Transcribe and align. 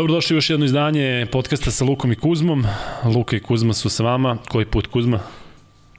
Dobrodošli 0.00 0.34
u 0.34 0.36
još 0.36 0.50
jedno 0.50 0.66
izdanje 0.66 1.26
podcasta 1.32 1.70
sa 1.70 1.84
Lukom 1.84 2.12
i 2.12 2.16
Kuzmom. 2.16 2.64
Luka 3.04 3.36
i 3.36 3.40
Kuzma 3.40 3.72
su 3.72 3.90
sa 3.90 4.02
vama. 4.02 4.36
Koji 4.48 4.64
put 4.64 4.86
Kuzma? 4.86 5.20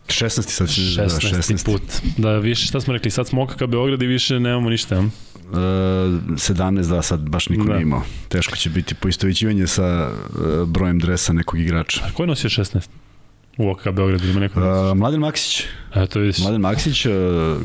16. 0.07 0.41
sad 0.41 0.69
će 0.69 0.81
16. 0.81 1.35
16. 1.35 1.65
put. 1.65 1.81
Da, 2.17 2.37
više, 2.37 2.65
šta 2.65 2.81
smo 2.81 2.93
rekli, 2.93 3.11
sad 3.11 3.27
smo 3.27 3.43
okaka 3.43 3.67
Beograd 3.67 4.01
i 4.01 4.07
više 4.07 4.39
nemamo 4.39 4.69
ništa. 4.69 4.99
Uh, 4.99 5.05
17, 5.05 6.89
da, 6.89 7.01
sad 7.01 7.19
baš 7.19 7.49
niko 7.49 7.63
da. 7.63 7.73
nije 7.73 7.81
imao. 7.81 8.01
Teško 8.29 8.55
će 8.55 8.69
biti 8.69 8.95
poistovićivanje 8.95 9.67
sa 9.67 10.11
uh, 10.11 10.67
brojem 10.67 10.99
dresa 10.99 11.33
nekog 11.33 11.59
igrača. 11.59 12.01
A 12.05 12.11
ko 12.11 12.23
je 12.23 12.27
nosio 12.27 12.49
16? 12.49 12.89
U 13.57 13.69
OKK 13.69 13.91
Beograd 13.91 14.23
ima 14.23 14.39
neko? 14.39 14.59
Uh, 14.59 14.97
Mladen 14.97 15.19
Maksić. 15.19 15.63
A, 15.93 16.05
to 16.05 16.19
je... 16.19 16.33
Mladen 16.39 16.61
Maksić, 16.61 17.05
uh, 17.05 17.13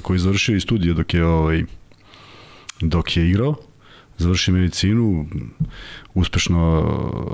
koji 0.03 0.15
je 0.15 0.19
završio 0.19 0.57
i 0.57 0.61
studio 0.61 0.95
dok 0.95 1.15
je, 1.15 1.25
ovaj, 1.25 1.65
dok 2.81 3.17
je 3.17 3.31
igrao 3.31 3.66
završio 4.19 4.55
medicinu, 4.55 5.27
uspešno 6.15 6.85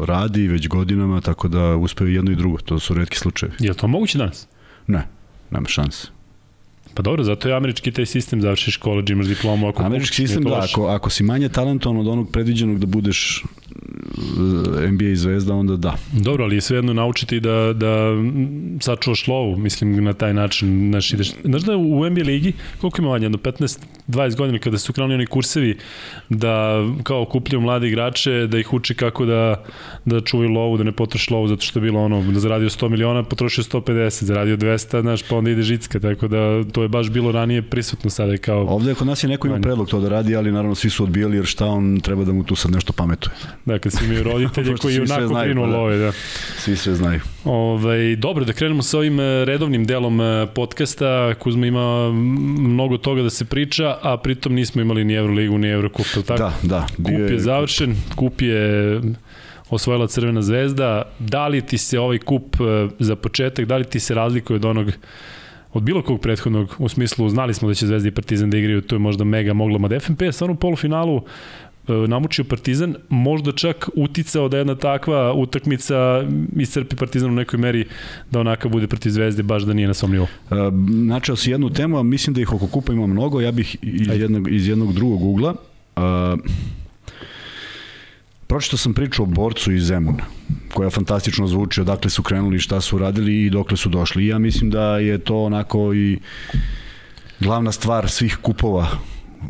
radi 0.06 0.48
već 0.48 0.68
godinama, 0.68 1.20
tako 1.20 1.48
da 1.48 1.76
uspeo 1.76 2.06
jedno 2.06 2.32
i 2.32 2.36
drugo. 2.36 2.58
To 2.58 2.78
su 2.78 2.94
redki 2.94 3.18
slučajevi. 3.18 3.56
Je 3.60 3.70
li 3.70 3.76
to 3.76 3.88
moguće 3.88 4.18
danas? 4.18 4.48
Ne, 4.86 5.08
nema 5.50 5.68
šanse. 5.68 6.08
Pa 6.94 7.02
dobro, 7.02 7.24
zato 7.24 7.48
je 7.48 7.54
američki 7.54 7.90
taj 7.90 8.06
sistem, 8.06 8.40
završiš 8.40 8.78
college, 8.78 9.12
imaš 9.12 9.26
diplomu. 9.26 9.68
Ako 9.68 9.82
američki 9.82 10.16
sistem, 10.16 10.44
da, 10.44 10.66
ako, 10.72 10.86
ako 10.86 11.10
si 11.10 11.22
manje 11.22 11.48
talentovan 11.48 11.98
od 11.98 12.08
onog 12.08 12.30
predviđenog 12.30 12.78
da 12.78 12.86
budeš 12.86 13.44
uh, 13.44 14.90
NBA 14.90 15.14
zvezda, 15.14 15.54
onda 15.54 15.76
da. 15.76 15.96
Dobro, 16.12 16.44
ali 16.44 16.56
je 16.56 16.60
svejedno 16.60 16.92
naučiti 16.92 17.40
da, 17.40 17.72
da 17.72 18.08
sačuvaš 18.80 19.26
lovu, 19.26 19.56
mislim, 19.56 20.04
na 20.04 20.12
taj 20.12 20.34
način. 20.34 20.88
Znaš, 20.90 21.12
ideš, 21.12 21.32
znaš 21.44 21.62
da 21.62 21.76
u 21.76 22.10
NBA 22.10 22.22
ligi, 22.22 22.52
koliko 22.80 23.02
ima 23.02 23.10
vanje, 23.10 23.24
jedno 23.24 23.38
15-20 24.12 24.36
godina, 24.36 24.58
kada 24.58 24.78
su 24.78 24.92
krenuli 24.92 25.14
oni 25.14 25.26
kursevi, 25.26 25.78
da 26.28 26.84
kao 27.02 27.24
kupljaju 27.24 27.60
mlade 27.60 27.88
igrače, 27.88 28.46
da 28.46 28.58
ih 28.58 28.72
uči 28.72 28.94
kako 28.94 29.24
da, 29.24 29.64
da 30.04 30.20
čuvaju 30.20 30.50
lovu, 30.50 30.76
da 30.76 30.84
ne 30.84 30.92
potroši 30.92 31.32
lovu, 31.32 31.48
zato 31.48 31.62
što 31.62 31.78
je 31.78 31.82
bilo 31.82 32.00
ono, 32.04 32.32
da 32.32 32.40
zaradio 32.40 32.68
100 32.68 32.88
miliona, 32.88 33.22
potrošio 33.22 33.64
150, 33.64 34.24
zaradio 34.24 34.56
200, 34.56 35.00
znaš, 35.00 35.22
pa 35.22 35.36
onda 35.36 35.50
ide 35.50 35.62
žicka, 35.62 36.00
tako 36.00 36.28
da 36.28 36.64
to 36.72 36.82
je 36.82 36.88
baš 36.88 37.10
bilo 37.10 37.32
ranije 37.32 37.62
prisutno 37.62 38.10
sada 38.10 38.36
kao... 38.36 38.66
Ovde 38.68 38.94
kod 38.94 39.06
nas 39.06 39.24
je 39.24 39.28
neko 39.28 39.46
ima 39.46 39.60
predlog 39.60 39.88
to 39.88 40.00
da 40.00 40.08
radi, 40.08 40.36
ali 40.36 40.52
naravno 40.52 40.74
svi 40.74 40.90
su 40.90 41.04
odbijali 41.04 41.36
jer 41.36 41.44
šta 41.46 41.66
on 41.66 42.00
treba 42.00 42.24
da 42.24 42.32
mu 42.32 42.44
tu 42.44 42.56
sad 42.56 42.70
nešto 42.70 42.92
pametuje. 42.92 43.34
Dakle, 43.64 43.90
svi 43.94 44.06
imaju 44.06 44.22
roditelje 44.22 44.76
koji 44.76 45.00
onako 45.00 45.34
brinu 45.34 45.62
pa 45.62 45.70
da. 45.70 45.76
love, 45.76 45.96
da. 45.98 46.12
Svi 46.58 46.76
sve 46.76 46.94
znaju. 46.94 47.20
Ove, 47.44 47.54
ovaj, 47.54 48.16
dobro, 48.16 48.44
da 48.44 48.52
krenemo 48.52 48.82
sa 48.82 48.98
ovim 48.98 49.20
eh, 49.20 49.44
redovnim 49.44 49.84
delom 49.84 50.20
eh, 50.20 50.46
podcasta. 50.54 51.34
Kuzma 51.34 51.66
ima 51.66 52.12
mnogo 52.58 52.98
toga 52.98 53.22
da 53.22 53.30
se 53.30 53.44
priča, 53.44 53.96
a 54.02 54.16
pritom 54.16 54.54
nismo 54.54 54.82
imali 54.82 55.04
ni 55.04 55.14
Euroligu, 55.14 55.58
ni 55.58 55.68
Eurocup, 55.68 56.06
tako? 56.26 56.42
Da, 56.42 56.52
da. 56.62 56.86
Kup 56.96 57.08
je, 57.08 57.32
je 57.32 57.38
završen, 57.38 57.96
kup 58.16 58.42
je 58.42 59.00
osvojila 59.70 60.06
Crvena 60.06 60.42
zvezda. 60.42 61.02
Da 61.18 61.48
li 61.48 61.60
ti 61.60 61.78
se 61.78 62.00
ovaj 62.00 62.18
kup 62.18 62.56
eh, 62.60 62.88
za 62.98 63.16
početak, 63.16 63.64
da 63.64 63.76
li 63.76 63.84
ti 63.84 64.00
se 64.00 64.14
razlikuje 64.14 64.56
od 64.56 64.64
onog 64.64 64.92
od 65.72 65.82
bilo 65.82 66.02
kog 66.02 66.20
prethodnog, 66.20 66.76
u 66.78 66.88
smislu 66.88 67.28
znali 67.28 67.54
smo 67.54 67.68
da 67.68 67.74
će 67.74 67.86
Zvezda 67.86 68.08
i 68.08 68.12
Partizan 68.12 68.50
da 68.50 68.58
igraju, 68.58 68.80
to 68.80 68.94
je 68.94 68.98
možda 68.98 69.24
mega 69.24 69.52
moglo, 69.52 69.78
mada 69.78 70.00
FNP 70.00 70.22
je 70.22 70.32
stvarno 70.32 70.54
u 70.54 70.58
polufinalu 70.58 71.16
e, 71.16 71.22
namučio 71.88 72.44
Partizan, 72.44 72.94
možda 73.08 73.52
čak 73.52 73.88
uticao 73.94 74.48
da 74.48 74.58
jedna 74.58 74.74
takva 74.74 75.32
utakmica 75.32 76.24
iscrpi 76.56 76.96
Partizan 76.96 77.30
u 77.30 77.34
nekoj 77.34 77.58
meri 77.58 77.84
da 78.30 78.40
onaka 78.40 78.68
bude 78.68 78.86
protiv 78.86 79.10
Zvezde, 79.10 79.42
baš 79.42 79.62
da 79.62 79.72
nije 79.72 79.88
na 79.88 79.94
svom 79.94 80.12
nivou. 80.12 80.26
E, 80.26 80.54
načeo 80.88 81.36
si 81.36 81.50
jednu 81.50 81.70
temu, 81.70 81.98
a 81.98 82.02
mislim 82.02 82.34
da 82.34 82.40
ih 82.40 82.52
oko 82.52 82.66
kupa 82.66 82.92
ima 82.92 83.06
mnogo, 83.06 83.40
ja 83.40 83.52
bih 83.52 83.76
iz 83.82 84.08
jednog, 84.20 84.52
iz 84.52 84.68
jednog 84.68 84.92
drugog 84.92 85.22
ugla. 85.22 85.54
Uh, 85.96 86.02
Pročito 88.52 88.76
sam 88.76 88.94
priču 88.94 89.22
o 89.22 89.26
borcu 89.26 89.72
iz 89.72 89.84
Zemuna, 89.84 90.24
koja 90.74 90.90
fantastično 90.90 91.46
zvuči, 91.46 91.80
odakle 91.80 92.10
su 92.10 92.22
krenuli, 92.22 92.58
šta 92.58 92.80
su 92.80 92.98
radili 92.98 93.46
i 93.46 93.50
dokle 93.50 93.76
su 93.76 93.88
došli. 93.88 94.24
I 94.24 94.26
ja 94.26 94.38
mislim 94.38 94.70
da 94.70 94.98
je 94.98 95.18
to 95.18 95.42
onako 95.42 95.94
i 95.94 96.18
glavna 97.40 97.72
stvar 97.72 98.10
svih 98.10 98.38
kupova 98.42 98.88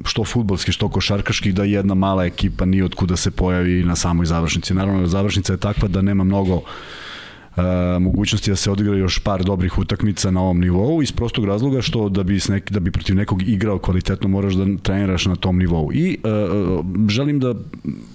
što 0.04 0.24
futbolski, 0.24 0.72
što 0.72 0.88
košarkaški, 0.88 1.52
da 1.52 1.64
jedna 1.64 1.94
mala 1.94 2.24
ekipa 2.24 2.64
nije 2.64 2.84
od 2.84 2.94
kuda 2.94 3.16
se 3.16 3.30
pojavi 3.30 3.84
na 3.84 3.96
samoj 3.96 4.26
završnici. 4.26 4.74
Naravno, 4.74 5.06
završnica 5.06 5.52
je 5.52 5.56
takva 5.56 5.88
da 5.88 6.02
nema 6.02 6.24
mnogo 6.24 6.54
uh, 6.54 6.62
mogućnosti 8.00 8.50
da 8.50 8.56
se 8.56 8.70
odigra 8.70 8.96
još 8.96 9.18
par 9.18 9.44
dobrih 9.44 9.78
utakmica 9.78 10.30
na 10.30 10.40
ovom 10.40 10.60
nivou 10.60 11.02
iz 11.02 11.12
prostog 11.12 11.44
razloga 11.44 11.82
što 11.82 12.08
da 12.08 12.22
bi, 12.22 12.40
nek, 12.48 12.70
da 12.70 12.80
bi 12.80 12.90
protiv 12.90 13.16
nekog 13.16 13.42
igrao 13.42 13.78
kvalitetno 13.78 14.28
moraš 14.28 14.54
da 14.54 14.66
treniraš 14.82 15.26
na 15.26 15.36
tom 15.36 15.58
nivou. 15.58 15.92
I 15.92 16.12
e, 16.12 16.28
želim 17.08 17.40
da 17.40 17.54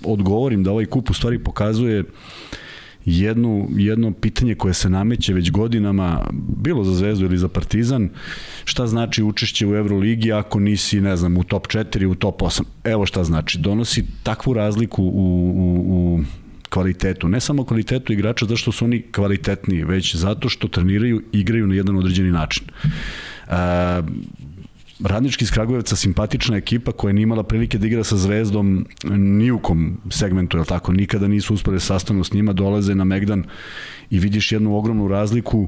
odgovorim 0.04 0.64
da 0.64 0.72
ovaj 0.72 0.86
kup 0.86 1.10
u 1.10 1.14
stvari 1.14 1.40
pokazuje 1.40 2.04
jednu, 3.08 3.68
jedno 3.76 4.12
pitanje 4.12 4.56
koje 4.56 4.74
se 4.74 4.90
nameće 4.90 5.34
već 5.34 5.52
godinama, 5.52 6.26
bilo 6.58 6.84
za 6.84 6.94
Zvezdu 6.94 7.26
ili 7.26 7.38
za 7.38 7.48
Partizan, 7.48 8.10
šta 8.66 8.88
znači 8.88 9.24
učešće 9.24 9.68
u 9.68 9.76
Euroligi 9.76 10.32
ako 10.32 10.60
nisi, 10.60 11.02
ne 11.02 11.18
znam, 11.18 11.38
u 11.38 11.44
top 11.44 11.68
4, 11.68 12.06
u 12.06 12.16
top 12.16 12.42
8. 12.42 12.64
Evo 12.84 13.06
šta 13.06 13.24
znači, 13.24 13.60
donosi 13.60 14.06
takvu 14.24 14.54
razliku 14.54 15.04
u, 15.04 15.08
u, 15.08 15.84
u 15.88 16.24
kvalitetu, 16.70 17.30
ne 17.30 17.40
samo 17.40 17.64
kvalitetu 17.64 18.14
igrača 18.14 18.46
zato 18.46 18.58
što 18.58 18.72
su 18.72 18.86
oni 18.86 19.02
kvalitetniji, 19.12 19.84
već 19.84 20.16
zato 20.16 20.50
što 20.50 20.68
treniraju, 20.68 21.24
igraju 21.32 21.68
na 21.68 21.76
jedan 21.76 21.98
određeni 21.98 22.32
način. 22.32 22.64
E, 23.48 23.54
Radnički 25.04 25.44
iz 25.44 25.52
Kragujevca 25.52 25.96
simpatična 25.96 26.58
ekipa 26.58 26.92
koja 26.92 27.14
nije 27.14 27.24
imala 27.24 27.44
prilike 27.44 27.78
da 27.78 27.88
igra 27.88 28.04
sa 28.04 28.18
Zvezdom 28.18 28.86
ni 29.18 29.52
u 29.52 29.60
kom 29.60 29.98
segmentu, 30.10 30.58
je 30.58 30.66
tako? 30.66 30.94
Nikada 30.94 31.28
nisu 31.28 31.54
uspeli 31.54 31.76
da 31.76 31.80
sastavno 31.80 32.24
s 32.24 32.34
njima, 32.34 32.54
dolaze 32.54 32.96
na 32.96 33.04
Megdan 33.04 33.44
i 34.10 34.20
vidiš 34.20 34.52
jednu 34.52 34.78
ogromnu 34.78 35.08
razliku 35.08 35.68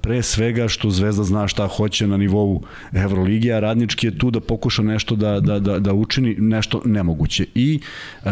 pre 0.00 0.22
svega 0.22 0.68
što 0.68 0.90
Zvezda 0.90 1.24
zna 1.24 1.48
šta 1.48 1.66
hoće 1.66 2.06
na 2.06 2.16
nivou 2.16 2.62
Evrolige, 2.92 3.52
a 3.52 3.60
Radnički 3.60 4.06
je 4.06 4.18
tu 4.18 4.30
da 4.30 4.40
pokuša 4.40 4.82
nešto 4.82 5.16
da, 5.16 5.40
da, 5.40 5.58
da, 5.58 5.78
da 5.78 5.92
učini 5.92 6.34
nešto 6.38 6.82
nemoguće. 6.84 7.46
I 7.54 7.80
e, 8.24 8.30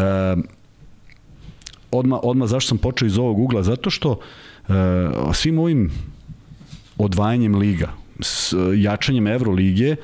odma, 1.90 2.20
odma 2.22 2.46
zašto 2.46 2.68
sam 2.68 2.78
počeo 2.78 3.06
iz 3.06 3.18
ovog 3.18 3.38
ugla? 3.38 3.62
Zato 3.62 3.90
što 3.90 4.20
e, 4.68 4.72
svim 5.34 5.58
ovim 5.58 5.90
odvajanjem 6.98 7.54
liga, 7.54 8.01
s 8.22 8.54
jačanjem 8.76 9.26
Evrolige, 9.26 9.96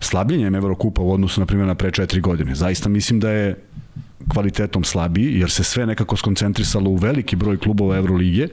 slabljenjem 0.00 0.54
Evrokupa 0.54 1.02
u 1.02 1.12
odnosu, 1.12 1.40
na 1.40 1.46
primjer, 1.46 1.66
na 1.66 1.74
pre 1.74 1.90
četiri 1.90 2.20
godine. 2.20 2.54
Zaista 2.54 2.88
mislim 2.88 3.20
da 3.20 3.30
je 3.30 3.56
kvalitetom 4.28 4.84
slabiji, 4.84 5.38
jer 5.38 5.50
se 5.50 5.64
sve 5.64 5.86
nekako 5.86 6.16
skoncentrisalo 6.16 6.90
u 6.90 6.96
veliki 6.96 7.36
broj 7.36 7.58
klubova 7.58 7.96
Evrolige. 7.96 8.48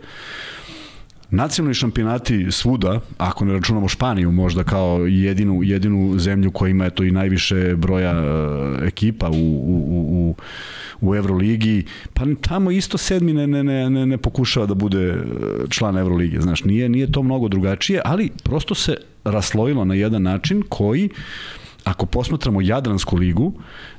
Nacionalni 1.32 1.74
šampionati 1.74 2.52
svuda, 2.52 3.00
ako 3.18 3.46
ne 3.46 3.54
računamo 3.54 3.88
Španiju 3.88 4.32
možda 4.32 4.64
kao 4.64 5.06
jedinu, 5.06 5.64
jedinu 5.64 6.20
zemlju 6.20 6.52
koja 6.52 6.70
ima 6.70 6.86
eto 6.86 7.04
i 7.04 7.12
najviše 7.12 7.76
broja 7.76 8.12
uh, 8.12 8.88
ekipa 8.88 9.30
u, 9.30 9.34
u, 9.34 9.86
u, 9.90 10.36
u 11.02 11.16
Euroligi, 11.16 11.86
pa 12.14 12.24
tamo 12.42 12.72
isto 12.72 12.98
sedmi 12.98 13.34
ne, 13.34 13.48
ne, 13.48 13.64
ne, 13.90 14.06
ne 14.06 14.18
pokušava 14.18 14.66
da 14.66 14.74
bude 14.74 15.08
e, 15.08 15.18
član 15.70 15.98
Evrolige, 15.98 16.42
znaš, 16.42 16.64
nije, 16.64 16.90
nije 16.90 17.12
to 17.12 17.24
mnogo 17.24 17.48
drugačije, 17.48 18.02
ali 18.06 18.30
prosto 18.44 18.76
se 18.76 18.98
raslojilo 19.24 19.86
na 19.86 19.96
jedan 19.96 20.22
način 20.22 20.64
koji 20.70 21.10
ako 21.84 22.06
posmatramo 22.06 22.62
Jadransku 22.62 23.18
ligu, 23.18 23.54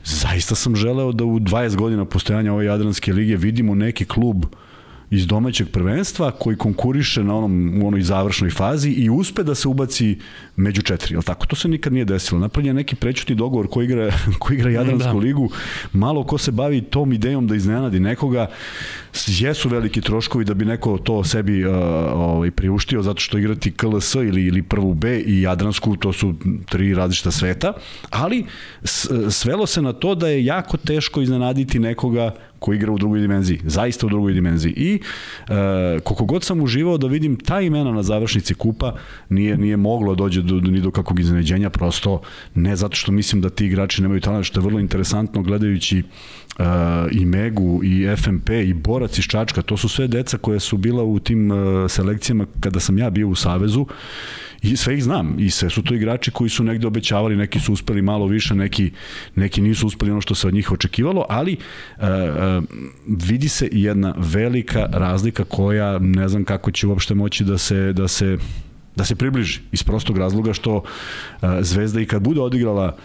zaista 0.04 0.54
sam 0.54 0.76
želeo 0.76 1.12
da 1.12 1.24
u 1.24 1.40
20 1.40 1.76
godina 1.76 2.04
postojanja 2.04 2.52
ove 2.52 2.64
Jadranske 2.64 3.12
lige 3.12 3.36
vidimo 3.36 3.74
neki 3.74 4.04
klub 4.04 4.44
uh, 4.44 4.50
iz 5.12 5.26
domaćeg 5.26 5.68
prvenstva 5.68 6.30
koji 6.30 6.56
konkuriše 6.56 7.24
na 7.24 7.36
onom 7.36 7.82
u 7.82 7.86
onoj 7.86 8.02
završnoj 8.02 8.50
fazi 8.50 8.90
i 8.90 9.10
uspe 9.10 9.42
da 9.42 9.54
se 9.54 9.68
ubaci 9.68 10.18
među 10.56 10.82
četiri, 10.82 11.16
al 11.16 11.22
tako? 11.22 11.46
To 11.46 11.56
se 11.56 11.68
nikad 11.68 11.92
nije 11.92 12.04
desilo. 12.04 12.40
Napravljen 12.40 12.76
neki 12.76 12.96
prećutni 12.96 13.34
dogovor 13.34 13.68
ko 13.68 13.82
igra, 13.82 14.12
ko 14.40 14.52
igra 14.52 14.70
Jadransku 14.70 15.12
da. 15.12 15.18
ligu, 15.18 15.50
malo 15.92 16.24
ko 16.24 16.38
se 16.38 16.50
bavi 16.50 16.80
tom 16.80 17.12
idejom 17.12 17.46
da 17.46 17.54
iznenadi 17.54 18.00
nekoga, 18.00 18.46
jesu 19.26 19.68
veliki 19.68 20.00
troškovi 20.00 20.44
da 20.44 20.54
bi 20.54 20.64
neko 20.64 20.98
to 20.98 21.24
sebi 21.24 21.64
uh, 21.64 21.74
ovaj, 22.12 22.50
priuštio 22.50 23.02
zato 23.02 23.20
što 23.20 23.38
igrati 23.38 23.72
KLS 23.72 24.14
ili, 24.14 24.46
ili 24.46 24.62
prvu 24.62 24.94
B 24.94 25.18
i 25.18 25.42
Jadransku, 25.42 25.96
to 25.96 26.12
su 26.12 26.34
tri 26.68 26.94
različita 26.94 27.30
sveta, 27.30 27.72
ali 28.10 28.44
svelo 29.30 29.66
se 29.66 29.82
na 29.82 29.92
to 29.92 30.14
da 30.14 30.28
je 30.28 30.44
jako 30.44 30.76
teško 30.76 31.20
iznenaditi 31.20 31.78
nekoga 31.78 32.34
ko 32.62 32.72
igra 32.72 32.92
u 32.92 32.98
drugoj 32.98 33.20
dimenziji, 33.20 33.60
zaista 33.64 34.06
u 34.06 34.10
drugoj 34.10 34.32
dimenziji. 34.32 34.72
I 34.76 35.00
e, 35.48 36.00
koliko 36.04 36.24
god 36.24 36.44
sam 36.44 36.62
uživao 36.62 36.98
da 36.98 37.06
vidim 37.06 37.36
ta 37.36 37.60
imena 37.60 37.92
na 37.92 38.02
završnici 38.02 38.54
kupa, 38.54 38.94
nije, 39.28 39.56
nije 39.58 39.76
moglo 39.76 40.14
dođe 40.14 40.42
do, 40.42 40.60
ni 40.60 40.80
do 40.80 40.90
kakvog 40.90 41.20
iznenađenja, 41.20 41.70
prosto 41.70 42.20
ne 42.54 42.76
zato 42.76 42.96
što 42.96 43.12
mislim 43.12 43.42
da 43.42 43.50
ti 43.50 43.66
igrači 43.66 44.02
nemaju 44.02 44.20
talent, 44.20 44.46
što 44.46 44.60
je 44.60 44.64
vrlo 44.64 44.80
interesantno 44.80 45.42
gledajući 45.42 46.02
uh, 46.02 46.64
i 47.10 47.24
Megu 47.26 47.80
i 47.84 48.16
FMP 48.16 48.50
i 48.50 48.74
Borac 48.74 49.18
iz 49.18 49.24
Čačka, 49.24 49.62
to 49.62 49.76
su 49.76 49.88
sve 49.88 50.08
deca 50.08 50.38
koje 50.38 50.60
su 50.60 50.76
bila 50.76 51.02
u 51.02 51.18
tim 51.18 51.50
uh, 51.50 51.58
selekcijama 51.90 52.46
kada 52.60 52.80
sam 52.80 52.98
ja 52.98 53.10
bio 53.10 53.28
u 53.28 53.34
Savezu 53.34 53.86
I 54.62 54.76
sve 54.76 54.94
ih 54.94 55.04
znam. 55.04 55.36
I 55.38 55.50
sve 55.50 55.70
su 55.70 55.82
to 55.82 55.94
igrači 55.94 56.30
koji 56.30 56.50
su 56.50 56.64
negde 56.64 56.86
obećavali, 56.86 57.36
neki 57.36 57.60
su 57.60 57.72
uspeli 57.72 58.02
malo 58.02 58.26
više, 58.26 58.54
neki, 58.54 58.90
neki 59.34 59.60
nisu 59.60 59.86
uspeli 59.86 60.10
ono 60.10 60.20
što 60.20 60.34
se 60.34 60.48
od 60.48 60.54
njih 60.54 60.72
očekivalo, 60.72 61.24
ali 61.28 61.56
uh, 61.56 62.04
uh, 62.04 62.64
vidi 63.06 63.48
se 63.48 63.68
jedna 63.72 64.14
velika 64.18 64.88
razlika 64.92 65.44
koja 65.44 65.98
ne 65.98 66.28
znam 66.28 66.44
kako 66.44 66.70
će 66.70 66.86
uopšte 66.86 67.14
moći 67.14 67.44
da 67.44 67.58
se, 67.58 67.92
da 67.92 68.08
se 68.08 68.38
da 68.96 69.04
se 69.04 69.16
približi. 69.16 69.60
Iz 69.72 69.82
prostog 69.82 70.18
razloga 70.18 70.52
što 70.52 70.76
uh, 70.76 70.82
Zvezda 71.60 72.00
i 72.00 72.06
kad 72.06 72.22
bude 72.22 72.40
odigrala 72.40 72.96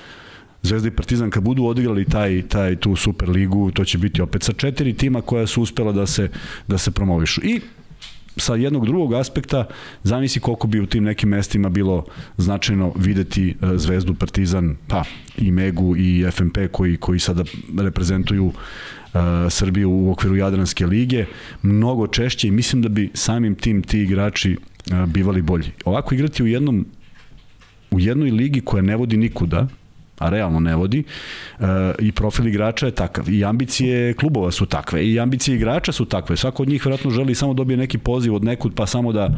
Zvezda 0.61 0.87
i 0.87 0.91
Partizan 0.91 1.29
kad 1.29 1.43
budu 1.43 1.65
odigrali 1.65 2.05
taj, 2.05 2.41
taj 2.41 2.75
tu 2.75 2.95
Super 2.95 3.29
ligu, 3.29 3.71
to 3.71 3.85
će 3.85 3.97
biti 3.97 4.21
opet 4.21 4.43
sa 4.43 4.53
četiri 4.53 4.93
tima 4.93 5.21
koja 5.21 5.47
su 5.47 5.61
uspela 5.61 5.91
da 5.91 6.05
se, 6.05 6.29
da 6.67 6.77
se 6.77 6.91
promovišu. 6.91 7.41
I 7.43 7.61
sa 8.37 8.55
jednog 8.55 8.85
drugog 8.85 9.13
aspekta 9.13 9.65
zamisli 10.03 10.41
koliko 10.41 10.67
bi 10.67 10.79
u 10.79 10.85
tim 10.85 11.03
nekim 11.03 11.29
mestima 11.29 11.69
bilo 11.69 12.05
značajno 12.37 12.93
videti 12.95 13.49
e, 13.49 13.77
Zvezdu, 13.77 14.13
Partizan, 14.13 14.75
pa 14.87 15.03
i 15.37 15.51
Megu 15.51 15.95
i 15.97 16.25
FMP 16.31 16.57
koji, 16.71 16.97
koji 16.97 17.19
sada 17.19 17.43
reprezentuju 17.77 18.45
uh, 18.45 18.53
Srbiju 19.49 19.91
u 19.91 20.11
okviru 20.11 20.35
Jadranske 20.35 20.85
lige 20.85 21.25
mnogo 21.61 22.07
češće 22.07 22.47
i 22.47 22.51
mislim 22.51 22.81
da 22.81 22.89
bi 22.89 23.11
samim 23.13 23.55
tim 23.55 23.81
ti 23.81 23.99
igrači 23.99 24.57
uh, 24.57 25.05
bivali 25.05 25.41
bolji. 25.41 25.71
Ovako 25.85 26.15
igrati 26.15 26.43
u 26.43 26.47
jednom 26.47 26.85
u 27.91 27.99
jednoj 27.99 28.31
ligi 28.31 28.61
koja 28.61 28.81
ne 28.81 28.95
vodi 28.95 29.17
nikuda, 29.17 29.67
a 30.17 30.29
realno 30.29 30.59
ne 30.59 30.75
vodi, 30.75 31.03
e, 31.59 31.65
i 31.99 32.11
profil 32.11 32.47
igrača 32.47 32.85
je 32.85 32.91
takav, 32.91 33.29
i 33.29 33.45
ambicije 33.45 34.13
klubova 34.13 34.51
su 34.51 34.65
takve, 34.65 35.07
i 35.07 35.19
ambicije 35.19 35.55
igrača 35.55 35.91
su 35.91 36.05
takve, 36.05 36.37
svako 36.37 36.63
od 36.63 36.69
njih 36.69 36.85
vjerojatno 36.85 37.11
želi 37.11 37.35
samo 37.35 37.53
dobije 37.53 37.77
neki 37.77 37.97
poziv 37.97 38.35
od 38.35 38.43
nekud, 38.43 38.73
pa 38.75 38.85
samo 38.85 39.11
da, 39.13 39.29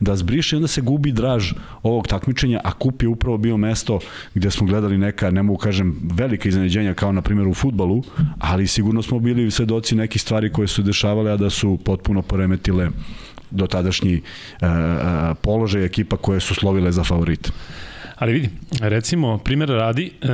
da 0.00 0.16
zbriše, 0.16 0.56
i 0.56 0.58
onda 0.58 0.68
se 0.68 0.80
gubi 0.80 1.12
draž 1.12 1.52
ovog 1.82 2.06
takmičenja, 2.06 2.60
a 2.64 2.72
kup 2.72 3.02
je 3.02 3.08
upravo 3.08 3.36
bio 3.38 3.56
mesto 3.56 3.98
gde 4.34 4.50
smo 4.50 4.66
gledali 4.66 4.98
neka, 4.98 5.30
ne 5.30 5.42
mogu 5.42 5.58
kažem, 5.58 5.96
velika 6.14 6.48
iznenađenja, 6.48 6.94
kao 6.94 7.12
na 7.12 7.22
primjer 7.22 7.48
u 7.48 7.54
futbalu, 7.54 8.02
ali 8.38 8.66
sigurno 8.66 9.02
smo 9.02 9.18
bili 9.18 9.50
svedoci 9.50 9.94
nekih 9.94 10.22
stvari 10.22 10.52
koje 10.52 10.68
su 10.68 10.82
dešavale, 10.82 11.32
a 11.32 11.36
da 11.36 11.50
su 11.50 11.78
potpuno 11.84 12.22
poremetile 12.22 12.90
do 13.50 13.66
tadašnji 13.66 14.16
uh, 14.16 14.68
položaj 15.40 15.84
ekipa 15.84 16.16
koje 16.16 16.40
su 16.40 16.54
slovile 16.54 16.92
za 16.92 17.04
favorite. 17.04 17.50
Ali 18.16 18.32
vidi, 18.32 18.48
recimo, 18.80 19.38
primjer 19.38 19.68
radi, 19.68 20.10
e, 20.22 20.28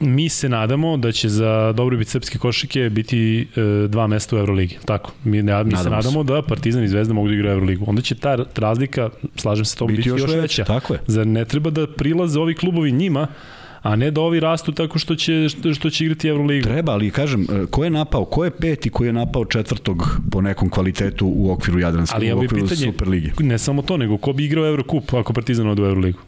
mi 0.00 0.28
se 0.28 0.48
nadamo 0.48 0.96
da 0.96 1.12
će 1.12 1.28
za 1.28 1.72
dobrobit 1.72 2.08
srpske 2.08 2.38
košike 2.38 2.90
biti 2.90 3.48
e, 3.56 3.88
dva 3.88 4.06
mesta 4.06 4.36
u 4.36 4.38
Euroligi. 4.38 4.78
Tako, 4.84 5.12
mi, 5.24 5.42
ne, 5.42 5.42
mi 5.42 5.48
nadamo 5.70 5.82
se 5.82 5.90
nadamo 5.90 6.24
se. 6.24 6.32
da 6.32 6.42
Partizan 6.42 6.84
i 6.84 6.88
Zvezda 6.88 7.14
mogu 7.14 7.28
da 7.28 7.34
igraju 7.34 7.52
Euroligu. 7.52 7.84
Onda 7.88 8.02
će 8.02 8.14
ta 8.14 8.38
razlika, 8.56 9.10
slažem 9.36 9.64
se 9.64 9.76
to, 9.76 9.86
biti, 9.86 9.96
biti 9.96 10.08
još, 10.08 10.20
još 10.20 10.30
veća. 10.30 10.64
Tako 10.64 10.94
je. 10.94 11.00
Zar 11.06 11.26
ne 11.26 11.44
treba 11.44 11.70
da 11.70 11.86
prilaze 11.86 12.40
ovi 12.40 12.54
klubovi 12.54 12.92
njima, 12.92 13.26
a 13.84 13.96
ne 13.96 14.10
da 14.10 14.20
ovi 14.20 14.40
rastu 14.40 14.72
tako 14.72 14.98
što 14.98 15.14
će, 15.14 15.48
što 15.74 15.90
će 15.90 16.04
igrati 16.04 16.28
Euroligu. 16.28 16.64
Treba, 16.64 16.92
ali 16.92 17.10
kažem, 17.10 17.42
e, 17.42 17.66
ko 17.70 17.84
je 17.84 17.90
napao, 17.90 18.24
ko 18.24 18.44
je 18.44 18.50
peti 18.50 18.90
ko 18.90 19.04
je 19.04 19.12
napao 19.12 19.44
četvrtog 19.44 20.20
po 20.30 20.40
nekom 20.40 20.70
kvalitetu 20.70 21.32
u 21.36 21.50
okviru 21.52 21.80
Jadranske, 21.80 22.16
ali 22.16 22.32
u 22.32 22.36
okviru 22.36 22.66
pitanje, 22.66 22.92
Superlige? 22.92 23.32
Ne 23.38 23.58
samo 23.58 23.82
to, 23.82 23.96
nego 23.96 24.16
ko 24.16 24.32
bi 24.32 24.44
igrao 24.44 24.66
Eurocup 24.66 25.14
ako 25.14 25.32
Partizan 25.32 25.68
ode 25.68 25.82
u 25.82 25.86
Euroligu? 25.86 26.18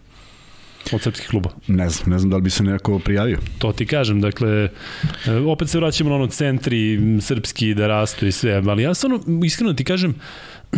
od 0.92 1.02
srpskih 1.02 1.28
kluba? 1.28 1.50
Ne 1.66 1.88
znam, 1.90 2.10
ne 2.10 2.18
znam 2.18 2.30
da 2.30 2.36
li 2.36 2.42
bi 2.42 2.50
se 2.50 2.64
neko 2.64 2.98
prijavio. 2.98 3.38
To 3.58 3.72
ti 3.72 3.86
kažem, 3.86 4.20
dakle, 4.20 4.68
e, 5.26 5.32
opet 5.46 5.68
se 5.68 5.78
vraćamo 5.78 6.10
na 6.10 6.16
ono 6.16 6.26
centri 6.26 7.00
srpski 7.20 7.74
da 7.74 7.86
rastu 7.86 8.26
i 8.26 8.32
sve, 8.32 8.62
ali 8.66 8.82
ja 8.82 8.94
stvarno, 8.94 9.20
iskreno 9.44 9.72
ti 9.72 9.84
kažem, 9.84 10.14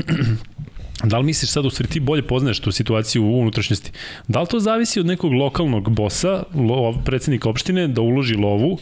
Da 1.05 1.19
li 1.19 1.25
misliš 1.25 1.51
sad 1.51 1.67
u 1.67 1.71
stvari 1.71 1.91
ti 1.91 2.01
bolje 2.01 2.23
poznaješ 2.23 2.61
tu 2.61 2.73
situaciju 2.73 3.25
u 3.25 3.41
unutrašnjosti? 3.41 3.93
Da 4.29 4.41
li 4.41 4.47
to 4.47 4.61
zavisi 4.61 5.01
od 5.01 5.07
nekog 5.07 5.33
lokalnog 5.33 5.91
bosa, 5.91 6.43
lo, 6.55 7.03
predsednika 7.05 7.49
opštine, 7.49 7.89
da 7.89 8.01
uloži 8.01 8.35
lovu 8.35 8.79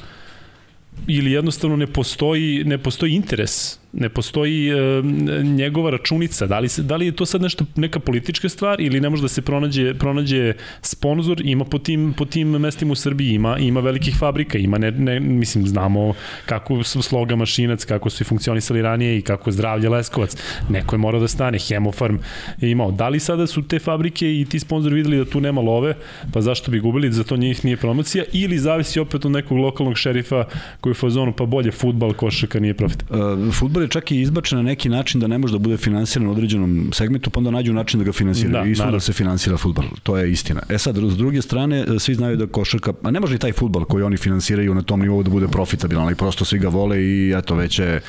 ili 1.06 1.32
jednostavno 1.32 1.76
ne 1.76 1.86
postoji, 1.86 2.64
ne 2.64 2.78
postoji 2.78 3.14
interes 3.14 3.78
ne 3.92 4.08
postoji 4.08 4.68
e, 4.68 5.02
njegova 5.42 5.90
računica. 5.90 6.46
Da 6.46 6.58
li, 6.58 6.68
se, 6.68 6.82
da 6.82 6.96
li 6.96 7.06
je 7.06 7.12
to 7.12 7.26
sad 7.26 7.42
nešto, 7.42 7.64
neka 7.76 7.98
politička 7.98 8.48
stvar 8.48 8.80
ili 8.80 9.00
ne 9.00 9.10
može 9.10 9.22
da 9.22 9.28
se 9.28 9.42
pronađe, 9.42 9.94
pronađe 9.94 10.52
sponsor, 10.82 11.40
ima 11.44 11.64
po 11.64 11.78
tim, 11.78 12.14
po 12.16 12.24
tim 12.24 12.48
mestima 12.48 12.92
u 12.92 12.94
Srbiji, 12.94 13.34
ima, 13.34 13.58
ima 13.58 13.80
velikih 13.80 14.16
fabrika, 14.18 14.58
ima, 14.58 14.78
ne, 14.78 14.90
ne, 14.90 15.20
mislim, 15.20 15.66
znamo 15.66 16.14
kako 16.46 16.82
su 16.82 17.02
sloga 17.02 17.36
mašinac, 17.36 17.84
kako 17.84 18.10
su 18.10 18.22
i 18.22 18.24
funkcionisali 18.24 18.82
ranije 18.82 19.18
i 19.18 19.22
kako 19.22 19.52
zdravlje 19.52 19.88
Leskovac. 19.88 20.36
Neko 20.68 20.94
je 20.94 20.98
morao 20.98 21.20
da 21.20 21.28
stane, 21.28 21.58
Hemofarm 21.58 22.16
je 22.60 22.70
imao. 22.70 22.90
Da 22.90 23.08
li 23.08 23.20
sada 23.20 23.46
su 23.46 23.62
te 23.62 23.78
fabrike 23.78 24.40
i 24.40 24.44
ti 24.44 24.58
sponzori 24.58 24.94
videli 24.94 25.16
da 25.16 25.24
tu 25.24 25.40
nema 25.40 25.60
love, 25.60 25.94
pa 26.32 26.40
zašto 26.40 26.70
bi 26.70 26.80
gubili, 26.80 27.12
za 27.12 27.24
to 27.24 27.36
njih 27.36 27.64
nije 27.64 27.76
promocija, 27.76 28.24
ili 28.32 28.58
zavisi 28.58 29.00
opet 29.00 29.24
od 29.24 29.30
nekog 29.30 29.58
lokalnog 29.58 29.98
šerifa 29.98 30.44
koji 30.80 30.90
je 30.90 30.92
u 30.92 31.00
fazonu, 31.00 31.32
pa 31.32 31.46
bolje 31.46 31.70
futbal, 31.70 32.12
košaka 32.12 32.60
nije 32.60 32.74
profit. 32.74 33.04
Futbal 33.52 33.75
je 33.82 33.88
čak 33.88 34.10
i 34.12 34.20
izbačen 34.20 34.58
na 34.58 34.62
neki 34.62 34.88
način 34.88 35.20
da 35.20 35.26
ne 35.26 35.38
može 35.38 35.52
da 35.52 35.58
bude 35.58 35.76
finansiran 35.76 36.28
u 36.28 36.32
određenom 36.32 36.90
segmentu, 36.92 37.30
pa 37.30 37.40
onda 37.40 37.50
nađu 37.50 37.72
način 37.72 38.00
da 38.00 38.04
ga 38.04 38.12
finansiraju. 38.12 38.64
Da, 38.64 38.70
Isto 38.70 38.90
da 38.90 39.00
se 39.00 39.12
finansira 39.12 39.56
futbal. 39.56 39.84
To 40.02 40.16
je 40.16 40.32
istina. 40.32 40.62
E 40.68 40.78
sad, 40.78 40.96
s 40.96 41.16
druge 41.16 41.42
strane, 41.42 41.86
svi 41.98 42.14
znaju 42.14 42.36
da 42.36 42.46
košarka, 42.46 42.92
a 43.02 43.10
ne 43.10 43.20
može 43.20 43.34
i 43.34 43.38
taj 43.38 43.52
futbal 43.52 43.84
koji 43.84 44.04
oni 44.04 44.16
finansiraju 44.16 44.74
na 44.74 44.82
tom 44.82 45.00
nivou 45.00 45.22
da 45.22 45.30
bude 45.30 45.48
profitabilan, 45.48 46.04
ali 46.04 46.14
prosto 46.14 46.44
svi 46.44 46.58
ga 46.58 46.68
vole 46.68 47.02
i 47.02 47.34
eto, 47.36 47.54
već 47.54 47.78
je 47.78 48.00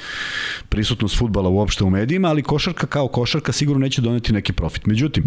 prisutnost 0.70 1.18
futbala 1.18 1.50
uopšte 1.50 1.84
u 1.84 1.90
medijima, 1.90 2.28
ali 2.28 2.44
košarka 2.44 2.88
kao 2.88 3.08
košarka 3.08 3.52
sigurno 3.52 3.80
neće 3.80 4.02
doneti 4.02 4.34
neki 4.34 4.54
profit. 4.54 4.86
Međutim, 4.86 5.24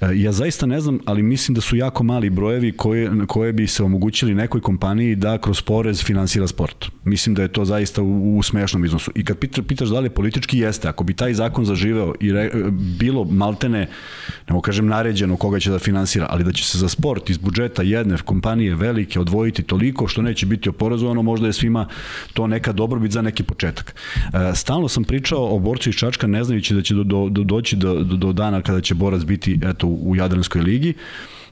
e, 0.00 0.06
ja 0.14 0.32
zaista 0.32 0.66
ne 0.66 0.80
znam, 0.80 0.98
ali 1.06 1.22
mislim 1.22 1.54
da 1.54 1.60
su 1.60 1.76
jako 1.76 2.02
mali 2.02 2.30
brojevi 2.30 2.72
koje, 2.72 3.10
koje 3.26 3.52
bi 3.52 3.66
se 3.66 3.82
omogućili 3.82 4.34
nekoj 4.34 4.60
kompaniji 4.60 5.14
da 5.14 5.38
kroz 5.38 5.62
porez 5.62 6.04
finansira 6.04 6.46
sport. 6.46 6.86
Mislim 7.04 7.34
da 7.34 7.42
je 7.42 7.48
to 7.48 7.64
zaista 7.64 8.02
u, 8.02 8.38
u 8.38 8.42
smešnom 8.42 8.84
iznosu. 8.84 9.10
I 9.14 9.24
kad 9.24 9.38
pitaš 9.80 9.90
da 9.90 10.00
li 10.00 10.10
politički 10.10 10.58
jeste. 10.58 10.88
Ako 10.88 11.04
bi 11.04 11.14
taj 11.14 11.34
zakon 11.34 11.64
zaživeo 11.64 12.14
i 12.20 12.32
re, 12.32 12.50
bilo 12.98 13.24
maltene, 13.24 13.78
ne 14.48 14.52
mogu 14.52 14.60
kažem 14.62 14.86
naređeno 14.86 15.36
koga 15.36 15.60
će 15.60 15.70
da 15.70 15.78
finansira, 15.78 16.26
ali 16.30 16.44
da 16.44 16.52
će 16.52 16.64
se 16.64 16.78
za 16.78 16.88
sport 16.88 17.30
iz 17.30 17.38
budžeta 17.38 17.82
jedne 17.82 18.16
kompanije 18.24 18.74
velike 18.74 19.20
odvojiti 19.20 19.62
toliko 19.62 20.08
što 20.08 20.22
neće 20.22 20.46
biti 20.46 20.68
oporezovano, 20.68 21.22
možda 21.22 21.46
je 21.46 21.52
svima 21.52 21.86
to 22.34 22.46
neka 22.46 22.72
dobrobit 22.72 23.12
za 23.12 23.22
neki 23.22 23.42
početak. 23.42 23.94
E, 24.32 24.54
stalno 24.54 24.88
sam 24.88 25.04
pričao 25.04 25.56
o 25.56 25.58
borcu 25.58 25.88
iz 25.88 25.94
Čačka 25.94 26.26
ne 26.26 26.44
znajući 26.44 26.74
da 26.74 26.82
će 26.82 26.94
do, 26.94 27.04
do, 27.04 27.28
do, 27.28 27.44
doći 27.44 27.76
do, 27.76 27.94
do, 28.04 28.16
do 28.16 28.32
dana 28.32 28.62
kada 28.62 28.80
će 28.80 28.94
borac 28.94 29.22
biti 29.22 29.58
eto, 29.64 29.86
u 29.86 30.16
Jadranskoj 30.16 30.62
ligi. 30.62 30.94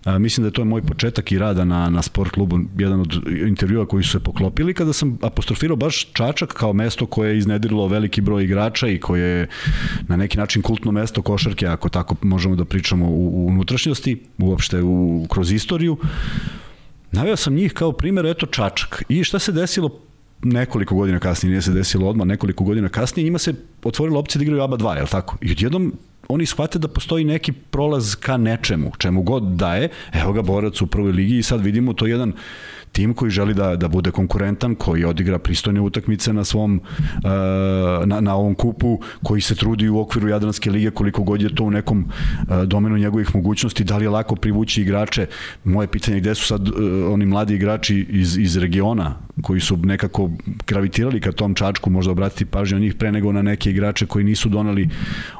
A, 0.08 0.18
mislim 0.18 0.42
da 0.42 0.48
je 0.48 0.52
to 0.52 0.64
moj 0.64 0.82
početak 0.82 1.32
i 1.32 1.38
rada 1.38 1.64
na, 1.64 1.90
na 1.90 2.02
sport 2.02 2.30
klubu, 2.30 2.58
jedan 2.78 3.00
od 3.00 3.28
intervjua 3.46 3.86
koji 3.86 4.04
su 4.04 4.10
se 4.10 4.20
poklopili, 4.20 4.74
kada 4.74 4.92
sam 4.92 5.18
apostrofirao 5.22 5.76
baš 5.76 6.12
Čačak 6.12 6.52
kao 6.52 6.72
mesto 6.72 7.06
koje 7.06 7.30
je 7.30 7.38
iznedirilo 7.38 7.88
veliki 7.88 8.20
broj 8.20 8.44
igrača 8.44 8.88
i 8.88 9.00
koje 9.00 9.38
je 9.38 9.48
na 10.08 10.16
neki 10.16 10.38
način 10.38 10.62
kultno 10.62 10.92
mesto 10.92 11.22
košarke, 11.22 11.66
ako 11.66 11.88
tako 11.88 12.16
možemo 12.22 12.56
da 12.56 12.64
pričamo 12.64 13.06
u, 13.06 13.44
u 13.44 13.46
unutrašnjosti, 13.46 14.20
uopšte 14.38 14.82
u, 14.82 15.26
kroz 15.30 15.52
istoriju. 15.52 15.96
Naveo 17.12 17.36
sam 17.36 17.54
njih 17.54 17.72
kao 17.72 17.92
primjer, 17.92 18.26
eto 18.26 18.46
Čačak. 18.46 19.02
I 19.08 19.24
šta 19.24 19.38
se 19.38 19.52
desilo 19.52 20.00
nekoliko 20.42 20.94
godina 20.94 21.18
kasnije, 21.18 21.50
nije 21.50 21.62
se 21.62 21.72
desilo 21.72 22.08
odmah, 22.08 22.26
nekoliko 22.26 22.64
godina 22.64 22.88
kasnije, 22.88 23.24
njima 23.24 23.38
se 23.38 23.54
otvorila 23.84 24.18
opcija 24.18 24.38
da 24.38 24.42
igraju 24.44 24.62
ABA 24.62 24.76
2, 24.76 24.96
je 24.96 25.02
li 25.02 25.08
tako? 25.08 25.36
I 25.40 25.52
odjednom 25.52 25.92
oni 26.28 26.47
shvate 26.47 26.78
da 26.78 26.88
postoji 26.88 27.25
neki 27.25 27.52
prolaz 27.52 28.14
ka 28.14 28.37
nečemu, 28.37 28.92
čemu 28.99 29.23
god 29.23 29.42
daje, 29.42 29.88
evo 30.12 30.32
ga 30.32 30.42
borac 30.42 30.82
u 30.82 30.87
prvoj 30.87 31.12
ligi 31.12 31.38
i 31.38 31.42
sad 31.42 31.61
vidimo 31.61 31.92
to 31.92 32.06
jedan 32.06 32.32
tim 32.92 33.14
koji 33.14 33.30
želi 33.30 33.54
da, 33.54 33.76
da 33.76 33.88
bude 33.88 34.11
konkurentan, 34.11 34.75
koji 34.75 35.04
odigra 35.04 35.38
pristojne 35.38 35.80
utakmice 35.80 36.33
na 36.33 36.45
svom 36.45 36.80
uh, 36.80 38.07
na, 38.07 38.21
na 38.21 38.35
ovom 38.35 38.54
kupu, 38.54 39.00
koji 39.23 39.40
se 39.40 39.54
trudi 39.54 39.88
u 39.88 40.00
okviru 40.00 40.28
Jadranske 40.28 40.71
lige 40.71 40.90
koliko 40.90 41.23
god 41.23 41.42
je 41.42 41.54
to 41.54 41.64
u 41.64 41.71
nekom 41.71 42.04
uh, 42.04 42.62
domenu 42.62 42.99
njegovih 42.99 43.35
mogućnosti, 43.35 43.85
da 43.85 43.97
li 43.97 44.04
je 44.04 44.11
lako 44.11 44.37
privući 44.37 44.83
igrače. 44.83 45.26
Moje 45.64 45.88
pitanje 45.88 46.16
je 46.16 46.21
gde 46.21 46.35
su 46.35 46.47
sad 46.47 46.68
uh, 46.68 46.75
oni 47.12 47.26
mladi 47.26 47.54
igrači 47.54 48.07
iz, 48.11 48.38
iz 48.38 48.57
regiona 48.57 49.14
koji 49.42 49.61
su 49.61 49.76
nekako 49.76 50.30
gravitirali 50.66 51.21
ka 51.21 51.33
tom 51.33 51.54
čačku, 51.54 51.90
možda 51.90 52.12
obratiti 52.12 52.45
pažnju 52.45 52.78
na 52.78 52.80
njih 52.80 52.95
pre 52.95 53.12
nego 53.12 53.33
na 53.33 53.42
neke 53.42 53.71
igrače 53.71 54.07
koji 54.07 54.25
nisu 54.25 54.49
donali 54.49 54.88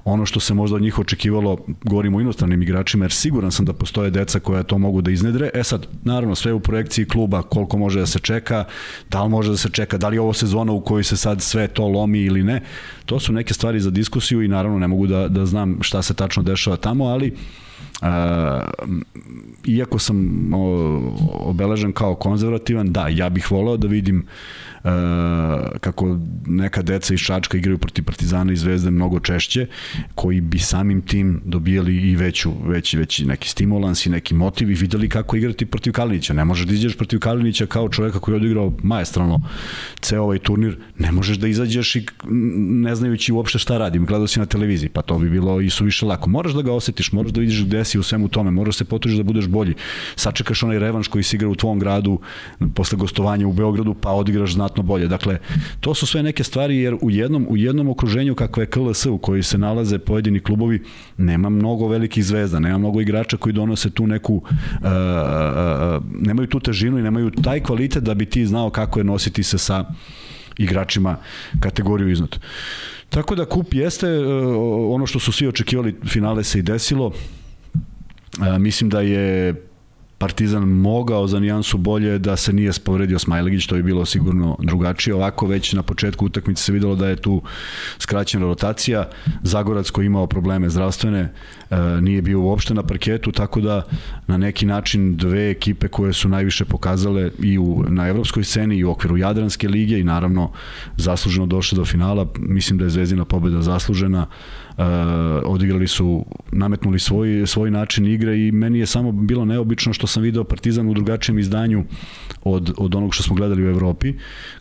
ono 0.05 0.27
što 0.27 0.41
se 0.41 0.55
možda 0.55 0.77
od 0.77 0.83
njih 0.83 0.99
očekivalo, 0.99 1.59
govorimo 1.85 2.19
o 2.19 2.21
inostranim 2.21 2.63
igračima, 2.63 3.05
jer 3.05 3.13
siguran 3.13 3.53
sam 3.53 3.65
da 3.65 3.73
postoje 3.73 4.11
deca 4.11 4.41
koja 4.41 4.63
to 4.63 4.79
mogu 4.79 5.03
da 5.03 5.11
iznedre. 5.11 5.51
E 5.55 5.65
sad, 5.65 5.87
naravno, 6.05 6.35
sve 6.35 6.53
u 6.53 6.61
projekciji 6.61 7.05
kluba, 7.05 7.38
koliko 7.43 7.79
može 7.79 8.01
da 8.01 8.07
se 8.07 8.19
čeka, 8.19 8.65
da 9.11 9.23
li 9.23 9.31
može 9.31 9.51
da 9.51 9.57
se 9.57 9.69
čeka, 9.69 9.99
da 9.99 10.09
li 10.09 10.17
je 10.17 10.21
ovo 10.21 10.33
sezona 10.33 10.73
u 10.73 10.81
kojoj 10.81 11.05
se 11.05 11.17
sad 11.17 11.43
sve 11.43 11.69
to 11.69 11.89
lomi 11.89 12.21
ili 12.21 12.43
ne. 12.43 12.63
To 13.07 13.21
su 13.21 13.33
neke 13.33 13.55
stvari 13.55 13.81
za 13.81 13.91
diskusiju 13.91 14.43
i 14.43 14.49
naravno 14.49 14.79
ne 14.79 14.89
mogu 14.89 15.07
da, 15.07 15.29
da 15.29 15.47
znam 15.47 15.79
šta 15.81 16.03
se 16.03 16.15
tačno 16.15 16.43
dešava 16.43 16.77
tamo, 16.77 17.05
ali 17.05 17.37
iako 19.65 19.99
sam 19.99 20.49
obeležen 21.33 21.93
kao 21.93 22.15
konzervativan, 22.15 22.93
da, 22.93 23.09
ja 23.09 23.29
bih 23.29 23.51
volao 23.51 23.77
da 23.77 23.89
vidim 23.89 24.19
uh, 24.19 24.68
kako 25.81 26.19
neka 26.47 26.83
deca 26.83 27.15
iz 27.15 27.21
Čačka 27.21 27.59
igraju 27.59 27.79
protiv 27.79 28.05
Partizana 28.05 28.53
i 28.53 28.57
Zvezde 28.57 28.91
mnogo 28.91 29.21
češće, 29.21 29.67
koji 30.15 30.41
bi 30.41 30.59
samim 30.59 31.03
tim 31.03 31.43
dobijali 31.45 31.97
i 31.97 32.17
veću, 32.17 32.53
veći, 32.65 32.99
veći 32.99 33.25
neki 33.25 33.49
stimulans 33.49 34.07
i 34.07 34.11
neki 34.11 34.35
motiv 34.35 34.71
i 34.71 34.75
videli 34.75 35.09
kako 35.09 35.37
igrati 35.37 35.67
protiv 35.67 35.93
Kalinića. 35.93 36.33
Ne 36.33 36.45
možeš 36.45 36.67
da 36.67 36.73
izađeš 36.73 36.97
protiv 36.97 37.19
Kalinića 37.19 37.67
kao 37.67 37.89
čoveka 37.89 38.19
koji 38.19 38.33
je 38.33 38.37
odigrao 38.37 38.73
majestralno 38.83 39.43
ceo 40.01 40.23
ovaj 40.23 40.39
turnir, 40.39 40.79
ne 40.99 41.13
možeš 41.13 41.37
da 41.37 41.49
izađeš 41.49 41.97
i 41.97 42.07
ne 42.71 42.95
znajući 42.95 43.33
uopšte 43.33 43.59
šta 43.59 43.79
radim, 43.79 44.07
gledao 44.07 44.27
si 44.27 44.39
na 44.39 44.47
televiziji, 44.47 44.89
pa 44.89 45.03
to 45.03 45.19
bi 45.19 45.31
bilo 45.31 45.61
i 45.61 45.71
suviše 45.71 46.07
lako. 46.07 46.31
Moraš 46.31 46.53
da 46.53 46.63
ga 46.63 46.73
osetiš, 46.73 47.13
moraš 47.13 47.33
da 47.33 47.41
vidiš 47.41 47.65
gde 47.65 47.85
si 47.85 47.99
u 47.99 48.03
svemu 48.03 48.29
tome, 48.29 48.51
moraš 48.51 48.75
da 48.75 48.79
se 48.79 48.85
potružiš 48.85 49.17
da 49.17 49.23
budeš 49.23 49.47
bolji. 49.47 49.75
Sačekaš 50.17 50.63
onaj 50.63 50.79
revanš 50.79 51.09
koji 51.09 51.25
si 51.25 51.37
igra 51.37 51.49
u 51.49 51.55
tvom 51.55 51.79
gradu 51.79 52.21
posle 52.75 52.99
gostovanja 52.99 53.47
u 53.47 53.53
Beogradu, 53.53 53.95
pa 53.95 54.11
odigraš 54.11 54.55
znatno 54.69 54.83
bolje. 54.83 55.09
Dakle, 55.09 55.39
to 55.81 55.95
su 55.95 56.07
sve 56.07 56.23
neke 56.23 56.45
stvari 56.45 56.77
jer 56.77 56.97
u 57.01 57.11
jednom, 57.11 57.47
u 57.49 57.57
jednom 57.57 57.89
okruženju 57.89 58.35
kakve 58.35 58.63
je 58.63 58.67
KLS 58.67 59.07
u 59.07 59.19
kojoj 59.19 59.43
se 59.43 59.59
nalaze 59.59 59.99
pojedini 59.99 60.41
klubovi, 60.41 60.83
nema 61.17 61.49
mnogo 61.49 61.89
velikih 61.89 62.25
zvezda, 62.25 62.61
nema 62.61 62.79
mnogo 62.79 63.01
igrača 63.01 63.37
koji 63.37 63.53
donose 63.53 63.91
tu 63.91 64.07
neku, 64.07 64.35
uh, 64.35 64.45
uh, 64.81 66.05
nemaju 66.21 66.47
tu 66.47 66.61
težinu 66.61 66.99
i 66.99 67.03
nemaju 67.03 67.31
taj 67.31 67.61
kvalitet 67.61 68.03
da 68.03 68.15
bi 68.15 68.27
ti 68.27 68.47
znao 68.47 68.71
kako 68.71 69.01
je 69.01 69.05
nositi 69.05 69.43
se 69.43 69.59
sa 69.59 69.85
igračima 70.59 71.17
kategoriju 71.61 72.11
iznad. 72.11 72.37
Tako 73.09 73.35
da 73.35 73.45
kup 73.45 73.75
jeste 73.75 74.09
ono 74.91 75.07
što 75.07 75.19
su 75.19 75.33
svi 75.33 75.49
očekivali, 75.49 75.97
finale 76.05 76.45
se 76.45 76.59
i 76.59 76.63
desilo. 76.63 77.13
Mislim 78.59 78.91
da 78.91 79.01
je 79.01 79.55
Partizan 80.19 80.69
mogao 80.69 81.27
za 81.27 81.41
nijansu 81.41 81.79
bolje 81.79 82.19
da 82.19 82.37
se 82.37 82.53
nije 82.53 82.73
povredio 82.85 83.19
Smajlegić, 83.19 83.67
to 83.67 83.77
je 83.77 83.83
bilo 83.83 84.05
sigurno 84.05 84.57
drugačije. 84.63 85.15
Ovako 85.15 85.47
već 85.47 85.73
na 85.73 85.83
početku 85.83 86.27
utakmice 86.27 86.63
se 86.63 86.73
videlo 86.73 86.95
da 86.95 87.09
je 87.09 87.17
tu 87.17 87.43
skraćena 87.99 88.47
rotacija. 88.47 89.09
Zagorac 89.43 89.91
koji 89.91 90.07
imao 90.07 90.27
probleme 90.27 90.71
zdravstvene 90.71 91.21
e, 91.71 91.77
nije 92.01 92.23
bio 92.23 92.41
uopšte 92.41 92.75
na 92.75 92.83
parketu, 92.83 93.33
tako 93.33 93.61
da 93.61 93.83
na 94.27 94.37
neki 94.37 94.67
način 94.67 95.17
dve 95.17 95.51
ekipe 95.51 95.89
koje 95.89 96.13
su 96.13 96.29
najviše 96.29 96.65
pokazale 96.65 97.31
i 97.43 97.59
u, 97.59 97.85
na 97.89 98.09
evropskoj 98.09 98.45
sceni 98.45 98.77
i 98.77 98.85
u 98.85 98.91
okviru 98.91 99.17
Jadranske 99.17 99.69
lige 99.69 100.01
i 100.01 100.05
naravno 100.05 100.51
zasluženo 100.97 101.47
došle 101.47 101.77
do 101.77 101.85
finala. 101.85 102.27
Mislim 102.39 102.79
da 102.79 102.85
je 102.85 102.91
Zvezdina 102.91 103.25
pobeda 103.25 103.63
zaslužena 103.63 104.27
odigrali 105.45 105.89
su, 105.89 106.25
nametnuli 106.53 106.99
svoj, 106.99 107.47
svoj 107.47 107.71
način 107.71 108.07
igre 108.07 108.47
i 108.47 108.53
meni 108.53 108.79
je 108.79 108.87
samo 108.87 109.13
bilo 109.13 109.45
neobično 109.45 109.93
što 109.93 110.07
sam 110.07 110.23
video 110.23 110.45
Partizan 110.45 110.89
u 110.89 110.95
drugačijem 110.95 111.39
izdanju 111.39 111.85
od, 112.45 112.75
od 112.77 112.95
onog 112.95 113.15
što 113.15 113.23
smo 113.23 113.37
gledali 113.37 113.65
u 113.65 113.69
Evropi, 113.69 114.15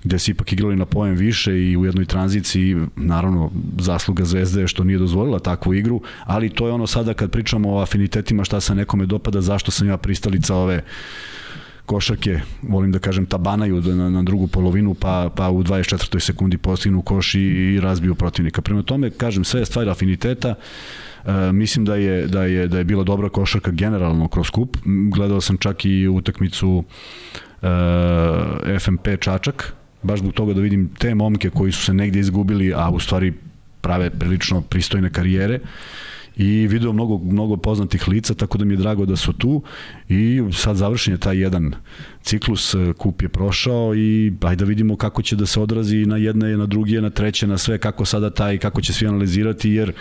gde 0.03 0.19
se 0.19 0.31
ipak 0.31 0.53
igrali 0.53 0.75
na 0.75 0.85
pojem 0.85 1.15
više 1.15 1.61
i 1.61 1.77
u 1.77 1.85
jednoj 1.85 2.05
tranziciji, 2.05 2.77
naravno 2.95 3.51
zasluga 3.79 4.25
Zvezde 4.25 4.67
što 4.67 4.83
nije 4.83 4.99
dozvolila 4.99 5.39
takvu 5.39 5.73
igru, 5.73 6.01
ali 6.25 6.49
to 6.49 6.67
je 6.67 6.73
ono 6.73 6.87
sada 6.87 7.13
kad 7.13 7.31
pričamo 7.31 7.73
o 7.73 7.81
afinitetima 7.81 8.43
šta 8.43 8.61
se 8.61 8.75
nekome 8.75 9.05
dopada, 9.05 9.41
zašto 9.41 9.71
sam 9.71 9.87
ja 9.87 9.97
pristalica 9.97 10.55
ove 10.55 10.83
košarke, 11.87 12.41
volim 12.61 12.91
da 12.91 12.99
kažem, 12.99 13.25
tabanaju 13.25 13.81
na, 13.81 14.09
na 14.09 14.23
drugu 14.23 14.47
polovinu, 14.47 14.93
pa, 14.93 15.29
pa 15.35 15.49
u 15.49 15.63
24. 15.63 16.19
sekundi 16.19 16.57
postignu 16.57 17.01
koš 17.01 17.35
i, 17.35 17.39
i 17.39 17.79
razbiju 17.79 18.15
protivnika. 18.15 18.61
Prema 18.61 18.83
tome, 18.83 19.09
kažem, 19.09 19.43
sve 19.43 19.61
je 19.61 19.65
stvar 19.65 19.89
afiniteta, 19.89 20.55
E, 21.27 21.51
mislim 21.51 21.85
da 21.85 21.95
je, 21.95 22.27
da, 22.27 22.43
je, 22.43 22.67
da 22.67 22.77
je 22.77 22.83
bila 22.83 23.03
dobra 23.03 23.29
košarka 23.29 23.71
generalno 23.71 24.27
kroz 24.27 24.49
kup. 24.49 24.77
Gledao 25.11 25.41
sam 25.41 25.57
čak 25.57 25.85
i 25.85 26.07
utakmicu 26.07 26.83
e, 27.61 28.79
FMP 28.79 29.07
Čačak, 29.19 29.73
baš 30.03 30.19
zbog 30.19 30.33
toga 30.33 30.53
da 30.53 30.61
vidim 30.61 30.89
te 30.99 31.15
momke 31.15 31.49
koji 31.49 31.71
su 31.71 31.83
se 31.83 31.93
negdje 31.93 32.19
izgubili, 32.19 32.73
a 32.75 32.89
u 32.89 32.99
stvari 32.99 33.33
prave 33.81 34.09
prilično 34.09 34.61
pristojne 34.61 35.09
karijere 35.09 35.59
i 36.37 36.67
video 36.67 36.93
mnogo, 36.93 37.17
mnogo 37.17 37.57
poznatih 37.57 38.07
lica, 38.07 38.33
tako 38.33 38.57
da 38.57 38.65
mi 38.65 38.73
je 38.73 38.77
drago 38.77 39.05
da 39.05 39.15
su 39.15 39.33
tu 39.33 39.61
i 40.09 40.43
sad 40.53 40.75
završen 40.75 41.13
je 41.13 41.17
taj 41.17 41.37
jedan 41.37 41.73
ciklus, 42.21 42.73
e, 42.73 42.93
kup 42.97 43.21
je 43.21 43.29
prošao 43.29 43.95
i 43.95 44.33
ajde 44.41 44.65
da 44.65 44.69
vidimo 44.69 44.95
kako 44.95 45.21
će 45.21 45.35
da 45.35 45.45
se 45.45 45.59
odrazi 45.59 46.05
na 46.05 46.17
jedne, 46.17 46.57
na 46.57 46.65
druge, 46.65 47.01
na 47.01 47.09
treće, 47.09 47.47
na 47.47 47.57
sve, 47.57 47.77
kako 47.77 48.05
sada 48.05 48.29
taj, 48.29 48.57
kako 48.57 48.81
će 48.81 48.93
svi 48.93 49.07
analizirati, 49.07 49.69
jer 49.69 49.93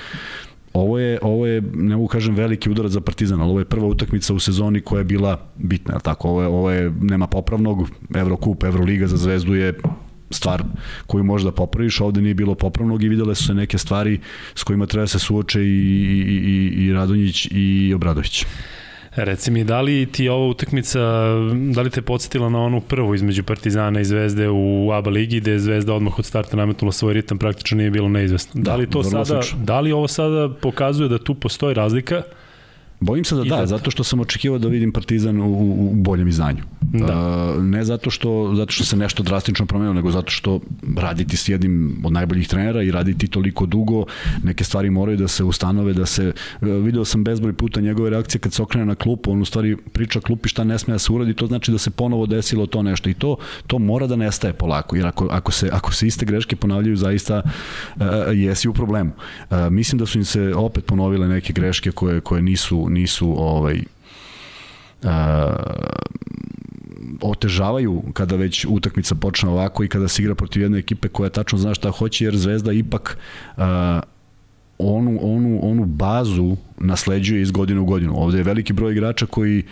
ovo 0.73 0.99
je, 0.99 1.19
ovo 1.23 1.47
je, 1.47 1.63
ne 1.75 1.97
mogu 1.97 2.09
kažem, 2.09 2.35
veliki 2.35 2.71
udarac 2.71 2.93
za 2.93 3.01
Partizan, 3.01 3.41
ali 3.41 3.51
ovo 3.51 3.59
je 3.59 3.65
prva 3.65 3.87
utakmica 3.87 4.35
u 4.35 4.39
sezoni 4.39 4.81
koja 4.81 4.99
je 4.99 5.05
bila 5.05 5.41
bitna, 5.57 5.99
tako? 5.99 6.29
Ovo 6.29 6.43
je, 6.43 6.49
ovo 6.49 6.71
je, 6.71 6.93
nema 7.01 7.27
popravnog, 7.27 7.89
Evrokup, 8.15 8.65
Evroliga 8.65 9.07
za 9.07 9.17
Zvezdu 9.17 9.55
je 9.55 9.73
stvar 10.31 10.63
koju 11.07 11.25
možeš 11.25 11.45
da 11.45 11.53
popraviš, 11.53 12.01
ovde 12.01 12.21
nije 12.21 12.35
bilo 12.35 12.55
popravnog 12.55 13.03
i 13.03 13.09
videle 13.09 13.35
su 13.35 13.45
se 13.45 13.55
neke 13.55 13.79
stvari 13.79 14.21
s 14.55 14.63
kojima 14.63 14.87
treba 14.87 15.03
da 15.03 15.09
se 15.09 15.19
suoče 15.19 15.61
i, 15.61 15.65
i, 15.65 16.25
i, 16.79 16.85
i 16.85 16.93
Radonjić 16.93 17.49
i 17.51 17.93
Obradović. 17.95 18.45
Reci 19.17 19.51
mi, 19.51 19.65
da 19.65 19.81
li 19.81 20.07
ti 20.13 20.29
ova 20.29 20.47
utakmica, 20.47 21.01
da 21.75 21.83
li 21.83 21.91
te 21.91 22.03
podsjetila 22.03 22.49
na 22.49 22.59
onu 22.59 22.81
prvu 22.81 23.15
između 23.15 23.43
Partizana 23.43 24.01
i 24.01 24.05
Zvezde 24.05 24.49
u 24.49 24.91
ABA 24.93 25.11
ligi, 25.11 25.41
gde 25.41 25.51
je 25.51 25.59
Zvezda 25.59 25.95
odmah 25.95 26.19
od 26.19 26.25
starta 26.25 26.57
nametnula 26.57 26.93
svoj 26.93 27.15
ritam, 27.15 27.39
praktično 27.39 27.77
nije 27.79 27.91
bilo 27.91 28.09
neizvestno. 28.09 28.63
Da, 28.63 28.71
da 28.71 28.77
li 28.77 28.91
to 28.91 29.03
sada, 29.03 29.41
da 29.63 29.81
li 29.81 29.93
ovo 29.93 30.09
sada 30.09 30.55
pokazuje 30.63 31.09
da 31.09 31.19
tu 31.19 31.35
postoji 31.35 31.75
razlika? 31.75 32.23
Bojim 33.01 33.25
se 33.25 33.35
da 33.35 33.45
da, 33.45 33.57
da, 33.57 33.67
zato 33.67 33.91
što 33.91 34.05
sam 34.05 34.21
očekivao 34.21 34.59
da 34.59 34.69
vidim 34.69 34.93
Partizan 34.93 35.41
u, 35.41 35.51
u 35.91 35.95
boljem 35.95 36.29
izdanju. 36.29 36.63
Da. 36.81 37.55
Uh, 37.57 37.63
ne 37.65 37.85
zato 37.85 38.11
što, 38.11 38.53
zato 38.57 38.73
što 38.73 38.85
se 38.85 38.97
nešto 38.97 39.23
drastično 39.23 39.67
promenilo, 39.67 39.95
nego 39.95 40.11
zato 40.11 40.31
što 40.31 40.61
raditi 40.97 41.37
s 41.37 41.49
jednim 41.49 42.01
od 42.05 42.13
najboljih 42.13 42.49
trenera 42.49 42.83
i 42.83 42.91
raditi 42.91 43.29
toliko 43.29 43.67
dugo, 43.67 44.05
neke 44.43 44.65
stvari 44.65 44.91
moraju 44.91 45.19
da 45.19 45.29
se 45.29 45.45
ustanove, 45.45 45.93
da 45.93 46.07
se, 46.07 46.33
uh, 46.61 46.69
video 46.69 47.05
sam 47.05 47.25
bezbroj 47.25 47.53
puta 47.53 47.81
njegove 47.81 48.11
reakcije 48.11 48.41
kad 48.41 48.53
se 48.53 48.63
okrene 48.63 48.87
na 48.87 48.95
klupu, 48.95 49.33
on 49.33 49.43
u 49.43 49.45
stvari 49.45 49.77
priča 49.93 50.21
klupi 50.21 50.49
šta 50.49 50.65
ne 50.65 50.79
sme 50.79 50.95
da 50.95 50.99
se 50.99 51.13
uradi, 51.13 51.35
to 51.35 51.47
znači 51.47 51.73
da 51.73 51.79
se 51.79 51.91
ponovo 51.91 52.27
desilo 52.27 52.67
to 52.67 52.83
nešto 52.83 53.11
i 53.11 53.15
to, 53.15 53.37
to 53.67 53.79
mora 53.79 54.07
da 54.07 54.17
nestaje 54.17 54.53
polako, 54.53 54.97
jer 54.97 55.07
ako, 55.07 55.29
ako, 55.31 55.53
se, 55.53 55.71
ako 55.73 55.93
se 55.93 56.07
iste 56.07 56.27
greške 56.27 56.57
ponavljaju, 56.57 56.97
zaista 56.97 57.43
uh, 57.97 58.05
jesi 58.35 58.69
u 58.69 58.73
problemu. 58.73 59.13
Uh, 59.51 59.57
mislim 59.71 59.99
da 59.99 60.07
su 60.07 60.19
im 60.19 60.25
se 60.25 60.55
opet 60.55 60.85
ponovile 60.87 61.29
neke 61.29 61.53
greške 61.53 61.91
koje, 61.91 62.21
koje 62.21 62.43
nisu, 62.43 62.86
nisu 62.89 63.35
ovaj, 63.39 63.81
uh, 65.03 65.11
otežavaju 67.21 68.03
kada 68.13 68.37
već 68.37 68.67
utakmica 68.69 69.15
počne 69.15 69.51
ovako 69.51 69.85
i 69.85 69.89
kada 69.89 70.09
se 70.09 70.23
igra 70.23 70.35
protiv 70.35 70.63
jedne 70.63 70.79
ekipe 70.79 71.09
koja 71.09 71.31
tačno 71.31 71.59
zna 71.59 71.75
šta 71.75 71.91
hoće, 71.91 72.25
jer 72.25 72.37
Zvezda 72.37 72.73
ipak 72.73 73.19
uh, 73.57 73.63
onu, 74.79 75.19
onu, 75.23 75.59
onu 75.63 75.85
bazu 75.85 76.57
nasleđuje 76.79 77.43
iz 77.43 77.51
godine 77.51 77.81
u 77.81 77.85
godinu. 77.85 78.15
Ovde 78.17 78.39
je 78.39 78.45
veliki 78.45 78.73
broj 78.73 78.93
igrača 78.93 79.27
koji 79.27 79.63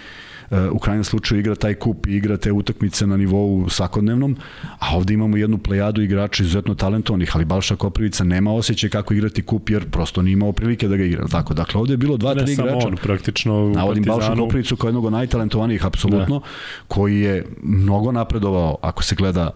u 0.73 0.79
krajnjem 0.79 1.05
slučaju 1.05 1.41
igra 1.41 1.55
taj 1.55 1.75
kup 1.75 2.07
i 2.07 2.11
igra 2.11 2.37
te 2.37 2.53
utakmice 2.53 3.07
na 3.07 3.17
nivou 3.17 3.69
svakodnevnom, 3.69 4.37
a 4.79 4.97
ovde 4.97 5.15
imamo 5.15 5.37
jednu 5.37 5.59
plejadu 5.59 6.03
igrača 6.03 6.43
izuzetno 6.43 6.75
talentovanih, 6.75 7.31
ali 7.35 7.45
Balša 7.45 7.77
Koprivica 7.77 8.25
nema 8.25 8.53
osjećaj 8.53 8.91
kako 8.91 9.15
igrati 9.15 9.43
kup 9.43 9.71
jer 9.71 9.91
prosto 9.91 10.23
nije 10.23 10.33
imao 10.33 10.53
prilike 10.53 10.89
da 10.89 10.97
ga 10.97 11.05
igra. 11.05 11.29
Tako, 11.29 11.55
dakle, 11.55 11.81
ovde 11.81 11.93
je 11.93 11.97
bilo 11.97 12.17
dva, 12.17 12.35
tri 12.35 12.53
igrača. 12.53 12.89
on, 12.89 12.97
praktično 12.97 13.65
u 13.65 13.71
Navodim 13.71 14.05
Balša 14.05 14.35
Koprivicu 14.35 14.77
kao 14.77 14.89
jednog 14.89 15.05
od 15.05 15.13
najtalentovanijih, 15.13 15.87
apsolutno, 15.87 16.39
da. 16.39 16.47
koji 16.89 17.21
je 17.21 17.45
mnogo 17.63 18.13
napredovao, 18.13 18.77
ako 18.83 19.03
se 19.03 19.15
gleda 19.15 19.51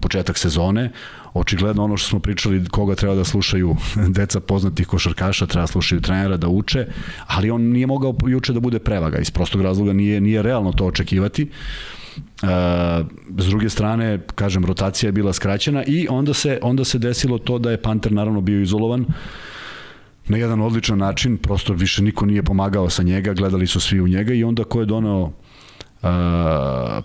početak 0.00 0.38
sezone, 0.38 0.90
očigledno 1.38 1.84
ono 1.84 1.96
što 1.96 2.08
smo 2.08 2.18
pričali 2.18 2.64
koga 2.64 2.94
treba 2.94 3.14
da 3.14 3.24
slušaju 3.24 3.76
deca 4.16 4.40
poznatih 4.40 4.86
košarkaša, 4.86 5.46
treba 5.46 5.62
da 5.62 5.72
slušaju 5.72 6.00
trenera 6.00 6.36
da 6.36 6.48
uče, 6.48 6.86
ali 7.26 7.50
on 7.50 7.62
nije 7.62 7.86
mogao 7.86 8.14
juče 8.26 8.52
da 8.52 8.60
bude 8.60 8.78
prevaga, 8.78 9.18
iz 9.18 9.30
prostog 9.30 9.62
razloga 9.62 9.92
nije, 9.92 10.20
nije 10.20 10.42
realno 10.42 10.72
to 10.72 10.86
očekivati. 10.86 11.48
Uh, 12.42 12.48
s 13.38 13.46
druge 13.46 13.70
strane, 13.70 14.20
kažem, 14.34 14.64
rotacija 14.64 15.08
je 15.08 15.12
bila 15.12 15.32
skraćena 15.32 15.84
i 15.84 16.06
onda 16.10 16.34
se, 16.34 16.58
onda 16.62 16.84
se 16.84 16.98
desilo 16.98 17.38
to 17.38 17.58
da 17.58 17.70
je 17.70 17.82
Panter 17.82 18.12
naravno 18.12 18.40
bio 18.40 18.62
izolovan 18.62 19.06
na 20.28 20.36
jedan 20.36 20.60
odličan 20.60 20.98
način, 20.98 21.36
prosto 21.36 21.72
više 21.72 22.02
niko 22.02 22.26
nije 22.26 22.42
pomagao 22.42 22.90
sa 22.90 23.02
njega, 23.02 23.32
gledali 23.32 23.66
su 23.66 23.80
svi 23.80 24.00
u 24.00 24.08
njega 24.08 24.34
i 24.34 24.44
onda 24.44 24.64
ko 24.64 24.80
je 24.80 24.86
donao 24.86 25.32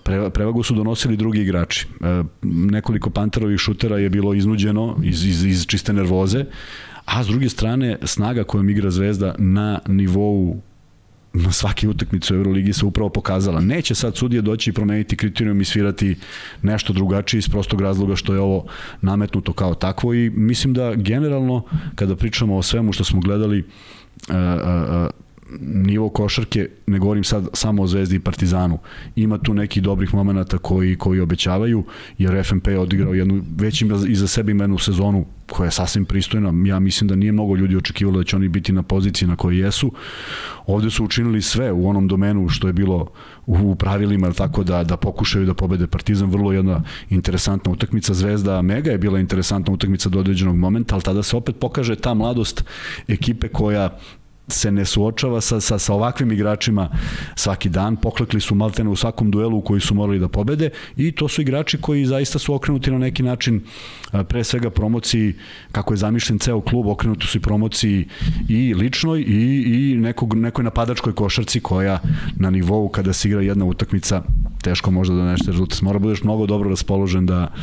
pre, 0.03 0.29
prevagu 0.29 0.63
su 0.63 0.75
donosili 0.75 1.17
drugi 1.17 1.41
igrači. 1.41 1.87
Nekoliko 2.41 3.09
Panterovih 3.09 3.59
šutera 3.59 3.97
je 3.97 4.09
bilo 4.09 4.33
iznuđeno 4.33 4.97
iz, 5.03 5.25
iz, 5.25 5.45
iz 5.45 5.65
čiste 5.65 5.93
nervoze, 5.93 6.45
a 7.05 7.23
s 7.23 7.27
druge 7.27 7.49
strane 7.49 7.97
snaga 8.03 8.43
kojom 8.43 8.69
igra 8.69 8.91
Zvezda 8.91 9.35
na 9.37 9.79
nivou 9.87 10.61
na 11.33 11.51
svaki 11.51 11.87
utakmicu 11.87 12.35
Euroligi 12.35 12.73
se 12.73 12.85
upravo 12.85 13.09
pokazala. 13.09 13.61
Neće 13.61 13.95
sad 13.95 14.15
sudije 14.15 14.41
doći 14.41 14.69
i 14.69 14.73
promeniti 14.73 15.17
kriterijum 15.17 15.61
i 15.61 15.65
svirati 15.65 16.15
nešto 16.61 16.93
drugačije 16.93 17.39
iz 17.39 17.49
prostog 17.49 17.81
razloga 17.81 18.15
što 18.15 18.33
je 18.33 18.39
ovo 18.39 18.65
nametnuto 19.01 19.53
kao 19.53 19.75
takvo 19.75 20.13
i 20.13 20.29
mislim 20.29 20.73
da 20.73 20.95
generalno 20.95 21.63
kada 21.95 22.15
pričamo 22.15 22.57
o 22.57 22.61
svemu 22.61 22.93
što 22.93 23.03
smo 23.03 23.21
gledali 23.21 23.65
nivo 25.59 26.09
košarke, 26.09 26.69
ne 26.87 26.99
govorim 26.99 27.23
sad 27.23 27.47
samo 27.53 27.83
o 27.83 27.87
Zvezdi 27.87 28.15
i 28.15 28.19
Partizanu, 28.19 28.79
ima 29.15 29.37
tu 29.37 29.53
nekih 29.53 29.83
dobrih 29.83 30.13
momenata 30.13 30.57
koji, 30.57 30.97
koji 30.97 31.19
obećavaju, 31.19 31.83
jer 32.17 32.43
FNP 32.45 32.67
je 32.67 32.79
odigrao 32.79 33.13
jednu, 33.13 33.43
već 33.57 33.81
ima 33.81 33.99
iza 34.07 34.27
sebe 34.27 34.51
ima 34.51 34.63
jednu 34.63 34.77
sezonu 34.77 35.25
koja 35.51 35.65
je 35.65 35.71
sasvim 35.71 36.05
pristojna. 36.05 36.53
Ja 36.65 36.79
mislim 36.79 37.07
da 37.07 37.15
nije 37.15 37.31
mnogo 37.31 37.55
ljudi 37.55 37.75
očekivalo 37.75 38.17
da 38.17 38.23
će 38.23 38.35
oni 38.35 38.47
biti 38.47 38.71
na 38.71 38.83
poziciji 38.83 39.27
na 39.27 39.35
kojoj 39.35 39.65
jesu. 39.65 39.91
Ovde 40.65 40.89
su 40.89 41.05
učinili 41.05 41.41
sve 41.41 41.71
u 41.71 41.89
onom 41.89 42.07
domenu 42.07 42.49
što 42.49 42.67
je 42.67 42.73
bilo 42.73 43.07
u 43.45 43.75
pravilima, 43.75 44.31
tako 44.31 44.63
da, 44.63 44.83
da 44.83 44.97
pokušaju 44.97 45.45
da 45.45 45.53
pobede 45.53 45.87
Partizan. 45.87 46.29
Vrlo 46.29 46.51
jedna 46.51 46.83
interesantna 47.09 47.71
utakmica. 47.71 48.13
Zvezda 48.13 48.61
Mega 48.61 48.91
je 48.91 48.97
bila 48.97 49.19
interesantna 49.19 49.73
utakmica 49.73 50.09
do 50.09 50.19
određenog 50.19 50.55
momenta, 50.55 50.95
ali 50.95 51.03
tada 51.03 51.23
se 51.23 51.37
opet 51.37 51.55
pokaže 51.59 51.95
ta 51.95 52.13
mladost 52.13 52.63
ekipe 53.07 53.47
koja 53.47 53.99
se 54.51 54.71
ne 54.71 54.85
suočava 54.85 55.41
sa, 55.41 55.61
sa, 55.61 55.79
sa 55.79 55.93
ovakvim 55.93 56.31
igračima 56.31 56.89
svaki 57.35 57.69
dan, 57.69 57.95
poklekli 57.95 58.41
su 58.41 58.55
maltene 58.55 58.89
u 58.89 58.95
svakom 58.95 59.31
duelu 59.31 59.57
u 59.57 59.61
koji 59.61 59.81
su 59.81 59.95
morali 59.95 60.19
da 60.19 60.27
pobede 60.27 60.69
i 60.97 61.11
to 61.11 61.27
su 61.27 61.41
igrači 61.41 61.77
koji 61.81 62.05
zaista 62.05 62.39
su 62.39 62.53
okrenuti 62.53 62.91
na 62.91 62.97
neki 62.97 63.23
način 63.23 63.61
pre 64.29 64.43
svega 64.43 64.69
promociji 64.69 65.33
kako 65.71 65.93
je 65.93 65.97
zamišljen 65.97 66.39
ceo 66.39 66.61
klub, 66.61 66.87
okrenuti 66.87 67.27
su 67.27 67.37
i 67.37 67.41
promociji 67.41 68.07
i 68.49 68.73
ličnoj 68.73 69.21
i, 69.21 69.63
i 69.65 69.97
nekog, 69.97 70.33
nekoj 70.33 70.63
napadačkoj 70.63 71.15
košarci 71.15 71.59
koja 71.59 71.99
na 72.35 72.49
nivou 72.49 72.89
kada 72.89 73.13
se 73.13 73.27
igra 73.27 73.41
jedna 73.41 73.65
utakmica 73.65 74.23
teško 74.63 74.91
možda 74.91 75.15
da 75.15 75.31
nešto 75.31 75.51
rezultat. 75.51 75.81
Mora 75.81 75.99
da 75.99 76.03
budeš 76.03 76.23
mnogo 76.23 76.45
dobro 76.45 76.69
raspoložen 76.69 77.25
da, 77.25 77.53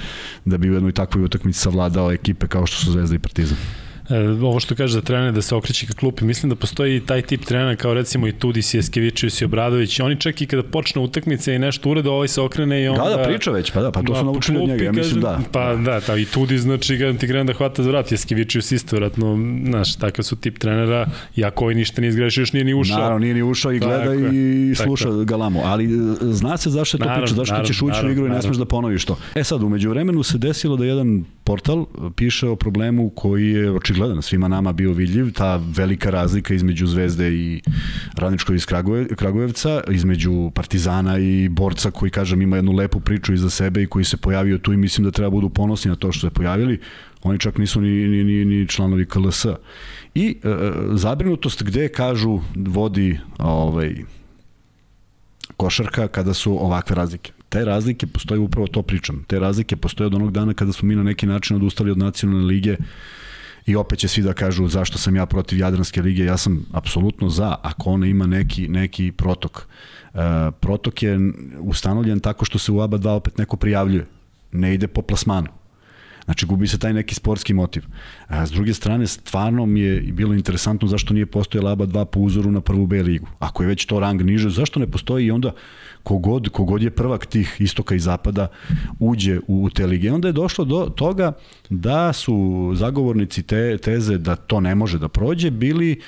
da 0.44 0.58
bi 0.58 0.70
u 0.70 0.74
jednoj 0.74 0.92
takvoj 0.92 1.24
utakmici 1.24 1.60
savladao 1.60 2.12
ekipe 2.12 2.46
kao 2.46 2.66
što 2.66 2.84
su 2.84 2.92
Zvezda 2.92 3.16
i 3.16 3.18
Partizan. 3.18 3.87
E, 4.08 4.28
ovo 4.42 4.60
što 4.60 4.74
kaže 4.74 4.92
za 4.92 5.00
trener 5.00 5.32
da 5.32 5.42
se 5.42 5.54
okreće 5.54 5.86
ka 5.86 5.92
klupi, 5.92 6.24
mislim 6.24 6.50
da 6.50 6.56
postoji 6.56 7.00
taj 7.00 7.22
tip 7.22 7.44
trenera 7.44 7.76
kao 7.76 7.94
recimo 7.94 8.28
i 8.28 8.32
Tudis, 8.32 8.74
Jeskevičius 8.74 9.40
i 9.40 9.44
Obradović, 9.44 10.00
oni 10.00 10.20
čak 10.20 10.42
i 10.42 10.46
kada 10.46 10.62
počne 10.62 11.02
utakmice 11.02 11.54
i 11.54 11.58
nešto 11.58 11.90
urede, 11.90 12.08
ovaj 12.08 12.28
se 12.28 12.40
okrene 12.40 12.82
i 12.82 12.88
onda... 12.88 13.04
Da, 13.04 13.16
da, 13.16 13.22
priča 13.22 13.50
već, 13.50 13.70
pa 13.70 13.82
da, 13.82 13.92
pa 13.92 14.02
to 14.02 14.14
su 14.14 14.24
naučili 14.24 14.58
od 14.58 14.68
njega, 14.68 14.84
ja 14.84 14.92
mislim 14.92 15.20
da. 15.20 15.40
Pa 15.52 15.74
da, 15.74 16.00
ta, 16.00 16.16
i 16.16 16.24
Tudis, 16.24 16.60
znači 16.60 16.98
kada 16.98 17.18
ti 17.18 17.26
krene 17.26 17.44
da 17.44 17.52
hvata 17.52 17.82
za 17.82 17.90
vrat, 17.90 18.12
Jeskevičius 18.12 18.72
isto, 18.72 18.96
vratno, 18.96 19.38
znaš, 19.66 19.96
takav 19.96 20.22
su 20.22 20.36
tip 20.36 20.58
trenera, 20.58 21.06
iako 21.36 21.64
ovaj 21.64 21.74
ništa 21.74 22.00
nije 22.00 22.08
izgrešio, 22.08 22.42
još 22.42 22.52
nije 22.52 22.64
ni 22.64 22.74
ušao. 22.74 22.98
Naravno, 22.98 23.18
nije 23.18 23.34
ni 23.34 23.42
ušao 23.42 23.72
i 23.72 23.78
gleda 23.78 24.04
tako, 24.04 24.34
i 24.34 24.74
sluša 24.74 25.04
tako. 25.04 25.24
galamu, 25.24 25.60
ali 25.64 25.84
e, 25.84 25.88
zna 26.20 26.56
se 26.56 26.70
zašto 26.70 26.96
je 26.96 26.98
to 26.98 27.04
naravno, 27.04 27.26
priča, 27.26 27.34
zašto 27.34 27.52
naravno, 27.52 27.68
ćeš 27.68 27.82
ući 27.82 28.06
u 28.06 28.10
igru 28.10 28.26
i 28.26 28.30
ne 28.30 28.42
smeš 28.42 28.56
da 28.56 28.64
ponoviš 28.64 29.04
to. 29.04 29.18
E 29.34 29.44
sad, 29.44 29.62
umeđu 29.62 29.90
vremenu 29.90 30.22
se 30.22 30.38
desilo 30.38 30.76
da 30.76 30.84
jedan 30.84 31.24
portal 31.44 31.86
piše 32.16 32.48
o 32.48 32.56
problemu 32.56 33.10
koji 33.10 33.50
je 33.50 33.70
očigledan 33.98 34.22
svima 34.22 34.48
nama 34.48 34.72
bio 34.72 34.92
vidljiv, 34.92 35.32
ta 35.32 35.56
velika 35.56 36.10
razlika 36.10 36.54
između 36.54 36.86
Zvezde 36.86 37.32
i 37.32 37.62
Radničkog 38.14 38.56
iz 38.56 38.66
Kragujevca, 39.16 39.80
između 39.90 40.50
Partizana 40.54 41.18
i 41.18 41.48
Borca 41.48 41.90
koji, 41.90 42.10
kažem, 42.10 42.42
ima 42.42 42.56
jednu 42.56 42.72
lepu 42.72 43.00
priču 43.00 43.34
iza 43.34 43.50
sebe 43.50 43.82
i 43.82 43.86
koji 43.86 44.04
se 44.04 44.16
pojavio 44.16 44.58
tu 44.58 44.72
i 44.72 44.76
mislim 44.76 45.04
da 45.04 45.10
treba 45.10 45.30
budu 45.30 45.48
ponosni 45.48 45.88
na 45.88 45.96
to 45.96 46.12
što 46.12 46.26
se 46.26 46.34
pojavili. 46.34 46.80
Oni 47.22 47.38
čak 47.38 47.58
nisu 47.58 47.80
ni, 47.80 47.90
ni, 47.90 48.24
ni, 48.24 48.44
ni 48.44 48.68
članovi 48.68 49.06
KLS. 49.06 49.46
I 50.14 50.36
e, 50.44 50.48
e, 50.48 50.72
zabrinutost 50.92 51.62
gde, 51.62 51.88
kažu, 51.88 52.40
vodi 52.56 53.18
ovaj, 53.38 53.94
košarka 55.56 56.08
kada 56.08 56.34
su 56.34 56.64
ovakve 56.64 56.96
razlike 56.96 57.32
te 57.48 57.64
razlike 57.64 58.06
postoje 58.06 58.40
upravo 58.40 58.66
to 58.66 58.82
pričam. 58.82 59.24
Te 59.26 59.38
razlike 59.38 59.76
postoje 59.76 60.06
od 60.06 60.14
onog 60.14 60.32
dana 60.32 60.54
kada 60.54 60.72
smo 60.72 60.88
mi 60.88 60.96
na 60.96 61.02
neki 61.02 61.26
način 61.26 61.56
odustali 61.56 61.90
od 61.90 61.98
nacionalne 61.98 62.44
lige 62.44 62.76
i 63.68 63.76
opet 63.76 63.98
će 63.98 64.08
svi 64.08 64.22
da 64.22 64.32
kažu 64.32 64.68
zašto 64.68 64.98
sam 64.98 65.16
ja 65.16 65.26
protiv 65.26 65.58
Jadranske 65.58 66.02
lige, 66.02 66.24
ja 66.24 66.36
sam 66.36 66.66
apsolutno 66.72 67.28
za 67.28 67.56
ako 67.62 67.90
ona 67.90 68.06
ima 68.06 68.26
neki, 68.26 68.68
neki 68.68 69.12
protok. 69.12 69.68
E, 70.14 70.18
protok 70.60 71.02
je 71.02 71.18
ustanovljen 71.60 72.20
tako 72.20 72.44
što 72.44 72.58
se 72.58 72.72
u 72.72 72.80
ABA 72.80 72.98
2 72.98 73.08
opet 73.08 73.38
neko 73.38 73.56
prijavljuje, 73.56 74.06
ne 74.52 74.74
ide 74.74 74.88
po 74.88 75.02
plasmanu. 75.02 75.57
Znači, 76.28 76.46
gubi 76.46 76.68
se 76.68 76.78
taj 76.78 76.92
neki 76.92 77.14
sportski 77.14 77.54
motiv. 77.54 77.84
A 78.26 78.46
s 78.46 78.50
druge 78.50 78.74
strane, 78.74 79.06
stvarno 79.06 79.66
mi 79.66 79.80
je 79.80 80.00
bilo 80.00 80.34
interesantno 80.34 80.88
zašto 80.88 81.14
nije 81.14 81.26
postojala 81.26 81.72
ABA 81.72 81.86
2 81.86 82.04
po 82.04 82.20
uzoru 82.20 82.50
na 82.52 82.60
prvu 82.60 82.86
B 82.86 83.02
ligu. 83.02 83.28
Ako 83.38 83.62
je 83.62 83.66
već 83.66 83.86
to 83.86 84.00
rang 84.00 84.22
niže, 84.22 84.50
zašto 84.50 84.80
ne 84.80 84.86
postoji 84.86 85.26
i 85.26 85.30
onda 85.30 85.52
kogod, 86.02 86.48
kogod 86.48 86.82
je 86.82 86.90
prvak 86.90 87.26
tih 87.26 87.56
istoka 87.58 87.94
i 87.94 87.98
zapada 87.98 88.48
uđe 88.98 89.40
u 89.46 89.70
te 89.70 89.86
lige. 89.86 90.12
Onda 90.12 90.28
je 90.28 90.32
došlo 90.32 90.64
do 90.64 90.92
toga 90.96 91.32
da 91.70 92.12
su 92.12 92.70
zagovornici 92.74 93.42
te 93.42 93.78
teze 93.78 94.18
da 94.18 94.36
to 94.36 94.60
ne 94.60 94.74
može 94.74 94.98
da 94.98 95.08
prođe 95.08 95.50
bili 95.50 96.00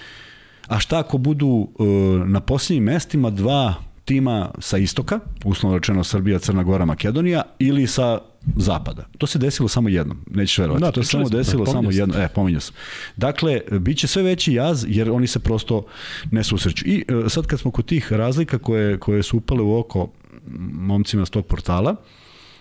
a 0.67 0.79
šta 0.79 0.99
ako 0.99 1.19
budu 1.19 1.69
e, 1.69 1.85
na 2.27 2.41
posljednjim 2.41 2.85
mestima 2.85 3.31
dva 3.31 3.75
tima 4.11 4.51
sa 4.59 4.79
istoka, 4.79 5.21
uslovno 5.45 5.79
rečeno 5.79 6.05
Srbija, 6.05 6.39
Crna 6.39 6.63
Gora, 6.63 6.85
Makedonija, 6.85 7.43
ili 7.59 7.87
sa 7.87 8.19
zapada. 8.57 9.07
To 9.19 9.27
se 9.27 9.39
desilo 9.39 9.69
samo 9.69 9.89
jednom, 9.89 10.25
nećeš 10.31 10.59
verovati. 10.59 10.83
Da, 10.83 10.93
to 10.93 11.03
se 11.03 11.11
samo 11.11 11.29
desilo 11.29 11.65
da, 11.65 11.71
samo 11.71 11.91
jednom, 11.91 12.21
e, 12.21 12.29
pominjao 12.35 12.61
sam. 12.61 12.75
Dakle, 13.17 13.61
bit 13.81 13.99
će 13.99 14.07
sve 14.07 14.23
veći 14.23 14.55
jaz, 14.55 14.85
jer 14.89 15.11
oni 15.11 15.27
se 15.27 15.39
prosto 15.39 15.87
ne 16.31 16.45
susreću. 16.45 16.87
I 16.87 17.05
e, 17.09 17.29
sad 17.29 17.47
kad 17.47 17.61
smo 17.61 17.71
kod 17.71 17.85
tih 17.85 18.13
razlika 18.13 18.59
koje, 18.59 18.99
koje 18.99 19.23
su 19.23 19.37
upale 19.37 19.63
u 19.63 19.79
oko 19.79 20.11
momcima 20.73 21.27
s 21.27 21.31
tog 21.31 21.47
portala, 21.47 21.97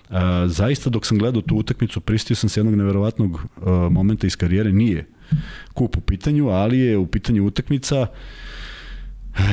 Uh, 0.09 0.15
zaista 0.47 0.89
dok 0.89 1.05
sam 1.05 1.17
gledao 1.17 1.41
tu 1.41 1.55
utakmicu 1.55 2.01
pristio 2.01 2.35
sam 2.35 2.49
se 2.49 2.59
jednog 2.59 2.75
neverovatnog 2.75 3.31
uh, 3.31 3.67
momenta 3.91 4.27
iz 4.27 4.35
karijere, 4.35 4.71
nije 4.71 5.05
kup 5.73 5.97
u 5.97 6.01
pitanju, 6.01 6.49
ali 6.49 6.79
je 6.79 6.97
u 6.97 7.07
pitanju 7.07 7.45
utakmica 7.45 8.01
uh, 8.01 8.07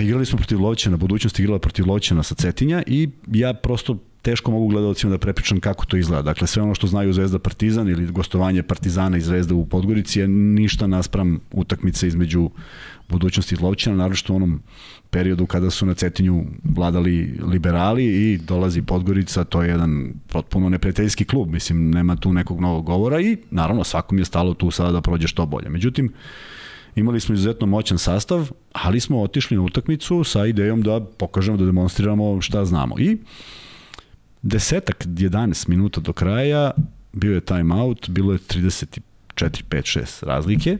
igrali 0.02 0.26
smo 0.26 0.36
protiv 0.36 0.60
Lovćena, 0.60 0.96
budućnost 0.96 1.38
igrala 1.38 1.58
protiv 1.58 1.88
Lovćena 1.88 2.22
sa 2.22 2.34
Cetinja 2.34 2.82
i 2.86 3.08
ja 3.26 3.54
prosto 3.54 3.98
teško 4.26 4.50
mogu 4.50 4.68
gledalcima 4.68 5.10
da 5.10 5.18
prepričam 5.18 5.60
kako 5.60 5.86
to 5.86 5.96
izgleda. 5.96 6.22
Dakle, 6.22 6.46
sve 6.46 6.62
ono 6.62 6.74
što 6.74 6.86
znaju 6.86 7.12
Zvezda 7.12 7.38
Partizan 7.38 7.88
ili 7.88 8.06
gostovanje 8.06 8.62
Partizana 8.62 9.16
i 9.16 9.20
Zvezda 9.20 9.54
u 9.54 9.66
Podgorici 9.66 10.20
je 10.20 10.28
ništa 10.28 10.86
naspram 10.86 11.38
utakmice 11.52 12.08
između 12.08 12.50
budućnosti 13.08 13.54
i 13.54 13.58
Lovćina, 13.62 13.96
naročito 13.96 14.32
u 14.32 14.36
onom 14.36 14.60
periodu 15.10 15.46
kada 15.46 15.70
su 15.70 15.86
na 15.86 15.94
Cetinju 15.94 16.44
vladali 16.64 17.38
liberali 17.52 18.04
i 18.04 18.38
dolazi 18.38 18.82
Podgorica, 18.82 19.44
to 19.44 19.62
je 19.62 19.68
jedan 19.68 20.12
potpuno 20.28 20.68
neprijateljski 20.68 21.24
klub, 21.24 21.52
mislim, 21.52 21.90
nema 21.90 22.16
tu 22.16 22.32
nekog 22.32 22.60
novog 22.60 22.84
govora 22.84 23.20
i 23.20 23.36
naravno 23.50 23.84
svakom 23.84 24.18
je 24.18 24.24
stalo 24.24 24.54
tu 24.54 24.70
sada 24.70 24.92
da 24.92 25.00
prođe 25.00 25.28
što 25.28 25.46
bolje. 25.46 25.68
Međutim, 25.68 26.12
imali 26.96 27.20
smo 27.20 27.34
izuzetno 27.34 27.66
moćan 27.66 27.98
sastav, 27.98 28.50
ali 28.72 29.00
smo 29.00 29.22
otišli 29.22 29.56
na 29.56 29.62
utakmicu 29.62 30.24
sa 30.24 30.46
idejom 30.46 30.82
da 30.82 31.00
pokažemo, 31.00 31.56
da 31.56 31.64
demonstriramo 31.64 32.40
šta 32.40 32.64
znamo. 32.64 32.98
I 32.98 33.18
desetak, 34.42 35.06
11 35.06 35.68
minuta 35.68 36.00
do 36.00 36.12
kraja, 36.12 36.70
bio 37.12 37.34
je 37.34 37.40
time 37.40 37.74
out, 37.74 38.08
bilo 38.08 38.32
je 38.32 38.38
34, 38.38 39.00
5, 39.36 39.60
6 39.70 40.24
razlike 40.26 40.78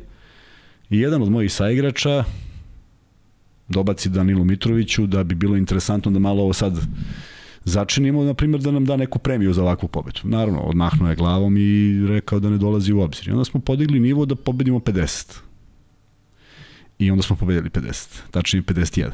i 0.91 0.99
jedan 0.99 1.23
od 1.23 1.31
mojih 1.31 1.53
saigrača 1.53 2.25
dobaci 3.69 4.09
Danilu 4.09 4.45
Mitroviću 4.45 5.07
da 5.07 5.25
bi 5.25 5.35
bilo 5.35 5.57
interesantno 5.57 6.11
da 6.11 6.19
malo 6.19 6.43
ovo 6.43 6.53
sad 6.53 6.79
začinimo, 7.65 8.25
na 8.25 8.35
primjer, 8.35 8.63
da 8.63 8.71
nam 8.71 8.85
da 8.85 8.97
neku 8.97 9.19
premiju 9.19 9.53
za 9.53 9.63
ovakvu 9.63 9.89
pobedu. 9.89 10.21
Naravno, 10.25 10.61
odmahnuo 10.61 11.09
je 11.11 11.17
glavom 11.17 11.57
i 11.57 12.07
rekao 12.07 12.41
da 12.41 12.51
ne 12.51 12.59
dolazi 12.59 12.93
u 12.93 13.01
obzir. 13.01 13.29
I 13.29 13.33
onda 13.33 13.45
smo 13.45 13.61
podigli 13.61 14.01
nivo 14.01 14.27
da 14.27 14.35
pobedimo 14.35 14.79
50. 14.79 15.46
I 16.99 17.11
onda 17.11 17.23
smo 17.23 17.37
pobedili 17.37 17.71
50, 17.71 18.21
tačnije 18.31 18.63
51. 18.63 19.11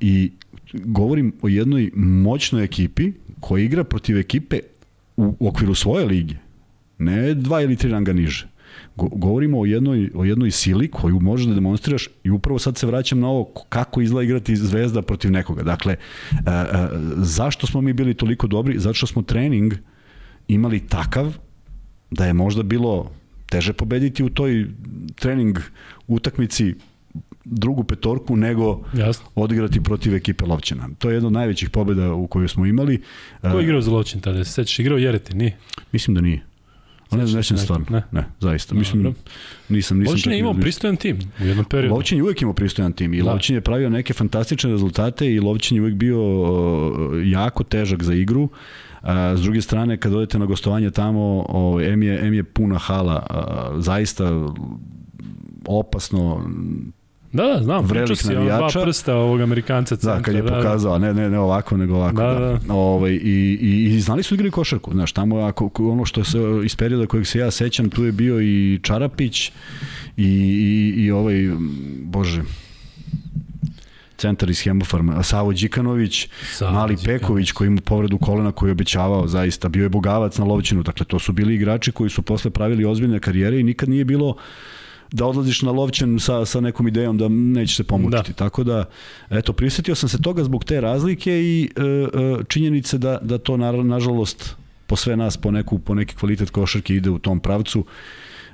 I 0.00 0.32
govorim 0.72 1.32
o 1.42 1.48
jednoj 1.48 1.90
moćnoj 1.96 2.64
ekipi 2.64 3.12
koja 3.40 3.64
igra 3.64 3.84
protiv 3.84 4.18
ekipe 4.18 4.60
u, 5.16 5.36
u 5.38 5.48
okviru 5.48 5.74
svoje 5.74 6.06
lige. 6.06 6.34
Ne 6.98 7.34
dva 7.34 7.60
ili 7.62 7.76
tri 7.76 7.90
ranga 7.90 8.12
niže. 8.12 8.48
Go, 8.96 9.08
govorimo 9.08 9.60
o 9.60 9.66
jednoj, 9.66 10.10
o 10.14 10.24
jednoj 10.24 10.50
sili 10.50 10.90
koju 10.90 11.20
možeš 11.20 11.46
da 11.46 11.54
demonstriraš 11.54 12.08
i 12.24 12.30
upravo 12.30 12.58
sad 12.58 12.78
se 12.78 12.86
vraćam 12.86 13.20
na 13.20 13.28
ovo 13.28 13.44
kako 13.68 14.00
izgleda 14.00 14.24
igrati 14.24 14.56
zvezda 14.56 15.02
protiv 15.02 15.30
nekoga. 15.30 15.62
Dakle, 15.62 15.96
a, 16.46 16.50
e, 16.50 16.76
a, 16.76 16.84
e, 16.84 16.98
zašto 17.16 17.66
smo 17.66 17.80
mi 17.80 17.92
bili 17.92 18.14
toliko 18.14 18.46
dobri? 18.46 18.78
Zato 18.78 18.94
što 18.94 19.06
smo 19.06 19.22
trening 19.22 19.74
imali 20.48 20.86
takav 20.86 21.36
da 22.10 22.26
je 22.26 22.32
možda 22.32 22.62
bilo 22.62 23.10
teže 23.46 23.72
pobediti 23.72 24.24
u 24.24 24.28
toj 24.28 24.66
trening 25.14 25.58
utakmici 26.06 26.74
drugu 27.44 27.84
petorku 27.84 28.36
nego 28.36 28.80
Jasno. 28.94 29.26
odigrati 29.34 29.82
protiv 29.82 30.14
ekipe 30.14 30.44
Lovćena. 30.44 30.88
To 30.98 31.10
je 31.10 31.14
jedna 31.14 31.26
od 31.26 31.32
najvećih 31.32 31.70
pobeda 31.70 32.14
u 32.14 32.26
kojoj 32.26 32.48
smo 32.48 32.66
imali. 32.66 33.02
Ko 33.40 33.58
je 33.58 33.64
igrao 33.64 33.80
za 33.80 33.90
Lovćen 33.90 34.20
tada? 34.20 34.44
Se 34.44 34.52
sećaš, 34.52 34.78
igrao 34.78 34.98
Jereti, 34.98 35.36
nije? 35.36 35.56
Mislim 35.92 36.14
da 36.14 36.20
nije. 36.20 36.42
A 37.10 37.16
ne, 37.16 37.24
ne 37.24 37.42
stvarno. 37.42 37.86
Ne, 37.90 38.02
ne 38.12 38.24
zaista. 38.40 38.74
Mislim, 38.74 39.02
Dobro. 39.02 39.20
nisam, 39.68 39.98
nisam 39.98 40.12
Lovćen 40.12 40.32
je 40.32 40.38
imao 40.38 40.54
pristojan 40.54 40.96
tim 40.96 41.18
u 41.40 41.44
jednom 41.44 41.64
periodu. 41.64 41.94
Lovćen 41.94 42.18
je 42.18 42.22
uvek 42.22 42.42
imao 42.42 42.54
pristojan 42.54 42.92
tim 42.92 43.14
i 43.14 43.22
da. 43.22 43.38
Je 43.48 43.60
pravio 43.60 43.90
neke 43.90 44.12
fantastične 44.12 44.70
rezultate 44.70 45.32
i 45.34 45.40
Lovćen 45.40 45.76
je 45.76 45.80
uvek 45.80 45.94
bio 45.94 46.20
jako 47.24 47.64
težak 47.64 48.02
za 48.02 48.14
igru. 48.14 48.48
A, 49.04 49.36
s 49.36 49.42
druge 49.42 49.60
strane, 49.60 49.96
kad 49.96 50.14
odete 50.14 50.38
na 50.38 50.46
gostovanje 50.46 50.90
tamo, 50.90 51.44
o, 51.48 51.80
M, 51.80 52.02
je, 52.02 52.26
M 52.26 52.34
je 52.34 52.44
puna 52.44 52.78
hala, 52.78 53.26
a, 53.30 53.70
zaista 53.78 54.24
opasno 55.66 56.44
Da, 57.32 57.42
da, 57.46 57.62
znam, 57.62 57.84
Vrelik 57.84 58.18
si 58.18 58.34
navijača. 58.34 58.78
dva 58.78 58.84
prsta 58.84 59.14
ovog 59.14 59.40
Amerikanca 59.40 59.96
centra. 59.96 60.16
Da, 60.16 60.22
kad 60.22 60.34
je 60.34 60.42
da, 60.42 60.54
pokazao, 60.54 60.98
ne, 60.98 61.14
ne, 61.14 61.30
ne 61.30 61.38
ovako, 61.38 61.76
nego 61.76 61.94
ovako. 61.94 62.16
Da, 62.22 62.34
Da, 62.34 62.38
da. 62.38 62.58
da. 62.66 62.74
Ovaj, 62.74 63.12
i, 63.12 63.58
i, 63.60 63.94
I 63.94 64.00
znali 64.00 64.22
su 64.22 64.34
da 64.34 64.36
igrali 64.36 64.50
košarku, 64.50 64.92
znaš, 64.92 65.12
tamo 65.12 65.38
ako, 65.38 65.70
ono 65.78 66.04
što 66.04 66.24
se 66.24 66.38
iz 66.64 66.76
perioda 66.76 67.06
kojeg 67.06 67.26
se 67.26 67.38
ja 67.38 67.50
sećam, 67.50 67.90
tu 67.90 68.04
je 68.04 68.12
bio 68.12 68.40
i 68.40 68.78
Čarapić 68.82 69.48
i, 69.48 69.52
i, 70.16 70.94
i 70.96 71.10
ovaj, 71.10 71.50
bože, 72.02 72.42
centar 74.24 74.50
iz 74.50 74.62
Hemofarma, 74.62 75.22
Savo 75.22 75.52
Đikanović, 75.52 76.28
Savo 76.52 76.72
Mali 76.72 76.96
Đikanović. 76.96 77.20
Peković 77.20 77.52
koji 77.52 77.68
ima 77.68 77.80
povredu 77.80 78.18
kolena 78.18 78.52
koji 78.52 78.68
je 78.68 78.72
obećavao 78.72 79.28
zaista, 79.28 79.68
bio 79.68 79.82
je 79.82 79.88
bogavac 79.88 80.38
na 80.38 80.44
Lovćinu, 80.44 80.82
dakle 80.82 81.06
to 81.06 81.18
su 81.18 81.32
bili 81.32 81.54
igrači 81.54 81.92
koji 81.92 82.10
su 82.10 82.22
posle 82.22 82.50
pravili 82.50 82.84
ozbiljne 82.84 83.20
karijere 83.20 83.60
i 83.60 83.62
nikad 83.62 83.88
nije 83.88 84.04
bilo 84.04 84.36
da 85.12 85.26
odlaziš 85.26 85.62
na 85.62 85.70
Lovćen 85.70 86.18
sa, 86.20 86.44
sa 86.44 86.60
nekom 86.60 86.88
idejom 86.88 87.18
da 87.18 87.28
neće 87.28 87.74
se 87.74 87.84
pomučiti. 87.84 88.32
Da. 88.32 88.36
Tako 88.36 88.64
da, 88.64 88.84
eto, 89.30 89.52
prisetio 89.52 89.94
sam 89.94 90.08
se 90.08 90.22
toga 90.22 90.44
zbog 90.44 90.64
te 90.64 90.80
razlike 90.80 91.32
i 91.32 91.70
e, 91.76 91.82
e, 91.82 92.44
činjenice 92.48 92.98
da, 92.98 93.18
da 93.22 93.38
to, 93.38 93.56
na, 93.56 93.72
nažalost, 93.72 94.56
po 94.86 94.96
sve 94.96 95.16
nas, 95.16 95.36
po, 95.36 95.50
neku, 95.50 95.78
po 95.78 95.94
neki 95.94 96.16
kvalitet 96.16 96.50
košarke 96.50 96.94
ide 96.94 97.10
u 97.10 97.18
tom 97.18 97.40
pravcu. 97.40 97.84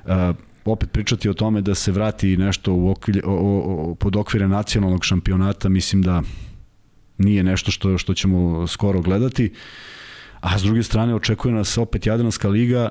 E, 0.06 0.32
opet 0.72 0.92
pričati 0.92 1.28
o 1.28 1.34
tome 1.34 1.60
da 1.60 1.74
se 1.74 1.92
vrati 1.92 2.36
nešto 2.36 2.74
u 2.74 2.90
okvilje, 2.90 3.22
o, 3.24 3.32
o, 3.32 3.94
pod 3.94 4.16
okvire 4.16 4.48
nacionalnog 4.48 5.04
šampionata, 5.04 5.68
mislim 5.68 6.02
da 6.02 6.22
nije 7.18 7.42
nešto 7.42 7.70
što, 7.70 7.98
što 7.98 8.14
ćemo 8.14 8.66
skoro 8.66 9.00
gledati. 9.00 9.52
A 10.40 10.58
s 10.58 10.62
druge 10.62 10.82
strane 10.82 11.14
očekuje 11.14 11.54
nas 11.54 11.78
opet 11.78 12.06
Jadranska 12.06 12.48
liga 12.48 12.88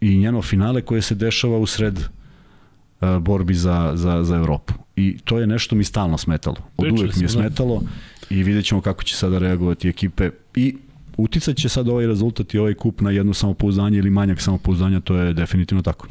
i 0.00 0.18
njeno 0.18 0.42
finale 0.42 0.82
koje 0.82 1.02
se 1.02 1.14
dešava 1.14 1.58
u 1.58 1.66
sred 1.66 1.98
uh, 1.98 3.18
borbi 3.20 3.54
za, 3.54 3.92
za, 3.94 4.24
za 4.24 4.36
Evropu. 4.36 4.74
I 4.96 5.18
to 5.24 5.38
je 5.38 5.46
nešto 5.46 5.74
mi 5.74 5.84
stalno 5.84 6.18
smetalo. 6.18 6.56
Od 6.76 6.84
Pričali 6.84 7.04
uvek 7.04 7.16
mi 7.16 7.22
je 7.22 7.26
da. 7.26 7.32
smetalo 7.32 7.82
i 8.30 8.42
vidjet 8.42 8.64
ćemo 8.64 8.80
kako 8.80 9.02
će 9.02 9.16
sada 9.16 9.38
reagovati 9.38 9.88
ekipe 9.88 10.30
i 10.54 10.76
uticat 11.16 11.56
će 11.56 11.68
sad 11.68 11.88
ovaj 11.88 12.06
rezultat 12.06 12.54
i 12.54 12.58
ovaj 12.58 12.74
kup 12.74 13.00
na 13.00 13.10
jedno 13.10 13.34
samopouzdanje 13.34 13.98
ili 13.98 14.10
manjak 14.10 14.40
samopouzdanja, 14.40 15.00
to 15.00 15.16
je 15.16 15.32
definitivno 15.32 15.82
tako. 15.82 16.08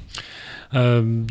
E, 0.72 0.78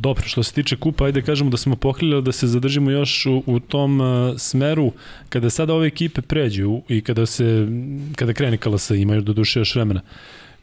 dobro, 0.00 0.22
što 0.26 0.42
se 0.42 0.52
tiče 0.52 0.76
kupa, 0.76 1.04
ajde 1.04 1.22
kažemo 1.22 1.50
da 1.50 1.56
smo 1.56 1.76
pokrili 1.76 2.22
da 2.22 2.32
se 2.32 2.46
zadržimo 2.46 2.90
još 2.90 3.26
u, 3.26 3.42
u 3.46 3.60
tom 3.60 4.00
uh, 4.00 4.38
smeru 4.38 4.92
kada 5.28 5.50
sada 5.50 5.74
ove 5.74 5.86
ekipe 5.86 6.22
pređu 6.22 6.80
i 6.88 7.00
kada 7.00 7.26
se 7.26 7.68
kada 8.16 8.32
krene 8.32 8.56
KLS 8.56 8.90
imaju 8.90 9.22
do 9.22 9.32
duše 9.32 9.60
još 9.60 9.74
vremena. 9.74 10.00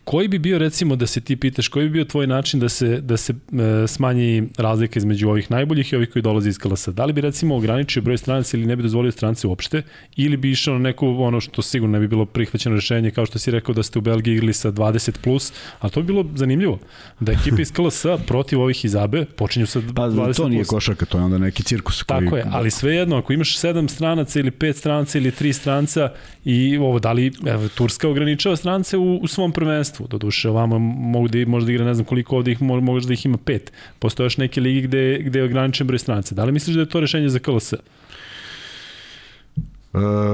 Koji 0.08 0.28
bi 0.28 0.39
bio 0.39 0.58
recimo 0.58 0.96
da 0.96 1.08
se 1.08 1.22
ti 1.22 1.36
pitaš 1.36 1.67
koji 1.67 1.86
bi 1.86 1.91
bio 1.91 2.06
tvoj 2.06 2.28
način 2.28 2.60
da 2.60 2.70
se 2.70 3.02
da 3.02 3.17
se 3.17 3.34
e, 3.34 3.88
smanji 3.88 4.43
razlika 4.58 5.00
između 5.00 5.30
ovih 5.30 5.52
najboljih 5.52 5.93
i 5.93 5.96
ovih 5.96 6.10
koji 6.10 6.24
dolaze 6.24 6.50
iz 6.50 6.58
KLS? 6.58 6.88
Da 6.88 7.06
li 7.06 7.13
bi 7.13 7.22
recimo 7.22 7.56
ograničio 7.56 8.02
broj 8.02 8.17
stranaca 8.17 8.58
ili 8.58 8.65
ne 8.65 8.76
bi 8.76 8.84
dozvolio 8.84 9.12
strance 9.12 9.48
uopšte 9.48 9.82
ili 10.15 10.38
bi 10.38 10.52
išao 10.52 10.74
na 10.74 10.80
neku 10.80 11.08
ono 11.08 11.41
što 11.41 11.62
sigurno 11.62 11.93
ne 11.93 12.00
bi 12.00 12.08
bilo 12.08 12.26
prihvaćeno 12.26 12.76
rešenje 12.76 13.12
kao 13.12 13.26
što 13.26 13.39
si 13.39 13.52
rekao 13.52 13.76
da 13.76 13.84
ste 13.84 14.00
u 14.00 14.02
Belgiji 14.02 14.34
igrali 14.34 14.54
sa 14.54 14.72
20 14.72 15.17
plus, 15.24 15.54
a 15.80 15.89
to 15.89 16.02
bi 16.02 16.08
bilo 16.08 16.26
zanimljivo. 16.36 16.80
Da 17.20 17.32
ekipe 17.32 17.62
iz 17.62 17.72
KLS 17.72 18.06
protiv 18.28 18.62
ovih 18.62 18.86
iz 18.86 18.96
ABE 18.96 19.26
počinju 19.26 19.67
sa 19.67 19.82
20 19.82 20.26
Pa 20.28 20.34
to 20.34 20.50
nije 20.50 20.60
plus. 20.60 20.70
košarka, 20.70 21.06
to 21.06 21.17
je 21.17 21.24
onda 21.24 21.38
neki 21.38 21.63
cirkus. 21.63 22.04
Koji, 22.04 22.26
Tako 22.26 22.38
je, 22.38 22.46
ali 22.52 22.72
svejedno, 22.72 23.17
ako 23.17 23.34
imaš 23.34 23.58
sedam 23.58 23.89
stranaca 23.89 24.39
ili 24.39 24.52
pet 24.52 24.76
stranaca 24.76 25.17
ili 25.17 25.32
tri 25.32 25.54
stranca 25.54 26.12
i 26.46 26.78
ovo, 26.78 27.00
da 27.00 27.12
li 27.12 27.32
evo, 27.46 27.67
Turska 27.67 28.10
ograničava 28.10 28.56
strance 28.56 28.98
u, 28.98 29.17
u 29.17 29.28
svom 29.28 29.52
prvenstvu, 29.52 29.97
do 30.08 30.18
duše, 30.18 30.50
ovamo 30.50 30.80
mogu 30.80 31.28
da, 31.28 31.46
možda 31.48 31.72
igra 31.72 31.86
ne 31.86 31.94
znam 31.94 32.06
koliko 32.06 32.36
ovde 32.38 32.52
ih, 32.52 32.62
mo- 32.62 32.82
možda 32.82 33.14
ih 33.14 33.26
ima 33.26 33.38
pet. 33.38 33.72
Postoje 34.00 34.26
još 34.26 34.38
neke 34.38 34.62
ligi 34.62 34.82
gde, 34.82 35.20
gde 35.26 35.40
je 35.40 35.46
ograničen 35.46 35.88
broj 35.88 36.00
stranaca. 36.00 36.36
Da 36.36 36.44
li 36.44 36.52
misliš 36.52 36.76
da 36.76 36.82
je 36.82 36.90
to 36.90 37.00
rešenje 37.00 37.30
za 37.30 37.40
KLS? 37.40 37.74
E, 37.74 37.80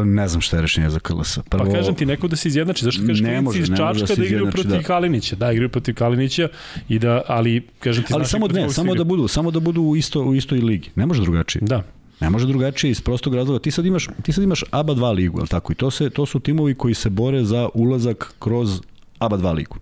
ne 0.06 0.28
znam 0.28 0.42
šta 0.42 0.58
je 0.58 0.62
rešenje 0.62 0.90
za 0.90 1.00
KLS. 1.00 1.40
Prvo, 1.50 1.66
Pa 1.66 1.72
kažem 1.72 1.96
ti, 1.96 2.06
neko 2.06 2.28
da 2.28 2.36
se 2.36 2.48
izjednači, 2.48 2.86
zašto 2.86 3.02
kažeš 3.02 3.22
Ne 3.22 3.28
klinici 3.30 3.44
može, 3.44 3.60
iz 3.60 3.70
da 3.70 3.76
Čačka 3.76 4.08
se 4.08 4.16
da, 4.16 4.26
igraju 4.26 4.52
protiv 4.52 4.72
da. 4.72 4.84
Kalinića, 4.84 5.36
da, 5.36 5.52
igraju 5.52 5.70
protiv 5.70 5.96
Kalinića 5.96 6.50
i 6.90 7.00
da, 7.00 7.22
ali 7.28 7.68
kažem 7.80 8.04
ti, 8.04 8.14
ali 8.14 8.26
samo 8.26 8.48
ne, 8.48 8.70
samo 8.70 8.96
da 8.96 9.04
budu, 9.04 9.28
samo 9.28 9.52
da 9.52 9.60
budu 9.60 9.82
u 9.82 9.96
isto 9.96 10.22
u 10.24 10.36
istoj 10.36 10.60
ligi. 10.60 10.90
Ne 10.96 11.06
može 11.06 11.22
drugačije. 11.22 11.62
Da, 11.66 11.84
Ne 12.22 12.30
može 12.30 12.48
drugačije 12.48 12.92
iz 12.92 13.02
prostog 13.02 13.36
razloga. 13.36 13.60
Ti 13.60 13.72
sad 13.72 13.86
imaš, 13.86 14.08
ti 14.24 14.32
sad 14.32 14.44
imaš 14.44 14.64
ABA 14.72 14.94
2 14.94 15.14
ligu, 15.16 15.42
je 15.42 15.48
tako? 15.48 15.72
I 15.74 15.76
to, 15.76 15.92
se, 15.92 16.10
to 16.10 16.26
su 16.26 16.40
timovi 16.40 16.76
koji 16.76 16.94
se 16.94 17.10
bore 17.10 17.44
za 17.44 17.70
ulazak 17.74 18.34
kroz 18.40 18.82
ABA 19.26 19.38
2 19.38 19.54
ligu. 19.54 19.78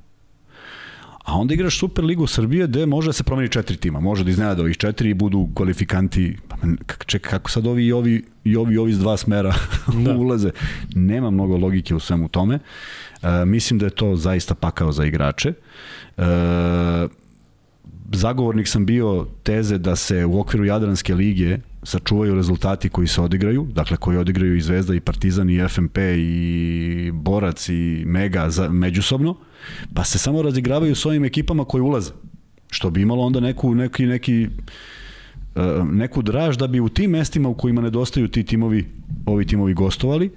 A 1.26 1.38
onda 1.38 1.54
igraš 1.54 1.80
Super 1.80 2.06
ligu 2.06 2.28
Srbije 2.28 2.68
gde 2.68 2.86
može 2.86 3.10
da 3.10 3.14
se 3.14 3.24
promeni 3.24 3.50
četiri 3.50 3.78
tima. 3.78 4.00
Može 4.00 4.24
da 4.24 4.30
iznenada 4.30 4.62
ovih 4.62 4.78
četiri 4.78 5.10
i 5.10 5.14
budu 5.14 5.50
kvalifikanti. 5.56 6.38
Pa, 6.48 6.56
čekaj, 7.06 7.32
kako 7.32 7.52
sad 7.52 7.68
ovi 7.68 7.86
i 7.86 7.92
ovi 7.92 8.24
i 8.44 8.56
ovi, 8.56 8.78
ovi 8.78 8.92
iz 8.92 9.00
dva 9.00 9.18
smera 9.18 9.54
da. 10.06 10.16
ulaze? 10.16 10.52
Nema 10.96 11.30
mnogo 11.30 11.58
logike 11.58 11.96
u 11.96 12.00
svemu 12.00 12.30
tome. 12.30 12.60
E, 13.22 13.46
mislim 13.46 13.80
da 13.80 13.86
je 13.86 13.90
to 13.90 14.16
zaista 14.16 14.56
pakao 14.56 14.92
za 14.92 15.06
igrače. 15.06 15.54
E, 16.18 16.24
zagovornik 18.14 18.68
sam 18.68 18.86
bio 18.86 19.28
teze 19.44 19.78
da 19.78 19.96
se 19.96 20.26
u 20.26 20.40
okviru 20.40 20.66
Jadranske 20.66 21.16
lige 21.16 21.58
sačuvaju 21.84 22.36
rezultati 22.36 22.90
koji 22.90 23.08
se 23.08 23.22
odigraju, 23.22 23.68
dakle 23.74 23.98
koji 23.98 24.18
odigraju 24.18 24.56
i 24.56 24.62
Zvezda 24.62 24.96
i 24.96 25.00
Partizan 25.00 25.50
i 25.50 25.68
FMP 25.70 25.98
i 26.18 27.12
Borac 27.14 27.70
i 27.70 28.04
Mega 28.06 28.50
za, 28.50 28.70
međusobno, 28.70 29.38
pa 29.94 30.04
se 30.04 30.18
samo 30.18 30.42
razigravaju 30.42 30.96
s 30.96 31.06
ovim 31.06 31.26
ekipama 31.26 31.66
koji 31.66 31.82
ulaze. 31.82 32.12
Što 32.70 32.90
bi 32.90 33.02
imalo 33.02 33.24
onda 33.24 33.40
neku, 33.40 33.76
neki, 33.76 34.06
neki, 34.06 34.48
e, 35.56 35.84
neku 35.92 36.22
draž 36.22 36.58
da 36.58 36.68
bi 36.68 36.80
u 36.80 36.90
tim 36.90 37.12
mestima 37.12 37.50
u 37.50 37.54
kojima 37.54 37.82
nedostaju 37.82 38.28
ti 38.28 38.44
timovi, 38.44 38.86
ovi 39.26 39.46
timovi 39.46 39.74
gostovali, 39.74 40.32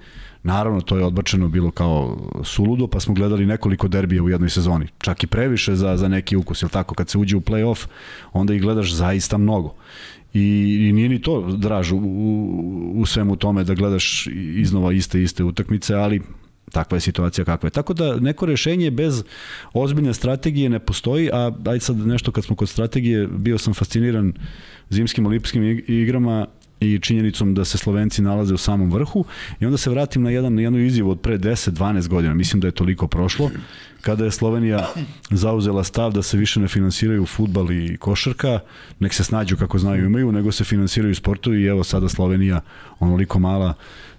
Naravno, 0.45 0.81
to 0.81 0.97
je 0.97 1.05
odbačeno 1.05 1.47
bilo 1.47 1.71
kao 1.71 2.17
suludo, 2.43 2.87
pa 2.87 2.99
smo 2.99 3.13
gledali 3.13 3.45
nekoliko 3.45 3.87
derbija 3.87 4.23
u 4.23 4.29
jednoj 4.29 4.49
sezoni. 4.49 4.87
Čak 4.97 5.23
i 5.23 5.27
previše 5.27 5.75
za, 5.75 5.97
za 5.97 6.07
neki 6.07 6.35
ukus, 6.35 6.61
jel 6.61 6.69
tako? 6.69 6.95
Kad 6.95 7.09
se 7.09 7.17
uđe 7.17 7.37
u 7.37 7.41
play-off, 7.41 7.87
onda 8.33 8.53
ih 8.53 8.61
gledaš 8.61 8.93
zaista 8.93 9.37
mnogo. 9.37 9.73
I, 10.33 10.77
i 10.89 10.93
nije 10.93 11.09
ni 11.09 11.21
to 11.21 11.41
draž 11.57 11.91
u, 11.91 11.97
u, 11.97 12.93
u 12.95 13.05
svemu 13.05 13.35
tome 13.35 13.63
da 13.63 13.73
gledaš 13.73 14.27
iznova 14.55 14.93
iste 14.93 15.23
iste 15.23 15.43
utakmice, 15.43 15.95
ali 15.95 16.21
takva 16.71 16.95
je 16.95 17.01
situacija 17.01 17.45
kakva 17.45 17.67
je. 17.67 17.71
Tako 17.71 17.93
da 17.93 18.19
neko 18.19 18.45
rešenje 18.45 18.91
bez 18.91 19.23
ozbiljne 19.73 20.13
strategije 20.13 20.69
ne 20.69 20.79
postoji, 20.79 21.29
a 21.33 21.51
ajde 21.65 21.79
sad 21.79 21.97
nešto 21.97 22.31
kad 22.31 22.45
smo 22.45 22.55
kod 22.55 22.69
strategije, 22.69 23.27
bio 23.27 23.57
sam 23.57 23.73
fasciniran 23.73 24.33
zimskim 24.89 25.25
olimpijskim 25.25 25.63
ig- 25.63 25.83
igrama 25.87 26.47
i 26.79 26.99
činjenicom 26.99 27.53
da 27.53 27.65
se 27.65 27.77
Slovenci 27.77 28.21
nalaze 28.21 28.53
u 28.53 28.57
samom 28.57 28.91
vrhu 28.91 29.25
i 29.59 29.65
onda 29.65 29.77
se 29.77 29.89
vratim 29.89 30.23
na 30.23 30.29
jedan 30.29 30.55
na 30.55 30.61
jednu 30.61 30.79
izjavu 30.79 31.11
od 31.11 31.19
pre 31.19 31.37
10-12 31.37 32.07
godina, 32.07 32.33
mislim 32.33 32.59
da 32.59 32.67
je 32.67 32.71
toliko 32.71 33.07
prošlo, 33.07 33.51
kada 34.01 34.25
je 34.25 34.31
Slovenija 34.31 34.87
zauzela 35.29 35.83
stav 35.83 36.11
da 36.11 36.21
se 36.21 36.37
više 36.37 36.59
ne 36.59 36.67
finansiraju 36.67 37.25
futbal 37.25 37.71
i 37.71 37.97
košarka, 37.97 38.59
nek 38.99 39.13
se 39.13 39.23
snađu 39.23 39.57
kako 39.57 39.79
znaju 39.79 40.05
imaju, 40.05 40.31
nego 40.31 40.51
se 40.51 40.63
finansiraju 40.63 41.15
sportovi 41.15 41.61
i 41.61 41.65
evo 41.65 41.83
sada 41.83 42.09
Slovenija 42.09 42.61
onoliko 42.99 43.39
mala 43.39 43.73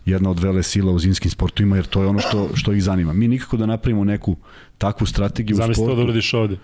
jedna 0.07 0.31
od 0.31 0.41
vele 0.41 0.63
sila 0.63 0.93
u 0.93 0.99
zimskim 0.99 1.31
sportovima, 1.31 1.77
jer 1.77 1.87
to 1.87 2.03
je 2.03 2.09
ono 2.09 2.19
što, 2.19 2.49
što 2.55 2.73
ih 2.73 2.83
zanima. 2.83 3.13
Mi 3.13 3.29
nikako 3.29 3.57
da 3.57 3.67
napravimo 3.67 4.05
neku 4.05 4.37
takvu 4.79 5.07
strategiju 5.07 5.55
u 5.55 5.57
zamisli 5.57 5.81
to 5.81 5.87
sportu. 5.87 5.97
da 5.97 6.03
uradiš 6.03 6.35
ovde. 6.35 6.57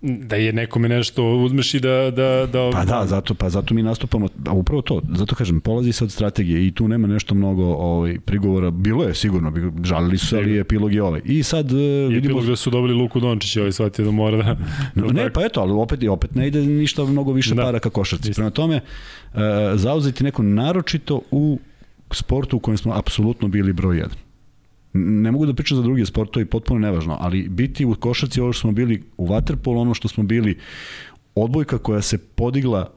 Da 0.00 0.36
je 0.36 0.52
nekome 0.52 0.88
nešto 0.88 1.36
uzmeš 1.36 1.74
i 1.74 1.80
da... 1.80 2.10
da, 2.16 2.46
da 2.52 2.70
Pa 2.72 2.84
da, 2.84 3.06
zato, 3.06 3.34
pa 3.34 3.48
zato 3.50 3.74
mi 3.74 3.82
nastupamo, 3.82 4.28
a 4.46 4.52
upravo 4.52 4.82
to, 4.82 5.02
zato 5.14 5.34
kažem, 5.34 5.60
polazi 5.60 5.92
se 5.92 6.04
od 6.04 6.12
strategije 6.12 6.66
i 6.66 6.70
tu 6.70 6.88
nema 6.88 7.08
nešto 7.08 7.34
mnogo 7.34 7.64
ovaj, 7.64 8.18
prigovora, 8.24 8.70
bilo 8.70 9.04
je 9.04 9.14
sigurno, 9.14 9.52
žalili 9.84 10.18
su 10.18 10.26
se, 10.26 10.36
ali 10.36 10.60
epilog 10.60 10.92
je 10.94 11.02
ovaj. 11.02 11.20
I 11.24 11.42
sad 11.42 11.72
uh, 11.72 11.78
I 11.78 12.14
vidimo... 12.14 12.18
epilog 12.18 12.46
da 12.46 12.56
su 12.56 12.70
dobili 12.70 12.94
Luku 12.94 13.20
Dončića, 13.20 13.60
ovaj 13.60 13.72
shvatio 13.72 14.04
da 14.04 14.10
mora 14.10 14.36
da... 14.36 14.56
No, 14.94 15.06
ne, 15.06 15.32
pa 15.32 15.44
eto, 15.44 15.60
ali 15.60 15.72
opet, 15.72 16.00
opet 16.08 16.34
ne 16.34 16.46
ide 16.46 16.62
ništa 16.62 17.04
mnogo 17.04 17.32
više 17.32 17.54
Da. 17.54 17.62
para 17.62 17.78
ka 17.78 17.90
košarci. 17.90 18.32
Prema 18.32 18.50
tome, 18.50 18.76
uh, 18.76 19.40
zauzeti 19.74 20.24
neko 20.24 20.42
naročito 20.42 21.20
u 21.30 21.58
sportu 22.10 22.56
u 22.56 22.60
kojem 22.60 22.78
smo 22.78 22.92
apsolutno 22.92 23.48
bili 23.48 23.72
broj 23.72 23.96
jedan. 23.96 24.25
Ne 24.96 25.32
mogu 25.32 25.46
da 25.46 25.54
pričam 25.54 25.76
za 25.76 25.82
druge 25.82 26.06
sportove, 26.06 26.46
potpuno 26.46 26.80
nevažno, 26.80 27.16
ali 27.20 27.48
biti 27.48 27.84
u 27.84 27.94
košarci 27.94 28.40
ovo 28.40 28.52
što 28.52 28.60
smo 28.60 28.72
bili 28.72 29.02
u 29.16 29.28
Waterpolu, 29.28 29.80
ono 29.80 29.94
što 29.94 30.08
smo 30.08 30.24
bili 30.24 30.58
odbojka 31.34 31.78
koja 31.78 32.02
se 32.02 32.18
podigla 32.18 32.92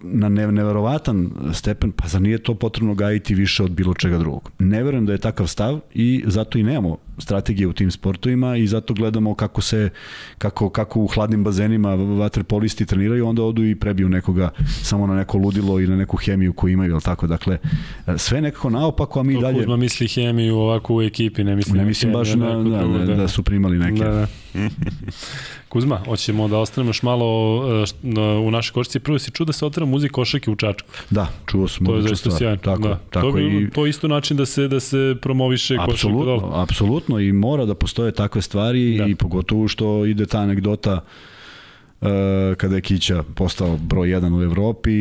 na 0.00 0.28
ne, 0.28 0.52
neverovatan 0.52 1.30
stepen, 1.52 1.92
pa 1.92 2.08
zar 2.08 2.22
nije 2.22 2.38
to 2.38 2.54
potrebno 2.54 2.94
gajiti 2.94 3.34
više 3.34 3.62
od 3.62 3.70
bilo 3.70 3.94
čega 3.94 4.18
drugog? 4.18 4.50
Ne 4.58 4.82
verujem 4.82 5.06
da 5.06 5.12
je 5.12 5.18
takav 5.18 5.46
stav 5.46 5.80
i 5.94 6.24
zato 6.26 6.58
i 6.58 6.62
nemamo 6.62 6.96
strategije 7.20 7.66
u 7.66 7.72
tim 7.72 7.90
sportovima 7.90 8.56
i 8.56 8.66
zato 8.66 8.94
gledamo 8.94 9.34
kako 9.34 9.62
se 9.62 9.90
kako, 10.38 10.70
kako 10.70 11.00
u 11.00 11.06
hladnim 11.06 11.44
bazenima 11.44 11.94
vaterpolisti 11.94 12.86
treniraju, 12.86 13.26
onda 13.26 13.42
odu 13.42 13.64
i 13.64 13.74
prebiju 13.74 14.08
nekoga 14.08 14.50
samo 14.82 15.06
na 15.06 15.14
neko 15.14 15.38
ludilo 15.38 15.80
i 15.80 15.86
na 15.86 15.96
neku 15.96 16.16
hemiju 16.16 16.52
koju 16.52 16.72
imaju, 16.72 16.94
al 16.94 17.00
tako. 17.00 17.26
Dakle, 17.26 17.58
sve 18.16 18.40
nekako 18.40 18.70
naopako, 18.70 19.20
a 19.20 19.22
mi 19.22 19.34
to 19.34 19.40
dalje... 19.40 19.58
Kuzma 19.58 19.76
misli 19.76 20.08
hemiju 20.08 20.56
ovako 20.56 20.94
u 20.94 21.02
ekipi, 21.02 21.44
ne 21.44 21.56
mislim, 21.56 21.76
ne 21.76 21.84
mislim 21.84 22.12
baš 22.12 22.34
na, 22.34 22.56
da, 22.56 22.62
drugo, 22.62 22.98
da, 22.98 23.14
da, 23.14 23.28
su 23.28 23.42
primali 23.42 23.78
neke. 23.78 24.04
Da, 24.04 24.10
da. 24.10 24.26
Kuzma, 25.68 26.00
hoćemo 26.04 26.48
da 26.48 26.58
ostanemo 26.58 26.88
još 26.88 27.02
malo 27.02 27.26
e, 28.04 28.20
u 28.46 28.50
našoj 28.50 28.72
košci. 28.72 29.00
Prvo 29.00 29.18
si 29.18 29.30
čuo 29.30 29.46
da 29.46 29.52
se 29.52 29.66
otvara 29.66 29.86
muzika 29.86 30.12
košarke 30.12 30.50
u 30.50 30.56
Čačku. 30.56 30.88
Da, 31.10 31.26
čuo 31.46 31.68
sam. 31.68 31.86
To 31.86 31.96
je 31.96 32.02
zaista 32.02 32.30
sjajno. 32.30 32.56
Tako, 32.56 32.88
da. 32.88 32.98
tako 33.10 33.32
to, 33.32 33.38
je, 33.38 33.62
i... 33.62 33.70
to 33.70 33.86
je 33.86 33.90
isto 33.90 34.08
način 34.08 34.36
da 34.36 34.46
se 34.46 34.68
da 34.68 34.80
se 34.80 35.16
promoviše 35.22 35.76
košarka. 35.76 35.92
Apsolutno, 35.92 36.50
apsolutno 36.54 37.09
i 37.18 37.32
mora 37.32 37.64
da 37.66 37.74
postoje 37.74 38.12
takve 38.12 38.42
stvari 38.42 38.98
da. 38.98 39.06
i 39.06 39.14
pogotovo 39.14 39.68
što 39.68 40.06
ide 40.06 40.26
ta 40.26 40.38
anegdota 40.38 41.00
uh, 42.00 42.08
kada 42.56 42.74
je 42.74 42.80
Kića 42.80 43.22
postao 43.34 43.76
broj 43.76 44.08
1 44.08 44.38
u 44.38 44.42
Evropi 44.42 44.92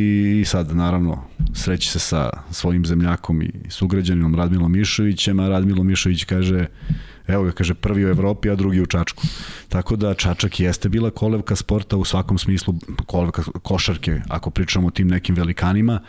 i 0.42 0.46
sad 0.46 0.76
naravno 0.76 1.24
sreći 1.54 1.90
se 1.90 2.00
sa 2.00 2.30
svojim 2.52 2.86
zemljakom 2.86 3.42
i 3.42 3.52
sugrađaninom 3.70 4.36
Radmilom 4.36 4.72
Mišovićem, 4.72 5.40
a 5.40 5.48
Radmilo 5.48 5.84
Mišović 5.84 6.24
kaže 6.24 6.66
Evo 7.28 7.44
ga, 7.44 7.52
kaže, 7.52 7.74
prvi 7.74 8.06
u 8.06 8.10
Evropi, 8.10 8.50
a 8.50 8.56
drugi 8.56 8.82
u 8.82 8.86
Čačku. 8.86 9.24
Tako 9.70 9.96
da 9.96 10.14
Čačak 10.14 10.60
jeste 10.60 10.90
bila 10.90 11.10
kolevka 11.10 11.56
sporta 11.56 11.98
u 11.98 12.06
svakom 12.06 12.38
smislu, 12.38 12.74
kolevka 13.06 13.44
košarke, 13.44 14.22
ako 14.28 14.50
pričamo 14.50 14.88
o 14.88 14.92
tim 14.92 15.08
nekim 15.08 15.36
velikanima, 15.36 16.02
Uh, 16.02 16.08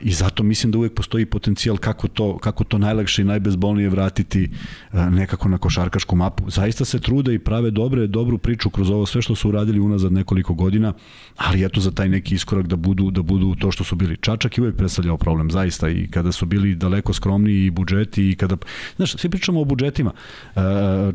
I 0.00 0.12
zato 0.12 0.42
mislim 0.42 0.72
da 0.72 0.78
uvek 0.78 0.94
postoji 0.94 1.26
potencijal 1.26 1.76
kako 1.76 2.08
to, 2.08 2.38
kako 2.38 2.64
to 2.64 2.78
najlakše 2.78 3.22
i 3.22 3.24
najbezbolnije 3.24 3.88
vratiti 3.88 4.50
uh, 4.92 5.12
nekako 5.12 5.48
na 5.48 5.58
košarkašku 5.58 6.16
mapu. 6.16 6.50
Zaista 6.50 6.84
se 6.84 7.00
trude 7.00 7.34
i 7.34 7.38
prave 7.38 7.70
dobre, 7.70 8.06
dobru 8.06 8.38
priču 8.38 8.70
kroz 8.70 8.90
ovo 8.90 9.06
sve 9.06 9.22
što 9.22 9.34
su 9.34 9.48
uradili 9.48 9.80
unazad 9.80 10.12
nekoliko 10.12 10.54
godina, 10.54 10.92
ali 11.36 11.64
eto 11.64 11.80
za 11.80 11.90
taj 11.90 12.08
neki 12.08 12.34
iskorak 12.34 12.66
da 12.66 12.76
budu, 12.76 13.10
da 13.10 13.22
budu 13.22 13.54
to 13.54 13.70
što 13.70 13.84
su 13.84 13.96
bili. 13.96 14.16
Čačak 14.16 14.58
je 14.58 14.62
uvek 14.62 14.76
predstavljao 14.76 15.16
problem, 15.16 15.50
zaista, 15.50 15.88
i 15.88 16.08
kada 16.10 16.32
su 16.32 16.46
bili 16.46 16.74
daleko 16.74 17.12
skromniji 17.12 17.66
i 17.66 17.70
budžeti 17.70 18.30
i 18.30 18.36
kada, 18.36 18.56
znaš, 18.96 19.16
svi 19.16 19.28
pričamo 19.30 19.60
o 19.60 19.64
budžetima. 19.64 20.12
Uh, 20.56 20.62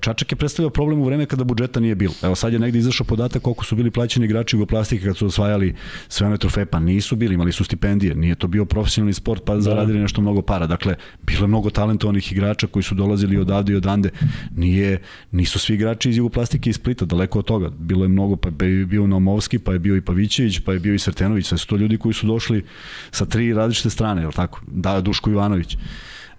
Čačak 0.02 0.32
je 0.32 0.36
predstavljao 0.36 0.69
problem 0.69 0.99
u 0.99 1.06
vreme 1.06 1.25
kada 1.25 1.43
budžeta 1.43 1.80
nije 1.80 1.95
bilo. 1.95 2.13
Evo 2.23 2.36
sad 2.36 2.54
je 2.54 2.60
negde 2.60 2.80
izašao 2.80 3.06
podatak 3.06 3.41
koliko 3.41 3.65
su 3.65 3.75
bili 3.75 3.91
plaćeni 3.91 4.25
igrači 4.25 4.56
Jugoplastike 4.56 5.06
kad 5.06 5.17
su 5.17 5.25
osvajali 5.25 5.75
sve 6.08 6.28
one 6.28 6.38
trofeje, 6.38 6.65
pa 6.65 6.80
nisu 6.80 7.15
bili, 7.15 7.34
imali 7.34 7.52
su 7.52 7.63
stipendije, 7.63 8.15
nije 8.29 8.35
to 8.35 8.47
bio 8.47 8.65
profesionalni 8.65 9.13
sport 9.13 9.43
pa 9.45 9.55
da. 9.55 9.61
zaradili 9.61 9.99
nešto 9.99 10.21
mnogo 10.21 10.41
para. 10.41 10.67
Dakle, 10.67 10.95
bilo 11.23 11.43
je 11.43 11.47
mnogo 11.47 11.69
talentovanih 11.69 12.31
igrača 12.31 12.67
koji 12.67 12.83
su 12.83 12.95
dolazili 12.95 13.37
odavde 13.37 13.73
i 13.73 13.75
odande. 13.75 14.09
Nije, 14.55 15.01
nisu 15.31 15.59
svi 15.59 15.75
igrači 15.75 16.09
iz 16.09 16.17
Jugoplastike 16.17 16.69
iz 16.69 16.75
Splita, 16.75 17.05
daleko 17.05 17.39
od 17.39 17.45
toga. 17.45 17.69
Bilo 17.69 18.05
je 18.05 18.09
mnogo, 18.09 18.35
pa 18.35 18.65
je 18.65 18.85
bio 18.85 19.07
Naumovski, 19.07 19.59
pa 19.59 19.73
je 19.73 19.79
bio 19.79 19.95
i 19.95 20.01
Pavićević, 20.01 20.59
pa 20.59 20.73
je 20.73 20.79
bio 20.79 20.93
i 20.93 20.99
Srtenović. 20.99 21.47
Sve 21.47 21.57
su 21.57 21.67
to 21.67 21.75
ljudi 21.75 21.97
koji 21.97 22.13
su 22.13 22.27
došli 22.27 22.63
sa 23.11 23.25
tri 23.25 23.53
različite 23.53 23.89
strane, 23.89 24.21
je 24.21 24.27
li 24.27 24.33
tako? 24.33 24.61
Da, 24.67 25.01
Duško 25.01 25.29
Ivanović. 25.29 25.77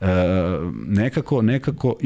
E, 0.01 0.07
nekako, 0.87 1.43
nekako, 1.43 1.97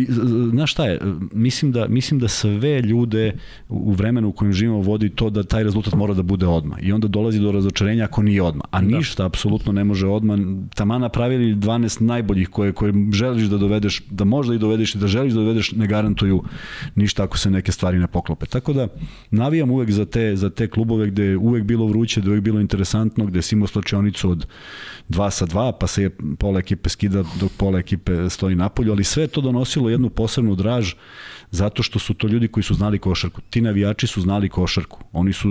znaš 0.50 0.72
šta 0.72 0.86
je, 0.86 1.00
mislim 1.32 1.72
da, 1.72 1.88
mislim 1.88 2.20
da 2.20 2.28
sve 2.28 2.80
ljude 2.80 3.32
u 3.68 3.92
vremenu 3.92 4.28
u 4.28 4.32
kojem 4.32 4.52
živimo 4.52 4.78
vodi 4.78 5.08
to 5.08 5.30
da 5.30 5.42
taj 5.42 5.64
rezultat 5.64 5.94
mora 5.94 6.14
da 6.14 6.22
bude 6.22 6.46
odma 6.46 6.76
i 6.80 6.92
onda 6.92 7.08
dolazi 7.08 7.40
do 7.40 7.52
razočarenja 7.52 8.04
ako 8.04 8.22
nije 8.22 8.42
odma, 8.42 8.64
a 8.70 8.80
da. 8.80 8.86
ništa 8.86 9.26
apsolutno 9.26 9.72
ne 9.72 9.84
može 9.84 10.06
odma, 10.06 10.38
tama 10.74 10.98
napravili 10.98 11.54
12 11.54 12.00
najboljih 12.00 12.48
koje, 12.48 12.72
koje 12.72 12.92
želiš 13.12 13.46
da 13.46 13.58
dovedeš, 13.58 14.02
da 14.10 14.24
možda 14.24 14.54
i 14.54 14.58
dovedeš 14.58 14.94
i 14.94 14.98
da 14.98 15.06
želiš 15.06 15.32
da 15.32 15.40
dovedeš, 15.40 15.72
ne 15.72 15.86
garantuju 15.86 16.42
ništa 16.94 17.24
ako 17.24 17.38
se 17.38 17.50
neke 17.50 17.72
stvari 17.72 17.98
ne 17.98 18.06
poklope. 18.06 18.46
Tako 18.46 18.72
da 18.72 18.88
navijam 19.30 19.70
uvek 19.70 19.90
za 19.90 20.04
te, 20.04 20.36
za 20.36 20.50
te 20.50 20.68
klubove 20.70 21.06
gde 21.06 21.24
je 21.24 21.36
uvek 21.36 21.64
bilo 21.64 21.86
vruće, 21.86 22.20
gde 22.20 22.28
je 22.28 22.32
uvek 22.32 22.44
bilo 22.44 22.60
interesantno, 22.60 23.26
gde 23.26 23.42
si 23.42 23.54
imao 23.54 23.66
slačionicu 23.66 24.30
od 24.30 24.46
2 25.08 25.30
sa 25.30 25.46
2, 25.46 25.72
pa 25.80 25.86
se 25.86 26.02
je 26.02 26.10
pola 26.38 26.58
ekipe 26.58 26.88
skida 26.88 27.24
dok 27.40 27.52
pola 27.56 27.83
ekipe 27.84 28.30
stoji 28.30 28.56
napolju, 28.56 28.92
ali 28.92 29.04
sve 29.04 29.26
to 29.26 29.40
donosilo 29.40 29.90
jednu 29.92 30.10
posebnu 30.10 30.54
draž 30.56 30.94
zato 31.50 31.82
što 31.82 31.98
su 31.98 32.14
to 32.14 32.26
ljudi 32.28 32.48
koji 32.48 32.64
su 32.64 32.74
znali 32.74 32.98
košarku. 32.98 33.40
Ti 33.50 33.60
navijači 33.60 34.06
su 34.06 34.20
znali 34.20 34.48
košarku. 34.48 35.04
Oni 35.12 35.32
su 35.32 35.48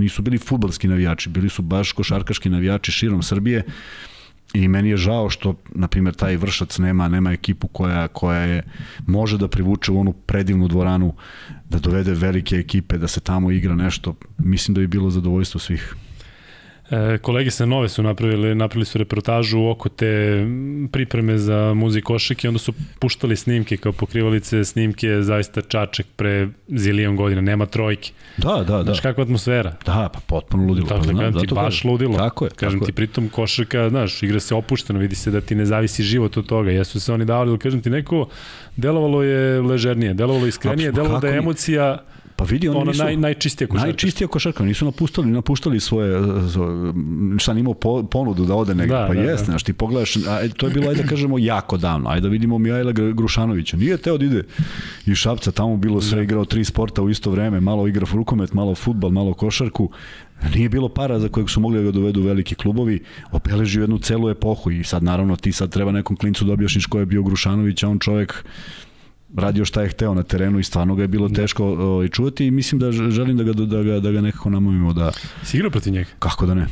nisu 0.00 0.22
bili 0.22 0.38
fudbalski 0.38 0.88
navijači, 0.88 1.28
bili 1.28 1.48
su 1.48 1.62
baš 1.62 1.92
košarkaški 1.92 2.50
navijači 2.50 2.92
širom 2.92 3.22
Srbije. 3.22 3.62
I 4.54 4.68
meni 4.68 4.88
je 4.88 4.96
žao 4.96 5.30
što, 5.30 5.54
na 5.74 5.88
primjer, 5.88 6.14
taj 6.14 6.36
vršac 6.36 6.78
nema, 6.78 7.08
nema 7.08 7.32
ekipu 7.32 7.68
koja, 7.68 8.08
koja 8.08 8.40
je, 8.40 8.62
može 9.06 9.38
da 9.38 9.48
privuče 9.48 9.92
u 9.92 10.00
onu 10.00 10.12
predivnu 10.12 10.68
dvoranu, 10.68 11.14
da 11.70 11.78
dovede 11.78 12.14
velike 12.14 12.56
ekipe, 12.56 12.98
da 12.98 13.08
se 13.08 13.20
tamo 13.20 13.50
igra 13.50 13.74
nešto. 13.74 14.14
Mislim 14.38 14.74
da 14.74 14.80
bi 14.80 14.86
bilo 14.86 15.10
zadovoljstvo 15.10 15.60
svih. 15.60 15.94
E, 16.90 17.18
kolege 17.18 17.50
sa 17.50 17.66
Nove 17.66 17.88
su 17.88 18.02
napravili, 18.02 18.54
napravili 18.54 18.84
su 18.84 18.98
reportažu 18.98 19.68
oko 19.68 19.88
te 19.88 20.44
pripreme 20.92 21.38
za 21.38 21.74
muzik 21.74 22.04
košak 22.04 22.44
i 22.44 22.48
onda 22.48 22.58
su 22.58 22.72
puštali 22.98 23.36
snimke 23.36 23.76
kao 23.76 23.92
pokrivalice 23.92 24.64
snimke 24.64 25.22
zaista 25.22 25.60
Čaček 25.60 26.06
pre 26.16 26.48
zilijon 26.68 27.16
godina, 27.16 27.40
nema 27.40 27.66
trojke. 27.66 28.12
Da, 28.36 28.52
da, 28.54 28.76
da. 28.76 28.82
Znaš 28.82 29.00
kakva 29.00 29.22
atmosfera? 29.22 29.76
Da, 29.86 30.10
pa 30.12 30.20
potpuno 30.26 30.66
ludilo. 30.66 30.88
Dakle, 30.88 31.12
pa, 31.12 31.18
kažem 31.18 31.40
ti 31.40 31.54
baš 31.54 31.64
kažem. 31.64 31.90
ludilo. 31.90 32.18
Tako 32.18 32.44
je. 32.44 32.50
Kažem 32.50 32.78
tako 32.78 32.86
ti, 32.86 32.92
pritom 32.92 33.28
košarka, 33.28 33.88
znaš, 33.88 34.22
igra 34.22 34.40
se 34.40 34.54
opušteno, 34.54 34.98
vidi 34.98 35.14
se 35.14 35.30
da 35.30 35.40
ti 35.40 35.54
ne 35.54 35.66
zavisi 35.66 36.02
život 36.02 36.36
od 36.36 36.46
toga. 36.46 36.70
Jesu 36.70 37.00
se 37.00 37.12
oni 37.12 37.24
davali, 37.24 37.50
da 37.50 37.58
kažem 37.58 37.82
ti, 37.82 37.90
neko 37.90 38.28
delovalo 38.76 39.22
je 39.22 39.60
ležernije, 39.60 40.14
delovalo 40.14 40.46
iskrenije, 40.46 40.92
delovalo 40.92 41.20
da 41.20 41.28
je 41.28 41.38
emocija 41.38 41.98
Pa 42.36 42.44
vidi, 42.44 42.68
oni 42.68 42.78
Ona 42.78 42.90
nisu... 42.90 43.04
Naj, 43.04 43.16
najčistija 43.16 43.68
košarka. 43.68 43.86
Najčistija 43.86 44.28
košarka, 44.28 44.64
nisu 44.64 44.84
napuštali, 44.84 45.30
napuštali 45.30 45.80
svoje, 45.80 46.20
šta 47.38 47.54
nimao 47.54 47.74
po, 47.74 48.02
ponudu 48.02 48.44
da 48.44 48.54
ode 48.54 48.74
negde. 48.74 48.94
Da, 48.94 49.06
pa 49.08 49.14
da, 49.14 49.20
jeste, 49.20 49.46
da. 49.46 49.50
znaš, 49.50 49.62
ti 49.62 49.72
pogledaš, 49.72 50.16
a, 50.16 50.40
e, 50.42 50.48
to 50.48 50.66
je 50.66 50.72
bilo, 50.72 50.88
ajde 50.88 51.02
da 51.02 51.08
kažemo, 51.08 51.38
jako 51.38 51.76
davno. 51.76 52.10
Ajde 52.10 52.20
da 52.20 52.28
vidimo 52.28 52.58
Mijajla 52.58 52.92
Grušanovića. 52.92 53.76
Nije 53.76 53.96
teo 53.96 54.18
da 54.18 54.24
ide 54.24 54.42
iz 55.06 55.16
Šapca, 55.16 55.52
tamo 55.52 55.76
bilo 55.76 56.00
sve 56.00 56.16
da. 56.16 56.22
igrao 56.22 56.44
tri 56.44 56.64
sporta 56.64 57.02
u 57.02 57.10
isto 57.10 57.30
vreme, 57.30 57.60
malo 57.60 57.88
igra 57.88 58.06
rukomet, 58.12 58.52
malo 58.52 58.74
futbal, 58.74 59.10
malo 59.10 59.34
košarku. 59.34 59.90
Nije 60.54 60.68
bilo 60.68 60.88
para 60.88 61.18
za 61.18 61.28
kojeg 61.28 61.50
su 61.50 61.60
mogli 61.60 61.78
da 61.78 61.84
ga 61.84 61.90
dovedu 61.90 62.22
veliki 62.22 62.54
klubovi, 62.54 63.00
obeležio 63.32 63.80
jednu 63.80 63.98
celu 63.98 64.30
epohu 64.30 64.70
i 64.70 64.84
sad 64.84 65.02
naravno 65.02 65.36
ti 65.36 65.52
sad 65.52 65.70
treba 65.72 65.92
nekom 65.92 66.16
klincu 66.16 66.44
da 66.44 66.52
objašniš 66.52 66.86
ko 66.86 66.98
je 66.98 67.06
bio 67.06 67.22
Grušanović, 67.22 67.82
a 67.82 67.88
on 67.88 67.98
čovek 67.98 68.44
radio 69.36 69.64
šta 69.64 69.82
je 69.82 69.88
hteo 69.88 70.14
na 70.14 70.22
terenu 70.22 70.58
i 70.58 70.64
stvarno 70.64 70.94
ga 70.94 71.02
je 71.02 71.08
bilo 71.08 71.28
teško 71.28 71.64
ovaj, 71.64 72.08
čuvati 72.08 72.46
i 72.46 72.50
mislim 72.50 72.78
da 72.78 72.92
želim 72.92 73.36
da 73.36 73.44
ga, 73.44 73.52
da 73.52 73.82
ga, 73.82 74.00
da 74.00 74.10
ga 74.10 74.20
nekako 74.20 74.50
namamimo 74.50 74.92
da... 74.92 75.12
Si 75.42 75.56
igrao 75.56 75.70
protiv 75.70 75.92
njega? 75.92 76.10
Kako 76.18 76.46
da 76.46 76.54
ne? 76.54 76.66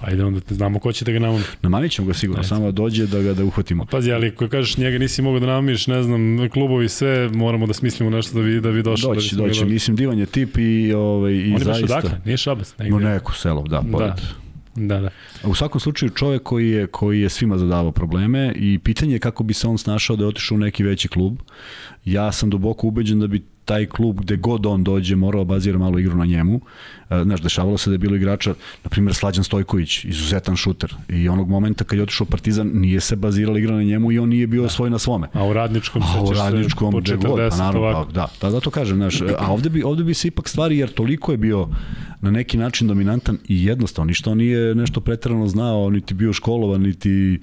Ajde 0.00 0.24
onda 0.24 0.40
te 0.40 0.54
znamo 0.54 0.78
ko 0.78 0.92
će 0.92 1.04
da 1.04 1.12
ga 1.12 1.18
namami. 1.18 1.44
Namamit 1.62 1.92
ćemo 1.92 2.08
ga 2.08 2.14
sigurno, 2.14 2.40
Ajde. 2.40 2.48
samo 2.48 2.64
da 2.64 2.70
dođe 2.70 3.06
da 3.06 3.22
ga 3.22 3.34
da 3.34 3.44
uhvatimo. 3.44 3.84
Pazi, 3.84 4.12
ali 4.12 4.28
ako 4.28 4.48
kažeš 4.48 4.76
njega 4.76 4.98
nisi 4.98 5.22
mogao 5.22 5.40
da 5.40 5.46
namamiš, 5.46 5.86
ne 5.86 6.02
znam, 6.02 6.48
klubovi 6.52 6.88
sve, 6.88 7.28
moramo 7.28 7.66
da 7.66 7.72
smislimo 7.72 8.10
nešto 8.10 8.38
da 8.38 8.44
bi, 8.44 8.60
da 8.60 8.72
bi 8.72 8.82
došlo. 8.82 9.14
Doći, 9.14 9.36
da 9.36 9.42
doći, 9.42 9.60
doći. 9.60 9.72
mislim 9.72 9.96
divan 9.96 10.18
je 10.18 10.26
tip 10.26 10.58
i, 10.58 10.92
ovaj, 10.92 11.32
i 11.32 11.52
On 11.54 11.58
zaista... 11.58 11.70
On 11.72 11.76
je 11.76 11.82
baš 11.82 11.90
odakle, 11.90 12.20
nije 12.24 12.36
Šabac. 12.36 12.74
Negde. 12.78 12.90
No 12.90 12.98
neko 12.98 13.34
selo, 13.34 13.62
da, 13.62 13.82
pored. 13.92 14.08
Da. 14.08 14.41
Da, 14.74 15.00
da. 15.00 15.10
U 15.44 15.54
svakom 15.54 15.80
slučaju 15.80 16.10
čovjek 16.10 16.42
koji 16.42 16.70
je, 16.70 16.86
koji 16.86 17.20
je 17.20 17.28
svima 17.28 17.58
zadavao 17.58 17.92
probleme 17.92 18.52
i 18.56 18.78
pitanje 18.78 19.12
je 19.12 19.18
kako 19.18 19.44
bi 19.44 19.54
se 19.54 19.68
on 19.68 19.78
snašao 19.78 20.16
da 20.16 20.24
je 20.24 20.28
otišao 20.28 20.54
u 20.54 20.58
neki 20.58 20.84
veći 20.84 21.08
klub. 21.08 21.38
Ja 22.04 22.32
sam 22.32 22.50
duboko 22.50 22.86
ubeđen 22.86 23.20
da 23.20 23.26
bi 23.26 23.42
taj 23.64 23.86
klub 23.86 24.20
gde 24.20 24.36
god 24.36 24.66
on 24.66 24.84
dođe 24.84 25.16
morao 25.16 25.44
bazira 25.44 25.78
malo 25.78 25.98
igru 25.98 26.16
na 26.16 26.24
njemu. 26.24 26.60
E, 27.10 27.22
znaš, 27.22 27.40
dešavalo 27.40 27.78
se 27.78 27.90
da 27.90 27.94
je 27.94 27.98
bilo 27.98 28.16
igrača, 28.16 28.54
na 28.84 28.90
primjer 28.90 29.14
Slađan 29.14 29.44
Stojković, 29.44 30.04
izuzetan 30.04 30.56
šuter. 30.56 30.94
I 31.08 31.28
onog 31.28 31.48
momenta 31.48 31.84
kad 31.84 31.98
je 31.98 32.02
otišao 32.02 32.26
Partizan, 32.26 32.70
nije 32.74 33.00
se 33.00 33.16
bazirala 33.16 33.58
igra 33.58 33.74
na 33.74 33.82
njemu 33.82 34.12
i 34.12 34.18
on 34.18 34.28
nije 34.28 34.46
bio 34.46 34.62
da. 34.62 34.68
svoj 34.68 34.90
na 34.90 34.98
svome. 34.98 35.28
A 35.32 35.44
u 35.44 35.52
radničkom 35.52 36.02
a 36.02 36.22
u 36.22 36.32
radničkom, 36.32 37.04
se 37.06 37.16
po 37.16 37.28
40 37.28 37.50
pa, 37.50 37.56
naravno, 37.56 37.92
pa, 37.92 38.12
da, 38.12 38.28
da, 38.40 38.50
zato 38.50 38.70
kažem, 38.70 38.96
znaš, 38.96 39.20
a 39.38 39.52
ovde 39.52 39.68
bi, 39.68 39.82
ovde 39.82 40.04
bi 40.04 40.14
se 40.14 40.28
ipak 40.28 40.48
stvari, 40.48 40.78
jer 40.78 40.92
toliko 40.92 41.32
je 41.32 41.38
bio 41.38 41.68
na 42.20 42.30
neki 42.30 42.58
način 42.58 42.88
dominantan 42.88 43.38
i 43.48 43.64
jednostavno, 43.64 44.08
ništa 44.08 44.30
on 44.30 44.38
nije 44.38 44.74
nešto 44.74 45.00
pretrano 45.00 45.48
znao, 45.48 45.90
niti 45.90 46.14
bio 46.14 46.32
školovan, 46.32 46.80
niti 46.80 47.40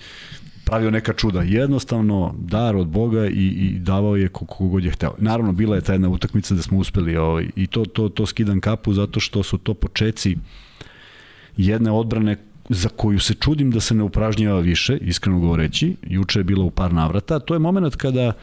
pravio 0.70 0.92
neka 0.92 1.14
čuda. 1.14 1.42
Jednostavno, 1.42 2.36
dar 2.38 2.76
od 2.76 2.88
Boga 2.88 3.28
i, 3.28 3.48
i 3.48 3.80
davao 3.80 4.16
je 4.16 4.30
kogod 4.30 4.86
je 4.86 4.92
hteo. 4.92 5.14
Naravno, 5.18 5.52
bila 5.52 5.76
je 5.76 5.82
ta 5.82 5.94
jedna 5.94 6.10
utakmica 6.10 6.56
da 6.56 6.62
smo 6.62 6.78
uspeli 6.78 7.18
ovaj, 7.18 7.48
i 7.56 7.68
to, 7.68 7.86
to, 7.86 8.10
to 8.10 8.26
skidam 8.26 8.62
kapu 8.62 8.94
zato 8.94 9.20
što 9.20 9.44
su 9.44 9.58
to 9.58 9.74
počeci 9.74 10.38
jedne 11.58 11.92
odbrane 11.92 12.38
za 12.70 12.90
koju 12.90 13.20
se 13.20 13.34
čudim 13.34 13.72
da 13.72 13.80
se 13.80 13.96
ne 13.96 14.04
upražnjava 14.04 14.60
više, 14.60 14.98
iskreno 15.02 15.40
govoreći, 15.40 15.96
juče 16.04 16.40
je 16.40 16.44
bilo 16.44 16.66
u 16.66 16.72
par 16.72 16.94
navrata, 16.94 17.40
to 17.40 17.54
je 17.54 17.60
moment 17.60 17.96
kada 17.96 18.34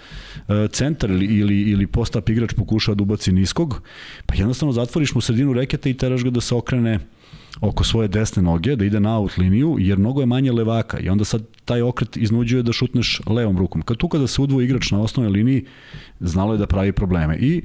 e, 0.48 0.68
centar 0.72 1.10
ili, 1.10 1.60
ili, 1.60 1.86
post-up 1.86 2.28
igrač 2.28 2.54
pokušava 2.54 2.94
da 2.94 3.02
ubaci 3.02 3.32
niskog, 3.32 3.82
pa 4.26 4.34
jednostavno 4.34 4.72
zatvoriš 4.72 5.14
mu 5.14 5.20
sredinu 5.20 5.52
reketa 5.52 5.88
i 5.88 5.94
teraš 5.94 6.24
ga 6.24 6.30
da 6.30 6.40
se 6.40 6.54
okrene 6.54 6.98
oko 7.60 7.84
svoje 7.84 8.08
desne 8.08 8.42
noge, 8.42 8.76
da 8.76 8.84
ide 8.84 9.00
na 9.00 9.18
out 9.18 9.38
liniju, 9.38 9.76
jer 9.78 9.98
mnogo 9.98 10.20
je 10.20 10.26
manje 10.26 10.52
levaka 10.52 10.98
i 10.98 11.08
onda 11.08 11.24
sad 11.24 11.42
taj 11.64 11.82
okret 11.82 12.16
iznuđuje 12.16 12.62
da 12.62 12.72
šutneš 12.72 13.20
levom 13.26 13.58
rukom. 13.58 13.82
Kad 13.82 13.96
tu 13.96 14.08
kada 14.08 14.26
se 14.26 14.42
udvoji 14.42 14.64
igrač 14.64 14.90
na 14.90 15.00
osnovnoj 15.00 15.32
liniji, 15.32 15.64
znalo 16.20 16.52
je 16.52 16.58
da 16.58 16.66
pravi 16.66 16.92
probleme. 16.92 17.36
I 17.36 17.62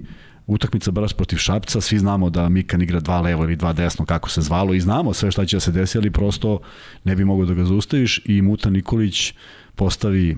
utakmica 0.48 0.92
baš 0.92 1.14
protiv 1.14 1.38
Šapca, 1.38 1.82
svi 1.82 2.00
znamo 2.00 2.30
da 2.30 2.50
Mikan 2.50 2.82
igra 2.82 3.00
dva 3.00 3.22
levo 3.22 3.44
ili 3.44 3.56
dva 3.56 3.74
desno, 3.74 4.06
kako 4.06 4.30
se 4.30 4.42
zvalo 4.42 4.74
i 4.74 4.80
znamo 4.80 5.14
sve 5.14 5.32
šta 5.32 5.46
će 5.46 5.56
da 5.56 5.60
se 5.60 5.72
desi, 5.72 5.98
ali 5.98 6.12
prosto 6.12 6.60
ne 7.04 7.16
bi 7.16 7.26
mogo 7.26 7.46
da 7.46 7.54
ga 7.54 7.66
zaustaviš 7.66 8.22
i 8.26 8.42
Muta 8.42 8.70
Nikolić 8.70 9.34
postavi 9.76 10.38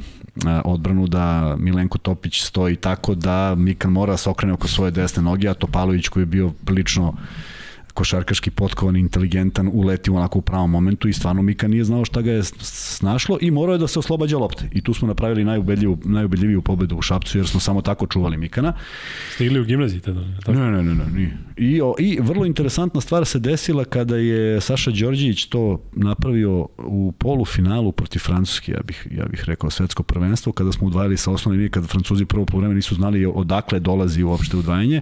odbranu 0.66 1.08
da 1.08 1.56
Milenko 1.60 1.98
Topić 1.98 2.42
stoji 2.42 2.76
tako 2.76 3.16
da 3.16 3.56
Mikan 3.56 3.92
mora 3.92 4.14
da 4.14 4.18
se 4.18 4.30
okrene 4.30 4.54
oko 4.54 4.68
svoje 4.68 4.92
desne 4.92 5.24
noge, 5.24 5.48
a 5.48 5.54
Topalović 5.54 6.08
koji 6.08 6.22
je 6.22 6.26
bio 6.26 6.52
prilično 6.66 7.18
košarkaški 7.94 8.52
potkovan, 8.52 8.96
inteligentan, 8.96 9.70
uleti 9.74 10.12
onako 10.12 10.40
u 10.40 10.42
pravom 10.42 10.72
momentu 10.72 11.08
i 11.08 11.14
stvarno 11.14 11.42
Mika 11.42 11.68
nije 11.68 11.84
znao 11.84 12.06
šta 12.06 12.22
ga 12.22 12.32
je 12.32 12.44
snašlo 12.44 13.38
i 13.42 13.52
morao 13.52 13.74
je 13.74 13.80
da 13.80 13.88
se 13.88 14.00
oslobađa 14.00 14.38
lopte. 14.38 14.70
I 14.72 14.82
tu 14.82 14.94
smo 14.94 15.08
napravili 15.08 15.44
najubedljiviju, 15.44 15.98
najubedljiviju 16.06 16.62
pobedu 16.62 16.98
u 16.98 17.02
Šapcu 17.02 17.38
jer 17.38 17.48
smo 17.48 17.60
samo 17.60 17.82
tako 17.82 18.08
čuvali 18.08 18.38
Mikana. 18.38 18.74
Stigli 19.36 19.60
u 19.60 19.66
gimnaziji 19.66 20.00
tada? 20.02 20.22
Tako? 20.40 20.60
Ne, 20.60 20.72
ne, 20.72 20.84
ne, 20.84 20.96
ne, 20.96 21.06
nije. 21.16 21.38
I, 21.58 21.82
o, 21.82 21.96
I 22.00 22.20
vrlo 22.22 22.46
interesantna 22.46 23.02
stvar 23.02 23.26
se 23.26 23.40
desila 23.40 23.86
kada 23.86 24.18
je 24.18 24.62
Saša 24.62 24.92
Đorđević 24.92 25.46
to 25.46 25.82
napravio 25.92 26.68
u 26.78 27.14
polufinalu 27.18 27.92
protiv 27.92 28.20
Francuske, 28.20 28.72
ja 28.72 28.82
bih, 28.84 29.08
ja 29.12 29.26
bih 29.26 29.44
rekao 29.46 29.70
svetsko 29.70 30.04
prvenstvo, 30.04 30.52
kada 30.52 30.72
smo 30.72 30.88
udvajali 30.88 31.18
sa 31.18 31.32
osnovne 31.32 31.58
linije, 31.58 31.70
kada 31.70 31.88
Francuzi 31.88 32.26
prvo 32.26 32.46
po 32.46 32.58
vreme 32.58 32.74
nisu 32.74 32.96
znali 32.96 33.26
odakle 33.26 33.80
dolazi 33.80 34.24
uopšte 34.24 34.58
udvajanje 34.58 35.02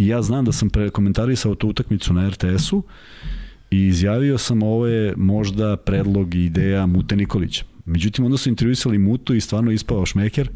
I 0.00 0.06
ja 0.06 0.22
znam 0.22 0.44
da 0.44 0.52
sam 0.52 0.70
prekomentarisao 0.70 1.54
tu 1.54 1.68
utakmicu 1.68 2.12
na 2.12 2.28
RTS-u 2.28 2.82
i 3.70 3.86
izjavio 3.86 4.38
sam 4.38 4.62
ovo 4.62 4.86
je 4.86 5.14
možda 5.16 5.76
predlog 5.76 6.34
i 6.34 6.44
ideja 6.44 6.86
Mute 6.86 7.16
Nikolića. 7.16 7.64
Međutim, 7.84 8.24
onda 8.24 8.36
su 8.36 8.48
intervjuisali 8.48 8.98
Mutu 8.98 9.34
i 9.34 9.40
stvarno 9.40 9.70
ispao 9.70 10.06
šmeker 10.06 10.50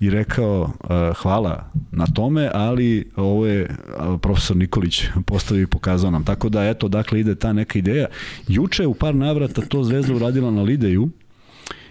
i 0.00 0.10
rekao 0.10 0.62
uh, 0.62 1.16
hvala 1.16 1.70
na 1.92 2.06
tome, 2.06 2.50
ali 2.54 3.10
ovo 3.16 3.46
je 3.46 3.62
uh, 3.62 4.20
profesor 4.20 4.56
Nikolić 4.56 5.04
postavio 5.26 5.62
i 5.62 5.66
pokazao 5.66 6.10
nam. 6.10 6.24
Tako 6.24 6.48
da, 6.48 6.64
eto, 6.64 6.88
dakle, 6.88 7.20
ide 7.20 7.34
ta 7.34 7.52
neka 7.52 7.78
ideja. 7.78 8.06
Juče 8.48 8.86
u 8.86 8.94
par 8.94 9.14
navrata 9.14 9.62
to 9.62 9.84
Zvezda 9.84 10.14
uradila 10.14 10.50
na 10.50 10.62
Lideju, 10.62 11.10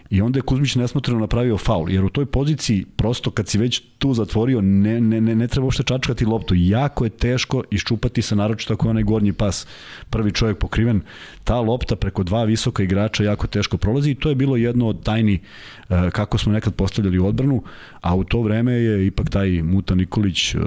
I 0.10 0.22
onda 0.22 0.38
je 0.38 0.41
Kuzmić 0.41 0.76
nesmotreno 0.76 1.20
napravio 1.20 1.58
faul, 1.58 1.89
jer 1.89 2.06
u 2.06 2.10
toj 2.10 2.26
poziciji, 2.26 2.86
prosto 2.96 3.32
kad 3.32 3.48
si 3.48 3.58
već 3.58 3.82
tu 3.98 4.13
zatvorio, 4.13 4.62
ne, 4.62 5.02
ne, 5.02 5.22
ne, 5.22 5.36
ne 5.36 5.48
treba 5.48 5.65
uopšte 5.65 5.84
čačkati 5.84 6.26
loptu. 6.26 6.56
Jako 6.58 7.04
je 7.04 7.10
teško 7.10 7.63
iščupati 7.72 8.22
se, 8.22 8.36
naročito 8.36 8.74
ako 8.74 8.88
je 8.88 8.89
onaj 8.89 9.04
gornji 9.04 9.34
pas 9.34 9.68
prvi 10.10 10.32
čovjek 10.32 10.58
pokriven. 10.58 11.02
Ta 11.44 11.60
lopta 11.60 11.96
preko 11.96 12.24
dva 12.24 12.44
visoka 12.44 12.84
igrača 12.84 13.24
jako 13.24 13.48
teško 13.48 13.78
prolazi 13.78 14.12
i 14.12 14.15
to 14.15 14.30
je 14.30 14.36
bilo 14.36 14.56
jedno 14.56 14.88
od 14.88 15.04
tajni 15.04 15.39
kako 16.12 16.38
smo 16.38 16.52
nekad 16.52 16.76
postavljali 16.76 17.19
odbranu, 17.19 17.63
a 18.02 18.15
u 18.15 18.24
to 18.24 18.41
vreme 18.41 18.74
je 18.74 19.08
ipak 19.08 19.30
taj 19.30 19.62
Muta 19.63 19.95
Nikolić 19.95 20.56
uh, 20.56 20.62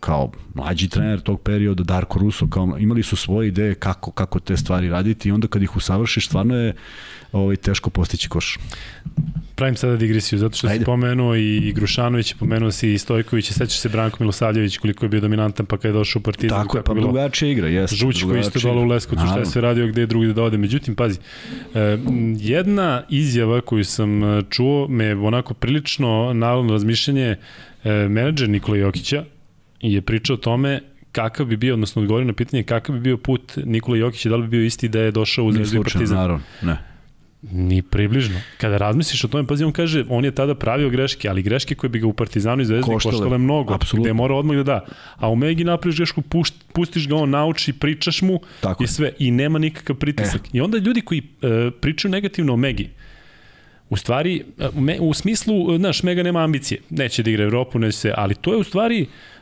kao 0.00 0.30
mlađi 0.54 0.88
trener 0.88 1.20
tog 1.20 1.40
perioda, 1.40 1.82
Darko 1.82 2.18
Russo, 2.18 2.46
kao, 2.46 2.76
imali 2.78 3.02
su 3.02 3.16
svoje 3.16 3.48
ideje 3.48 3.74
kako, 3.74 4.10
kako 4.10 4.40
te 4.40 4.56
stvari 4.56 4.88
raditi 4.88 5.28
i 5.28 5.32
onda 5.32 5.48
kad 5.48 5.62
ih 5.62 5.76
usavršiš, 5.76 6.26
stvarno 6.26 6.56
je 6.56 6.74
ovaj, 7.32 7.56
teško 7.56 7.90
postići 7.90 8.28
koš. 8.28 8.58
Pravim 9.54 9.76
sada 9.76 9.96
digresiju, 9.96 10.38
zato 10.38 10.56
što 10.56 10.66
Ajde. 10.66 10.78
si 10.78 10.84
pomenuo 10.84 11.36
i 11.36 11.72
Grušanović, 11.76 12.34
pomenuo 12.34 12.70
si 12.70 12.92
i 12.92 12.98
Stojković, 12.98 13.52
sećaš 13.52 13.78
se 13.78 13.88
Branko 13.88 14.16
Milosavljević 14.20 14.78
koliko 14.78 15.04
je 15.04 15.08
bio 15.08 15.20
dominantan 15.20 15.66
pa 15.66 15.76
kada 15.76 15.88
je 15.88 15.92
došao 15.92 16.20
u 16.20 16.22
Partizan. 16.22 16.62
Tako 16.62 16.78
je, 16.78 16.82
pa 16.84 16.94
drugačija 16.94 17.50
igra, 17.50 17.68
jeste. 17.68 17.96
Žuć 17.96 18.22
koji 18.22 18.40
isto 18.40 18.58
dole 18.58 18.82
u 18.82 18.86
Leskovcu, 18.86 19.26
šta 19.26 19.38
je 19.38 19.46
sve 19.46 19.62
radio, 19.62 19.86
gde 19.86 20.00
je 20.00 20.06
drugi 20.06 20.32
da 20.32 20.42
ode. 20.42 20.58
Međutim, 20.58 20.94
pazi, 20.94 21.18
eh, 21.74 21.98
jedna 22.38 23.02
izjava 23.08 23.60
koju 23.60 23.84
sam 23.84 24.24
eh, 24.24 24.42
čuo 24.50 24.88
me 24.88 25.14
onako 25.14 25.54
prilično 25.54 26.32
naravno 26.34 26.72
razmišljanje 26.72 27.36
eh, 27.84 27.90
menadžer 28.08 28.48
Nikola 28.48 28.76
Jokića 28.76 29.24
je 29.80 30.00
pričao 30.00 30.34
o 30.34 30.36
tome 30.36 30.80
kakav 31.12 31.46
bi 31.46 31.56
bio, 31.56 31.74
odnosno 31.74 32.02
odgovorio 32.02 32.26
na 32.26 32.32
pitanje 32.32 32.62
kakav 32.62 32.94
bi 32.94 33.00
bio 33.00 33.16
put 33.16 33.52
Nikola 33.64 33.96
Jokića, 33.96 34.28
da 34.28 34.36
li 34.36 34.42
bi 34.42 34.48
bio 34.48 34.64
isti 34.64 34.88
da 34.88 35.00
je 35.00 35.10
došao 35.10 35.44
u 35.44 35.52
Zvezdu 35.52 35.82
Partizan. 35.82 36.18
Naravno, 36.18 36.44
ne. 36.62 36.91
Ni 37.42 37.82
približno. 37.82 38.40
Kada 38.58 38.76
razmisliš 38.76 39.24
o 39.24 39.28
tome, 39.28 39.46
pazi, 39.46 39.64
on 39.64 39.72
kaže, 39.72 40.04
on 40.08 40.24
je 40.24 40.30
tada 40.30 40.54
pravio 40.54 40.90
greške, 40.90 41.28
ali 41.28 41.42
greške 41.42 41.74
koje 41.74 41.90
bi 41.90 41.98
ga 41.98 42.06
u 42.06 42.12
Partizanu 42.12 42.62
i 42.62 42.64
Zvezdi 42.64 42.92
koštale, 42.92 43.12
koštale 43.12 43.38
mnogo, 43.38 43.74
Absolutno. 43.74 44.04
gde 44.04 44.12
mora 44.12 44.34
odmah 44.34 44.56
da 44.56 44.62
da. 44.62 44.84
A 45.16 45.28
u 45.28 45.36
Megi 45.36 45.64
napraviš 45.64 45.96
grešku, 45.96 46.22
pušt, 46.22 46.54
pustiš 46.72 47.08
ga, 47.08 47.16
on 47.16 47.30
nauči, 47.30 47.72
pričaš 47.72 48.22
mu 48.22 48.40
Tako 48.60 48.84
i 48.84 48.86
sve, 48.86 49.12
i 49.18 49.30
nema 49.30 49.58
nikakav 49.58 49.96
pritisak. 49.96 50.40
E. 50.46 50.48
I 50.52 50.60
onda 50.60 50.78
ljudi 50.78 51.00
koji 51.00 51.18
e, 51.18 51.70
pričaju 51.80 52.12
negativno 52.12 52.52
o 52.52 52.56
Megi, 52.56 52.90
u 53.90 53.96
stvari, 53.96 54.44
e, 54.58 54.98
u 55.00 55.14
smislu, 55.14 55.78
znaš, 55.78 56.02
Mega 56.02 56.22
nema 56.22 56.44
ambicije, 56.44 56.80
neće 56.90 57.22
da 57.22 57.30
igra 57.30 57.44
Evropu, 57.44 57.78
neće 57.78 57.98
se, 57.98 58.14
ali 58.16 58.34
to 58.34 58.52
je 58.52 58.58
u 58.58 58.64
stvari 58.64 59.06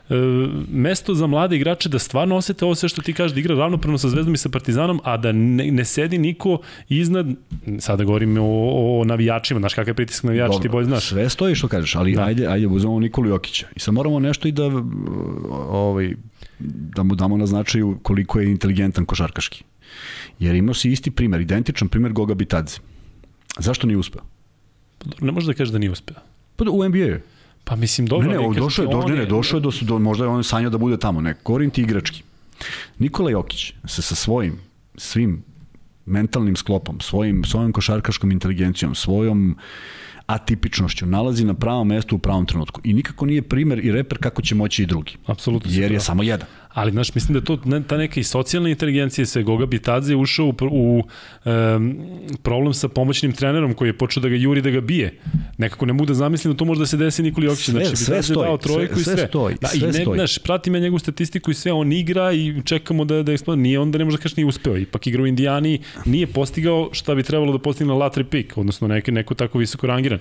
mesto 0.71 1.13
za 1.13 1.27
mlade 1.27 1.55
igrače 1.55 1.89
da 1.89 1.99
stvarno 1.99 2.35
osete 2.35 2.65
ovo 2.65 2.75
sve 2.75 2.89
što 2.89 3.01
ti 3.01 3.13
kažeš, 3.13 3.33
da 3.33 3.39
igra 3.39 3.55
ravnopravno 3.55 3.97
sa 3.97 4.09
Zvezdom 4.09 4.33
i 4.33 4.37
sa 4.37 4.49
Partizanom, 4.49 4.99
a 5.03 5.17
da 5.17 5.31
ne, 5.31 5.71
ne 5.71 5.85
sedi 5.85 6.17
niko 6.17 6.57
iznad, 6.89 7.27
sada 7.79 8.03
govorim 8.03 8.37
o, 8.37 8.99
o 8.99 9.03
navijačima, 9.05 9.59
znaš 9.59 9.73
kakav 9.73 9.87
je 9.87 9.93
pritisak 9.93 10.23
navijača, 10.23 10.59
ti 10.59 10.69
bolje 10.69 10.85
znaš. 10.85 11.07
Sve 11.07 11.29
stoji 11.29 11.55
što 11.55 11.67
kažeš, 11.67 11.95
ali 11.95 12.15
da. 12.15 12.23
ajde, 12.23 12.47
ajde, 12.47 12.67
uzmemo 12.67 12.99
Nikolu 12.99 13.29
Jokića. 13.29 13.67
I 13.75 13.79
sad 13.79 13.93
moramo 13.93 14.19
nešto 14.19 14.47
i 14.47 14.51
da 14.51 14.63
ovaj, 15.69 16.13
da 16.95 17.03
mu 17.03 17.15
damo 17.15 17.37
na 17.37 17.45
značaju 17.45 17.99
koliko 18.01 18.39
je 18.39 18.51
inteligentan 18.51 19.05
košarkaški. 19.05 19.63
Jer 20.39 20.55
imao 20.55 20.73
si 20.73 20.91
isti 20.91 21.11
primer, 21.11 21.41
identičan 21.41 21.87
primer 21.87 22.13
Goga 22.13 22.33
Bitadze. 22.33 22.77
Zašto 23.59 23.87
nije 23.87 23.97
uspeo? 23.97 24.21
Ne 25.21 25.31
može 25.31 25.47
da 25.47 25.53
kažeš 25.53 25.71
da 25.71 25.79
nije 25.79 25.91
uspeo. 25.91 26.17
Pa 26.55 26.65
u 26.71 26.89
NBA-u. 26.89 27.19
Pa 27.63 27.75
mislim, 27.75 28.07
dobro. 28.07 28.27
Ne, 28.27 28.37
ne, 28.37 28.59
došao 28.59 28.83
je, 28.83 28.89
do, 28.91 29.01
ne, 29.01 29.15
ne, 29.15 29.25
došao 29.25 29.57
je 29.57 29.61
do, 29.61 29.71
do, 29.81 29.99
možda 29.99 30.25
je 30.25 30.29
on 30.29 30.43
sanjao 30.43 30.69
da 30.69 30.77
bude 30.77 30.97
tamo, 30.97 31.21
ne, 31.21 31.33
Korint 31.33 31.77
igrački. 31.77 32.23
Nikola 32.99 33.31
Jokić 33.31 33.73
se 33.87 34.01
sa 34.01 34.15
svojim, 34.15 34.59
svim 34.97 35.43
mentalnim 36.05 36.55
sklopom, 36.55 36.99
svojim, 36.99 37.43
svojom 37.43 37.71
košarkaškom 37.71 38.31
inteligencijom, 38.31 38.95
svojom 38.95 39.57
atipičnošću 40.25 41.05
nalazi 41.05 41.45
na 41.45 41.53
pravom 41.53 41.87
mestu 41.87 42.15
u 42.15 42.19
pravom 42.19 42.45
trenutku. 42.45 42.81
I 42.83 42.93
nikako 42.93 43.25
nije 43.25 43.41
primer 43.41 43.85
i 43.85 43.91
reper 43.91 44.17
kako 44.17 44.41
će 44.41 44.55
moći 44.55 44.83
i 44.83 44.85
drugi. 44.85 45.17
Apsolutno. 45.25 45.71
Jer 45.73 45.91
je 45.91 45.99
samo 45.99 46.23
jedan. 46.23 46.47
Ali, 46.73 46.91
znaš, 46.91 47.15
mislim 47.15 47.39
da 47.39 47.45
to, 47.45 47.57
ta 47.87 47.97
neka 47.97 48.19
i 48.19 48.23
socijalna 48.23 48.69
inteligencija 48.69 49.25
se 49.25 49.43
Goga 49.43 49.65
Bitadze 49.65 50.15
ušao 50.15 50.45
u, 50.45 50.53
u 50.71 51.03
um, 51.45 51.97
problem 52.43 52.73
sa 52.73 52.87
pomoćnim 52.87 53.31
trenerom 53.31 53.73
koji 53.73 53.89
je 53.89 53.97
počeo 53.97 54.21
da 54.21 54.29
ga 54.29 54.35
juri, 54.35 54.61
da 54.61 54.69
ga 54.69 54.81
bije. 54.81 55.19
Nekako 55.57 55.85
ne 55.85 55.93
mu 55.93 56.05
da 56.05 56.13
zamislim 56.13 56.53
da 56.53 56.57
to 56.57 56.65
može 56.65 56.79
da 56.79 56.85
se 56.85 56.97
desi 56.97 57.23
Nikoli 57.23 57.45
Jokić. 57.45 57.65
Sve, 57.65 57.73
znači, 57.73 57.95
sve 57.95 58.23
stoji, 58.23 58.47
dao 58.47 58.57
trojku 58.57 58.93
sve, 58.93 59.01
i 59.01 59.03
sve. 59.03 59.17
sve 59.17 59.27
stoji, 59.27 59.55
da, 59.61 59.67
sve 59.67 59.79
i 59.79 59.91
ne, 59.91 59.93
stoji. 59.93 60.17
Znaš, 60.17 60.37
pratim 60.37 60.75
ja 60.75 60.81
njegovu 60.81 60.99
statistiku 60.99 61.51
i 61.51 61.53
sve, 61.53 61.71
on 61.71 61.91
igra 61.91 62.31
i 62.31 62.61
čekamo 62.65 63.05
da, 63.05 63.23
da 63.23 63.31
eksplodira. 63.31 63.61
Nije 63.61 63.79
onda 63.79 63.97
ne 63.97 64.05
može 64.05 64.17
da 64.17 64.23
kaži 64.23 64.35
nije 64.37 64.45
uspeo. 64.45 64.77
Ipak 64.77 65.07
igra 65.07 65.23
u 65.23 65.27
Indijani, 65.27 65.79
nije 66.05 66.27
postigao 66.27 66.89
šta 66.91 67.15
bi 67.15 67.23
trebalo 67.23 67.51
da 67.51 67.59
postigne 67.59 67.93
na 67.93 67.97
latri 67.97 68.23
pik, 68.23 68.57
odnosno 68.57 68.87
neko, 68.87 69.11
neko 69.11 69.33
tako 69.33 69.57
visoko 69.57 69.87
rangiran 69.87 70.19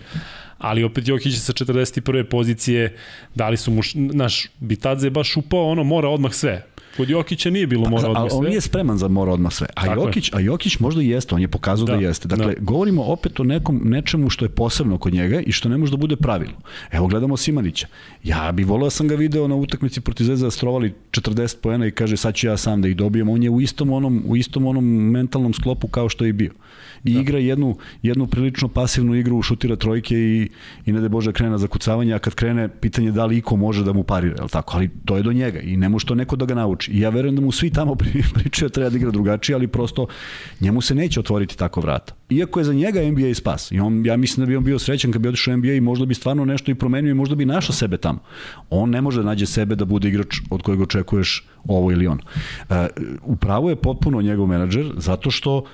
ali 0.61 0.85
opet 0.85 1.09
Jokić 1.09 1.39
sa 1.39 1.53
41. 1.53 2.25
pozicije, 2.25 2.97
dali 3.35 3.57
su 3.57 3.71
mu, 3.71 3.81
naš, 3.95 4.47
Bitadze 4.61 5.07
je 5.07 5.11
baš 5.11 5.37
upao, 5.37 5.71
ono, 5.71 5.85
mora 5.85 6.09
odmah 6.09 6.33
sve. 6.33 6.67
Kod 6.97 7.11
Jokića 7.11 7.51
nije 7.51 7.67
bilo 7.67 7.89
mora 7.89 8.09
odmah 8.09 8.31
sve. 8.31 8.39
On 8.39 8.45
nije 8.45 8.61
spreman 8.61 8.99
za 8.99 9.09
mora 9.09 9.33
odmah 9.33 9.53
sve. 9.53 9.67
A 9.75 9.85
Tako 9.85 10.01
Jokić, 10.01 10.29
je. 10.29 10.37
a 10.37 10.41
Jokić 10.41 10.79
možda 10.79 11.03
i 11.03 11.09
jeste, 11.09 11.35
on 11.35 11.41
je 11.41 11.49
pokazao 11.49 11.87
da, 11.87 11.97
da 11.97 11.99
jeste. 11.99 12.29
Dakle, 12.29 12.47
da. 12.47 12.61
govorimo 12.61 13.03
opet 13.03 13.41
o 13.41 13.45
nekom 13.45 13.81
nečemu 13.85 14.31
što 14.31 14.45
je 14.45 14.49
posebno 14.49 14.99
kod 14.99 15.15
njega 15.15 15.41
i 15.41 15.53
što 15.53 15.69
ne 15.69 15.79
može 15.79 15.91
da 15.91 15.97
bude 15.97 16.17
pravilo. 16.17 16.53
Evo 16.91 17.07
gledamo 17.07 17.37
Simanića. 17.37 17.87
Ja 18.25 18.53
bih 18.53 18.67
voleo 18.67 18.87
da 18.87 18.91
sam 18.91 19.09
ga 19.09 19.15
video 19.15 19.49
na 19.49 19.55
utakmici 19.55 20.01
protiv 20.01 20.25
Zvezda 20.25 20.47
da 20.47 20.51
strovali 20.51 20.95
40 21.11 21.57
poena 21.63 21.87
i 21.87 21.91
kaže 21.91 22.17
sad 22.17 22.35
ću 22.35 22.47
ja 22.47 22.57
sam 22.57 22.83
da 22.83 22.89
ih 22.89 22.97
dobijem. 22.97 23.29
On 23.29 23.43
je 23.43 23.51
u 23.51 23.61
istom 23.61 23.93
onom 23.93 24.23
u 24.27 24.37
istom 24.37 24.67
onom 24.67 24.85
mentalnom 24.85 25.55
sklopu 25.55 25.89
kao 25.89 26.09
što 26.09 26.25
je 26.25 26.29
i 26.29 26.33
bio 26.33 26.51
i 27.05 27.15
da. 27.15 27.21
igra 27.21 27.39
jednu, 27.39 27.77
jednu 28.03 28.27
prilično 28.27 28.69
pasivnu 28.69 29.15
igru, 29.15 29.43
šutira 29.43 29.77
trojke 29.77 30.15
i, 30.15 30.49
i 30.87 30.93
ne 30.93 31.01
da 31.01 31.09
Bože 31.09 31.33
krene 31.33 31.59
za 31.59 31.67
kucavanje, 31.67 32.15
a 32.15 32.19
kad 32.19 32.35
krene, 32.35 32.69
pitanje 32.69 33.13
da 33.13 33.27
li 33.27 33.37
iko 33.37 33.57
može 33.57 33.85
da 33.85 33.93
mu 33.93 34.03
parira, 34.03 34.43
je 34.43 34.49
tako? 34.49 34.77
Ali 34.77 34.91
to 35.05 35.17
je 35.17 35.23
do 35.23 35.33
njega 35.33 35.61
i 35.61 35.77
ne 35.77 35.89
može 35.89 36.07
to 36.07 36.15
neko 36.15 36.37
da 36.37 36.45
ga 36.45 36.55
nauči. 36.55 36.91
I 36.93 37.01
ja 37.01 37.11
verujem 37.11 37.37
da 37.37 37.43
mu 37.43 37.53
svi 37.53 37.71
tamo 37.71 37.95
pričaju 38.35 38.69
da 38.69 38.73
treba 38.73 38.91
da 38.91 38.97
igra 38.97 39.11
drugačije, 39.11 39.57
ali 39.57 39.67
prosto 39.67 40.07
njemu 40.61 40.81
se 40.81 40.95
neće 40.95 41.21
otvoriti 41.21 41.59
tako 41.59 41.81
vrata. 41.81 42.15
Iako 42.31 42.61
je 42.61 42.65
za 42.65 42.73
njega 42.73 43.01
NBA 43.11 43.35
spas. 43.35 43.73
I 43.73 43.81
on, 43.81 44.07
ja 44.07 44.17
mislim 44.17 44.47
da 44.47 44.49
bi 44.49 44.57
on 44.57 44.65
bio 44.65 44.79
srećan 44.79 45.13
kad 45.13 45.23
bi 45.23 45.29
otišao 45.29 45.57
NBA 45.57 45.73
i 45.73 45.81
možda 45.81 46.07
bi 46.07 46.15
stvarno 46.15 46.45
nešto 46.45 46.71
i 46.71 46.75
promenio 46.75 47.11
i 47.11 47.15
možda 47.15 47.35
bi 47.35 47.45
našao 47.45 47.75
sebe 47.75 47.97
tamo. 47.97 48.19
On 48.71 48.91
ne 48.91 49.01
može 49.01 49.23
da 49.23 49.27
nađe 49.27 49.47
sebe 49.47 49.75
da 49.75 49.85
bude 49.85 50.09
igrač 50.09 50.41
od 50.51 50.63
kojeg 50.63 50.81
očekuješ 50.81 51.47
ovo 51.65 51.93
ili 51.93 52.07
ono. 52.07 52.23
Uh, 52.69 52.77
upravo 53.23 53.71
je 53.71 53.77
potpuno 53.77 54.23
njegov 54.23 54.47
menadžer 54.47 54.93
zato 54.97 55.31
što 55.31 55.57
uh, 55.57 55.69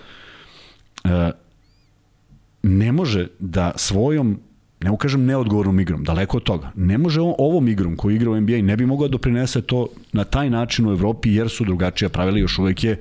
ne 2.62 2.92
može 2.92 3.26
da 3.38 3.72
svojom 3.76 4.38
ne 4.80 4.90
ukažem 4.90 5.24
neodgovornom 5.24 5.80
igrom, 5.80 6.04
daleko 6.04 6.36
od 6.36 6.42
toga. 6.42 6.70
Ne 6.74 6.98
može 6.98 7.20
on 7.20 7.34
ovom 7.38 7.68
igrom 7.68 7.96
koji 7.96 8.16
igra 8.16 8.30
u 8.30 8.40
NBA 8.40 8.56
ne 8.62 8.76
bi 8.76 8.86
mogao 8.86 9.08
da 9.08 9.12
doprinese 9.12 9.62
to 9.62 9.86
na 10.12 10.24
taj 10.24 10.50
način 10.50 10.86
u 10.86 10.92
Evropi 10.92 11.32
jer 11.32 11.48
su 11.48 11.64
drugačija 11.64 12.08
pravila 12.08 12.38
još 12.38 12.58
uvek 12.58 12.84
je 12.84 13.00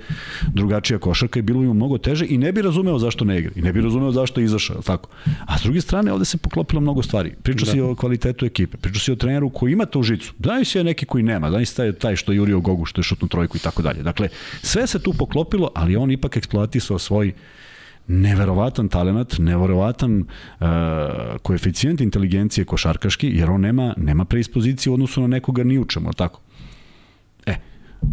drugačija 0.54 1.00
košarka 1.00 1.40
i 1.40 1.42
bilo 1.42 1.60
bi 1.60 1.68
mu 1.68 1.74
mnogo 1.74 1.98
teže 1.98 2.26
i 2.30 2.38
ne 2.38 2.52
bi 2.52 2.62
razumeo 2.62 3.00
zašto 3.00 3.26
ne 3.26 3.40
igra 3.40 3.52
i 3.56 3.62
ne 3.62 3.74
bi 3.74 3.82
razumeo 3.82 4.12
zašto 4.12 4.40
je 4.40 4.46
izašao, 4.46 4.82
tako. 4.82 5.10
A 5.46 5.58
s 5.58 5.64
druge 5.64 5.82
strane 5.82 6.12
ovde 6.12 6.26
se 6.26 6.38
poklopilo 6.38 6.82
mnogo 6.82 7.04
stvari. 7.04 7.34
Priča 7.44 7.66
da. 7.66 7.72
se 7.72 7.84
o 7.84 7.96
kvalitetu 7.96 8.46
ekipe, 8.46 8.78
priča 8.78 9.00
se 9.00 9.12
o 9.12 9.16
treneru 9.16 9.50
koji 9.50 9.74
ima 9.74 9.86
tu 9.86 10.04
žicu. 10.04 10.34
Daj 10.40 10.66
se 10.66 10.84
neki 10.84 11.06
koji 11.06 11.24
nema, 11.24 11.50
daj 11.50 11.66
se 11.66 11.94
taj 11.94 12.16
što 12.16 12.32
je 12.32 12.36
Jurio 12.36 12.60
Gogu, 12.60 12.86
što 12.86 13.00
je 13.00 13.04
šutnu 13.04 13.28
trojku 13.28 13.58
i 13.58 13.60
tako 13.60 13.82
dalje. 13.82 14.04
Dakle, 14.04 14.30
sve 14.62 14.88
se 14.88 15.00
tu 15.00 15.14
poklopilo, 15.14 15.72
ali 15.76 15.96
on 15.96 16.12
ipak 16.12 16.38
eksploatisao 16.38 17.00
svoj 17.00 17.34
neverovatan 18.08 18.88
talent, 18.88 19.38
neverovatan 19.40 20.20
uh, 20.20 20.68
koeficijent 21.42 22.02
inteligencije 22.02 22.66
košarkaški, 22.66 23.32
jer 23.34 23.50
on 23.52 23.62
nema, 23.62 23.94
nema 23.98 24.26
preispoziciju 24.26 24.94
u 24.94 24.94
odnosu 24.94 25.22
na 25.22 25.28
nekoga 25.28 25.64
ni 25.64 25.80
u 25.80 25.86
čemu, 25.86 26.14
tako? 26.14 26.42
E, 27.46 27.56
uh, 28.02 28.10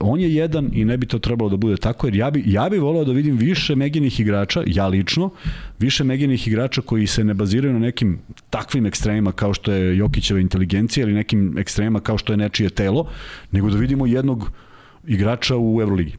on 0.00 0.20
je 0.20 0.34
jedan 0.34 0.70
i 0.72 0.84
ne 0.84 0.96
bi 0.96 1.06
to 1.06 1.18
trebalo 1.18 1.50
da 1.50 1.56
bude 1.56 1.76
tako, 1.76 2.06
jer 2.06 2.16
ja 2.16 2.30
bi, 2.30 2.42
ja 2.46 2.68
bi 2.68 2.78
volao 2.78 3.04
da 3.04 3.12
vidim 3.12 3.36
više 3.36 3.76
Meginih 3.76 4.20
igrača, 4.20 4.62
ja 4.66 4.86
lično, 4.86 5.30
više 5.78 6.04
Meginih 6.04 6.48
igrača 6.48 6.82
koji 6.82 7.06
se 7.06 7.24
ne 7.24 7.34
baziraju 7.34 7.72
na 7.72 7.78
nekim 7.78 8.18
takvim 8.50 8.86
ekstremima 8.86 9.32
kao 9.32 9.54
što 9.54 9.72
je 9.72 9.96
Jokićeva 9.96 10.40
inteligencija 10.40 11.04
ili 11.04 11.14
nekim 11.14 11.58
ekstremima 11.58 12.00
kao 12.00 12.18
što 12.18 12.32
je 12.32 12.36
nečije 12.36 12.70
telo, 12.70 13.08
nego 13.50 13.70
da 13.70 13.76
vidimo 13.76 14.06
jednog 14.06 14.50
igrača 15.06 15.56
u 15.56 15.80
Euroligi 15.80 16.16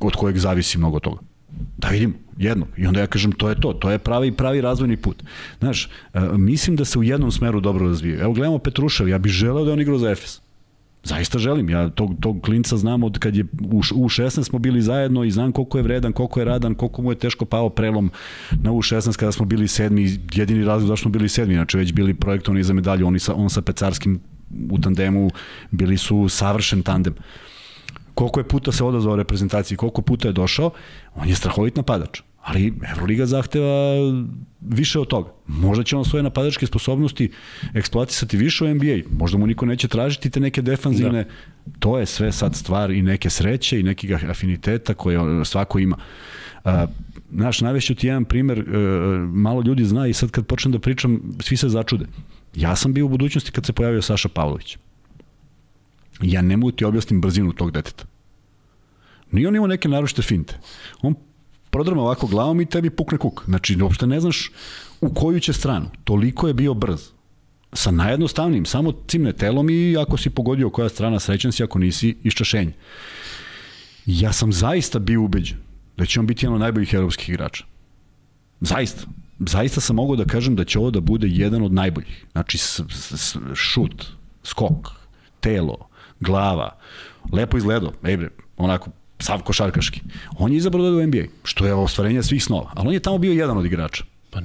od 0.00 0.14
kojeg 0.16 0.38
zavisi 0.38 0.78
mnogo 0.78 1.00
toga. 1.00 1.33
Da 1.78 1.88
vidim, 1.88 2.14
jedno. 2.38 2.66
I 2.76 2.86
onda 2.86 3.00
ja 3.00 3.06
kažem, 3.06 3.32
to 3.32 3.48
je 3.48 3.60
to, 3.60 3.72
to 3.72 3.90
je 3.90 3.98
pravi 3.98 4.32
pravi 4.32 4.60
razvojni 4.60 4.96
put. 4.96 5.22
Znaš, 5.58 5.88
e, 6.14 6.20
mislim 6.38 6.76
da 6.76 6.84
se 6.84 6.98
u 6.98 7.02
jednom 7.02 7.32
smeru 7.32 7.60
dobro 7.60 7.88
razvije. 7.88 8.20
Evo 8.20 8.32
gledamo 8.32 8.58
Petrušev, 8.58 9.08
ja 9.08 9.18
bih 9.18 9.32
želeo 9.32 9.64
da 9.64 9.72
on 9.72 9.80
igrao 9.80 9.98
za 9.98 10.10
Efes. 10.10 10.40
Zaista 11.04 11.38
želim, 11.38 11.70
ja 11.70 11.88
tog, 11.88 12.14
tog 12.20 12.40
klinca 12.42 12.76
znam 12.76 13.02
od 13.04 13.18
kad 13.18 13.36
je 13.36 13.44
u, 13.72 13.78
u 13.94 14.08
16 14.08 14.44
smo 14.44 14.58
bili 14.58 14.82
zajedno 14.82 15.24
i 15.24 15.30
znam 15.30 15.52
koliko 15.52 15.78
je 15.78 15.82
vredan, 15.82 16.12
koliko 16.12 16.40
je 16.40 16.44
radan, 16.44 16.74
koliko 16.74 17.02
mu 17.02 17.12
je 17.12 17.18
teško 17.18 17.44
pao 17.44 17.70
prelom 17.70 18.10
na 18.62 18.72
u 18.72 18.82
16 18.82 19.16
kada 19.16 19.32
smo 19.32 19.44
bili 19.44 19.68
sedmi, 19.68 20.18
jedini 20.32 20.64
razlog 20.64 20.88
zašto 20.88 21.02
smo 21.02 21.10
bili 21.10 21.28
sedmi, 21.28 21.54
znači 21.54 21.76
već 21.76 21.92
bili 21.92 22.14
projektovani 22.14 22.62
za 22.62 22.72
medalju, 22.72 23.06
oni 23.06 23.18
sa, 23.18 23.34
on 23.34 23.50
sa 23.50 23.62
Pecarskim 23.62 24.20
u 24.70 24.78
tandemu 24.78 25.30
bili 25.70 25.96
su 25.96 26.28
savršen 26.28 26.82
tandem. 26.82 27.14
Uh, 27.18 27.43
koliko 28.14 28.40
je 28.40 28.48
puta 28.48 28.72
se 28.72 28.84
odazvao 28.84 29.16
reprezentaciji, 29.16 29.76
koliko 29.76 30.02
puta 30.02 30.28
je 30.28 30.32
došao, 30.32 30.70
on 31.14 31.28
je 31.28 31.34
strahovit 31.34 31.76
napadač. 31.76 32.20
Ali 32.42 32.74
Euroliga 32.90 33.26
zahteva 33.26 33.94
više 34.60 35.00
od 35.00 35.08
toga. 35.08 35.30
Možda 35.46 35.84
će 35.84 35.96
on 35.96 36.04
svoje 36.04 36.22
napadačke 36.22 36.66
sposobnosti 36.66 37.30
eksploatisati 37.74 38.36
više 38.36 38.64
u 38.64 38.74
NBA. 38.74 38.96
Možda 39.18 39.38
mu 39.38 39.46
niko 39.46 39.66
neće 39.66 39.88
tražiti 39.88 40.30
te 40.30 40.40
neke 40.40 40.62
defanzivne. 40.62 41.24
Da. 41.24 41.30
To 41.78 41.98
je 41.98 42.06
sve 42.06 42.32
sad 42.32 42.56
stvar 42.56 42.90
i 42.90 43.02
neke 43.02 43.30
sreće 43.30 43.80
i 43.80 43.82
nekih 43.82 44.30
afiniteta 44.30 44.94
koje 44.94 45.44
svako 45.44 45.78
ima. 45.78 45.96
Uh, 46.64 46.72
znaš, 47.32 47.60
navešću 47.60 47.94
ti 47.94 48.06
jedan 48.06 48.24
primer, 48.24 48.58
uh, 48.58 48.66
malo 49.32 49.62
ljudi 49.62 49.84
zna 49.84 50.06
i 50.06 50.12
sad 50.12 50.30
kad 50.30 50.46
počnem 50.46 50.72
da 50.72 50.78
pričam, 50.78 51.20
svi 51.40 51.56
se 51.56 51.68
začude. 51.68 52.06
Ja 52.54 52.76
sam 52.76 52.92
bio 52.92 53.06
u 53.06 53.08
budućnosti 53.08 53.52
kad 53.52 53.66
se 53.66 53.72
pojavio 53.72 54.02
Saša 54.02 54.28
Pavlović. 54.28 54.76
Ja 56.24 56.42
ne 56.42 56.56
mogu 56.56 56.72
ti 56.72 56.84
objasnim 56.84 57.20
brzinu 57.20 57.52
tog 57.52 57.70
deteta. 57.70 58.04
Nije 59.30 59.48
on 59.48 59.56
imao 59.56 59.66
neke 59.66 59.88
naročite 59.88 60.22
finte. 60.22 60.58
On 61.02 61.14
prodrma 61.70 62.02
ovako 62.02 62.26
glavom 62.26 62.60
i 62.60 62.66
tebi 62.66 62.90
pukne 62.90 63.18
kuk. 63.18 63.42
Znači, 63.44 63.82
uopšte 63.82 64.06
ne 64.06 64.20
znaš 64.20 64.50
u 65.00 65.14
koju 65.14 65.40
će 65.40 65.52
stranu. 65.52 65.90
Toliko 66.04 66.48
je 66.48 66.54
bio 66.54 66.74
brz. 66.74 67.10
Sa 67.72 67.90
najjednostavnim, 67.90 68.66
samo 68.66 68.92
cimne 69.08 69.32
telom 69.32 69.70
i 69.70 69.96
ako 69.96 70.16
si 70.16 70.30
pogodio 70.30 70.70
koja 70.70 70.88
strana, 70.88 71.20
srećan 71.20 71.52
si, 71.52 71.64
ako 71.64 71.78
nisi, 71.78 72.16
iščašenje. 72.22 72.72
Ja 74.06 74.32
sam 74.32 74.52
zaista 74.52 74.98
bio 74.98 75.22
ubeđen 75.22 75.58
da 75.96 76.06
će 76.06 76.20
on 76.20 76.26
biti 76.26 76.46
jedan 76.46 76.54
od 76.54 76.60
najboljih 76.60 76.94
evropskih 76.94 77.28
igrača. 77.28 77.64
Zaista. 78.60 79.02
Zaista 79.38 79.80
sam 79.80 79.96
mogao 79.96 80.16
da 80.16 80.24
kažem 80.24 80.56
da 80.56 80.64
će 80.64 80.78
ovo 80.78 80.90
da 80.90 81.00
bude 81.00 81.26
jedan 81.28 81.62
od 81.62 81.72
najboljih. 81.72 82.26
Znači, 82.32 82.58
šut, 83.54 84.06
skok, 84.42 84.88
telo, 85.40 85.88
glava, 86.20 86.76
lepo 87.32 87.56
izgledao, 87.56 87.92
ej 88.04 88.16
bre, 88.16 88.28
onako 88.56 88.90
sav 89.18 89.42
košarkaški. 89.42 90.00
On 90.38 90.52
je 90.52 90.56
izabrao 90.56 90.90
da 90.90 90.96
u 90.96 91.06
NBA, 91.06 91.24
što 91.44 91.66
je 91.66 91.74
ostvarenje 91.74 92.22
svih 92.22 92.44
snova, 92.44 92.70
ali 92.74 92.88
on 92.88 92.94
je 92.94 93.00
tamo 93.00 93.18
bio 93.18 93.32
jedan 93.32 93.58
od 93.58 93.64
igrača. 93.64 94.04
Pa 94.30 94.40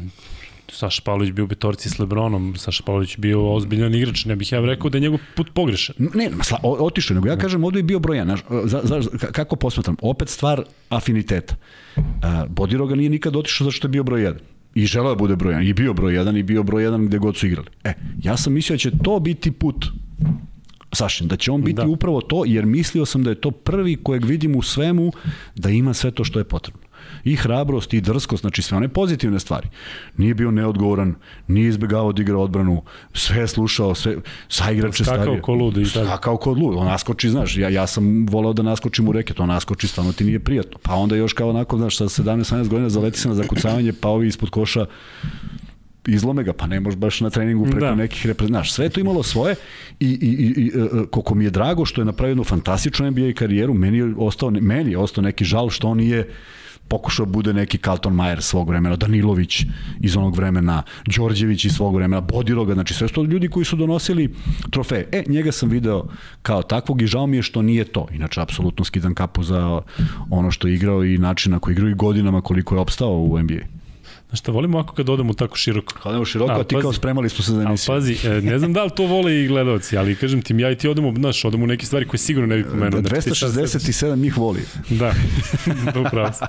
Saša 0.72 1.02
Pavlović 1.06 1.32
bio 1.32 1.46
u 1.46 1.48
petorci 1.48 1.90
s 1.90 2.00
Lebronom, 2.00 2.54
Saša 2.58 2.84
Pavlović 2.86 3.18
bio 3.18 3.54
ozbiljan 3.54 3.96
igrač, 3.96 4.26
ne 4.26 4.36
bih 4.36 4.52
ja 4.52 4.60
rekao 4.60 4.90
da 4.90 4.98
je 4.98 5.02
njegov 5.02 5.20
put 5.36 5.50
pogrešan. 5.54 5.96
Ne, 6.14 6.32
sla, 6.44 6.60
otišao, 6.64 7.16
nego 7.16 7.28
ja 7.28 7.38
kažem 7.38 7.64
ovde 7.64 7.80
je 7.80 7.84
bio 7.84 8.00
brojan. 8.00 8.38
Za, 8.66 8.82
za, 8.84 9.02
kako 9.32 9.56
posmatram? 9.56 9.96
Opet 10.02 10.30
stvar 10.30 10.64
afiniteta. 10.90 11.56
Bodiroga 12.48 12.96
nije 12.96 13.10
nikad 13.10 13.36
otišao 13.36 13.66
zato 13.66 13.72
što 13.72 13.88
je 13.88 13.90
bio 13.90 14.04
broj 14.04 14.22
1 14.22 14.36
i 14.76 14.86
želeo 14.86 15.10
da 15.10 15.20
bude 15.20 15.36
broj 15.36 15.54
1 15.54 15.70
i 15.70 15.74
bio 15.74 15.94
broj 15.94 16.14
1 16.14 16.40
i 16.40 16.44
bio 16.44 16.64
broj 16.64 16.84
1 16.84 17.08
gde 17.08 17.18
god 17.18 17.38
su 17.38 17.48
igrali. 17.48 17.68
E, 17.84 17.94
ja 18.24 18.38
sam 18.38 18.54
mislio 18.54 18.74
da 18.74 18.80
će 18.80 18.92
to 19.04 19.20
biti 19.20 19.52
put 19.52 19.86
Sašin, 20.92 21.28
da 21.28 21.36
će 21.36 21.52
on 21.52 21.62
biti 21.64 21.82
da. 21.82 21.88
upravo 21.88 22.22
to, 22.22 22.44
jer 22.46 22.66
mislio 22.66 23.06
sam 23.06 23.24
da 23.24 23.30
je 23.30 23.42
to 23.42 23.52
prvi 23.52 23.96
kojeg 23.96 24.26
vidim 24.26 24.56
u 24.56 24.62
svemu 24.62 25.12
da 25.56 25.70
ima 25.70 25.94
sve 25.94 26.12
to 26.12 26.24
što 26.24 26.40
je 26.40 26.44
potrebno. 26.44 26.82
I 27.24 27.36
hrabrost 27.36 27.94
i 27.94 28.02
drskost, 28.02 28.42
znači 28.42 28.62
sve 28.62 28.78
one 28.78 28.88
pozitivne 28.88 29.40
stvari. 29.40 29.68
Nije 30.18 30.34
bio 30.34 30.52
neodgovoran, 30.52 31.16
nije 31.48 31.70
izbegavao 31.70 32.12
da 32.12 32.22
igra 32.22 32.38
odbranu, 32.38 32.82
sve 33.14 33.38
je 33.38 33.48
slušao, 33.48 33.96
sve, 33.96 34.18
sa 34.48 34.72
igrače 34.72 35.04
stavio. 35.04 35.24
Skakao 35.24 35.42
ko 35.42 35.54
lud. 35.54 35.88
Skakao 35.90 36.38
ko 36.38 36.52
lud, 36.52 36.76
on 36.78 36.86
naskoči, 36.86 37.30
znaš, 37.30 37.58
ja, 37.58 37.70
ja 37.70 37.88
sam 37.88 38.26
volao 38.30 38.54
da 38.54 38.64
naskočim 38.64 39.08
u 39.08 39.12
reke, 39.12 39.34
to 39.34 39.46
naskoči, 39.46 39.88
stvarno 39.88 40.14
ti 40.14 40.24
nije 40.24 40.40
prijatno. 40.40 40.78
Pa 40.82 40.96
onda 40.96 41.16
još 41.16 41.34
kao 41.34 41.50
onako, 41.50 41.78
znaš, 41.78 41.98
sa 41.98 42.04
17-18 42.06 42.68
godina 42.68 42.90
zaleti 42.90 43.20
se 43.20 43.30
na 43.30 43.36
zakucavanje, 43.36 43.94
pa 44.02 44.10
ovi 44.10 44.28
ispod 44.28 44.50
koša 44.50 44.86
izlome 46.08 46.44
ga, 46.44 46.54
pa 46.54 46.68
ne 46.68 46.80
možeš 46.80 46.98
baš 46.98 47.22
na 47.22 47.30
treningu 47.30 47.66
preko 47.66 47.80
da. 47.80 47.96
nekih 47.96 48.26
reprezentacija. 48.26 48.74
Sve 48.74 48.90
to 48.90 49.00
imalo 49.00 49.24
svoje 49.24 49.56
i, 50.00 50.06
i, 50.08 50.10
i, 50.10 50.64
i 50.64 50.72
e, 50.76 50.80
e, 50.80 51.06
koliko 51.12 51.36
mi 51.36 51.44
je 51.44 51.50
drago 51.50 51.86
što 51.86 52.02
je 52.02 52.06
napravio 52.06 52.32
jednu 52.32 52.44
fantastičnu 52.44 53.12
NBA 53.12 53.34
karijeru, 53.36 53.74
meni 53.74 53.98
je 53.98 54.14
ostao, 54.18 54.50
meni 54.50 54.92
je 54.92 54.98
ostao 54.98 55.22
neki 55.22 55.46
žal 55.46 55.70
što 55.70 55.88
on 55.88 55.98
nije 55.98 56.28
pokušao 56.90 57.26
da 57.26 57.32
bude 57.32 57.54
neki 57.54 57.78
Carlton 57.78 58.14
Mayer 58.14 58.42
svog 58.42 58.70
vremena, 58.70 58.96
Danilović 58.96 59.66
iz 60.02 60.18
onog 60.18 60.36
vremena, 60.36 60.84
Đorđević 61.06 61.66
iz 61.66 61.74
svog 61.74 61.96
vremena, 61.96 62.22
Bodiroga, 62.22 62.74
znači 62.74 62.94
sve 62.94 63.08
su 63.08 63.26
ljudi 63.26 63.48
koji 63.48 63.66
su 63.66 63.76
donosili 63.76 64.34
trofeje. 64.70 65.08
E, 65.12 65.24
njega 65.28 65.52
sam 65.52 65.70
video 65.70 66.08
kao 66.42 66.64
takvog 66.64 67.02
i 67.02 67.08
žao 67.08 67.28
mi 67.28 67.38
je 67.38 67.44
što 67.44 67.62
nije 67.62 67.84
to. 67.84 68.08
Inače, 68.14 68.42
apsolutno 68.42 68.86
skidam 68.86 69.14
kapu 69.14 69.44
za 69.44 69.82
ono 70.30 70.52
što 70.52 70.68
je 70.68 70.74
igrao 70.74 71.04
i 71.04 71.18
način 71.18 71.52
na 71.52 71.60
koji 71.60 71.74
igrao 71.74 71.90
i 71.90 71.94
godinama 71.94 72.42
koliko 72.42 72.76
je 72.76 72.82
opstao 72.82 73.12
u 73.12 73.40
NBA. 73.40 73.79
Znaš 74.30 74.40
šta, 74.40 74.52
volimo 74.52 74.80
ako 74.80 74.94
kad 74.94 75.10
odemo 75.10 75.34
tako 75.34 75.58
široko. 75.58 75.94
Kad 75.94 76.10
odemo 76.10 76.26
široko, 76.26 76.52
a, 76.52 76.60
a 76.60 76.64
ti 76.64 76.76
pazi, 76.76 76.82
kao 76.82 76.94
spremali 76.94 77.30
smo 77.30 77.44
se 77.44 77.52
za 77.52 77.62
emisiju. 77.62 77.94
A 77.94 77.96
pazi, 77.96 78.18
e, 78.28 78.42
ne 78.42 78.60
znam 78.60 78.74
da 78.74 78.84
li 78.84 78.90
to 78.96 79.06
vole 79.06 79.44
i 79.44 79.48
gledalci, 79.48 79.98
ali 79.98 80.16
kažem 80.16 80.42
ti, 80.42 80.56
ja 80.58 80.72
i 80.72 80.76
ti 80.76 80.88
odemo, 80.88 81.14
znaš, 81.18 81.46
odemo 81.46 81.64
u 81.64 81.68
neke 81.68 81.86
stvari 81.86 82.08
koje 82.08 82.20
sigurno 82.20 82.48
ne 82.48 82.58
bi 82.58 82.64
pomenuo. 82.64 83.02
Da, 83.02 83.10
267 83.10 84.18
njih 84.18 84.38
voli. 84.38 84.60
Da, 84.90 85.14
upravo 86.08 86.32
se. 86.34 86.46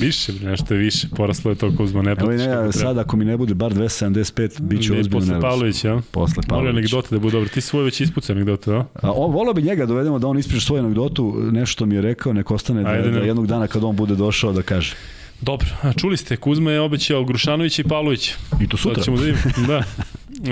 Više, 0.00 0.32
nešto 0.32 0.74
je 0.74 0.80
više, 0.80 1.08
poraslo 1.16 1.50
je 1.50 1.54
to 1.54 1.76
Kuzma, 1.76 2.02
ne 2.02 2.16
platiš 2.16 2.40
ne, 2.40 2.46
ja, 2.46 2.72
sad 2.72 2.98
ako 2.98 3.16
mi 3.16 3.24
ne 3.24 3.36
bude 3.36 3.54
bar 3.54 3.72
275, 3.74 4.60
bit 4.60 4.82
ću 4.82 4.92
ozbiljno 5.00 5.24
nervos. 5.24 5.26
Posle 5.26 5.40
Pavlović, 5.40 5.84
ja? 5.84 6.00
Posle 6.10 6.42
Pavlović. 6.48 6.64
Mora 6.64 6.78
anegdote 6.78 7.08
da 7.10 7.18
bude 7.18 7.32
dobro. 7.32 7.48
Ti 7.48 7.60
svoje 7.60 7.84
već 7.84 8.00
ispuca 8.00 8.32
anegdote, 8.32 8.70
da? 8.70 8.86
A, 9.02 9.12
on, 9.12 9.32
volao 9.32 9.54
bi 9.54 9.62
njega 9.62 9.82
da 9.82 9.86
dovedemo 9.86 10.18
da 10.18 10.26
on 10.26 10.38
ispriča 10.38 10.66
svoju 10.66 10.84
anegdotu, 10.84 11.36
nešto 11.52 11.86
mi 11.86 11.94
je 11.94 12.00
rekao, 12.00 12.32
nek 12.32 12.50
ostane 12.50 12.82
da, 12.82 12.88
Ajde, 12.88 13.10
da, 13.10 13.18
da 13.18 13.26
jednog 13.26 13.46
dana 13.46 13.66
kad 13.66 13.84
on 13.84 13.96
bude 13.96 14.14
došao 14.14 14.52
da 14.52 14.62
kaže. 14.62 14.94
Dobro, 15.40 15.68
čuli 16.00 16.16
ste, 16.16 16.36
Kuzma 16.36 16.70
je 16.70 16.80
obećao 16.80 17.24
Grušanović 17.24 17.78
i 17.78 17.84
Pavlović. 17.84 18.34
I 18.60 18.68
to 18.68 18.76
sutra. 18.76 18.94
Sad 18.94 19.04
ćemo 19.04 19.16
da 19.16 19.22
vidimo. 19.22 19.42
Da. 19.68 19.84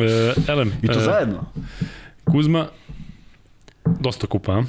E, 0.03 0.35
Elem. 0.49 0.73
I 0.83 0.87
to 0.87 0.99
e, 0.99 1.03
zajedno. 1.03 1.45
Kuzma, 2.25 2.69
dosta 4.01 4.27
kupa, 4.27 4.53
a? 4.53 4.63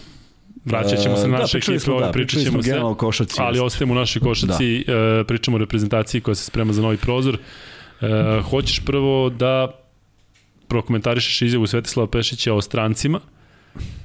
Vraćat 0.65 0.99
ćemo 1.03 1.17
se 1.17 1.27
na 1.27 1.37
da, 1.37 1.41
naše 1.41 1.57
ekipe, 1.57 1.79
smo, 1.79 1.99
da, 1.99 2.11
pričat 2.11 2.43
ćemo 2.43 2.63
se, 2.63 2.81
košaci, 2.97 3.35
ali 3.39 3.59
ostajemo 3.59 3.93
u 3.93 3.97
našoj 3.97 4.19
košaci, 4.19 4.83
da. 4.87 4.93
e, 4.93 5.23
pričamo 5.23 5.55
o 5.55 5.59
reprezentaciji 5.59 6.21
koja 6.21 6.35
se 6.35 6.45
sprema 6.45 6.73
za 6.73 6.81
novi 6.81 6.97
prozor. 6.97 7.37
E, 8.01 8.41
hoćeš 8.49 8.85
prvo 8.85 9.29
da 9.29 9.71
prokomentarišeš 10.67 11.41
izjavu 11.41 11.67
Svetislava 11.67 12.09
Pešića 12.09 12.53
o 12.53 12.61
strancima, 12.61 13.19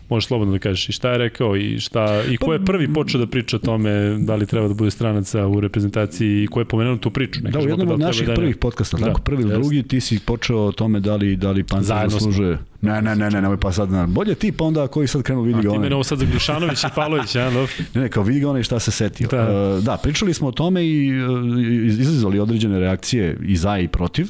možeš 0.09 0.27
slobodno 0.27 0.53
da 0.53 0.59
kažeš 0.59 0.89
i 0.89 0.93
šta 0.93 1.11
je 1.11 1.19
rekao 1.19 1.57
i 1.57 1.81
šta 1.81 2.23
i 2.31 2.37
ko 2.37 2.53
je 2.53 2.59
pa, 2.59 2.65
prvi 2.65 2.93
počeo 2.95 3.21
da 3.21 3.27
priča 3.27 3.57
o 3.57 3.59
tome 3.59 4.19
da 4.19 4.35
li 4.35 4.47
treba 4.47 4.69
da 4.69 4.75
bude 4.75 4.91
stranaca 4.91 5.47
u 5.47 5.61
reprezentaciji 5.61 6.43
i 6.43 6.47
ko 6.47 6.61
je 6.61 6.65
pomenuo 6.65 6.97
tu 6.97 7.11
priču. 7.11 7.41
Ne 7.45 7.51
da, 7.51 7.59
u 7.59 7.69
jednom 7.69 7.89
da 7.89 7.95
od 7.95 8.01
naših 8.01 8.27
da 8.27 8.35
prvih 8.35 8.57
podcasta, 8.57 8.97
da, 8.97 9.07
tako 9.07 9.21
prvi 9.21 9.43
ili 9.43 9.53
drugi, 9.53 9.83
ti 9.83 10.01
si 10.01 10.19
počeo 10.27 10.59
o 10.59 10.73
tome 10.73 11.01
da 11.01 11.17
li, 11.17 11.37
da 11.37 11.51
li 11.51 11.65
Panter 11.65 12.11
zaslužuje. 12.11 12.59
Ne, 12.81 13.03
ne, 13.03 13.17
ne, 13.17 13.31
ne, 13.31 13.43
nemoj 13.43 13.57
pa 13.61 13.73
sad, 13.73 13.91
na, 13.91 14.07
bolje 14.07 14.35
ti 14.35 14.53
pa 14.53 14.65
onda 14.65 14.87
koji 14.87 15.09
sad 15.09 15.23
krenu 15.23 15.43
vidi 15.43 15.63
ga 15.63 15.69
onaj. 15.69 15.71
A 15.71 15.73
ti 15.73 15.79
mene 15.79 15.95
ovo 15.95 16.05
sad 16.05 16.19
za 16.19 16.25
Glušanović 16.25 16.85
i 16.85 16.87
Pavlović, 16.95 17.35
ja, 17.35 17.45
dobro. 17.45 17.73
Ne, 17.95 18.01
ne, 18.03 18.09
kao 18.09 18.23
vidi 18.23 18.41
ga 18.41 18.51
onaj 18.51 18.63
šta 18.63 18.79
se 18.79 18.91
setio. 18.91 19.29
Da. 19.29 19.75
Uh, 19.77 19.85
da, 19.85 19.97
pričali 19.97 20.35
smo 20.35 20.49
o 20.49 20.53
tome 20.53 20.87
i 20.87 21.23
uh, 21.25 21.61
izazvali 21.87 22.39
određene 22.39 22.81
reakcije 22.81 23.39
i 23.47 23.57
za 23.57 23.79
i 23.79 23.89
protiv. 23.89 24.27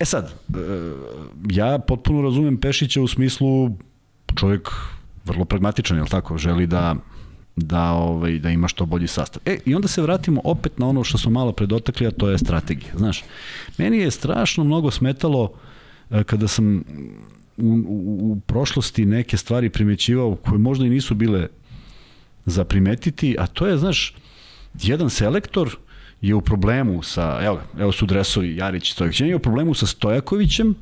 E 0.00 0.04
sad, 0.04 0.24
e, 0.24 0.56
ja 1.50 1.78
potpuno 1.78 2.22
razumem 2.22 2.56
Pešića 2.56 3.00
u 3.00 3.08
smislu 3.08 3.70
čovjek 4.36 4.70
vrlo 5.24 5.44
pragmatičan, 5.44 5.98
je 5.98 6.04
tako? 6.04 6.38
Želi 6.38 6.66
da 6.66 6.94
da 7.56 7.90
ovaj 7.90 8.38
da 8.38 8.50
ima 8.50 8.68
što 8.68 8.86
bolji 8.86 9.06
sastav. 9.06 9.42
E 9.46 9.58
i 9.64 9.74
onda 9.74 9.88
se 9.88 10.02
vratimo 10.02 10.40
opet 10.44 10.78
na 10.78 10.88
ono 10.88 11.04
što 11.04 11.18
smo 11.18 11.30
malo 11.30 11.52
predotakli, 11.52 12.06
a 12.06 12.10
to 12.10 12.28
je 12.28 12.38
strategija. 12.38 12.92
Znaš, 12.96 13.24
meni 13.78 13.98
je 13.98 14.10
strašno 14.10 14.64
mnogo 14.64 14.90
smetalo 14.90 15.52
e, 16.10 16.24
kada 16.24 16.48
sam 16.48 16.84
u, 17.56 17.82
u, 17.86 18.32
u 18.32 18.40
prošlosti 18.46 19.06
neke 19.06 19.36
stvari 19.36 19.70
primećivao 19.70 20.36
koje 20.36 20.58
možda 20.58 20.86
i 20.86 20.90
nisu 20.90 21.14
bile 21.14 21.48
za 22.46 22.64
primetiti, 22.64 23.36
a 23.38 23.46
to 23.46 23.66
je, 23.66 23.78
znaš, 23.78 24.14
jedan 24.82 25.10
selektor 25.10 25.76
je 26.20 26.34
u 26.34 26.40
problemu 26.40 27.02
sa, 27.02 27.40
evo, 27.42 27.60
evo 27.78 27.92
su 27.92 28.06
dresovi 28.06 28.56
Jarić 28.56 28.90
i 28.90 28.92
Stojaković, 28.92 29.20
je 29.20 29.36
u 29.36 29.38
problemu 29.38 29.74
sa 29.74 29.86
Stojakovićem, 29.86 30.74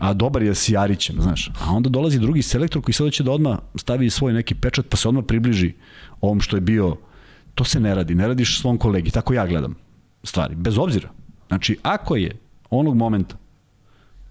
a 0.00 0.12
dobar 0.12 0.42
je 0.42 0.54
s 0.54 0.68
Jarićem, 0.68 1.16
znaš. 1.20 1.50
A 1.60 1.72
onda 1.72 1.88
dolazi 1.88 2.18
drugi 2.18 2.42
selektor 2.42 2.82
koji 2.82 2.94
sada 2.94 3.10
će 3.10 3.22
da 3.22 3.32
odmah 3.32 3.58
stavi 3.74 4.10
svoj 4.10 4.32
neki 4.32 4.54
pečat, 4.54 4.86
pa 4.88 4.96
se 4.96 5.08
odmah 5.08 5.24
približi 5.28 5.72
ovom 6.20 6.40
što 6.40 6.56
je 6.56 6.60
bio. 6.60 6.96
To 7.54 7.64
se 7.64 7.80
ne 7.80 7.94
radi, 7.94 8.14
ne 8.14 8.28
radiš 8.28 8.60
svom 8.60 8.78
kolegi, 8.78 9.10
tako 9.10 9.34
ja 9.34 9.46
gledam 9.46 9.74
stvari, 10.24 10.54
bez 10.54 10.78
obzira. 10.78 11.08
Znači, 11.48 11.76
ako 11.82 12.16
je 12.16 12.36
onog 12.70 12.96
momenta 12.96 13.36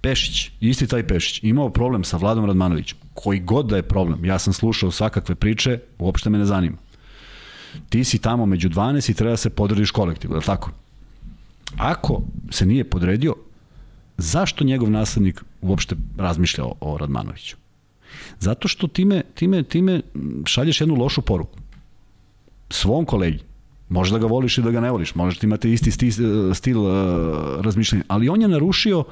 Pešić, 0.01 0.51
isti 0.59 0.87
taj 0.87 1.07
Pešić, 1.07 1.43
imao 1.43 1.69
problem 1.69 2.03
sa 2.03 2.17
Vladom 2.17 2.45
Radmanovićem, 2.45 2.97
koji 3.13 3.39
god 3.39 3.65
da 3.65 3.75
je 3.75 3.83
problem, 3.83 4.25
ja 4.25 4.39
sam 4.39 4.53
slušao 4.53 4.91
svakakve 4.91 5.35
priče, 5.35 5.79
uopšte 5.99 6.29
me 6.29 6.37
ne 6.37 6.45
zanima. 6.45 6.77
Ti 7.89 8.03
si 8.03 8.17
tamo 8.17 8.45
među 8.45 8.69
12 8.69 9.11
i 9.11 9.13
treba 9.13 9.31
da 9.31 9.37
se 9.37 9.49
podrediš 9.49 9.91
kolektivu, 9.91 10.33
je 10.33 10.37
li 10.37 10.45
tako? 10.45 10.71
Ako 11.77 12.21
se 12.49 12.65
nije 12.65 12.89
podredio, 12.89 13.35
zašto 14.19 14.63
njegov 14.63 14.91
naslednik 14.91 15.43
uopšte 15.61 15.95
razmišlja 16.17 16.63
o, 16.65 16.75
o 16.81 16.97
Radmanoviću? 16.97 17.55
Zato 18.39 18.67
što 18.67 18.87
time, 18.87 19.23
time, 19.35 19.63
time 19.63 20.01
šalješ 20.45 20.81
jednu 20.81 20.95
lošu 20.95 21.21
poruku. 21.21 21.59
Svom 22.69 23.05
kolegi. 23.05 23.39
Možda 23.89 24.17
ga 24.17 24.27
voliš 24.27 24.57
i 24.57 24.61
da 24.61 24.71
ga 24.71 24.81
ne 24.81 24.91
voliš, 24.91 25.15
možda 25.15 25.47
imate 25.47 25.71
isti 25.71 25.91
stil, 25.91 26.11
stil 26.53 26.81
uh, 26.81 26.91
razmišljanja, 27.61 28.03
ali 28.07 28.29
on 28.29 28.41
je 28.41 28.47
narušio 28.47 29.03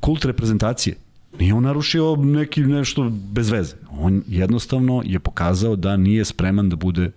kult 0.00 0.24
reprezentacije. 0.24 0.96
Nije 1.38 1.54
on 1.54 1.62
narušio 1.62 2.16
neki 2.16 2.60
nešto 2.60 3.10
bez 3.10 3.50
veze. 3.50 3.76
On 3.90 4.22
jednostavno 4.28 5.02
je 5.04 5.18
pokazao 5.18 5.76
da 5.76 5.96
nije 5.96 6.24
spreman 6.24 6.68
da 6.68 6.76
bude 6.76 7.10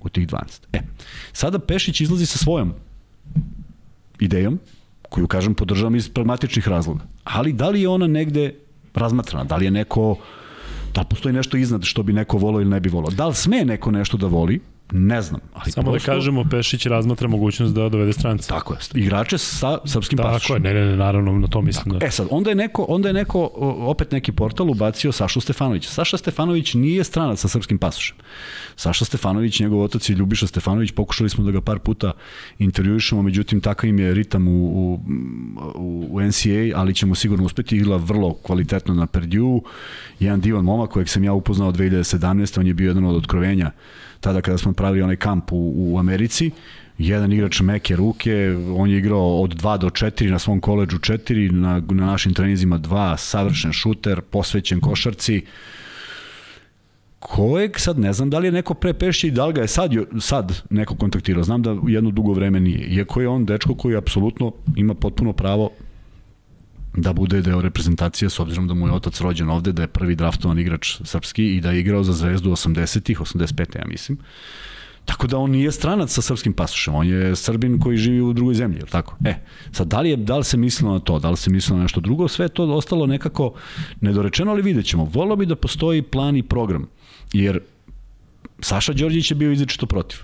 u 0.00 0.08
tih 0.08 0.28
12. 0.28 0.38
E, 0.72 0.80
sada 1.32 1.58
Pešić 1.58 2.00
izlazi 2.00 2.26
sa 2.26 2.38
svojom 2.38 2.74
idejom, 4.20 4.58
koju, 5.08 5.26
kažem, 5.26 5.54
podržavam 5.54 5.96
iz 5.96 6.08
pragmatičnih 6.08 6.68
razloga. 6.68 7.04
Ali 7.24 7.52
da 7.52 7.68
li 7.68 7.82
je 7.82 7.88
ona 7.88 8.06
negde 8.06 8.54
razmatrana? 8.94 9.44
Da 9.44 9.56
li 9.56 9.64
je 9.64 9.70
neko, 9.70 10.16
da 10.94 11.04
postoji 11.04 11.32
nešto 11.32 11.56
iznad 11.56 11.84
što 11.84 12.02
bi 12.02 12.12
neko 12.12 12.38
volao 12.38 12.60
ili 12.60 12.70
ne 12.70 12.80
bi 12.80 12.88
volao? 12.88 13.10
Da 13.10 13.26
li 13.26 13.34
sme 13.34 13.64
neko 13.64 13.90
nešto 13.90 14.16
da 14.16 14.26
voli? 14.26 14.60
Ne 14.92 15.22
znam. 15.22 15.40
Ali 15.54 15.72
Samo 15.72 15.84
da 15.84 15.90
prosto... 15.90 16.10
da 16.10 16.14
kažemo, 16.14 16.44
Pešić 16.50 16.86
razmatra 16.86 17.28
mogućnost 17.28 17.74
da 17.74 17.88
dovede 17.88 18.12
strance. 18.12 18.48
Tako 18.48 18.74
je. 18.74 18.78
Igrače 18.94 19.38
sa 19.38 19.78
srpskim 19.84 20.16
Tako 20.16 20.28
pasošem. 20.28 20.56
Tako 20.56 20.68
je, 20.68 20.74
ne, 20.74 20.80
ne, 20.80 20.90
ne, 20.90 20.96
naravno, 20.96 21.32
na 21.32 21.46
to 21.46 21.62
mislim. 21.62 21.84
Tako. 21.84 21.98
Da. 21.98 22.06
E 22.06 22.10
sad, 22.10 22.26
onda 22.30 22.50
je, 22.50 22.56
neko, 22.56 22.86
onda 22.88 23.08
je 23.08 23.14
neko, 23.14 23.50
opet 23.78 24.12
neki 24.12 24.32
portal 24.32 24.70
ubacio 24.70 25.12
Sašu 25.12 25.40
Stefanović. 25.40 25.86
Saša 25.86 26.16
Stefanović 26.18 26.74
nije 26.74 27.04
stranac 27.04 27.40
sa 27.40 27.48
srpskim 27.48 27.78
pasošem. 27.78 28.16
Saša 28.76 29.04
Stefanović, 29.04 29.60
njegov 29.60 29.82
otac 29.82 30.10
je 30.10 30.16
Ljubiša 30.16 30.46
Stefanović, 30.46 30.90
pokušali 30.92 31.30
smo 31.30 31.44
da 31.44 31.50
ga 31.50 31.60
par 31.60 31.78
puta 31.78 32.12
intervjuišemo, 32.58 33.22
međutim 33.22 33.60
takav 33.60 33.90
im 33.90 33.98
je 33.98 34.14
ritam 34.14 34.48
u, 34.48 34.66
u, 34.66 35.00
u, 35.74 36.08
u 36.10 36.20
NCAA, 36.20 36.80
ali 36.80 36.94
ćemo 36.94 37.14
sigurno 37.14 37.44
uspeti. 37.44 37.76
Igla 37.76 37.96
vrlo 37.96 38.34
kvalitetno 38.34 38.94
na 38.94 39.06
Perdue. 39.06 39.60
Jedan 40.20 40.40
divan 40.40 40.64
momak 40.64 40.90
kojeg 40.90 41.08
sam 41.08 41.24
ja 41.24 41.32
upoznao 41.32 41.72
2017. 41.72 42.60
On 42.60 42.66
je 42.66 42.74
bio 42.74 42.88
jedan 42.88 43.04
od 43.04 43.16
otkrovenja 43.16 43.70
tada 44.20 44.40
kada 44.40 44.58
smo 44.58 44.72
pravili 44.72 45.02
onaj 45.02 45.16
kamp 45.16 45.52
u, 45.52 45.72
u 45.76 45.98
Americi, 45.98 46.50
jedan 46.98 47.32
igrač 47.32 47.60
meke 47.60 47.96
ruke, 47.96 48.56
on 48.76 48.90
je 48.90 48.98
igrao 48.98 49.40
od 49.40 49.62
2 49.62 49.78
do 49.78 49.88
4 49.88 50.30
na 50.30 50.38
svom 50.38 50.60
koleđu 50.60 50.98
4, 50.98 51.50
na, 51.50 51.82
na 51.90 52.06
našim 52.06 52.34
trenizima 52.34 52.78
2, 52.78 53.16
savršen 53.16 53.72
šuter, 53.72 54.20
posvećen 54.20 54.80
košarci, 54.80 55.42
kojeg 57.18 57.78
sad 57.78 57.98
ne 57.98 58.12
znam 58.12 58.30
da 58.30 58.38
li 58.38 58.46
je 58.46 58.52
neko 58.52 58.74
pre 58.74 58.92
Pešće 58.92 59.28
i 59.28 59.30
da 59.30 59.46
li 59.46 59.52
ga 59.52 59.60
je 59.60 59.68
sad, 59.68 59.92
sad 60.20 60.62
neko 60.70 60.96
kontaktirao. 60.96 61.42
Znam 61.42 61.62
da 61.62 61.76
jedno 61.86 62.10
dugo 62.10 62.32
vreme 62.32 62.60
nije. 62.60 62.86
Iako 62.86 63.20
je 63.20 63.28
on 63.28 63.44
dečko 63.44 63.74
koji 63.74 63.96
apsolutno 63.96 64.52
ima 64.76 64.94
potpuno 64.94 65.32
pravo 65.32 65.70
da 67.00 67.12
bude 67.12 67.42
deo 67.42 67.60
reprezentacije 67.60 68.30
s 68.30 68.40
obzirom 68.40 68.68
da 68.68 68.74
mu 68.74 68.86
je 68.86 68.92
otac 68.92 69.20
rođen 69.20 69.50
ovde, 69.50 69.72
da 69.72 69.82
je 69.82 69.88
prvi 69.88 70.14
draftovan 70.14 70.58
igrač 70.58 70.96
srpski 71.04 71.56
i 71.56 71.60
da 71.60 71.70
je 71.70 71.80
igrao 71.80 72.04
za 72.04 72.12
Zvezdu 72.12 72.50
80-ih, 72.50 73.20
85. 73.20 73.78
ja 73.78 73.84
mislim. 73.86 74.18
Tako 75.04 75.26
da 75.26 75.38
on 75.38 75.50
nije 75.50 75.72
stranac 75.72 76.12
sa 76.12 76.22
srpskim 76.22 76.52
pasošem, 76.52 76.94
on 76.94 77.06
je 77.06 77.36
Srbin 77.36 77.78
koji 77.80 77.96
živi 77.96 78.20
u 78.20 78.32
drugoj 78.32 78.54
zemlji, 78.54 78.78
je 78.78 78.86
tako? 78.86 79.16
E, 79.24 79.34
sad 79.72 79.88
da 79.88 80.00
li, 80.00 80.10
je, 80.10 80.16
da 80.16 80.36
li 80.36 80.44
se 80.44 80.56
mislilo 80.56 80.92
na 80.92 81.00
to, 81.00 81.18
da 81.18 81.30
li 81.30 81.36
se 81.36 81.50
mislilo 81.50 81.76
na 81.76 81.82
nešto 81.82 82.00
drugo, 82.00 82.28
sve 82.28 82.48
to 82.48 82.64
ostalo 82.64 83.06
nekako 83.06 83.54
nedorečeno, 84.00 84.50
ali 84.50 84.62
vidjet 84.62 84.86
ćemo. 84.86 85.04
Volio 85.04 85.36
bi 85.36 85.46
da 85.46 85.56
postoji 85.56 86.02
plan 86.02 86.36
i 86.36 86.42
program, 86.42 86.88
jer 87.32 87.60
Saša 88.60 88.92
Đorđević 88.92 89.30
je 89.30 89.34
bio 89.34 89.52
izrečito 89.52 89.86
protiv, 89.86 90.18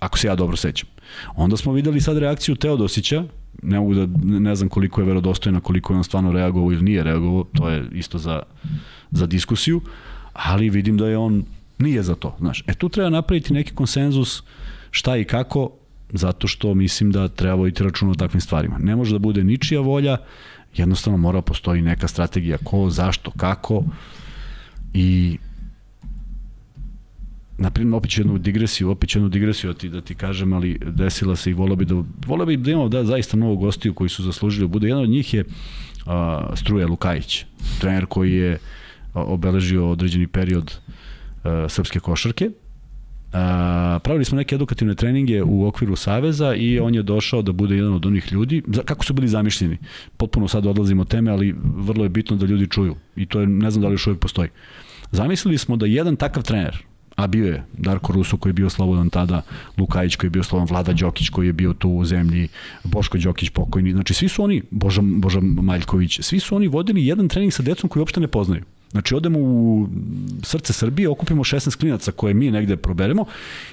ako 0.00 0.18
se 0.18 0.26
ja 0.26 0.34
dobro 0.34 0.56
sećam. 0.56 0.88
Onda 1.36 1.56
smo 1.56 1.72
videli 1.72 2.00
sad 2.00 2.18
reakciju 2.18 2.54
Teodosića, 2.54 3.24
ne 3.62 3.78
mogu 3.78 3.94
da, 3.94 4.06
ne 4.22 4.54
znam 4.54 4.68
koliko 4.68 5.00
je 5.00 5.06
verodostojna, 5.06 5.60
koliko 5.60 5.92
je 5.92 5.96
on 5.96 6.04
stvarno 6.04 6.32
reagovao 6.32 6.72
ili 6.72 6.82
nije 6.82 7.02
reagovao, 7.02 7.44
to 7.44 7.68
je 7.68 7.88
isto 7.92 8.18
za, 8.18 8.42
za 9.10 9.26
diskusiju, 9.26 9.80
ali 10.32 10.70
vidim 10.70 10.96
da 10.96 11.08
je 11.08 11.18
on 11.18 11.44
nije 11.78 12.02
za 12.02 12.14
to, 12.14 12.36
znaš. 12.38 12.64
E 12.66 12.74
tu 12.74 12.88
treba 12.88 13.10
napraviti 13.10 13.52
neki 13.52 13.74
konsenzus 13.74 14.42
šta 14.90 15.16
i 15.16 15.24
kako, 15.24 15.70
zato 16.12 16.48
što 16.48 16.74
mislim 16.74 17.12
da 17.12 17.28
treba 17.28 17.54
voditi 17.54 17.84
račun 17.84 18.10
o 18.10 18.14
takvim 18.14 18.40
stvarima. 18.40 18.78
Ne 18.78 18.96
može 18.96 19.12
da 19.12 19.18
bude 19.18 19.44
ničija 19.44 19.80
volja, 19.80 20.16
jednostavno 20.76 21.16
mora 21.18 21.42
postoji 21.42 21.82
neka 21.82 22.08
strategija 22.08 22.58
ko, 22.64 22.90
zašto, 22.90 23.30
kako 23.30 23.84
i 24.94 25.38
naprimjer, 27.60 27.94
opet 27.94 28.18
jednu 28.18 28.38
digresiju, 28.38 28.90
opet 28.90 29.14
jednu 29.14 29.28
digresiju 29.28 29.72
da 29.72 29.78
ti, 29.78 29.88
da 29.88 30.00
ti 30.00 30.14
kažem, 30.14 30.52
ali 30.52 30.78
desila 30.86 31.36
se 31.36 31.50
i 31.50 31.54
volao 31.54 31.76
bi 31.76 31.84
da, 31.84 32.02
volao 32.26 32.46
bi 32.46 32.56
da 32.56 32.70
imamo 32.70 32.88
da, 32.88 33.04
zaista 33.04 33.36
mnogo 33.36 33.56
gostiju 33.56 33.94
koji 33.94 34.10
su 34.10 34.22
zaslužili 34.22 34.68
da 34.68 34.72
bude. 34.72 34.88
Jedan 34.88 35.02
od 35.02 35.10
njih 35.10 35.34
je 35.34 35.44
a, 36.06 36.52
Struja 36.56 36.86
Lukajić, 36.86 37.44
trener 37.80 38.06
koji 38.06 38.32
je 38.32 38.58
obeležio 39.14 39.90
određeni 39.90 40.26
period 40.26 40.80
a, 41.44 41.66
srpske 41.68 42.00
košarke. 42.00 42.50
A, 43.32 43.98
pravili 44.04 44.24
smo 44.24 44.36
neke 44.36 44.54
edukativne 44.54 44.94
treninge 44.94 45.42
u 45.42 45.66
okviru 45.66 45.96
Saveza 45.96 46.54
i 46.54 46.78
on 46.80 46.94
je 46.94 47.02
došao 47.02 47.42
da 47.42 47.52
bude 47.52 47.76
jedan 47.76 47.94
od 47.94 48.06
onih 48.06 48.32
ljudi, 48.32 48.62
kako 48.84 49.04
su 49.04 49.12
bili 49.14 49.28
zamišljeni. 49.28 49.78
Potpuno 50.16 50.48
sad 50.48 50.66
odlazimo 50.66 51.02
od 51.02 51.08
teme, 51.08 51.30
ali 51.30 51.54
vrlo 51.76 52.04
je 52.04 52.08
bitno 52.08 52.36
da 52.36 52.46
ljudi 52.46 52.66
čuju. 52.66 52.96
I 53.16 53.26
to 53.26 53.40
je, 53.40 53.46
ne 53.46 53.70
znam 53.70 53.82
da 53.82 53.88
li 53.88 53.94
još 53.94 54.06
uvijek 54.06 54.20
postoji. 54.20 54.48
Zamislili 55.12 55.58
smo 55.58 55.76
da 55.76 55.86
jedan 55.86 56.16
takav 56.16 56.42
trener, 56.42 56.89
a 57.20 57.26
bio 57.26 57.46
je 57.46 57.62
Darko 57.72 58.12
Ruso 58.12 58.36
koji 58.36 58.50
je 58.50 58.54
bio 58.54 58.70
slobodan 58.70 59.10
tada, 59.10 59.42
Lukajić 59.78 60.16
koji 60.16 60.28
je 60.28 60.30
bio 60.30 60.42
slobodan, 60.42 60.68
Vlada 60.70 60.92
Đokić 60.92 61.28
koji 61.28 61.46
je 61.46 61.52
bio 61.52 61.72
tu 61.72 61.90
u 61.90 62.04
zemlji, 62.04 62.48
Boško 62.84 63.18
Đokić 63.18 63.50
pokojni, 63.50 63.92
znači 63.92 64.14
svi 64.14 64.28
su 64.28 64.42
oni, 64.42 64.62
Boža, 64.70 65.02
Boža 65.04 65.40
Maljković, 65.40 66.20
svi 66.22 66.40
su 66.40 66.56
oni 66.56 66.68
vodili 66.68 67.06
jedan 67.06 67.28
trening 67.28 67.52
sa 67.52 67.62
decom 67.62 67.90
koji 67.90 68.00
uopšte 68.00 68.20
ne 68.20 68.28
poznaju. 68.28 68.64
Znači 68.90 69.14
odemo 69.14 69.38
u 69.38 69.88
srce 70.42 70.72
Srbije, 70.72 71.08
okupimo 71.08 71.44
16 71.44 71.76
klinaca 71.76 72.12
koje 72.12 72.34
mi 72.34 72.50
negde 72.50 72.76
proberemo 72.76 73.24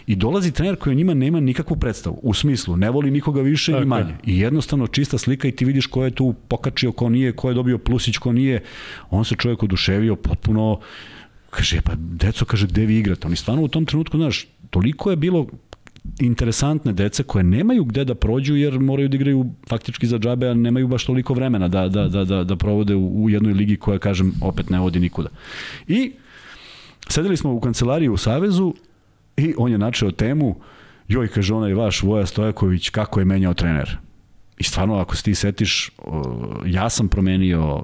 i 0.07 0.15
dolazi 0.15 0.51
trener 0.51 0.75
koji 0.75 0.93
o 0.93 0.97
njima 0.97 1.13
nema 1.13 1.39
nikakvu 1.39 1.75
predstavu. 1.75 2.19
U 2.23 2.33
smislu, 2.33 2.77
ne 2.77 2.89
voli 2.89 3.11
nikoga 3.11 3.41
više 3.41 3.79
ni 3.79 3.85
manje. 3.85 4.13
I 4.25 4.39
jednostavno 4.39 4.87
čista 4.87 5.17
slika 5.17 5.47
i 5.47 5.51
ti 5.51 5.65
vidiš 5.65 5.85
ko 5.85 6.05
je 6.05 6.11
tu 6.11 6.35
pokačio, 6.47 6.91
ko 6.91 7.09
nije, 7.09 7.31
ko 7.31 7.49
je 7.49 7.55
dobio 7.55 7.77
plusić, 7.77 8.17
ko 8.17 8.31
nije. 8.31 8.63
On 9.09 9.25
se 9.25 9.35
čovjek 9.35 9.63
oduševio 9.63 10.15
potpuno 10.15 10.79
Kaže, 11.49 11.81
pa 11.81 11.93
deco, 11.95 12.45
kaže, 12.45 12.67
gde 12.67 12.85
vi 12.85 12.99
igrate? 12.99 13.27
Oni 13.27 13.35
stvarno 13.35 13.63
u 13.63 13.67
tom 13.67 13.85
trenutku, 13.85 14.17
znaš, 14.17 14.47
toliko 14.69 15.09
je 15.09 15.15
bilo 15.15 15.47
interesantne 16.19 16.93
dece 16.93 17.23
koje 17.23 17.43
nemaju 17.43 17.83
gde 17.85 18.05
da 18.05 18.15
prođu 18.15 18.55
jer 18.55 18.79
moraju 18.79 19.09
da 19.09 19.15
igraju 19.15 19.45
faktički 19.69 20.07
za 20.07 20.19
džabe, 20.19 20.49
a 20.49 20.53
nemaju 20.53 20.87
baš 20.87 21.05
toliko 21.05 21.33
vremena 21.33 21.67
da, 21.67 21.87
da, 21.87 22.07
da, 22.07 22.23
da, 22.23 22.43
da 22.43 22.55
provode 22.55 22.95
u, 22.95 23.23
u 23.23 23.29
jednoj 23.29 23.53
ligi 23.53 23.75
koja, 23.75 23.99
kažem, 23.99 24.33
opet 24.41 24.69
ne 24.69 24.79
vodi 24.79 24.99
nikuda. 24.99 25.29
I 25.87 26.11
sedeli 27.09 27.37
smo 27.37 27.53
u 27.53 27.59
kancelariji 27.59 28.09
u 28.09 28.17
Savezu 28.17 28.73
i 29.37 29.53
on 29.57 29.71
je 29.71 29.77
načeo 29.77 30.11
temu, 30.11 30.55
joj, 31.07 31.27
kaže, 31.27 31.53
onaj 31.53 31.73
vaš 31.73 32.03
Voja 32.03 32.25
Stojaković, 32.25 32.89
kako 32.89 33.19
je 33.19 33.25
menjao 33.25 33.53
trener. 33.53 33.97
I 34.57 34.63
stvarno, 34.63 34.95
ako 34.95 35.15
se 35.15 35.23
ti 35.23 35.35
setiš, 35.35 35.91
ja 36.65 36.89
sam 36.89 37.07
promenio 37.07 37.83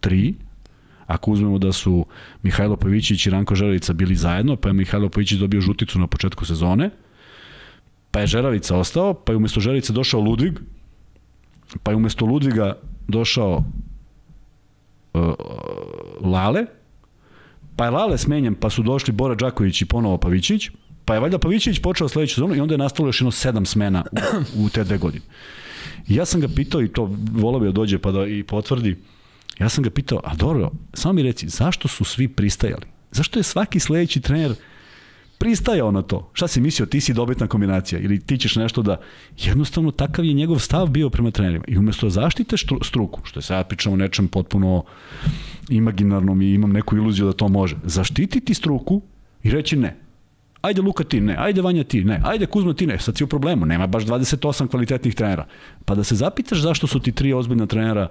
tri, 0.00 0.34
Ako 1.06 1.30
uzmemo 1.30 1.58
da 1.58 1.72
su 1.72 2.06
Mihajlo 2.42 2.76
Pavićić 2.76 3.26
i 3.26 3.30
Ranko 3.30 3.54
Žeravica 3.54 3.92
bili 3.92 4.14
zajedno, 4.14 4.56
pa 4.56 4.68
je 4.68 4.72
Mihajlo 4.72 5.08
Pavićić 5.08 5.38
dobio 5.38 5.60
žuticu 5.60 5.98
na 5.98 6.06
početku 6.06 6.44
sezone, 6.44 6.90
pa 8.10 8.20
je 8.20 8.26
Žeravica 8.26 8.76
ostao, 8.76 9.14
pa 9.14 9.32
je 9.32 9.36
umesto 9.36 9.60
Žeravice 9.60 9.92
došao 9.92 10.20
Ludvig, 10.20 10.60
pa 11.82 11.90
je 11.90 11.96
umesto 11.96 12.26
Ludviga 12.26 12.76
došao 13.08 13.64
uh, 15.14 15.34
Lale, 16.20 16.66
pa 17.76 17.84
je 17.84 17.90
Lale 17.90 18.18
smenjen, 18.18 18.54
pa 18.54 18.70
su 18.70 18.82
došli 18.82 19.12
Bora 19.12 19.34
Đaković 19.34 19.82
i 19.82 19.86
ponovo 19.86 20.18
Pavićić, 20.18 20.70
pa 21.04 21.14
je 21.14 21.20
valjda 21.20 21.38
Pavićić 21.38 21.78
počeo 21.78 22.08
sledeću 22.08 22.34
sezonu 22.34 22.54
i 22.54 22.60
onda 22.60 22.74
je 22.74 22.78
nastalo 22.78 23.08
još 23.08 23.20
jedno 23.20 23.30
sedam 23.30 23.66
smena 23.66 24.04
u, 24.56 24.64
u 24.64 24.68
te 24.68 24.84
dve 24.84 24.98
godine. 24.98 25.24
I 26.08 26.14
ja 26.14 26.24
sam 26.24 26.40
ga 26.40 26.48
pitao 26.56 26.82
i 26.82 26.88
to 26.88 27.10
volao 27.32 27.60
bi 27.60 27.66
da 27.66 27.72
dođe 27.72 27.98
pa 27.98 28.10
da 28.12 28.26
i 28.26 28.42
potvrdi, 28.42 28.96
ja 29.58 29.68
sam 29.68 29.84
ga 29.84 29.90
pitao, 29.90 30.20
a 30.24 30.34
dobro, 30.34 30.70
samo 30.94 31.12
mi 31.12 31.22
reci, 31.22 31.48
zašto 31.48 31.88
su 31.88 32.04
svi 32.04 32.28
pristajali? 32.28 32.86
Zašto 33.10 33.38
je 33.38 33.42
svaki 33.42 33.80
sledeći 33.80 34.20
trener 34.20 34.54
pristajao 35.42 35.90
na 35.90 36.02
to. 36.02 36.30
Šta 36.32 36.48
si 36.48 36.60
mislio, 36.60 36.86
ti 36.86 37.00
si 37.00 37.14
dobitna 37.14 37.46
kombinacija 37.46 38.00
ili 38.00 38.20
ti 38.20 38.38
ćeš 38.38 38.56
nešto 38.56 38.82
da... 38.82 39.00
Jednostavno, 39.38 39.90
takav 39.90 40.24
je 40.24 40.32
njegov 40.32 40.58
stav 40.58 40.86
bio 40.86 41.10
prema 41.10 41.30
trenerima. 41.30 41.64
I 41.68 41.78
umesto 41.78 42.06
da 42.06 42.10
zaštite 42.10 42.56
struku, 42.82 43.20
što 43.24 43.38
je 43.38 43.42
sad 43.42 43.68
pričamo 43.68 43.96
nečem 43.96 44.28
potpuno 44.28 44.84
imaginarnom 45.68 46.42
i 46.42 46.54
imam 46.54 46.72
neku 46.72 46.96
iluziju 46.96 47.26
da 47.26 47.32
to 47.32 47.48
može, 47.48 47.76
zaštititi 47.84 48.54
struku 48.54 49.02
i 49.42 49.50
reći 49.50 49.76
ne. 49.76 49.96
Ajde 50.60 50.80
Luka 50.82 51.04
ti 51.04 51.20
ne, 51.20 51.36
ajde 51.38 51.62
Vanja 51.62 51.84
ti 51.84 52.04
ne, 52.04 52.20
ajde 52.24 52.46
Kuzma 52.46 52.74
ti 52.74 52.86
ne, 52.86 52.98
sad 52.98 53.16
si 53.16 53.24
u 53.24 53.26
problemu, 53.26 53.66
nema 53.66 53.86
baš 53.86 54.04
28 54.04 54.68
kvalitetnih 54.68 55.14
trenera. 55.14 55.46
Pa 55.84 55.94
da 55.94 56.04
se 56.04 56.14
zapitaš 56.14 56.60
zašto 56.60 56.86
su 56.86 57.00
ti 57.00 57.12
tri 57.12 57.32
ozbiljna 57.32 57.66
trenera 57.66 58.08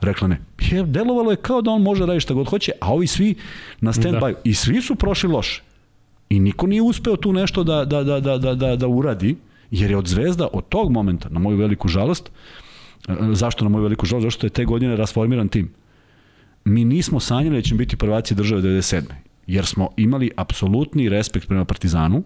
rekla 0.00 0.28
ne. 0.28 0.40
Je, 0.60 0.82
delovalo 0.82 1.30
je 1.30 1.36
kao 1.36 1.62
da 1.62 1.70
on 1.70 1.82
može 1.82 2.06
radi 2.06 2.20
šta 2.20 2.34
god 2.34 2.48
hoće, 2.48 2.72
a 2.80 2.92
ovi 2.92 3.06
svi 3.06 3.34
na 3.80 3.92
stand-by. 3.92 4.32
Da. 4.32 4.40
I 4.44 4.54
svi 4.54 4.82
su 4.82 4.94
prošli 4.94 5.28
loše. 5.28 5.62
I 6.28 6.40
niko 6.40 6.66
nije 6.66 6.82
uspeo 6.82 7.16
tu 7.16 7.32
nešto 7.32 7.64
da, 7.64 7.84
da, 7.84 8.02
da, 8.04 8.20
da, 8.20 8.38
da, 8.38 8.54
da, 8.54 8.76
da 8.76 8.88
uradi, 8.88 9.36
jer 9.70 9.90
je 9.90 9.96
od 9.96 10.06
Zvezda 10.06 10.48
od 10.52 10.68
tog 10.68 10.92
momenta, 10.92 11.28
na 11.28 11.40
moju 11.40 11.56
veliku 11.56 11.88
žalost, 11.88 12.30
e, 13.08 13.14
zašto 13.32 13.64
na 13.64 13.70
moju 13.70 13.82
veliku 13.82 14.06
žalost, 14.06 14.24
zašto 14.24 14.46
je 14.46 14.50
te 14.50 14.64
godine 14.64 14.96
rasformiran 14.96 15.48
tim. 15.48 15.72
Mi 16.64 16.84
nismo 16.84 17.20
sanjali 17.20 17.56
da 17.56 17.62
ćemo 17.62 17.78
biti 17.78 17.96
prvaci 17.96 18.34
države 18.34 18.62
97. 18.62 19.02
Jer 19.46 19.66
smo 19.66 19.88
imali 19.96 20.30
apsolutni 20.36 21.08
respekt 21.08 21.48
prema 21.48 21.64
Partizanu, 21.64 22.24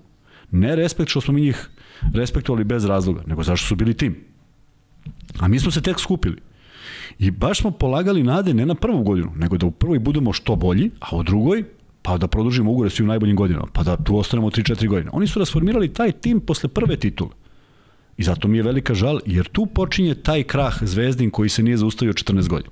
ne 0.50 0.76
respekt 0.76 1.10
što 1.10 1.20
smo 1.20 1.34
mi 1.34 1.40
njih 1.40 1.68
respektovali 2.14 2.64
bez 2.64 2.84
razloga, 2.84 3.22
nego 3.26 3.42
zašto 3.42 3.66
su 3.66 3.76
bili 3.76 3.94
tim. 3.94 4.16
A 5.38 5.48
mi 5.48 5.58
smo 5.58 5.70
se 5.70 5.82
tek 5.82 6.00
skupili. 6.00 6.36
I 7.20 7.30
baš 7.30 7.58
smo 7.60 7.70
polagali 7.70 8.22
nade 8.22 8.54
ne 8.54 8.66
na 8.66 8.74
prvu 8.74 9.02
godinu, 9.02 9.32
nego 9.36 9.56
da 9.58 9.66
u 9.66 9.70
prvoj 9.70 9.98
budemo 9.98 10.32
što 10.32 10.56
bolji, 10.56 10.90
a 11.00 11.16
u 11.16 11.22
drugoj 11.22 11.64
pa 12.02 12.16
da 12.18 12.28
produžimo 12.28 12.72
ugore 12.72 12.90
svi 12.90 13.04
u 13.04 13.06
najboljim 13.06 13.36
godinama, 13.36 13.66
pa 13.72 13.82
da 13.82 13.96
tu 13.96 14.16
ostanemo 14.16 14.50
3-4 14.50 14.88
godine. 14.88 15.10
Oni 15.12 15.26
su 15.26 15.38
rasformirali 15.38 15.92
taj 15.92 16.12
tim 16.12 16.40
posle 16.40 16.68
prve 16.68 16.96
titule. 16.96 17.30
I 18.16 18.22
zato 18.22 18.48
mi 18.48 18.56
je 18.56 18.62
velika 18.62 18.94
žal, 18.94 19.20
jer 19.26 19.48
tu 19.48 19.66
počinje 19.66 20.14
taj 20.14 20.42
krah 20.42 20.78
zvezdin 20.82 21.30
koji 21.30 21.48
se 21.48 21.62
nije 21.62 21.76
zaustavio 21.76 22.12
14 22.12 22.48
godina. 22.48 22.70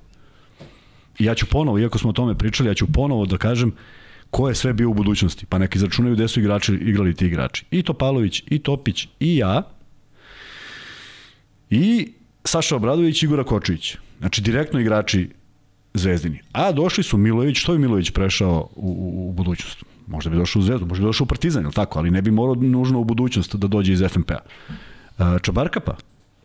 I 1.19 1.25
ja 1.25 1.35
ću 1.35 1.45
ponovo, 1.45 1.79
iako 1.79 1.97
smo 1.97 2.09
o 2.09 2.13
tome 2.13 2.37
pričali, 2.37 2.69
ja 2.69 2.73
ću 2.73 2.87
ponovo 2.93 3.25
da 3.25 3.37
kažem 3.37 3.73
ko 4.29 4.49
je 4.49 4.55
sve 4.55 4.73
bio 4.73 4.89
u 4.89 4.93
budućnosti. 4.93 5.45
Pa 5.45 5.57
neki 5.57 5.77
izračunaju 5.77 6.15
gde 6.15 6.27
su 6.27 6.39
igrači, 6.39 6.73
igrali 6.73 7.13
ti 7.15 7.25
igrači. 7.25 7.65
I 7.71 7.83
Topalović, 7.83 8.43
i 8.47 8.59
Topić, 8.59 9.07
i 9.19 9.37
ja, 9.37 9.63
i 11.69 12.13
Saša 12.43 12.75
Obradović 12.75 13.23
i 13.23 13.25
Igora 13.25 13.43
Kočević. 13.43 13.97
Znači, 14.19 14.41
direktno 14.41 14.79
igrači 14.79 15.29
Zvezdini. 15.93 16.39
A 16.51 16.71
došli 16.71 17.03
su 17.03 17.17
Milović, 17.17 17.57
što 17.57 17.73
je 17.73 17.79
Milović 17.79 18.11
prešao 18.11 18.69
u, 18.75 18.89
u, 18.89 19.29
u 19.29 19.31
budućnost? 19.31 19.83
Možda 20.07 20.29
bi 20.29 20.37
došao 20.37 20.59
u 20.59 20.63
Zvezdu, 20.63 20.85
možda 20.85 21.03
bi 21.03 21.09
došao 21.09 21.25
u 21.25 21.27
Partizan, 21.27 21.63
ili 21.63 21.73
tako, 21.73 21.99
ali 21.99 22.11
ne 22.11 22.21
bi 22.21 22.31
morao 22.31 22.55
nužno 22.55 22.99
u 22.99 23.03
budućnost 23.03 23.55
da 23.55 23.67
dođe 23.67 23.93
iz 23.93 24.03
FNP-a. 24.09 24.39
E, 25.19 25.39
Čabarkapa, 25.41 25.95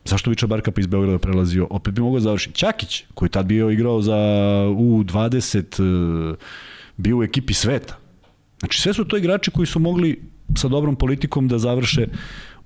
zašto 0.05 0.31
bi 0.31 0.37
Čabarkapa 0.37 0.81
iz 0.81 0.87
Beograda 0.87 1.19
prelazio? 1.19 1.67
Opet 1.71 1.95
bi 1.95 2.03
mogao 2.03 2.19
da 2.19 2.25
završiti. 2.25 2.59
Čakić, 2.59 3.05
koji 3.15 3.29
tad 3.29 3.47
bio 3.47 3.71
igrao 3.71 4.03
za 4.03 4.17
U20, 4.77 6.33
e, 6.33 6.37
bio 6.97 7.19
u 7.19 7.23
ekipi 7.23 7.55
sveta. 7.55 7.99
Znači, 8.59 8.81
sve 8.81 8.95
su 8.95 9.05
to 9.05 9.17
igrači 9.17 9.51
koji 9.51 9.67
su 9.67 9.79
mogli 9.79 10.23
sa 10.57 10.69
dobrom 10.69 10.97
politikom 10.97 11.49
da 11.49 11.59
završe 11.59 12.07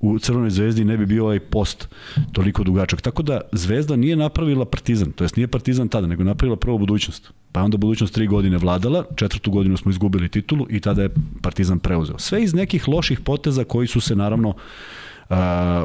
u 0.00 0.18
Crvenoj 0.18 0.50
zvezdi 0.50 0.84
ne 0.84 0.96
bi 0.96 1.06
bio 1.06 1.24
ovaj 1.24 1.40
post 1.40 1.88
toliko 2.32 2.64
dugačak. 2.64 3.00
Tako 3.00 3.22
da 3.22 3.40
Zvezda 3.52 3.96
nije 3.96 4.16
napravila 4.16 4.64
Partizan, 4.64 5.12
to 5.12 5.24
jest 5.24 5.36
nije 5.36 5.46
Partizan 5.48 5.88
tada, 5.88 6.06
nego 6.06 6.24
napravila 6.24 6.56
prvo 6.56 6.78
budućnost. 6.78 7.32
Pa 7.52 7.62
onda 7.62 7.76
budućnost 7.76 8.14
tri 8.14 8.26
godine 8.26 8.58
vladala, 8.58 9.04
četvrtu 9.16 9.50
godinu 9.50 9.76
smo 9.76 9.90
izgubili 9.90 10.28
titulu 10.28 10.66
i 10.70 10.80
tada 10.80 11.02
je 11.02 11.10
Partizan 11.42 11.78
preuzeo. 11.78 12.18
Sve 12.18 12.42
iz 12.42 12.54
nekih 12.54 12.88
loših 12.88 13.20
poteza 13.20 13.64
koji 13.64 13.86
su 13.86 14.00
se 14.00 14.16
naravno 14.16 14.48
uh, 14.48 15.36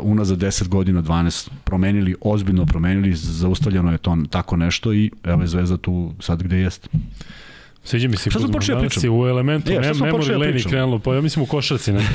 unazad 0.01 0.38
10 0.38 0.68
godina, 0.68 1.01
12 1.01 1.49
promenili, 1.64 2.16
ozbiljno 2.22 2.66
promenili, 2.66 3.16
zaustavljeno 3.16 3.91
je 3.91 3.97
to 3.97 4.18
tako 4.30 4.55
nešto 4.55 4.93
i 4.93 5.11
evo 5.24 5.41
je 5.41 5.47
Zvezda 5.47 5.78
tu 5.78 6.14
sad 6.20 6.43
gde 6.43 6.57
jeste. 6.57 6.89
Sviđa 7.84 8.07
mi 8.07 8.18
se 8.18 8.30
Kuzma, 8.30 8.47
danas 8.47 8.93
pričam? 8.93 9.20
u 9.20 9.28
elementu 9.28 9.72
e, 9.72 9.80
ne, 9.80 9.93
Memory 9.93 10.39
Lane 10.39 10.64
krenulo, 10.64 10.99
pa 10.99 11.16
ja 11.16 11.22
mislim 11.22 11.43
u 11.43 11.45
košarci, 11.45 11.91
ne, 11.91 12.07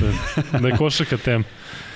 da 0.60 0.68
je 0.68 0.76
košarka 0.76 1.16
tema. 1.16 1.44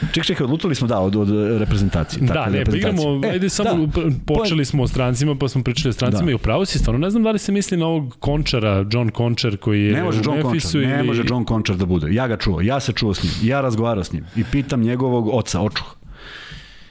Čekaj, 0.07 0.25
čekaj, 0.25 0.45
odlutali 0.45 0.75
smo 0.75 0.89
da 0.89 1.01
od, 1.01 1.17
od 1.17 1.29
reprezentacije. 1.59 2.23
Da, 2.27 2.47
ne, 2.47 2.65
pa 2.65 2.77
igramo, 2.77 3.03
e, 3.25 3.29
ajde 3.29 3.49
samo, 3.49 3.87
da. 3.87 4.01
počeli 4.27 4.65
smo 4.65 4.83
o 4.83 4.89
strancima, 4.89 5.35
pa 5.35 5.49
smo 5.49 5.63
pričali 5.63 5.91
o 5.91 5.93
strancima 5.93 6.25
da. 6.25 6.31
i 6.31 6.35
upravo 6.35 6.65
si 6.65 6.79
stvarno, 6.79 6.99
ne 6.99 7.11
znam 7.11 7.23
da 7.23 7.31
li 7.31 7.39
se 7.39 7.53
misli 7.53 7.77
na 7.77 7.87
ovog 7.87 8.17
Končara, 8.21 8.87
John 8.91 9.09
Končar 9.09 9.57
koji 9.57 9.85
je 9.85 9.93
ne 9.93 10.03
može 10.03 10.21
John 10.25 10.43
Končar, 10.43 10.71
ili... 10.75 10.87
Ne 10.87 11.03
može 11.03 11.23
John 11.29 11.45
Končar 11.45 11.77
da 11.77 11.87
bude. 11.87 12.15
Ja 12.15 12.29
ga 12.29 12.37
čuo, 12.37 12.61
ja 12.61 12.81
se 12.81 12.93
čuo 12.93 13.15
s 13.15 13.23
njim, 13.23 13.33
ja 13.43 13.61
razgovarao 13.61 14.05
s 14.05 14.13
njim 14.13 14.25
i 14.37 14.45
pitam 14.53 14.81
njegovog 14.81 15.29
oca, 15.33 15.61
očuh, 15.61 15.97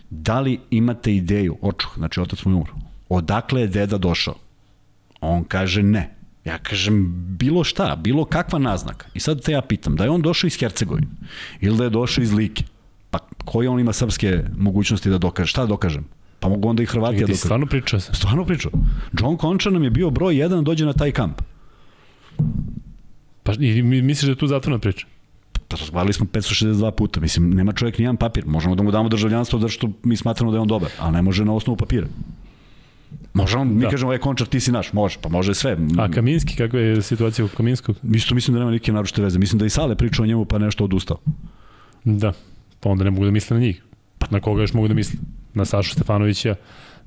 da 0.09 0.39
li 0.39 0.59
imate 0.70 1.16
ideju, 1.16 1.57
očuh, 1.62 1.91
znači 1.97 2.20
otac 2.20 2.45
mu 2.45 2.51
je 2.51 2.55
umro, 2.55 2.74
odakle 3.09 3.62
je 3.62 3.68
deda 3.68 3.97
došao? 3.97 4.36
On 5.22 5.43
kaže 5.43 5.84
ne. 5.84 6.16
Ja 6.45 6.57
kažem, 6.57 7.14
bilo 7.38 7.64
šta, 7.64 7.95
bilo 7.95 8.26
kakva 8.26 8.59
naznaka. 8.59 9.07
I 9.14 9.20
sad 9.20 9.41
te 9.41 9.51
ja 9.51 9.62
pitam, 9.62 9.95
da 9.95 10.03
je 10.03 10.09
on 10.09 10.22
došao 10.22 10.47
iz 10.47 10.59
Hercegovine 10.59 11.07
ili 11.59 11.78
da 11.78 11.84
je 11.84 11.89
došao 11.89 12.22
iz 12.22 12.34
Like, 12.34 12.64
pa 13.12 13.20
koje 13.45 13.70
on 13.70 13.80
ima 13.80 13.93
srpske 13.93 14.43
mogućnosti 14.57 15.09
da 15.09 15.18
dokaže? 15.18 15.47
Šta 15.47 15.62
da 15.62 15.68
dokažem? 15.68 16.05
Pa 16.39 16.49
mogu 16.49 16.70
onda 16.70 16.84
i 16.84 16.86
Hrvatija 16.86 17.22
dokaže. 17.22 17.38
stvarno 17.38 17.66
pričao 17.66 17.99
se? 17.99 18.14
Stvarno 18.14 18.45
pričao. 18.45 18.72
John 19.20 19.38
Concha 19.38 19.70
nam 19.70 19.84
je 19.84 19.89
bio 19.89 20.09
broj 20.09 20.38
jedan 20.38 20.59
da 20.59 20.64
dođe 20.64 20.86
na 20.86 20.93
taj 20.93 21.12
kamp. 21.12 21.41
Pa 23.43 23.53
i 23.59 23.82
misliš 23.84 24.26
da 24.26 24.32
je 24.32 24.36
tu 24.36 24.47
zatvorna 24.47 24.80
priča? 24.80 25.07
Pa 25.68 25.78
razgovarali 25.78 26.14
smo 26.14 26.26
562 26.26 26.91
puta. 26.91 27.20
Mislim, 27.20 27.49
nema 27.49 27.74
čovjek 27.74 27.97
nijedan 27.97 28.18
papir. 28.18 28.45
Možemo 28.45 28.76
da 28.76 28.84
mu 28.84 28.91
damo 28.91 29.09
državljanstvo 29.09 29.59
zato 29.59 29.72
što 29.72 29.89
mi 30.03 30.18
smatramo 30.18 30.51
da 30.51 30.57
je 30.57 30.62
on 30.62 30.68
dobar, 30.68 30.89
ali 30.99 31.14
ne 31.14 31.22
može 31.22 31.45
na 31.45 31.53
osnovu 31.53 31.78
papira. 31.78 32.07
Može 33.34 33.57
on, 33.57 33.76
mi 33.76 33.82
da. 33.82 33.89
kažemo, 33.89 34.09
ovaj 34.09 34.18
končar, 34.18 34.47
ti 34.47 34.59
si 34.59 34.72
naš, 34.72 34.93
može, 34.93 35.18
pa 35.22 35.30
može 35.30 35.53
sve. 35.53 35.78
A 35.97 36.12
Kaminski, 36.12 36.55
kakva 36.55 36.80
je 36.80 37.01
situacija 37.01 37.45
u 37.45 37.47
Kaminskog? 37.47 37.95
Isto 38.14 38.36
mislim 38.36 38.53
da 38.53 38.59
nema 38.59 38.72
nike 38.72 38.93
naročite 38.93 39.22
veze. 39.22 39.39
Mislim 39.39 39.59
da 39.59 39.66
i 39.66 39.70
Sale 39.70 39.95
pričao 39.95 40.24
o 40.24 40.28
njemu, 40.28 40.45
pa 40.45 40.57
nešto 40.57 40.84
odustao. 40.84 41.18
Da, 42.03 42.34
pa 42.82 42.89
onda 42.89 43.03
ne 43.03 43.11
mogu 43.11 43.25
da 43.25 43.32
misle 43.32 43.57
na 43.57 43.61
njih. 43.61 43.84
Pa 44.19 44.27
na 44.29 44.39
koga 44.39 44.61
još 44.61 44.73
mogu 44.73 44.88
da 44.88 44.93
misle? 44.93 45.19
Na 45.53 45.65
Sašu 45.65 45.91
Stefanovića, 45.91 46.55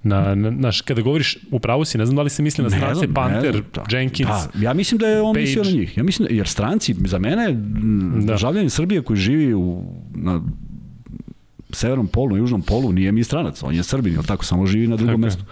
na, 0.03 0.35
na, 0.35 0.51
na 0.51 0.71
kada 0.85 1.03
govoriš 1.03 1.39
u 1.51 1.59
pravu 1.59 1.85
si, 1.85 1.99
ne 1.99 2.07
znam 2.07 2.17
da 2.17 2.23
li 2.23 2.31
se 2.31 2.43
misli 2.43 2.65
na 2.65 2.71
strance 2.71 2.99
znam, 2.99 3.15
Panter, 3.15 3.63
da, 3.75 3.99
Jenkins. 3.99 4.29
Da, 4.29 4.61
ja 4.61 4.75
mislim 4.75 4.99
da 4.99 5.07
je 5.07 5.23
on 5.23 5.35
Page. 5.35 5.41
mislio 5.41 5.65
na 5.65 5.71
njih. 5.71 5.97
Ja 5.97 6.03
mislim 6.03 6.29
jer 6.31 6.49
stranci 6.49 6.95
za 7.05 7.19
mene 7.19 7.53
da. 7.53 8.33
državljanin 8.33 8.71
Srbije 8.71 9.03
koji 9.03 9.17
živi 9.17 9.55
u 9.55 9.83
na 10.15 10.41
severnom 11.75 12.07
polu, 12.07 12.37
južnom 12.37 12.63
polu, 12.63 12.93
nije 12.93 13.13
mi 13.13 13.25
stranac, 13.25 13.63
on 13.63 13.75
je 13.75 13.83
Srbin, 13.83 14.15
ili 14.15 14.25
tako, 14.25 14.45
samo 14.45 14.67
živi 14.67 14.87
na 14.87 14.97
drugom 14.97 15.15
tako 15.15 15.21
mestu. 15.21 15.45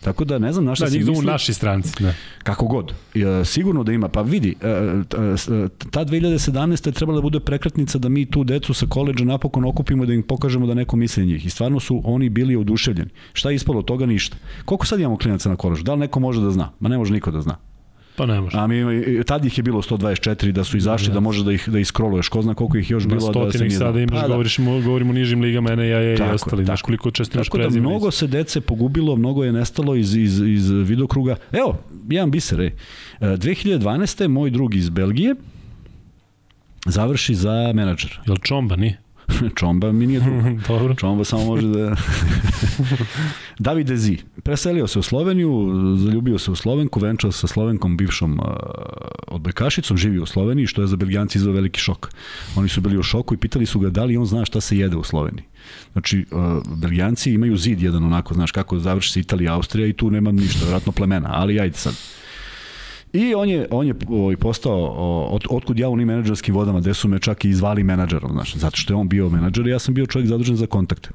Tako 0.00 0.24
da 0.24 0.38
ne 0.38 0.52
znam 0.52 0.64
na 0.64 0.74
šta 0.74 0.84
da, 0.84 0.90
se 0.90 0.98
misli. 0.98 1.14
Da, 1.14 1.32
naši 1.32 1.54
stranci. 1.54 2.02
Da. 2.02 2.14
Kako 2.42 2.66
god. 2.66 2.92
E, 3.14 3.44
sigurno 3.44 3.84
da 3.84 3.92
ima. 3.92 4.08
Pa 4.08 4.22
vidi, 4.22 4.54
e, 4.62 4.68
e, 4.68 5.68
ta 5.90 6.04
2017. 6.04 6.86
je 6.86 6.92
trebala 6.92 7.16
da 7.16 7.22
bude 7.22 7.40
prekretnica 7.40 7.98
da 7.98 8.08
mi 8.08 8.26
tu 8.30 8.44
decu 8.44 8.74
sa 8.74 8.86
koleđa 8.86 9.24
napokon 9.24 9.64
okupimo 9.64 10.06
da 10.06 10.12
im 10.12 10.22
pokažemo 10.22 10.66
da 10.66 10.74
neko 10.74 10.96
misli 10.96 11.26
njih. 11.26 11.46
I 11.46 11.50
stvarno 11.50 11.80
su 11.80 12.02
oni 12.04 12.28
bili 12.28 12.56
oduševljeni. 12.56 13.10
Šta 13.32 13.50
je 13.50 13.56
ispalo 13.56 13.78
od 13.78 13.84
toga? 13.84 14.06
Ništa. 14.06 14.36
Koliko 14.64 14.86
sad 14.86 15.00
imamo 15.00 15.18
klinaca 15.18 15.48
na 15.48 15.56
koleđu? 15.56 15.82
Da 15.82 15.94
li 15.94 16.00
neko 16.00 16.20
može 16.20 16.40
da 16.40 16.50
zna? 16.50 16.72
Ma 16.80 16.88
ne 16.88 16.98
može 16.98 17.12
niko 17.12 17.30
da 17.30 17.40
zna. 17.40 17.67
Pa 18.18 18.26
ne 18.26 18.40
može. 18.40 18.58
A 18.58 18.66
mi, 18.66 18.82
tad 19.24 19.44
ih 19.44 19.58
je 19.58 19.62
bilo 19.62 19.82
124 19.82 20.52
da 20.52 20.64
su 20.64 20.76
izašli, 20.76 21.08
da, 21.08 21.14
da 21.14 21.20
može 21.20 21.44
da 21.44 21.52
ih 21.52 21.68
da 21.68 21.78
iskroluješ. 21.78 22.28
Ko 22.28 22.42
zna 22.42 22.54
koliko 22.54 22.78
ih 22.78 22.90
još 22.90 23.06
bilo 23.06 23.32
da 23.32 23.52
se 23.52 23.58
nije. 23.58 23.70
sada 23.70 24.00
imaš, 24.00 24.20
pa, 24.20 24.26
da. 24.26 24.28
govoriš, 24.28 24.58
govorimo 24.58 25.10
o 25.10 25.14
nižim 25.14 25.40
ligama, 25.40 25.74
ne, 25.74 25.88
ja, 25.88 26.00
ja 26.00 26.14
i 26.14 26.34
ostali. 26.34 26.64
Znaš 26.64 26.82
koliko 26.82 27.10
često 27.10 27.38
imaš 27.38 27.48
prezime. 27.50 27.70
Tako 27.70 27.82
da 27.82 27.88
mnogo 27.88 28.10
se 28.10 28.26
dece 28.26 28.60
pogubilo, 28.60 29.16
mnogo 29.16 29.44
je 29.44 29.52
nestalo 29.52 29.94
iz, 29.94 30.16
iz, 30.16 30.40
iz 30.40 30.70
vidokruga. 30.70 31.36
Evo, 31.52 31.78
jedan 32.08 32.30
biser, 32.30 32.60
ej. 32.60 32.72
2012. 33.20 34.28
moj 34.28 34.50
drug 34.50 34.74
iz 34.74 34.90
Belgije 34.90 35.34
završi 36.86 37.34
za 37.34 37.72
menadžer. 37.74 38.20
Jel 38.26 38.36
Čomba, 38.36 38.76
nije? 38.76 38.98
Čomba 39.58 39.92
mi 39.92 40.06
nije. 40.06 40.20
Dobro. 40.68 40.94
Čomba 40.94 41.24
samo 41.24 41.44
može 41.44 41.66
da... 41.66 41.96
David 43.58 43.86
Dezi, 43.86 44.18
preselio 44.42 44.86
se 44.86 44.98
u 44.98 45.02
Sloveniju, 45.02 45.72
zaljubio 45.96 46.38
se 46.38 46.50
u 46.50 46.54
Slovenku, 46.54 47.00
venčao 47.00 47.32
se 47.32 47.40
sa 47.40 47.46
Slovenkom, 47.46 47.96
bivšom 47.96 48.32
uh, 48.32 48.46
odbojkašicom, 49.26 49.96
živi 49.96 50.18
u 50.18 50.26
Sloveniji, 50.26 50.66
što 50.66 50.80
je 50.80 50.86
za 50.86 50.96
Belgijanci 50.96 51.38
izao 51.38 51.52
veliki 51.52 51.80
šok. 51.80 52.10
Oni 52.56 52.68
su 52.68 52.80
bili 52.80 52.98
u 52.98 53.02
šoku 53.02 53.34
i 53.34 53.36
pitali 53.36 53.66
su 53.66 53.78
ga 53.78 53.90
da 53.90 54.04
li 54.04 54.16
on 54.16 54.26
zna 54.26 54.44
šta 54.44 54.60
se 54.60 54.78
jede 54.78 54.96
u 54.96 55.04
Sloveniji. 55.04 55.44
Znači, 55.92 56.26
uh, 56.30 56.76
Belgijanci 56.76 57.32
imaju 57.32 57.56
zid 57.56 57.82
jedan 57.82 58.04
onako, 58.04 58.34
znaš, 58.34 58.52
kako 58.52 58.78
završi 58.78 59.12
se 59.12 59.20
Italija, 59.20 59.54
Austrija 59.54 59.86
i 59.86 59.92
tu 59.92 60.10
nema 60.10 60.32
ništa, 60.32 60.66
vratno 60.68 60.92
plemena, 60.92 61.28
ali 61.32 61.60
ajde 61.60 61.76
sad. 61.76 61.94
I 63.12 63.34
on 63.34 63.48
je, 63.48 63.66
on 63.70 63.86
je 63.86 63.94
ovaj, 64.08 64.36
postao, 64.36 64.76
od, 65.30 65.44
otkud 65.50 65.78
ja 65.78 65.88
u 65.88 65.92
onim 65.92 66.08
menadžerskim 66.08 66.54
vodama, 66.54 66.80
gde 66.80 66.94
su 66.94 67.08
me 67.08 67.18
čak 67.18 67.44
i 67.44 67.54
zvali 67.54 67.84
menadžerom, 67.84 68.32
znaš, 68.32 68.54
zato 68.54 68.76
što 68.76 68.92
je 68.92 68.96
on 68.96 69.08
bio 69.08 69.28
menadžer 69.28 69.66
i 69.66 69.70
ja 69.70 69.78
sam 69.78 69.94
bio 69.94 70.06
čovjek 70.06 70.28
zadužen 70.28 70.56
za 70.56 70.66
kontakte. 70.66 71.10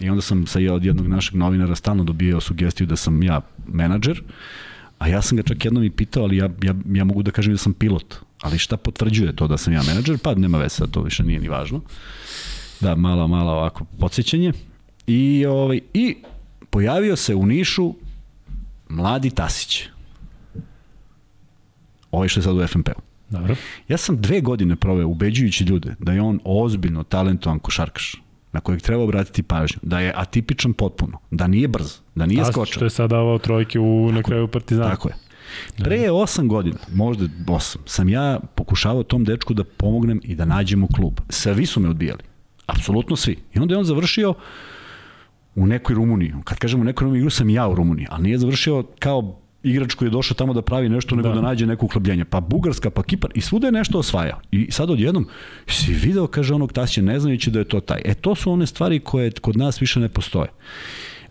I 0.00 0.10
onda 0.10 0.22
sam 0.22 0.46
sa 0.46 0.58
od 0.72 0.84
jednog 0.84 1.06
našeg 1.06 1.34
novinara 1.34 1.74
stalno 1.74 2.04
dobijao 2.04 2.40
sugestiju 2.40 2.86
da 2.86 2.96
sam 2.96 3.22
ja 3.22 3.40
menadžer, 3.66 4.22
a 4.98 5.08
ja 5.08 5.22
sam 5.22 5.36
ga 5.36 5.42
čak 5.42 5.64
jednom 5.64 5.84
i 5.84 5.90
pitao, 5.90 6.22
ali 6.22 6.36
ja, 6.36 6.50
ja, 6.62 6.74
ja 6.92 7.04
mogu 7.04 7.22
da 7.22 7.30
kažem 7.30 7.52
da 7.52 7.58
sam 7.58 7.72
pilot. 7.72 8.14
Ali 8.42 8.58
šta 8.58 8.76
potvrđuje 8.76 9.36
to 9.36 9.48
da 9.48 9.56
sam 9.56 9.72
ja 9.72 9.82
menadžer? 9.82 10.18
Pa 10.18 10.34
nema 10.34 10.58
veze, 10.58 10.86
to 10.90 11.02
više 11.02 11.24
nije 11.24 11.40
ni 11.40 11.48
važno. 11.48 11.80
Da, 12.80 12.94
mala, 12.94 13.26
mala 13.26 13.52
ovako 13.52 13.84
podsjećanje. 13.98 14.52
I, 15.06 15.46
ovaj, 15.46 15.80
I 15.94 16.16
pojavio 16.70 17.16
se 17.16 17.34
u 17.34 17.46
Nišu 17.46 17.94
mladi 18.88 19.30
Tasić. 19.30 19.88
Ovaj 22.10 22.28
što 22.28 22.40
je 22.40 22.44
sad 22.44 22.56
u 22.56 22.66
FNP-u. 22.66 23.00
Dobro. 23.30 23.56
Ja 23.88 23.96
sam 23.96 24.20
dve 24.20 24.40
godine 24.40 24.76
proveo 24.76 25.08
ubeđujući 25.08 25.64
ljude 25.64 25.94
da 25.98 26.12
je 26.12 26.22
on 26.22 26.40
ozbiljno 26.44 27.02
talentovan 27.02 27.58
košarkaš 27.58 28.14
na 28.52 28.60
kojeg 28.60 28.82
treba 28.82 29.02
obratiti 29.02 29.42
pažnju, 29.42 29.78
da 29.82 30.00
je 30.00 30.12
atipičan 30.16 30.72
potpuno, 30.72 31.18
da 31.30 31.46
nije 31.46 31.68
brz, 31.68 31.98
da 32.14 32.26
nije 32.26 32.44
skočan. 32.44 32.72
što 32.72 32.84
je 32.84 32.90
sad 32.90 33.10
davao 33.10 33.38
trojke 33.38 33.80
u, 33.80 34.12
na 34.12 34.22
kraju 34.22 34.48
Partizana. 34.48 34.90
Tako 34.90 35.08
je. 35.08 35.14
Pre 35.76 35.98
8 35.98 36.46
godina, 36.46 36.78
možda 36.94 37.24
8, 37.46 37.76
sam 37.86 38.08
ja 38.08 38.40
pokušavao 38.54 39.02
tom 39.02 39.24
dečku 39.24 39.54
da 39.54 39.64
pomognem 39.64 40.20
i 40.24 40.34
da 40.34 40.44
nađemo 40.44 40.86
klub. 40.86 41.20
Svi 41.28 41.66
su 41.66 41.80
me 41.80 41.88
odbijali. 41.88 42.22
Apsolutno 42.66 43.16
svi. 43.16 43.36
I 43.54 43.58
onda 43.58 43.74
je 43.74 43.78
on 43.78 43.84
završio 43.84 44.34
u 45.54 45.66
nekoj 45.66 45.94
Rumuniji. 45.94 46.34
Kad 46.44 46.58
kažem 46.58 46.80
u 46.80 46.84
nekoj 46.84 47.04
Rumuniji, 47.04 47.20
igru 47.20 47.30
sam 47.30 47.50
ja 47.50 47.68
u 47.68 47.74
Rumuniji, 47.74 48.06
ali 48.10 48.22
nije 48.22 48.38
završio 48.38 48.84
kao 48.98 49.40
igrač 49.62 49.94
koji 49.94 50.06
je 50.06 50.10
došao 50.10 50.34
tamo 50.34 50.54
da 50.54 50.62
pravi 50.62 50.88
nešto 50.88 51.16
nego 51.16 51.28
da, 51.28 51.34
da 51.34 51.40
nađe 51.40 51.66
neko 51.66 51.86
uhljebljenje. 51.86 52.24
Pa 52.24 52.40
Bugarska, 52.40 52.90
pa 52.90 53.02
Kipar 53.02 53.30
i 53.34 53.40
svuda 53.40 53.66
je 53.66 53.72
nešto 53.72 53.98
osvajao. 53.98 54.40
I 54.50 54.70
sad 54.70 54.90
odjednom 54.90 55.26
si 55.66 55.92
video, 55.92 56.26
kaže 56.26 56.54
onog 56.54 56.72
Tasića, 56.72 57.02
ne 57.02 57.20
znajući 57.20 57.50
da 57.50 57.58
je 57.58 57.64
to 57.64 57.80
taj. 57.80 58.00
E 58.04 58.14
to 58.14 58.34
su 58.34 58.52
one 58.52 58.66
stvari 58.66 59.00
koje 59.00 59.30
kod 59.30 59.56
nas 59.56 59.82
više 59.82 60.00
ne 60.00 60.08
postoje. 60.08 60.48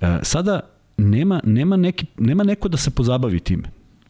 E, 0.01 0.19
sada 0.23 0.59
nema, 0.97 1.41
nema, 1.43 1.77
neki, 1.77 2.05
nema 2.17 2.43
neko 2.43 2.67
da 2.67 2.77
se 2.77 2.91
pozabavi 2.91 3.39
time. 3.39 3.63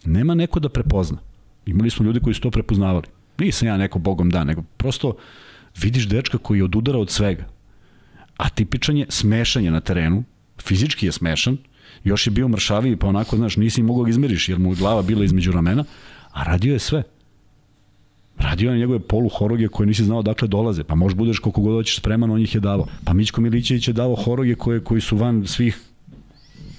Nema 0.05 0.35
neko 0.35 0.59
da 0.59 0.69
prepozna. 0.69 1.17
Imali 1.65 1.89
smo 1.89 2.05
ljudi 2.05 2.19
koji 2.19 2.33
su 2.33 2.41
to 2.41 2.51
prepoznavali. 2.51 3.07
Nisam 3.37 3.67
ja 3.67 3.77
neko 3.77 3.99
bogom 3.99 4.29
da, 4.29 4.43
nego 4.43 4.63
prosto 4.77 5.15
vidiš 5.81 6.07
dečka 6.07 6.37
koji 6.37 6.61
odudara 6.61 6.99
od 6.99 7.09
svega. 7.09 7.45
A 8.37 8.49
tipičan 8.49 8.97
je 8.97 9.05
smešan 9.09 9.63
je 9.63 9.71
na 9.71 9.79
terenu, 9.79 10.23
fizički 10.61 11.05
je 11.05 11.11
smešan, 11.11 11.57
još 12.03 12.27
je 12.27 12.31
bio 12.31 12.47
mršaviji, 12.47 12.95
pa 12.95 13.07
onako, 13.07 13.37
znaš, 13.37 13.57
nisi 13.57 13.83
mogao 13.83 14.03
ga 14.03 14.09
izmeriš, 14.09 14.49
jer 14.49 14.59
mu 14.59 14.75
glava 14.75 15.01
bila 15.01 15.25
između 15.25 15.51
ramena, 15.51 15.83
a 16.31 16.43
radio 16.43 16.73
je 16.73 16.79
sve. 16.79 17.03
Radio 18.37 18.71
je 18.71 18.77
njegove 18.77 18.99
polu 18.99 19.29
horoge 19.29 19.67
koje 19.67 19.87
nisi 19.87 20.03
znao 20.03 20.21
dakle 20.21 20.47
dolaze. 20.47 20.83
Pa 20.83 20.95
možeš 20.95 21.15
budeš 21.15 21.39
koliko 21.39 21.61
god 21.61 21.73
hoćeš 21.73 21.97
spreman, 21.97 22.31
on 22.31 22.41
ih 22.41 22.55
je 22.55 22.61
davao. 22.61 22.87
Pa 23.03 23.13
Mićko 23.13 23.41
Milićević 23.41 23.87
je 23.87 23.93
davao 23.93 24.15
horoge 24.15 24.55
koje, 24.55 24.83
koji 24.83 25.01
su 25.01 25.17
van 25.17 25.47
svih 25.47 25.79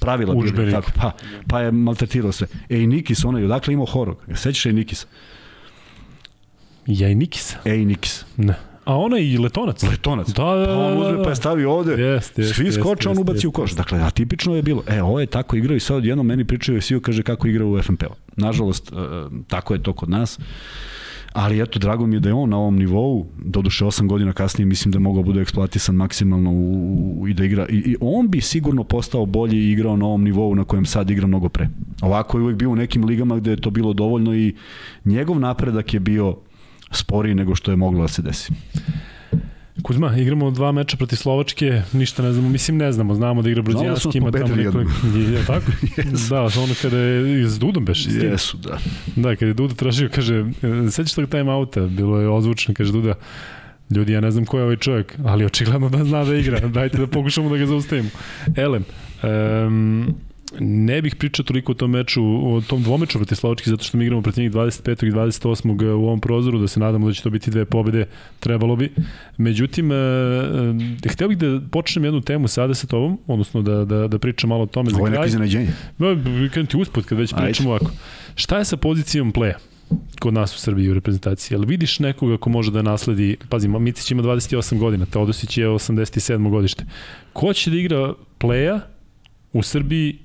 pravila 0.01 0.35
bili. 0.35 0.73
Tako, 0.73 0.91
pa, 0.95 1.13
pa 1.49 1.61
je 1.61 1.73
maltretirao 1.73 2.33
sve. 2.33 2.47
Ej 2.69 2.87
Nikis, 2.87 3.25
onaj, 3.25 3.45
odakle 3.45 3.75
imao 3.75 3.87
horog? 3.87 4.17
Sećaš 4.35 4.67
Ej 4.67 4.73
Nikisa? 4.73 5.07
Ja 6.87 7.09
i 7.09 7.15
Nikisa. 7.15 7.57
Ej 7.65 7.85
Nikis. 7.85 8.25
Ne. 8.37 8.68
A 8.89 8.97
ona 8.97 9.19
i 9.19 9.39
letonac. 9.39 9.83
Letonac. 9.83 10.29
Da, 10.29 10.45
da, 10.45 10.67
da. 10.67 10.67
Pa 10.67 10.73
on 10.73 10.99
uzme 10.99 11.23
pa 11.23 11.31
je 11.31 11.37
stavi 11.37 11.65
ovde. 11.65 11.93
Jest, 11.93 12.39
jest, 12.39 12.55
svi 12.55 12.73
skoče, 12.73 13.09
on 13.09 13.19
ubaci 13.19 13.47
u 13.47 13.53
koš. 13.53 13.73
Dakle, 13.73 13.99
a 14.01 14.11
tipično 14.11 14.57
je 14.57 14.63
bilo. 14.63 14.83
E, 14.87 15.03
ovo 15.03 15.21
je 15.21 15.27
tako 15.27 15.57
igrao 15.57 15.77
i 15.77 15.81
sad 15.81 15.97
odjednom 15.97 16.27
meni 16.27 16.45
pričaju 16.45 16.79
i 16.79 16.81
svi 16.81 17.01
kaže 17.01 17.23
kako 17.23 17.49
igra 17.49 17.67
u 17.67 17.83
FNP-u. 17.83 18.15
Nažalost, 18.37 18.93
uh, 18.93 18.99
tako 19.49 19.75
je 19.75 19.83
to 19.83 19.93
kod 19.93 20.11
nas. 20.11 20.39
Ali 21.33 21.63
eto, 21.63 21.79
drago 21.79 22.07
mi 22.07 22.17
je 22.17 22.21
da 22.21 22.29
je 22.29 22.35
on 22.35 22.51
na 22.51 22.59
ovom 22.59 22.77
nivou, 22.77 23.27
doduše 23.45 23.85
8 23.85 24.07
godina 24.07 24.33
kasnije 24.33 24.67
mislim 24.67 24.93
da 24.93 24.99
mogao 24.99 25.23
bude 25.23 25.41
eksploatisan 25.41 25.95
maksimalno 25.95 26.51
u, 26.51 27.19
u, 27.21 27.29
i 27.29 27.35
da 27.35 27.45
igra. 27.45 27.67
I, 27.69 27.77
I 27.77 27.97
on 28.01 28.29
bi 28.29 28.41
sigurno 28.41 28.85
postao 28.85 29.27
bolji 29.27 29.57
i 29.57 29.73
igrao 29.73 29.97
na 29.97 30.07
ovom 30.07 30.25
nivou 30.25 30.55
na 30.55 30.65
kojem 30.65 30.87
sad 30.87 31.11
igra 31.11 31.27
mnogo 31.27 31.49
pre. 31.49 31.69
Ovako 32.03 32.39
je 32.39 32.43
uvek 32.43 32.57
bio 32.57 32.71
u 32.71 32.77
nekim 32.77 33.05
ligama 33.05 33.37
gde 33.37 33.51
je 33.51 33.61
to 33.61 33.71
bilo 33.71 33.93
dovoljno 33.93 34.35
i 34.35 34.55
njegov 35.05 35.41
napredak 35.41 35.95
je 35.95 36.01
bio 36.01 36.37
sporiji 36.91 37.35
nego 37.35 37.55
što 37.55 37.71
je 37.71 37.77
moglo 37.77 38.03
da 38.03 38.09
se 38.09 38.23
desi. 38.23 38.53
Kuzma, 39.83 40.17
igramo 40.17 40.51
dva 40.51 40.73
meča 40.73 40.97
protiv 40.97 41.17
Slovačke, 41.17 41.83
ništa 41.93 42.23
ne 42.23 42.33
znamo, 42.33 42.49
mislim 42.49 42.77
ne 42.77 42.93
znamo, 42.93 43.15
znamo 43.15 43.43
da 43.43 43.51
igra 43.51 43.63
Brođanski, 43.63 44.19
ima 44.19 44.31
tamo 44.31 44.57
neko... 44.57 44.79
Je, 44.79 45.45
tako? 45.47 45.67
yes. 45.97 46.29
Da, 46.29 46.43
ono 46.43 46.75
kada 46.83 46.99
je 46.99 47.49
s 47.49 47.59
Dudom 47.59 47.85
beš. 47.85 48.07
Jesu, 48.07 48.57
da. 48.57 48.79
Da, 49.17 49.37
kada 49.37 49.47
je 49.47 49.55
Duda 49.55 49.75
tražio, 49.75 50.09
kaže, 50.15 50.45
sećaš 50.91 51.15
tog 51.15 51.29
time 51.29 51.53
outa, 51.53 51.87
bilo 51.87 52.21
je 52.21 52.29
ozvučno, 52.29 52.75
kaže 52.75 52.93
Duda, 52.93 53.15
ljudi, 53.91 54.13
ja 54.13 54.21
ne 54.21 54.31
znam 54.31 54.45
ko 54.45 54.59
je 54.59 54.65
ovaj 54.65 54.77
čovjek, 54.77 55.19
ali 55.25 55.45
očigledno 55.45 55.89
da 55.89 56.05
zna 56.05 56.25
da 56.25 56.35
igra, 56.35 56.69
dajte 56.69 56.99
da 56.99 57.07
pokušamo 57.07 57.51
da 57.51 57.57
ga 57.57 57.67
zaustavimo. 57.67 58.11
Elem, 58.57 58.85
um, 59.23 60.15
ne 60.61 61.03
bih 61.03 61.17
pričao 61.17 61.45
toliko 61.45 61.73
o 61.73 61.75
tom 61.75 61.91
meču, 61.91 62.23
o 62.25 62.61
tom 62.61 62.83
dvomeču 62.83 63.19
protiv 63.19 63.35
Slovački, 63.35 63.71
zato 63.71 63.85
što 63.85 63.99
mi 63.99 64.05
igramo 64.05 64.23
protiv 64.23 64.43
njih 64.43 64.53
25. 64.53 65.07
i 65.07 65.13
28. 65.13 65.93
u 65.93 66.07
ovom 66.07 66.21
prozoru, 66.21 66.59
da 66.59 66.69
se 66.69 66.81
nadamo 66.81 67.07
da 67.07 67.13
će 67.13 67.23
to 67.23 67.31
biti 67.31 67.51
dve 67.51 67.65
pobede, 67.65 68.07
trebalo 68.41 68.77
bi. 68.77 68.93
Međutim, 69.37 69.93
e, 69.93 69.95
e, 71.05 71.09
hteo 71.09 71.29
bih 71.29 71.39
da 71.39 71.61
počnem 71.71 72.05
jednu 72.05 72.21
temu 72.21 72.49
sada 72.49 72.75
sa 72.75 72.87
tobom, 72.87 73.19
odnosno 73.27 73.63
da, 73.63 73.85
da, 73.85 74.09
da 74.09 74.19
pričam 74.19 74.49
malo 74.49 74.63
o 74.63 74.67
tome. 74.67 74.91
Ovo 74.95 75.07
je 75.07 75.11
neko 75.11 75.25
iznenađenje. 75.25 75.73
Kada 76.55 76.67
ti 76.67 76.77
usput, 76.77 77.05
kad 77.05 77.19
već 77.19 77.35
pričamo 77.35 77.71
ovako. 77.71 77.91
Šta 78.35 78.59
je 78.59 78.65
sa 78.65 78.77
pozicijom 78.77 79.33
pleja? 79.33 79.59
kod 80.21 80.35
nas 80.35 80.55
u 80.57 80.59
Srbiji 80.59 80.91
u 80.91 80.95
reprezentaciji. 80.95 81.55
Jel 81.55 81.65
vidiš 81.65 81.99
nekoga 81.99 82.37
ko 82.37 82.51
može 82.51 82.71
da 82.71 82.83
nasledi, 82.83 83.37
pazi, 83.49 83.69
Micić 83.69 84.11
ima 84.11 84.23
28 84.23 84.79
godina, 84.79 85.07
Teodosić 85.07 85.59
je 85.59 85.69
87. 85.69 86.51
godište. 86.51 86.85
Ko 87.33 87.53
će 87.53 87.71
da 87.71 87.77
igra 87.77 88.15
pleja 88.39 88.81
u 89.53 89.63
Srbiji 89.63 90.19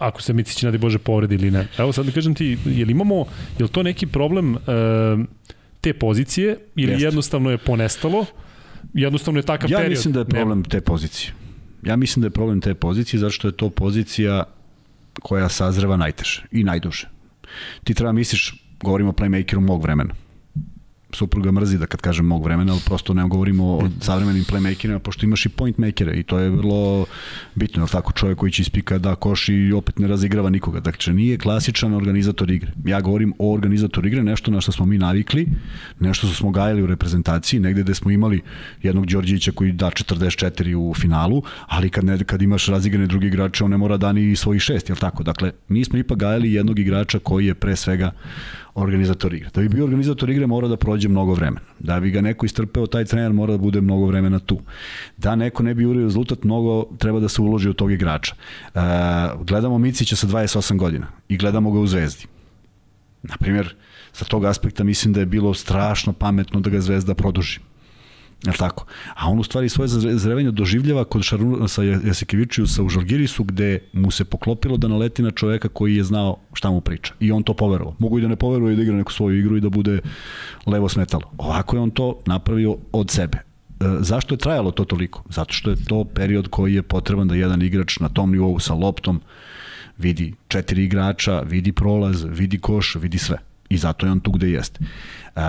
ako 0.00 0.22
se 0.22 0.32
Micić 0.32 0.62
nadi 0.62 0.78
Bože 0.78 0.98
povredi 0.98 1.34
ili 1.34 1.50
ne. 1.50 1.66
Evo 1.78 1.92
sad 1.92 2.06
da 2.06 2.12
kažem 2.12 2.34
ti, 2.34 2.58
je 2.64 2.84
li 2.84 2.92
imamo, 2.92 3.24
je 3.58 3.62
li 3.62 3.68
to 3.68 3.82
neki 3.82 4.06
problem 4.06 4.54
e, 4.54 4.58
te 5.80 5.92
pozicije 5.92 6.56
ili 6.76 6.92
Jeste. 6.92 7.06
jednostavno 7.06 7.50
je 7.50 7.58
ponestalo? 7.58 8.26
Jednostavno 8.94 9.40
je 9.40 9.42
takav 9.42 9.70
ja 9.70 9.78
period. 9.78 9.92
Ja 9.92 9.96
mislim 9.96 10.14
da 10.14 10.20
je 10.20 10.24
problem 10.24 10.64
te 10.64 10.80
pozicije. 10.80 11.32
Ja 11.82 11.96
mislim 11.96 12.20
da 12.20 12.26
je 12.26 12.30
problem 12.30 12.60
te 12.60 12.74
pozicije 12.74 13.20
zašto 13.20 13.48
je 13.48 13.52
to 13.52 13.70
pozicija 13.70 14.44
koja 15.22 15.48
sazreva 15.48 15.96
najteže 15.96 16.42
i 16.52 16.64
najduže. 16.64 17.08
Ti 17.84 17.94
treba 17.94 18.12
misliš, 18.12 18.54
govorimo 18.82 19.10
o 19.10 19.12
playmakeru 19.12 19.60
mog 19.60 19.82
vremena 19.82 20.14
supruga 21.12 21.52
mrzi 21.52 21.78
da 21.78 21.86
kad 21.86 22.00
kažem 22.00 22.26
mog 22.26 22.44
vremena, 22.44 22.72
ali 22.72 22.82
prosto 22.86 23.14
ne 23.14 23.28
govorimo 23.28 23.64
o 23.64 23.88
savremenim 24.00 24.44
playmakerima, 24.44 24.98
pošto 24.98 25.26
imaš 25.26 25.46
i 25.46 25.48
point 25.48 25.78
makere 25.78 26.12
i 26.12 26.22
to 26.22 26.38
je 26.38 26.50
vrlo 26.50 27.06
bitno, 27.54 27.82
ali 27.82 27.90
tako 27.90 28.12
čovjek 28.12 28.38
koji 28.38 28.52
će 28.52 28.62
ispika 28.62 28.98
da 28.98 29.14
koš 29.14 29.48
i 29.48 29.72
opet 29.72 29.98
ne 29.98 30.08
razigrava 30.08 30.50
nikoga. 30.50 30.80
Dakle, 30.80 31.12
nije 31.12 31.38
klasičan 31.38 31.94
organizator 31.94 32.50
igre. 32.50 32.72
Ja 32.84 33.00
govorim 33.00 33.32
o 33.38 33.52
organizatoru 33.54 34.08
igre, 34.08 34.22
nešto 34.22 34.50
na 34.50 34.60
što 34.60 34.72
smo 34.72 34.86
mi 34.86 34.98
navikli, 34.98 35.48
nešto 36.00 36.26
što 36.26 36.36
smo 36.36 36.50
gajali 36.50 36.82
u 36.82 36.86
reprezentaciji, 36.86 37.60
negde 37.60 37.82
gde 37.82 37.94
smo 37.94 38.10
imali 38.10 38.40
jednog 38.82 39.06
Đorđevića 39.06 39.52
koji 39.52 39.72
da 39.72 39.86
44 39.90 40.74
u 40.74 40.94
finalu, 40.94 41.42
ali 41.66 41.90
kad, 41.90 42.04
ne, 42.04 42.24
kad 42.24 42.42
imaš 42.42 42.66
razigrane 42.66 43.06
drugi 43.06 43.26
igrače, 43.26 43.64
on 43.64 43.70
ne 43.70 43.76
mora 43.76 43.96
da 43.96 44.12
ni 44.12 44.36
svojih 44.36 44.62
šest, 44.62 44.88
jel 44.88 44.96
tako? 44.96 45.22
Dakle, 45.22 45.52
mi 45.68 45.84
smo 45.84 45.98
ipak 45.98 46.18
gajali 46.18 46.52
jednog 46.52 46.78
igrača 46.78 47.18
koji 47.18 47.46
je 47.46 47.54
pre 47.54 47.76
svega 47.76 48.12
organizator 48.82 49.34
igre. 49.34 49.50
Da 49.54 49.60
bi 49.60 49.68
bio 49.68 49.84
organizator 49.84 50.30
igre 50.30 50.46
mora 50.46 50.68
da 50.68 50.76
prođe 50.76 51.08
mnogo 51.08 51.34
vremena. 51.34 51.66
Da 51.78 52.00
bi 52.00 52.10
ga 52.10 52.20
neko 52.20 52.46
istrpeo, 52.46 52.86
taj 52.86 53.04
trener 53.04 53.32
mora 53.32 53.52
da 53.52 53.58
bude 53.58 53.80
mnogo 53.80 54.06
vremena 54.06 54.38
tu. 54.38 54.60
Da 55.16 55.36
neko 55.36 55.62
ne 55.62 55.74
bi 55.74 55.86
urio 55.86 56.04
rezultat, 56.04 56.44
mnogo 56.44 56.84
treba 56.98 57.20
da 57.20 57.28
se 57.28 57.42
uloži 57.42 57.68
od 57.68 57.76
tog 57.76 57.92
igrača. 57.92 58.34
E, 58.74 58.80
gledamo 59.44 59.78
Micića 59.78 60.16
sa 60.16 60.26
28 60.26 60.76
godina 60.76 61.06
i 61.28 61.36
gledamo 61.36 61.70
ga 61.70 61.78
u 61.78 61.86
Zvezdi. 61.86 62.26
Naprimjer, 63.22 63.74
sa 64.12 64.24
tog 64.24 64.44
aspekta 64.44 64.84
mislim 64.84 65.12
da 65.12 65.20
je 65.20 65.26
bilo 65.26 65.54
strašno 65.54 66.12
pametno 66.12 66.60
da 66.60 66.70
ga 66.70 66.80
Zvezda 66.80 67.14
produži. 67.14 67.60
Je 68.46 68.52
tako? 68.52 68.84
A 69.14 69.30
on 69.30 69.38
u 69.38 69.44
stvari 69.44 69.68
svoje 69.68 69.88
zrevanje 70.18 70.50
doživljava 70.50 71.04
kod 71.04 71.22
Šaruna 71.22 71.68
sa 71.68 71.82
Jasikevičiusa 71.82 72.82
u 72.82 72.88
Žalgirisu 72.88 73.44
gde 73.44 73.78
mu 73.92 74.10
se 74.10 74.24
poklopilo 74.24 74.76
da 74.76 74.88
naleti 74.88 75.22
na 75.22 75.30
čoveka 75.30 75.68
koji 75.68 75.96
je 75.96 76.04
znao 76.04 76.36
šta 76.52 76.70
mu 76.70 76.80
priča. 76.80 77.14
I 77.20 77.32
on 77.32 77.42
to 77.42 77.54
poverovao. 77.54 77.94
Mogu 77.98 78.18
i 78.18 78.22
da 78.22 78.28
ne 78.28 78.36
poveruje 78.36 78.72
i 78.72 78.76
da 78.76 78.82
igra 78.82 78.96
neku 78.96 79.12
svoju 79.12 79.38
igru 79.38 79.56
i 79.56 79.60
da 79.60 79.68
bude 79.68 80.00
levo 80.66 80.88
smetalo. 80.88 81.30
Ovako 81.38 81.76
je 81.76 81.80
on 81.80 81.90
to 81.90 82.18
napravio 82.26 82.76
od 82.92 83.10
sebe. 83.10 83.38
zašto 84.00 84.34
je 84.34 84.38
trajalo 84.38 84.70
to 84.70 84.84
toliko? 84.84 85.22
Zato 85.30 85.52
što 85.52 85.70
je 85.70 85.84
to 85.84 86.04
period 86.04 86.48
koji 86.48 86.74
je 86.74 86.82
potreban 86.82 87.28
da 87.28 87.34
jedan 87.34 87.62
igrač 87.62 87.98
na 87.98 88.08
tom 88.08 88.32
nivou 88.32 88.58
sa 88.58 88.74
loptom 88.74 89.20
vidi 89.98 90.34
četiri 90.48 90.84
igrača, 90.84 91.40
vidi 91.40 91.72
prolaz, 91.72 92.24
vidi 92.28 92.58
koš, 92.58 92.94
vidi 92.94 93.18
sve. 93.18 93.38
I 93.68 93.78
zato 93.78 94.06
je 94.06 94.12
on 94.12 94.20
tu 94.20 94.30
gde 94.30 94.50
jeste. 94.50 94.80
Uh, 95.36 95.42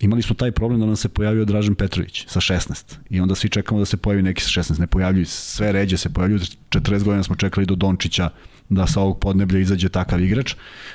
imali 0.00 0.22
smo 0.22 0.34
taj 0.34 0.52
problem 0.52 0.80
da 0.80 0.86
nam 0.86 0.96
se 0.96 1.08
pojavio 1.08 1.44
Dražen 1.44 1.74
Petrović 1.74 2.24
sa 2.28 2.40
16 2.40 2.94
i 3.10 3.20
onda 3.20 3.34
svi 3.34 3.48
čekamo 3.48 3.80
da 3.80 3.84
se 3.84 3.96
pojavi 3.96 4.22
neki 4.22 4.42
sa 4.42 4.60
16, 4.60 4.80
ne 4.80 4.86
pojavljuju 4.86 5.26
sve 5.26 5.72
ređe 5.72 5.96
se 5.96 6.12
pojavljuju, 6.12 6.40
40 6.70 7.02
godina 7.04 7.22
smo 7.22 7.36
čekali 7.36 7.66
do 7.66 7.74
Dončića 7.74 8.30
da 8.68 8.86
sa 8.86 9.00
ovog 9.00 9.18
podneblja 9.20 9.60
izađe 9.60 9.88
takav 9.88 10.22
igrač. 10.22 10.54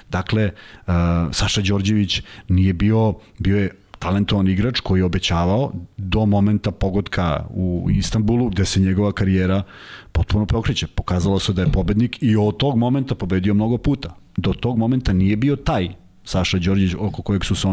Dakle, 0.10 0.52
uh, 0.88 0.94
Saša 1.32 1.62
Đorđević 1.62 2.22
nije 2.48 2.74
bio, 2.74 3.14
bio 3.40 3.58
je 3.58 3.70
talentovan 4.00 4.48
igrač 4.48 4.80
koji 4.80 5.00
je 5.00 5.06
obećavao 5.06 5.72
do 5.98 6.26
momenta 6.26 6.72
pogodka 6.72 7.46
u 7.50 7.88
Istanbulu 7.92 8.50
gde 8.50 8.66
se 8.66 8.80
njegova 8.80 9.12
karijera 9.12 9.64
potpuno 10.12 10.46
preokreće. 10.46 10.88
Pokazalo 10.88 11.40
se 11.40 11.54
da 11.54 11.62
je 11.62 11.72
pobednik 11.72 12.18
i 12.24 12.36
od 12.36 12.58
tog 12.58 12.78
momenta 12.78 13.16
pobedio 13.16 13.54
mnogo 13.54 13.78
puta. 13.78 14.16
Do 14.38 14.54
tog 14.54 14.78
momenta 14.78 15.14
nije 15.14 15.36
bio 15.38 15.56
taj 15.56 15.90
Saša 16.26 16.58
Đorđević 16.58 16.96
oko 17.00 17.22
kojeg 17.22 17.46
su 17.46 17.56
se 17.56 17.68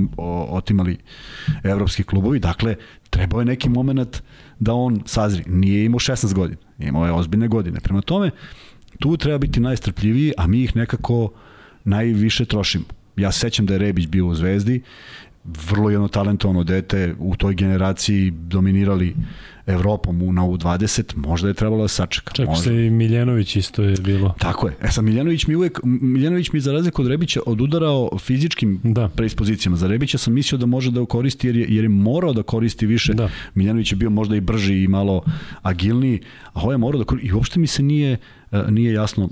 otimali 0.49 0.99
evropski 1.63 2.03
klubovi. 2.03 2.39
Dakle, 2.39 2.77
trebao 3.11 3.41
je 3.41 3.45
neki 3.45 3.69
moment 3.69 4.23
da 4.59 4.75
on 4.75 5.03
sazri. 5.07 5.45
Nije 5.47 5.85
imao 5.85 5.99
16 5.99 6.35
godina, 6.35 6.61
imao 6.79 7.07
je 7.07 7.13
ozbiljne 7.13 7.49
godine. 7.49 7.81
Prema 7.81 8.01
tome, 8.01 8.31
tu 8.99 9.17
treba 9.17 9.39
biti 9.39 9.61
najstrpljiviji, 9.61 10.33
a 10.37 10.47
mi 10.47 10.63
ih 10.63 10.77
nekako 10.77 11.33
najviše 11.85 12.45
trošimo. 12.45 12.85
Ja 13.17 13.33
sećam 13.33 13.67
da 13.67 13.75
je 13.75 13.79
Rebić 13.79 14.07
bio 14.07 14.27
u 14.27 14.35
Zvezdi, 14.35 14.83
vrlo 15.45 15.91
jedno 15.91 16.09
talentovano 16.09 16.65
dete 16.65 17.15
u 17.19 17.37
toj 17.37 17.55
generaciji 17.55 18.31
dominirali 18.31 19.17
Evropom 19.71 20.23
u, 20.23 20.33
na 20.33 20.43
U20, 20.43 21.17
možda 21.17 21.49
je 21.49 21.55
trebalo 21.55 21.83
da 21.83 21.89
sačeka. 21.89 22.35
Čak 22.35 22.47
možda. 22.47 22.65
se 22.65 22.87
i 22.87 22.91
Miljanović 22.91 23.57
isto 23.57 23.83
je 23.83 23.97
bilo. 23.97 24.35
Tako 24.39 24.69
je. 24.69 24.77
E 24.83 24.89
sad, 24.89 25.05
Miljanović 25.05 25.47
mi 25.47 25.55
uvek, 25.55 25.81
Miljanović 25.85 26.53
mi 26.53 26.61
za 26.61 26.73
razliku 26.73 27.03
od 27.03 27.09
Rebića 27.09 27.41
odudarao 27.47 28.19
fizičkim 28.19 28.81
da. 28.85 29.09
preispozicijama. 29.09 29.77
Za 29.77 29.87
Rebića 29.87 30.19
sam 30.19 30.35
mislio 30.35 30.59
da 30.59 30.67
može 30.67 30.91
da 30.91 31.05
koristi 31.07 31.47
jer 31.47 31.57
je, 31.57 31.67
jer 31.69 31.85
je 31.85 31.89
morao 31.89 32.33
da 32.33 32.43
koristi 32.43 32.87
više. 32.87 33.15
Da. 33.15 33.29
Miljanović 33.55 33.93
je 33.93 33.97
bio 33.97 34.11
možda 34.11 34.37
i 34.37 34.41
brži 34.41 34.83
i 34.83 34.89
malo 34.89 35.23
agilniji, 35.63 36.21
a 36.53 36.61
ovo 36.61 36.73
je 36.73 36.79
morao 36.79 36.99
da 36.99 37.05
koristi. 37.05 37.29
I 37.29 37.33
uopšte 37.33 37.61
mi 37.61 37.67
se 37.67 37.83
nije 37.83 38.13
E, 38.13 38.17
nije 38.71 38.93
jasno 38.93 39.25
e, 39.25 39.29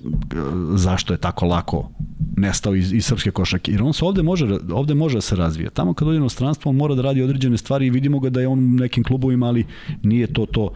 zašto 0.74 1.12
je 1.12 1.16
tako 1.16 1.46
lako 1.46 1.90
nestao 2.36 2.74
iz, 2.74 2.92
iz 2.92 3.06
srpske 3.06 3.30
košake. 3.30 3.72
Jer 3.72 3.82
on 3.82 3.92
se 3.92 4.04
ovde 4.04 4.22
može, 4.22 4.58
ovde 4.72 4.94
može 4.94 5.16
da 5.16 5.20
se 5.20 5.36
razvija. 5.36 5.70
Tamo 5.70 5.94
kad 5.94 6.08
ode 6.08 6.20
u 6.20 6.28
stranstvo, 6.28 6.70
on 6.70 6.76
mora 6.76 6.94
da 6.94 7.02
radi 7.02 7.22
određene 7.22 7.58
stvari 7.58 7.86
i 7.86 7.90
vidimo 7.90 8.20
ga 8.20 8.30
da 8.30 8.40
je 8.40 8.48
on 8.48 8.58
u 8.58 8.68
nekim 8.68 9.04
klubovima, 9.04 9.46
ali 9.46 9.66
nije 10.02 10.32
to 10.32 10.46
to 10.46 10.70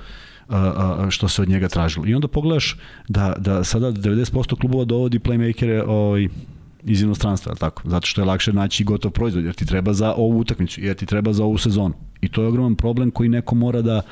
što 1.11 1.29
se 1.29 1.43
od 1.43 1.49
njega 1.49 1.69
tražilo. 1.69 2.07
I 2.07 2.15
onda 2.15 2.29
pogledaš 2.29 2.77
da, 3.09 3.35
da 3.39 3.65
sada 3.65 3.93
90% 3.93 4.61
klubova 4.61 4.85
dovodi 4.85 5.19
playmakere 5.19 5.85
ovaj, 5.87 6.29
iz 6.85 7.03
inostranstva, 7.03 7.55
tako? 7.55 7.83
Zato 7.85 8.07
što 8.07 8.21
je 8.21 8.25
lakše 8.25 8.53
naći 8.53 8.85
gotov 8.85 9.11
proizvod, 9.11 9.45
jer 9.45 9.55
ti 9.55 9.67
treba 9.67 9.93
za 9.93 10.15
ovu 10.15 10.39
utakmicu, 10.39 10.81
jer 10.81 10.97
ti 10.97 11.07
treba 11.07 11.33
za 11.33 11.45
ovu 11.45 11.59
sezonu. 11.59 11.95
I 12.21 12.29
to 12.29 12.43
je 12.43 12.49
ogroman 12.49 12.75
problem 12.75 13.11
koji 13.11 13.29
neko 13.29 13.55
mora 13.55 13.83
da 13.83 14.03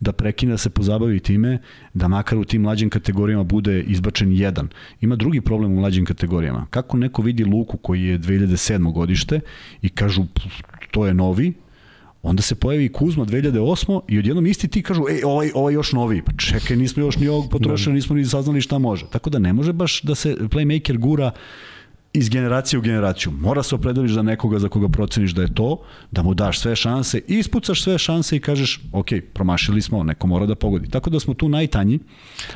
da 0.00 0.12
prekine 0.12 0.52
da 0.52 0.58
se 0.58 0.70
pozabavi 0.70 1.20
time, 1.20 1.58
da 1.94 2.08
makar 2.08 2.38
u 2.38 2.44
tim 2.44 2.62
mlađim 2.62 2.90
kategorijama 2.90 3.44
bude 3.44 3.80
izbačen 3.80 4.32
jedan. 4.32 4.68
Ima 5.00 5.16
drugi 5.16 5.40
problem 5.40 5.72
u 5.72 5.80
mlađim 5.80 6.04
kategorijama. 6.04 6.66
Kako 6.70 6.96
neko 6.96 7.22
vidi 7.22 7.44
Luku 7.44 7.76
koji 7.76 8.04
je 8.04 8.18
2007. 8.18 8.92
godište 8.92 9.40
i 9.82 9.88
kažu 9.88 10.24
to 10.90 11.06
je 11.06 11.14
novi, 11.14 11.54
onda 12.22 12.42
se 12.42 12.54
pojavi 12.54 12.88
Kuzma 12.88 13.24
2008. 13.24 14.00
i 14.08 14.18
odjednom 14.18 14.46
isti 14.46 14.68
ti 14.68 14.82
kažu, 14.82 15.02
ej, 15.10 15.20
ovaj, 15.24 15.50
ovaj 15.54 15.74
još 15.74 15.92
novi. 15.92 16.22
Pa 16.22 16.32
čekaj, 16.32 16.76
nismo 16.76 17.02
još 17.02 17.16
ni 17.16 17.28
ovog 17.28 17.50
potrošili, 17.50 17.92
da. 17.92 17.94
nismo 17.94 18.16
ni 18.16 18.24
saznali 18.24 18.60
šta 18.60 18.78
može. 18.78 19.06
Tako 19.12 19.30
da 19.30 19.38
ne 19.38 19.52
može 19.52 19.72
baš 19.72 20.02
da 20.02 20.14
se 20.14 20.34
playmaker 20.34 20.98
gura 20.98 21.30
iz 22.16 22.28
generacije 22.28 22.78
u 22.78 22.82
generaciju. 22.82 23.32
Mora 23.32 23.62
se 23.62 23.74
opredeliš 23.74 24.12
za 24.12 24.22
nekoga 24.22 24.58
za 24.58 24.68
koga 24.68 24.88
proceniš 24.88 25.30
da 25.30 25.42
je 25.42 25.54
to, 25.54 25.82
da 26.10 26.22
mu 26.22 26.34
daš 26.34 26.60
sve 26.60 26.76
šanse, 26.76 27.20
ispucaš 27.28 27.82
sve 27.82 27.98
šanse 27.98 28.36
i 28.36 28.40
kažeš, 28.40 28.80
ok, 28.92 29.06
promašili 29.32 29.82
smo, 29.82 30.02
neko 30.02 30.26
mora 30.26 30.46
da 30.46 30.54
pogodi. 30.54 30.88
Tako 30.90 31.10
da 31.10 31.20
smo 31.20 31.34
tu 31.34 31.48
najtanji. 31.48 31.98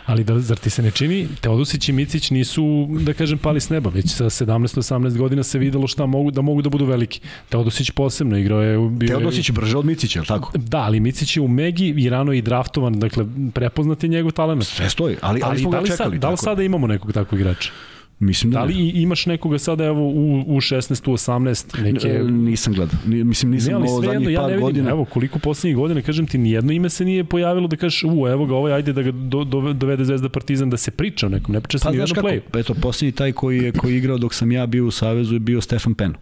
Ali 0.06 0.24
da, 0.24 0.38
zar 0.38 0.58
ti 0.58 0.70
se 0.70 0.82
ne 0.82 0.90
čini, 0.90 1.28
Teodosić 1.40 1.88
i 1.88 1.92
Micić 1.92 2.30
nisu, 2.30 2.88
da 3.00 3.12
kažem, 3.12 3.38
pali 3.38 3.60
s 3.60 3.68
neba, 3.68 3.90
već 3.90 4.10
sa 4.10 4.24
17-18 4.24 5.16
godina 5.16 5.42
se 5.42 5.58
videlo 5.58 5.86
šta 5.86 6.06
mogu, 6.06 6.30
da 6.30 6.40
mogu 6.40 6.62
da 6.62 6.70
budu 6.70 6.84
veliki. 6.84 7.20
Teodosić 7.48 7.90
posebno 7.90 8.38
igrao 8.38 8.62
je... 8.62 8.90
Bio 8.90 9.08
Teodosić 9.08 9.48
je 9.48 9.52
brže 9.52 9.78
od 9.78 9.84
Micića, 9.84 10.18
je 10.18 10.20
li 10.20 10.26
tako? 10.26 10.52
Da, 10.58 10.78
ali 10.78 11.00
Micić 11.00 11.36
je 11.36 11.42
u 11.42 11.48
Megi 11.48 11.94
i 11.96 12.08
rano 12.08 12.32
i 12.32 12.42
draftovan, 12.42 12.98
dakle, 12.98 13.24
prepoznat 13.54 14.02
je 14.02 14.08
njegov 14.08 14.32
talent. 14.32 14.64
Sve 14.64 14.90
stoji, 14.90 15.16
ali, 15.20 15.40
ali, 15.44 15.50
ali 15.50 15.60
smo 15.60 15.70
da 15.70 15.80
ga 15.80 15.86
čekali. 15.86 16.16
Sad, 16.16 16.20
da 16.20 16.30
li 16.30 16.36
sada 16.36 16.62
imamo 16.62 16.86
nekog 16.86 17.12
takvog 17.12 17.40
igrača? 17.40 17.70
Mislim 18.20 18.52
da, 18.52 18.58
da 18.58 18.64
li 18.64 18.74
ne. 18.74 19.02
imaš 19.02 19.26
nekoga 19.26 19.58
sada 19.58 19.84
evo 19.84 20.00
u, 20.00 20.44
u 20.46 20.56
16, 20.56 21.10
u 21.10 21.12
18 21.12 21.82
neke... 21.82 22.08
E, 22.08 22.24
nisam 22.24 22.72
gledao. 22.72 22.98
Mislim 23.06 23.52
nisam 23.52 23.72
ne, 23.72 23.78
ovo 23.78 24.02
zadnjih 24.02 24.30
ja 24.30 24.40
par 24.40 24.50
vidim, 24.50 24.62
godina. 24.62 24.90
Evo 24.90 25.04
koliko 25.04 25.38
poslednjih 25.38 25.76
godina, 25.76 26.02
kažem 26.02 26.26
ti, 26.26 26.38
nijedno 26.38 26.72
ime 26.72 26.88
se 26.88 27.04
nije 27.04 27.24
pojavilo 27.24 27.68
da 27.68 27.76
kažeš, 27.76 28.04
u, 28.04 28.28
evo 28.28 28.46
ga, 28.46 28.54
ovaj, 28.54 28.72
ajde 28.72 28.92
da 28.92 29.02
ga 29.02 29.10
do, 29.10 29.44
do, 29.44 29.72
dovede 29.72 30.04
Zvezda 30.04 30.28
Partizan 30.28 30.70
da 30.70 30.76
se 30.76 30.90
priča 30.90 31.26
o 31.26 31.28
nekom, 31.28 31.52
ne 31.52 31.60
priča 31.60 31.78
se 31.78 31.84
pa, 31.84 31.90
ni 31.90 31.98
playu. 31.98 32.40
Eto, 32.54 32.74
poslednji 32.74 33.12
taj 33.12 33.32
koji 33.32 33.58
je, 33.58 33.72
koji 33.72 33.92
je 33.92 33.98
igrao 33.98 34.18
dok 34.18 34.34
sam 34.34 34.52
ja 34.52 34.66
bio 34.66 34.86
u 34.86 34.90
Savezu 34.90 35.34
je 35.34 35.40
bio 35.40 35.60
Stefan 35.60 35.94
Peno, 35.94 36.14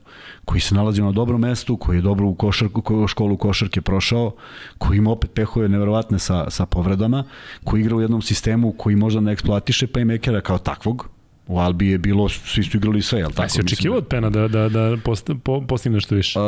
koji 0.44 0.60
se 0.60 0.74
nalazio 0.74 1.04
na 1.04 1.12
dobrom 1.12 1.40
mestu, 1.40 1.76
koji 1.76 1.96
je 1.96 2.02
dobro 2.02 2.26
u 2.26 2.34
košarku, 2.34 3.06
školu 3.08 3.36
košarke 3.36 3.80
prošao, 3.80 4.34
koji 4.78 4.98
ima 4.98 5.10
opet 5.10 5.30
pehove 5.34 5.68
neverovatne 5.68 6.18
sa, 6.18 6.50
sa 6.50 6.66
povredama, 6.66 7.24
koji 7.64 7.80
igra 7.80 7.96
u 7.96 8.00
jednom 8.00 8.22
sistemu 8.22 8.72
koji 8.72 8.96
možda 8.96 9.20
ne 9.20 9.32
eksploatiše 9.32 9.86
playmakera 9.86 10.40
kao 10.40 10.58
takvog, 10.58 11.08
U 11.48 11.58
Albi 11.58 11.88
je 11.88 11.98
bilo, 11.98 12.28
svi 12.28 12.64
su 12.64 12.76
igrali 12.76 13.02
sve, 13.02 13.18
jel 13.18 13.30
tako? 13.30 13.42
A 13.42 13.48
si 13.48 13.60
očekivao 13.60 13.98
od 13.98 14.06
Pena 14.06 14.30
da, 14.30 14.48
da, 14.48 14.68
da 14.68 14.96
post, 15.04 15.30
po, 15.42 15.60
postigne 15.60 15.94
nešto 15.94 16.14
više? 16.14 16.38
Uh, 16.38 16.44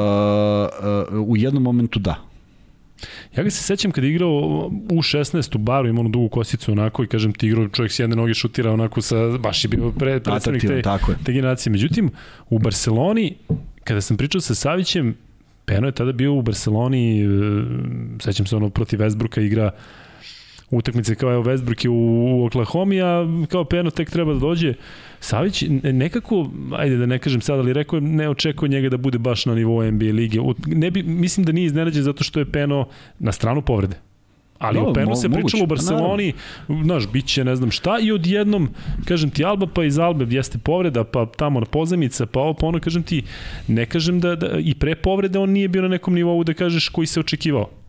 uh, 1.12 1.28
u 1.28 1.36
jednom 1.36 1.62
momentu 1.62 1.98
da. 1.98 2.30
Ja 3.36 3.42
ga 3.42 3.50
se 3.50 3.62
sećam 3.62 3.90
kad 3.90 4.04
je 4.04 4.10
igrao 4.10 4.30
u 4.90 5.02
16 5.02 5.56
u 5.56 5.58
baru, 5.58 5.88
ima 5.88 6.00
onu 6.00 6.08
dugu 6.08 6.28
kosicu 6.28 6.72
onako 6.72 7.04
i 7.04 7.06
kažem 7.06 7.32
ti 7.32 7.46
igrao 7.46 7.68
čovjek 7.68 7.92
s 7.92 7.98
jedne 7.98 8.16
noge 8.16 8.34
šutira 8.34 8.72
onako 8.72 9.02
sa, 9.02 9.38
baš 9.38 9.64
je 9.64 9.68
bio 9.68 9.90
pre, 9.90 10.20
predstavnik 10.20 10.62
te, 10.62 10.82
te 11.24 11.32
generacije. 11.32 11.70
Međutim, 11.70 12.10
u 12.50 12.58
Barceloni, 12.58 13.36
kada 13.84 14.00
sam 14.00 14.16
pričao 14.16 14.40
sa 14.40 14.54
Savićem, 14.54 15.16
Peno 15.64 15.86
je 15.86 15.92
tada 15.92 16.12
bio 16.12 16.34
u 16.34 16.42
Barceloni, 16.42 17.22
e, 17.22 17.26
sećam 18.20 18.46
se 18.46 18.56
ono 18.56 18.70
protiv 18.70 18.98
Westbrooka 19.00 19.40
igra 19.40 19.70
utakmice 20.70 21.14
kao 21.14 21.32
evo 21.32 21.44
Westbrook 21.44 21.84
je 21.84 21.90
u, 21.90 22.40
u 22.40 22.46
Oklahoma, 22.46 22.94
a 22.94 23.46
kao 23.48 23.64
Peno 23.64 23.90
tek 23.90 24.10
treba 24.10 24.32
da 24.32 24.38
dođe. 24.38 24.74
Savić 25.20 25.64
nekako, 25.82 26.50
ajde 26.72 26.96
da 26.96 27.06
ne 27.06 27.18
kažem 27.18 27.40
sad, 27.40 27.58
ali 27.58 27.72
rekao 27.72 27.96
je 27.96 28.00
ne 28.00 28.28
očekuje 28.28 28.68
njega 28.68 28.88
da 28.88 28.96
bude 28.96 29.18
baš 29.18 29.46
na 29.46 29.54
nivou 29.54 29.90
NBA 29.90 30.12
lige. 30.12 30.38
Ne 30.66 30.90
bi, 30.90 31.02
mislim 31.02 31.46
da 31.46 31.52
nije 31.52 31.66
iznenađen 31.66 32.02
zato 32.02 32.24
što 32.24 32.38
je 32.38 32.52
Peno 32.52 32.86
na 33.18 33.32
stranu 33.32 33.62
povrede. 33.62 33.96
Ali 34.58 34.80
no, 34.80 34.88
o 34.88 34.92
Penu 34.92 35.16
se 35.16 35.28
moguće. 35.28 35.42
pričalo 35.42 35.64
u 35.64 35.66
pa 35.66 35.74
Barceloni, 35.74 36.32
znaš, 36.84 37.08
bit 37.12 37.26
će 37.26 37.44
ne 37.44 37.56
znam 37.56 37.70
šta 37.70 37.98
i 38.02 38.12
odjednom, 38.12 38.68
kažem 39.04 39.30
ti, 39.30 39.44
Alba 39.44 39.66
pa 39.66 39.84
iz 39.84 39.98
Albe 39.98 40.26
jeste 40.28 40.58
povreda, 40.58 41.04
pa 41.04 41.26
tamo 41.26 41.60
na 41.60 41.66
pozemica, 41.66 42.26
pa 42.26 42.40
ovo, 42.40 42.54
pa 42.54 42.66
ono, 42.66 42.80
kažem 42.80 43.02
ti, 43.02 43.22
ne 43.68 43.86
kažem 43.86 44.20
da, 44.20 44.36
da 44.36 44.58
i 44.58 44.74
pre 44.74 44.94
povrede 44.94 45.38
on 45.38 45.50
nije 45.50 45.68
bio 45.68 45.82
na 45.82 45.88
nekom 45.88 46.14
nivou 46.14 46.44
da 46.44 46.54
kažeš 46.54 46.88
koji 46.88 47.06
se 47.06 47.20
očekivao. 47.20 47.79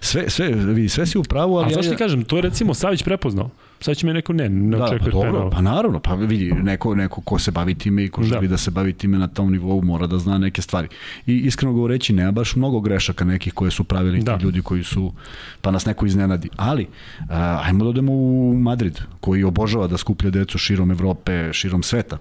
Sve, 0.00 0.30
sve, 0.30 0.48
vidi, 0.48 0.88
sve 0.88 1.06
si 1.06 1.18
u 1.18 1.22
pravu, 1.22 1.56
ali... 1.56 1.66
A 1.66 1.74
zašto 1.74 1.92
ja, 1.92 1.96
ti 1.96 2.02
kažem, 2.02 2.24
to 2.24 2.36
je 2.36 2.42
recimo 2.42 2.74
Savić 2.74 3.02
prepoznao. 3.02 3.50
Sad 3.80 3.96
će 3.96 4.06
mi 4.06 4.12
neko, 4.12 4.32
ne, 4.32 4.48
ne 4.48 4.76
da, 4.76 4.84
očekuje 4.84 5.12
pa 5.12 5.18
dobro, 5.18 5.50
pa 5.50 5.60
naravno, 5.60 6.00
pa 6.00 6.14
vidi, 6.14 6.52
neko, 6.52 6.94
neko 6.94 7.20
ko 7.20 7.38
se 7.38 7.50
bavi 7.50 7.74
time 7.74 8.04
i 8.04 8.08
ko 8.08 8.20
da. 8.20 8.26
želi 8.26 8.48
da 8.48 8.56
se 8.56 8.70
bavi 8.70 8.92
time 8.92 9.18
na 9.18 9.28
tom 9.28 9.52
nivou 9.52 9.82
mora 9.82 10.06
da 10.06 10.18
zna 10.18 10.38
neke 10.38 10.62
stvari. 10.62 10.88
I 11.26 11.36
iskreno 11.36 11.72
govoreći, 11.72 12.12
nema 12.12 12.32
baš 12.32 12.56
mnogo 12.56 12.80
grešaka 12.80 13.24
nekih 13.24 13.52
koje 13.52 13.70
su 13.70 13.84
pravili 13.84 14.22
da. 14.22 14.38
ti 14.38 14.44
ljudi 14.44 14.62
koji 14.62 14.84
su, 14.84 15.12
pa 15.60 15.70
nas 15.70 15.86
neko 15.86 16.06
iznenadi. 16.06 16.48
Ali, 16.56 16.86
a, 17.30 17.60
ajmo 17.64 17.84
da 17.84 17.90
odemo 17.90 18.12
u 18.12 18.54
Madrid, 18.58 19.00
koji 19.20 19.44
obožava 19.44 19.86
da 19.86 19.96
skuplja 19.96 20.30
decu 20.30 20.58
širom 20.58 20.90
Evrope, 20.90 21.52
širom 21.52 21.82
sveta. 21.82 22.18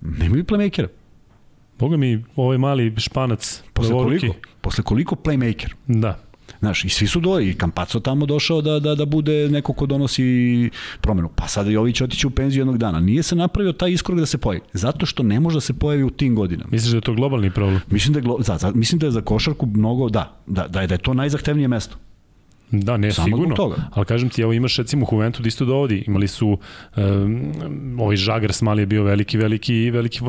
Nemaju 0.00 0.44
playmakera. 0.44 0.88
Boga 1.78 1.96
mi, 1.96 2.24
ovaj 2.36 2.58
mali 2.58 2.94
španac. 2.96 3.62
Posle 3.72 3.92
koliko? 3.92 4.34
Posle 4.60 4.84
koliko 4.84 5.14
playmaker? 5.14 5.72
Da. 5.86 6.18
Znaš, 6.62 6.84
i 6.84 6.88
svi 6.88 7.06
su 7.06 7.20
do, 7.20 7.40
i 7.40 7.54
Kampaco 7.54 8.00
tamo 8.00 8.26
došao 8.26 8.60
da, 8.62 8.78
da, 8.80 8.94
da 8.94 9.04
bude 9.04 9.48
neko 9.48 9.72
ko 9.72 9.86
donosi 9.86 10.70
promenu. 11.00 11.30
Pa 11.36 11.48
sada 11.48 11.70
Jović 11.70 12.00
otiće 12.00 12.26
u 12.26 12.30
penziju 12.30 12.60
jednog 12.60 12.78
dana. 12.78 13.00
Nije 13.00 13.22
se 13.22 13.36
napravio 13.36 13.72
taj 13.72 13.90
iskorak 13.90 14.20
da 14.20 14.26
se 14.26 14.38
pojavi. 14.38 14.64
Zato 14.72 15.06
što 15.06 15.22
ne 15.22 15.40
može 15.40 15.56
da 15.56 15.60
se 15.60 15.72
pojavi 15.72 16.02
u 16.02 16.10
tim 16.10 16.34
godinama. 16.34 16.68
Misliš 16.72 16.90
da 16.90 16.96
je 16.96 17.00
to 17.00 17.14
globalni 17.14 17.50
problem? 17.50 17.80
Mislim 17.90 18.12
da 18.12 18.20
je, 18.20 18.36
za, 18.38 18.58
za, 18.58 18.72
mislim 18.74 18.98
da 18.98 19.06
je 19.06 19.10
za 19.10 19.20
košarku 19.20 19.66
mnogo, 19.66 20.08
da, 20.08 20.36
da, 20.46 20.68
da, 20.68 20.80
je, 20.80 20.86
da 20.86 20.94
je 20.94 20.98
to 20.98 21.14
najzahtevnije 21.14 21.68
mesto. 21.68 21.96
Da, 22.72 22.96
ne, 22.96 23.12
Samo 23.12 23.26
sigurno. 23.26 23.54
toga. 23.54 23.76
Ali 23.92 24.06
kažem 24.06 24.28
ti, 24.28 24.42
evo 24.42 24.52
imaš 24.52 24.76
recimo 24.76 25.06
Juventus 25.12 25.42
da 25.42 25.48
isto 25.48 25.64
dovodi. 25.64 26.04
Imali 26.06 26.28
su, 26.28 26.58
um, 26.96 27.52
ovaj 28.00 28.16
Žagar 28.16 28.52
Smali 28.52 28.82
je 28.82 28.86
bio 28.86 29.04
veliki, 29.04 29.38
veliki, 29.38 29.90
veliki, 29.90 30.20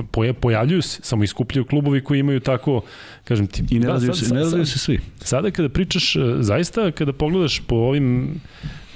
pojavljuju 0.41 0.81
se, 0.81 0.99
samo 1.03 1.23
iskupljaju 1.23 1.65
klubovi 1.65 2.03
koji 2.03 2.19
imaju 2.19 2.39
tako, 2.39 2.81
kažem 3.23 3.47
ti. 3.47 3.63
I 3.69 3.79
ne 3.79 3.85
da, 3.85 3.93
razviju 3.93 4.13
se, 4.13 4.33
ne 4.33 4.39
razviju 4.39 4.65
se 4.65 4.79
svi. 4.79 4.99
Sada 5.17 5.51
kada 5.51 5.69
pričaš, 5.69 6.15
e, 6.15 6.19
zaista 6.39 6.91
kada 6.91 7.13
pogledaš 7.13 7.59
po 7.59 7.75
ovim 7.75 8.35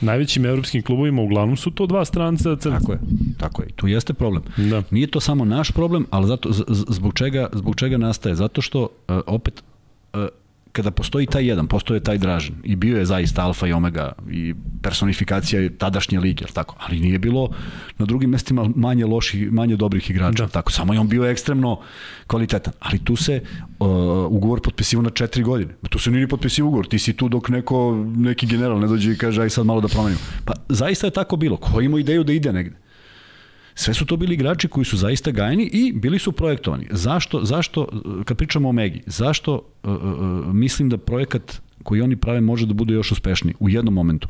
najvećim 0.01 0.45
evropskim 0.45 0.81
klubovima, 0.81 1.21
uglavnom 1.21 1.57
su 1.57 1.71
to 1.71 1.85
dva 1.85 2.05
stranca 2.05 2.55
crnca. 2.55 2.79
Tako 2.79 2.91
je, 2.91 2.99
tako 3.37 3.61
je. 3.61 3.69
Tu 3.75 3.87
jeste 3.87 4.13
problem. 4.13 4.43
Da. 4.57 4.83
Nije 4.91 5.07
to 5.07 5.19
samo 5.19 5.45
naš 5.45 5.71
problem, 5.71 6.05
ali 6.09 6.27
zato, 6.27 6.49
zbog 6.69 7.13
čega, 7.13 7.49
zbog 7.53 7.75
čega 7.75 7.97
nastaje? 7.97 8.35
Zato 8.35 8.61
što, 8.61 8.81
uh, 8.81 9.19
opet, 9.27 9.63
uh, 10.13 10.19
kada 10.77 10.91
postoji 10.91 11.25
taj 11.25 11.47
jedan, 11.47 11.67
postoje 11.67 11.99
taj 11.99 12.17
Dražin 12.17 12.55
i 12.63 12.75
bio 12.75 12.97
je 12.97 13.05
zaista 13.05 13.45
alfa 13.45 13.67
i 13.67 13.73
omega 13.73 14.11
i 14.29 14.53
personifikacija 14.81 15.69
tadašnje 15.77 16.19
lige, 16.19 16.45
tako? 16.53 16.75
ali 16.79 16.99
nije 16.99 17.19
bilo 17.19 17.49
na 17.97 18.05
drugim 18.05 18.29
mestima 18.29 18.69
manje 18.75 19.05
loših, 19.05 19.51
manje 19.51 19.75
dobrih 19.75 20.09
igrača, 20.09 20.45
da. 20.45 20.51
tako? 20.51 20.71
samo 20.71 20.93
je 20.93 20.99
on 20.99 21.09
bio 21.09 21.25
ekstremno 21.25 21.79
kvalitetan, 22.27 22.73
ali 22.79 22.99
tu 22.99 23.15
se 23.15 23.41
uh, 23.79 23.87
ugovor 24.29 24.61
potpisivao 24.61 25.03
na 25.03 25.09
četiri 25.09 25.43
godine, 25.43 25.73
tu 25.89 25.99
se 25.99 26.11
nije 26.11 26.27
potpisivao 26.27 26.69
ugovor, 26.69 26.87
ti 26.87 26.99
si 26.99 27.13
tu 27.13 27.29
dok 27.29 27.49
neko, 27.49 28.05
neki 28.15 28.45
general 28.45 28.79
ne 28.79 28.87
dođe 28.87 29.11
i 29.11 29.17
kaže 29.17 29.41
aj 29.41 29.49
sad 29.49 29.65
malo 29.65 29.81
da 29.81 29.87
promenimo. 29.87 30.21
Pa 30.45 30.53
zaista 30.69 31.07
je 31.07 31.11
tako 31.11 31.35
bilo, 31.35 31.57
ko 31.57 31.81
ima 31.81 31.99
ideju 31.99 32.23
da 32.23 32.33
ide 32.33 32.53
negde? 32.53 32.86
Sve 33.79 33.93
su 33.93 34.05
to 34.05 34.17
bili 34.17 34.33
igrači 34.33 34.67
koji 34.67 34.85
su 34.85 34.97
zaista 34.97 35.31
gajeni 35.31 35.69
i 35.73 35.93
bili 35.93 36.19
su 36.19 36.31
projektovani. 36.31 36.87
Zašto, 36.91 37.45
zašto 37.45 37.87
kad 38.25 38.37
pričamo 38.37 38.69
o 38.69 38.71
Megi, 38.71 39.03
zašto 39.05 39.53
uh, 39.83 39.93
uh, 39.93 40.53
mislim 40.53 40.89
da 40.89 40.97
projekat 40.97 41.61
koji 41.83 42.01
oni 42.01 42.15
prave 42.15 42.41
može 42.41 42.65
da 42.65 42.73
bude 42.73 42.93
još 42.93 43.11
uspešniji 43.11 43.55
u 43.59 43.69
jednom 43.69 43.93
momentu. 43.93 44.27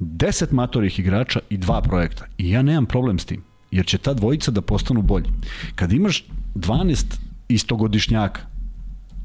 10 0.00 0.52
matorih 0.52 0.98
igrača 0.98 1.40
i 1.50 1.56
dva 1.56 1.80
projekta. 1.82 2.24
I 2.38 2.50
ja 2.50 2.62
nemam 2.62 2.86
problem 2.86 3.18
s 3.18 3.24
tim, 3.24 3.42
jer 3.70 3.86
će 3.86 3.98
ta 3.98 4.14
dvojica 4.14 4.50
da 4.50 4.60
postanu 4.60 5.02
bolji. 5.02 5.26
Kad 5.74 5.92
imaš 5.92 6.24
12 6.54 7.04
istogodišnjaka, 7.48 8.40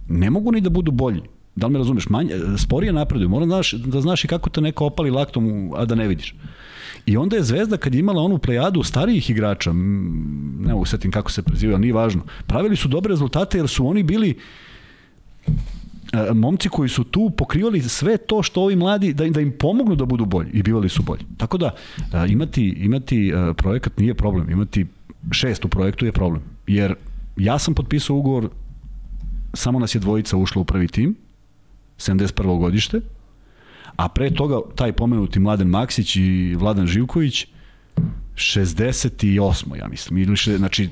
ne 0.10 0.30
mogu 0.30 0.52
ni 0.52 0.62
da 0.62 0.70
budu 0.70 0.92
bolji. 0.92 1.22
Da 1.56 1.68
li 1.68 1.74
me 1.74 1.80
razumeš? 1.80 2.10
Manje, 2.10 2.36
sporije 2.58 2.94
napreduju. 2.94 3.30
Moram 3.30 3.50
da 3.50 3.56
znaš, 3.56 3.72
da 3.72 4.02
znaš 4.02 4.24
i 4.24 4.28
kako 4.28 4.50
te 4.50 4.62
neko 4.62 4.86
opali 4.86 5.12
laktom, 5.12 5.72
a 5.76 5.86
da 5.86 5.96
ne 5.96 6.08
vidiš. 6.08 6.36
I 7.06 7.18
onda 7.18 7.36
je 7.36 7.44
Zvezda 7.44 7.78
kad 7.78 7.96
je 7.96 8.00
imala 8.00 8.22
onu 8.22 8.38
plejadu 8.38 8.84
starijih 8.84 9.30
igrača, 9.30 9.74
ne 9.74 10.74
mogu 10.74 10.86
setim 10.86 11.12
kako 11.12 11.32
se 11.32 11.44
prezivaju, 11.44 11.80
nije 11.80 11.94
važno, 11.94 12.22
pravili 12.48 12.76
su 12.76 12.88
dobre 12.88 13.10
rezultate 13.10 13.58
jer 13.58 13.68
su 13.68 13.88
oni 13.88 14.04
bili 14.04 14.38
e, 16.14 16.34
momci 16.34 16.70
koji 16.70 16.90
su 16.90 17.04
tu 17.04 17.30
pokrivali 17.30 17.82
sve 17.82 18.18
to 18.18 18.44
što 18.44 18.62
ovi 18.62 18.76
mladi 18.76 19.14
da, 19.14 19.30
da 19.30 19.42
im 19.42 19.54
pomognu 19.60 19.96
da 19.96 20.06
budu 20.06 20.26
bolji 20.26 20.50
i 20.54 20.64
bivali 20.64 20.90
su 20.90 21.04
bolji. 21.04 21.22
Tako 21.38 21.58
da 21.58 21.76
e, 22.14 22.28
imati, 22.28 22.68
imati 22.68 23.30
e, 23.30 23.54
projekat 23.54 23.98
nije 23.98 24.14
problem, 24.14 24.50
imati 24.50 24.86
šest 25.32 25.66
u 25.66 25.68
projektu 25.70 26.06
je 26.06 26.12
problem. 26.12 26.42
Jer 26.68 26.96
ja 27.38 27.60
sam 27.60 27.74
potpisao 27.74 28.16
ugovor, 28.16 28.50
samo 29.54 29.80
nas 29.80 29.96
je 29.96 30.00
dvojica 30.00 30.38
ušla 30.38 30.62
u 30.62 30.66
prvi 30.66 30.88
tim, 30.88 31.16
71. 31.98 32.60
godište, 32.60 33.02
A 33.96 34.10
pre 34.10 34.34
toga 34.34 34.60
taj 34.76 34.94
pomenuti 34.94 35.40
Mladen 35.40 35.68
Maksić 35.68 36.16
i 36.16 36.56
Vladan 36.60 36.88
Živković 36.88 37.48
68. 38.36 39.76
ja 39.80 39.88
mislim. 39.88 40.18
Ili 40.18 40.36
še, 40.36 40.58
znači, 40.58 40.90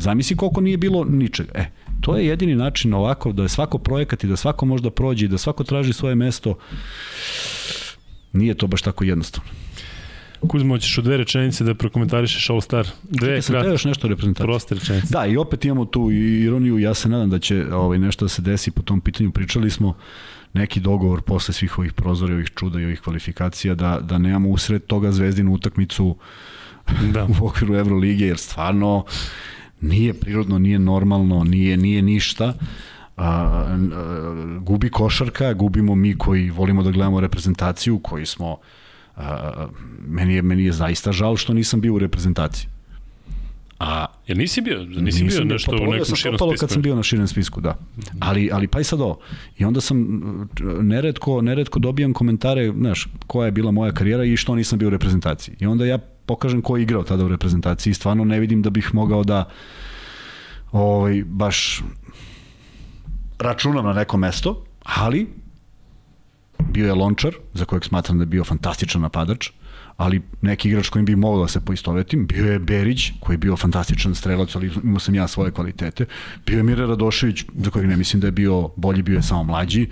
zamisli 0.00 0.36
koliko 0.36 0.60
nije 0.60 0.76
bilo 0.76 1.04
ničega. 1.04 1.52
E, 1.54 1.66
to 2.00 2.16
je 2.16 2.26
jedini 2.26 2.54
način 2.54 2.94
ovako 2.94 3.32
da 3.32 3.42
je 3.42 3.48
svako 3.48 3.78
projekat 3.78 4.24
i 4.24 4.26
da 4.26 4.36
svako 4.36 4.66
možda 4.66 4.90
prođe 4.90 5.24
i 5.24 5.28
da 5.28 5.38
svako 5.38 5.64
traži 5.64 5.92
svoje 5.92 6.14
mesto. 6.14 6.58
Nije 8.32 8.54
to 8.54 8.66
baš 8.66 8.82
tako 8.82 9.04
jednostavno. 9.04 9.50
Kuzmo, 10.48 10.78
ćeš 10.78 10.98
u 10.98 11.02
dve 11.02 11.16
rečenice 11.16 11.64
da 11.64 11.74
prokomentarišeš 11.74 12.50
All 12.50 12.60
Star. 12.60 12.88
Dve 13.02 13.42
Čekaj, 13.42 13.70
još 13.70 13.84
nešto 13.84 14.08
reprezentacije. 14.08 14.46
Proste 14.46 14.74
rečenice. 14.74 15.06
Da, 15.10 15.26
i 15.26 15.36
opet 15.36 15.64
imamo 15.64 15.84
tu 15.84 16.10
ironiju, 16.10 16.78
ja 16.78 16.94
se 16.94 17.08
nadam 17.08 17.30
da 17.30 17.38
će 17.38 17.74
ovaj, 17.74 17.98
nešto 17.98 18.24
da 18.24 18.28
se 18.28 18.42
desi 18.42 18.70
po 18.70 18.82
tom 18.82 19.00
pitanju. 19.00 19.30
Pričali 19.30 19.70
smo 19.70 19.88
uh, 19.88 19.94
neki 20.52 20.80
dogovor 20.80 21.22
posle 21.22 21.54
svih 21.54 21.78
ovih 21.78 21.92
prozora, 21.92 22.34
ovih 22.34 22.50
čuda 22.56 22.80
i 22.80 22.84
ovih 22.84 23.00
kvalifikacija 23.00 23.74
da, 23.74 24.00
da 24.00 24.18
nemamo 24.18 24.48
usred 24.48 24.86
toga 24.86 25.12
zvezdinu 25.12 25.52
utakmicu 25.52 26.16
da. 27.12 27.24
u 27.40 27.46
okviru 27.46 27.74
Evrolige, 27.74 28.26
jer 28.26 28.38
stvarno 28.38 29.04
nije 29.80 30.14
prirodno, 30.14 30.58
nije 30.58 30.78
normalno, 30.78 31.44
nije, 31.44 31.76
nije 31.76 32.02
ništa. 32.02 32.54
A, 33.16 33.26
a, 33.26 33.78
gubi 34.60 34.90
košarka, 34.90 35.54
gubimo 35.54 35.94
mi 35.94 36.18
koji 36.18 36.50
volimo 36.50 36.82
da 36.82 36.90
gledamo 36.90 37.20
reprezentaciju, 37.20 37.98
koji 37.98 38.26
smo 38.26 38.56
a, 39.16 39.66
meni 40.06 40.34
je 40.34 40.42
meni 40.42 40.64
je 40.64 40.72
zaista 40.72 41.12
žal 41.12 41.36
što 41.36 41.54
nisam 41.54 41.80
bio 41.80 41.94
u 41.94 41.98
reprezentaciji. 41.98 42.71
A 43.82 44.06
Jel 44.26 44.38
nisi 44.38 44.60
bio? 44.60 44.84
Nisi 44.84 45.24
bio 45.24 45.44
nešto 45.44 45.70
pa, 45.70 45.84
u 45.84 45.92
nekom 45.92 46.16
širnom 46.16 46.38
spisku? 46.38 46.60
kad 46.60 46.70
sam 46.70 46.82
bio 46.82 46.96
na 46.96 47.02
širnom 47.02 47.28
spisku, 47.28 47.60
da. 47.60 47.78
Ali, 48.20 48.50
ali 48.52 48.68
pa 48.68 48.80
i 48.80 48.84
sad 48.84 49.00
ovo. 49.00 49.18
I 49.58 49.64
onda 49.64 49.80
sam 49.80 50.22
neretko, 50.80 51.42
neretko 51.42 51.78
dobijam 51.78 52.12
komentare, 52.12 52.72
znaš, 52.76 53.08
koja 53.26 53.46
je 53.46 53.52
bila 53.52 53.70
moja 53.70 53.92
karijera 53.92 54.24
i 54.24 54.36
što 54.36 54.54
nisam 54.54 54.78
bio 54.78 54.88
u 54.88 54.90
reprezentaciji. 54.90 55.54
I 55.60 55.66
onda 55.66 55.86
ja 55.86 55.98
pokažem 56.26 56.62
ko 56.62 56.76
je 56.76 56.82
igrao 56.82 57.02
tada 57.02 57.24
u 57.24 57.28
reprezentaciji 57.28 57.90
i 57.90 57.94
stvarno 57.94 58.24
ne 58.24 58.40
vidim 58.40 58.62
da 58.62 58.70
bih 58.70 58.94
mogao 58.94 59.24
da 59.24 59.48
ovaj, 60.72 61.24
baš 61.26 61.82
računam 63.38 63.84
na 63.84 63.92
neko 63.92 64.16
mesto, 64.16 64.64
ali 64.82 65.26
bio 66.70 66.86
je 66.86 66.94
Lončar, 66.94 67.34
za 67.54 67.64
kojeg 67.64 67.84
smatram 67.84 68.18
da 68.18 68.22
je 68.22 68.26
bio 68.26 68.44
fantastičan 68.44 69.02
napadač, 69.02 69.50
ali 69.96 70.22
neki 70.40 70.68
igrač 70.68 70.88
kojim 70.88 71.06
bi 71.06 71.16
mogao 71.16 71.42
da 71.42 71.48
se 71.48 71.60
poistovetim, 71.60 72.26
bio 72.26 72.52
je 72.52 72.58
Berić, 72.58 73.10
koji 73.20 73.34
je 73.34 73.38
bio 73.38 73.56
fantastičan 73.56 74.14
strelac, 74.14 74.56
ali 74.56 74.70
imao 74.82 74.98
sam 74.98 75.14
ja 75.14 75.28
svoje 75.28 75.50
kvalitete, 75.50 76.06
bio 76.46 76.56
je 76.56 76.62
Mire 76.62 76.86
Radošević, 76.86 77.44
za 77.54 77.70
kojeg 77.70 77.88
ne 77.88 77.96
mislim 77.96 78.20
da 78.20 78.26
je 78.26 78.32
bio 78.32 78.70
bolji, 78.76 79.02
bio 79.02 79.16
je 79.16 79.22
samo 79.22 79.44
mlađi, 79.44 79.86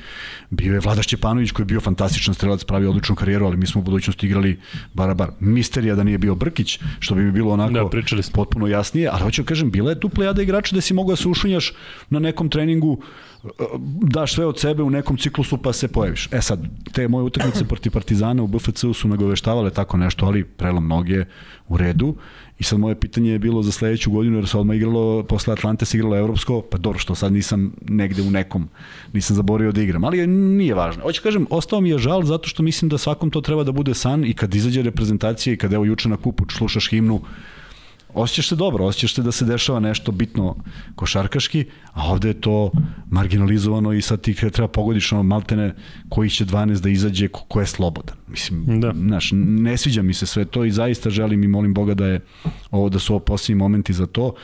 bio 0.50 0.74
je 0.74 0.80
Vlada 0.80 1.02
Šćepanović, 1.02 1.50
koji 1.50 1.64
je 1.64 1.66
bio 1.66 1.80
fantastičan 1.80 2.34
strelac, 2.34 2.64
pravi 2.64 2.86
odličnu 2.86 3.14
karijeru, 3.14 3.46
ali 3.46 3.56
mi 3.56 3.66
smo 3.66 3.80
u 3.80 3.84
budućnosti 3.84 4.26
igrali 4.26 4.60
barabar. 4.94 5.30
Misterija 5.40 5.94
da 5.94 6.04
nije 6.04 6.18
bio 6.18 6.34
Brkić, 6.34 6.78
što 6.98 7.14
bi 7.14 7.22
mi 7.22 7.32
bilo 7.32 7.52
onako 7.52 7.72
da, 7.72 8.22
potpuno 8.32 8.66
jasnije, 8.66 9.08
ali 9.12 9.22
hoću 9.22 9.42
da 9.42 9.46
kažem, 9.46 9.70
bila 9.70 9.90
je 9.90 10.00
tu 10.00 10.08
plejada 10.08 10.42
igrača 10.42 10.74
da 10.74 10.80
si 10.80 10.94
mogao 10.94 11.12
da 11.12 11.16
se 11.16 11.28
ušunjaš 11.28 11.72
na 12.10 12.18
nekom 12.18 12.48
treningu 12.48 13.02
daš 14.02 14.34
sve 14.34 14.46
od 14.46 14.58
sebe 14.58 14.82
u 14.82 14.90
nekom 14.90 15.16
ciklusu 15.16 15.56
pa 15.56 15.72
se 15.72 15.88
pojaviš. 15.88 16.28
E 16.32 16.42
sad, 16.42 16.60
te 16.92 17.08
moje 17.08 17.24
utakmice 17.24 17.64
protiv 17.64 17.92
Partizana 17.92 18.42
u 18.42 18.46
BFC-u 18.46 18.94
su 18.94 19.08
nagoveštavale 19.08 19.70
tako 19.70 19.96
nešto, 19.96 20.26
ali 20.26 20.44
prelom 20.44 20.88
noge 20.88 21.24
u 21.68 21.76
redu. 21.76 22.14
I 22.58 22.64
sad 22.64 22.78
moje 22.78 23.00
pitanje 23.00 23.32
je 23.32 23.38
bilo 23.38 23.62
za 23.62 23.72
sledeću 23.72 24.10
godinu, 24.10 24.36
jer 24.36 24.48
se 24.48 24.58
odmah 24.58 24.76
igralo, 24.76 25.22
posle 25.22 25.52
Atlante 25.52 25.84
se 25.84 25.96
igralo 25.96 26.16
evropsko, 26.16 26.62
pa 26.70 26.78
dobro 26.78 26.98
što 26.98 27.14
sad 27.14 27.32
nisam 27.32 27.72
negde 27.88 28.22
u 28.22 28.30
nekom, 28.30 28.68
nisam 29.12 29.36
zaborio 29.36 29.72
da 29.72 29.82
igram, 29.82 30.04
ali 30.04 30.26
nije 30.26 30.74
važno. 30.74 31.02
Hoću 31.02 31.22
kažem, 31.22 31.46
ostao 31.50 31.80
mi 31.80 31.90
je 31.90 31.98
žal 31.98 32.22
zato 32.22 32.48
što 32.48 32.62
mislim 32.62 32.88
da 32.88 32.98
svakom 32.98 33.30
to 33.30 33.40
treba 33.40 33.64
da 33.64 33.72
bude 33.72 33.94
san 33.94 34.24
i 34.24 34.34
kad 34.34 34.54
izađe 34.54 34.82
reprezentacija 34.82 35.54
i 35.54 35.56
kad 35.56 35.72
evo 35.72 35.84
juče 35.84 36.08
na 36.08 36.16
kupu 36.16 36.44
slušaš 36.50 36.90
himnu, 36.90 37.20
osjećaš 38.14 38.48
se 38.48 38.56
dobro, 38.56 38.84
osjećaš 38.84 39.14
se 39.14 39.22
da 39.22 39.32
se 39.32 39.44
dešava 39.44 39.80
nešto 39.80 40.12
bitno 40.12 40.56
košarkaški, 40.94 41.64
a 41.92 42.10
ovde 42.12 42.28
je 42.28 42.40
to 42.40 42.70
marginalizovano 43.10 43.92
i 43.92 44.02
sad 44.02 44.20
ti 44.20 44.34
treba 44.34 44.68
pogodiš 44.68 45.12
ono 45.12 45.22
maltene 45.22 45.74
koji 46.08 46.30
će 46.30 46.44
12 46.44 46.80
da 46.80 46.88
izađe, 46.88 47.28
ko, 47.28 47.44
ko 47.48 47.60
je 47.60 47.66
slobodan. 47.66 48.16
Mislim, 48.28 48.80
da. 48.80 48.92
znaš, 48.94 49.30
ne 49.34 49.76
sviđa 49.76 50.02
mi 50.02 50.14
se 50.14 50.26
sve 50.26 50.44
to 50.44 50.64
i 50.64 50.70
zaista 50.70 51.10
želim 51.10 51.44
i 51.44 51.48
molim 51.48 51.74
Boga 51.74 51.94
da 51.94 52.06
je 52.06 52.20
ovo 52.70 52.88
da 52.88 52.98
su 52.98 53.12
ovo 53.12 53.20
posljednji 53.20 53.58
momenti 53.58 53.92
za 53.92 54.06
to. 54.06 54.34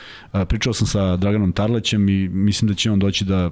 Pričao 0.48 0.72
sam 0.72 0.86
sa 0.86 1.16
Draganom 1.16 1.52
Tarlećem 1.52 2.08
i 2.08 2.28
mislim 2.28 2.68
da 2.68 2.74
će 2.74 2.90
on 2.90 2.98
doći 2.98 3.24
da 3.24 3.50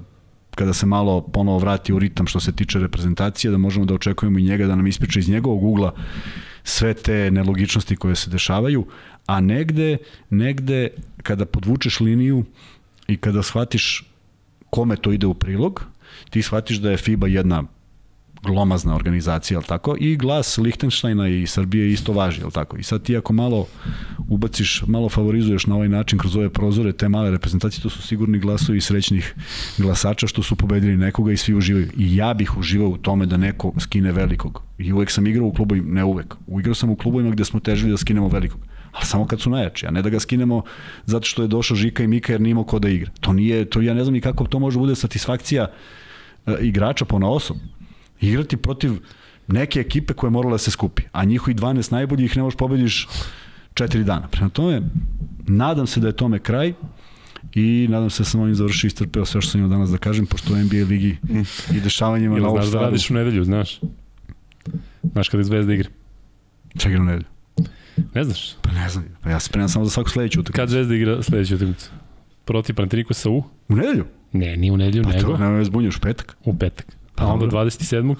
kada 0.55 0.73
se 0.73 0.85
malo 0.85 1.21
ponovo 1.21 1.59
vrati 1.59 1.93
u 1.93 1.99
ritam 1.99 2.27
što 2.27 2.39
se 2.39 2.51
tiče 2.51 2.79
reprezentacije, 2.79 3.51
da 3.51 3.57
možemo 3.57 3.85
da 3.85 3.93
očekujemo 3.93 4.39
i 4.39 4.43
njega 4.43 4.67
da 4.67 4.75
nam 4.75 4.87
ispriča 4.87 5.19
iz 5.19 5.29
njegovog 5.29 5.63
ugla 5.63 5.93
sve 6.63 6.93
te 6.93 7.31
nelogičnosti 7.31 7.95
koje 7.95 8.15
se 8.15 8.29
dešavaju, 8.29 8.85
a 9.25 9.41
negde, 9.41 9.97
negde 10.29 10.89
kada 11.23 11.45
podvučeš 11.45 11.99
liniju 11.99 12.43
i 13.07 13.17
kada 13.17 13.43
shvatiš 13.43 14.03
kome 14.69 14.95
to 14.95 15.11
ide 15.11 15.27
u 15.27 15.33
prilog, 15.33 15.85
ti 16.29 16.41
shvatiš 16.41 16.77
da 16.77 16.91
je 16.91 16.97
FIBA 16.97 17.27
jedna 17.27 17.63
glomazna 18.45 18.95
organizacija, 18.95 19.59
al 19.59 19.63
tako? 19.63 19.95
I 19.99 20.17
glas 20.17 20.57
Lichtensteina 20.57 21.27
i 21.27 21.47
Srbije 21.47 21.91
isto 21.91 22.13
važi, 22.13 22.43
al 22.43 22.51
tako? 22.51 22.77
I 22.77 22.83
sad 22.83 23.03
ti 23.03 23.17
ako 23.17 23.33
malo 23.33 23.67
ubaciš, 24.27 24.83
malo 24.87 25.09
favorizuješ 25.09 25.65
na 25.65 25.75
ovaj 25.75 25.89
način 25.89 26.19
kroz 26.19 26.35
ove 26.35 26.49
prozore 26.49 26.93
te 26.93 27.09
male 27.09 27.31
reprezentacije, 27.31 27.83
to 27.83 27.89
su 27.89 28.01
sigurni 28.01 28.39
glasovi 28.39 28.81
srećnih 28.81 29.35
glasača 29.77 30.27
što 30.27 30.43
su 30.43 30.55
pobedili 30.55 30.97
nekoga 30.97 31.31
i 31.31 31.37
svi 31.37 31.55
uživaju. 31.55 31.89
I 31.97 32.15
ja 32.15 32.33
bih 32.33 32.57
uživao 32.57 32.89
u 32.89 32.97
tome 32.97 33.25
da 33.25 33.37
neko 33.37 33.73
skine 33.79 34.11
velikog. 34.11 34.61
I 34.77 34.93
uvek 34.93 35.11
sam 35.11 35.27
igrao 35.27 35.47
u 35.47 35.53
klubu, 35.53 35.75
ne 35.75 36.03
uvek. 36.03 36.35
Igrao 36.59 36.75
sam 36.75 36.89
u 36.89 36.95
klubovima 36.95 37.31
gde 37.31 37.45
smo 37.45 37.59
težili 37.59 37.91
da 37.91 37.97
skinemo 37.97 38.27
velikog 38.27 38.59
ali 38.95 39.05
samo 39.05 39.27
kad 39.27 39.41
su 39.41 39.49
najjači, 39.49 39.87
a 39.87 39.91
ne 39.91 40.01
da 40.01 40.09
ga 40.09 40.19
skinemo 40.19 40.61
zato 41.05 41.25
što 41.25 41.41
je 41.41 41.47
došao 41.47 41.77
Žika 41.77 42.03
i 42.03 42.07
Mika 42.07 42.31
jer 42.31 42.41
nije 42.41 42.55
ko 42.67 42.79
da 42.79 42.89
igra. 42.89 43.11
To 43.19 43.33
nije, 43.33 43.65
to 43.65 43.81
ja 43.81 43.93
ne 43.93 44.03
znam 44.03 44.13
ni 44.13 44.21
kako 44.21 44.47
to 44.47 44.59
može 44.59 44.79
bude 44.79 44.95
satisfakcija 44.95 45.67
uh, 46.45 46.53
igrača 46.61 47.05
po 47.05 47.19
na 47.19 47.29
osob. 47.29 47.57
Igrati 48.21 48.57
protiv 48.57 48.91
neke 49.47 49.79
ekipe 49.79 50.13
koje 50.13 50.31
morala 50.31 50.53
da 50.53 50.57
se 50.57 50.71
skupi, 50.71 51.03
a 51.11 51.25
njihovi 51.25 51.55
12 51.55 51.91
najboljih 51.91 52.37
ne 52.37 52.43
možeš 52.43 52.57
pobediš 52.57 53.07
4 53.73 54.03
dana. 54.03 54.27
Prema 54.27 54.49
tome, 54.49 54.81
nadam 55.47 55.87
se 55.87 55.99
da 55.99 56.07
je 56.07 56.15
tome 56.15 56.39
kraj 56.39 56.73
i 57.53 57.87
nadam 57.89 58.09
se 58.09 58.23
da 58.23 58.29
sam 58.29 58.41
ovim 58.41 58.55
završio 58.55 58.87
istrpeo 58.87 59.25
sve 59.25 59.41
što 59.41 59.51
sam 59.51 59.59
imao 59.59 59.69
danas 59.69 59.89
da 59.89 59.97
kažem, 59.97 60.25
pošto 60.25 60.53
u 60.53 60.57
NBA 60.57 60.85
ligi 60.89 61.17
i 61.75 61.79
dešavanjima 61.79 62.31
na 62.31 62.37
Ili 62.37 62.45
ovom 62.45 62.61
znaš 62.61 62.71
da 62.71 62.81
radiš 62.81 63.09
u 63.09 63.13
nedelju, 63.13 63.43
znaš? 63.43 63.79
Znaš 65.13 65.29
kada 65.29 65.41
je 65.41 65.45
Zvezda 65.45 65.73
igra? 65.73 65.89
Čekaj 66.77 66.99
na 66.99 67.05
nedelju. 67.05 67.34
Ne 68.13 68.23
znaš? 68.23 68.53
Pa 68.61 68.71
ne 68.71 68.89
znam, 68.89 69.05
pa 69.21 69.29
ja 69.29 69.39
se 69.39 69.45
spremam 69.45 69.69
samo 69.69 69.85
za 69.85 69.91
svaku 69.91 70.09
sledeću 70.09 70.39
utakmicu. 70.39 70.55
Kad 70.55 70.69
Zvezda 70.69 70.95
igra 70.95 71.23
sledeću 71.23 71.55
utakmicu? 71.55 71.89
Protiv 72.45 72.75
Panathinaikosa 72.75 73.29
u? 73.29 73.43
U 73.69 73.75
nedelju? 73.75 74.05
Ne, 74.31 74.57
nije 74.57 74.71
u 74.71 74.77
nedelju, 74.77 75.03
Pa 75.03 75.09
nego 75.09 75.31
to 75.31 75.37
ne 75.39 75.65
zbunjuš, 75.65 75.99
petak. 75.99 76.37
u 76.43 76.57
petak. 76.57 76.85
Pa 77.15 77.23
A 77.23 77.27
onda 77.27 77.45
dobro. 77.45 77.59
27. 77.59 78.15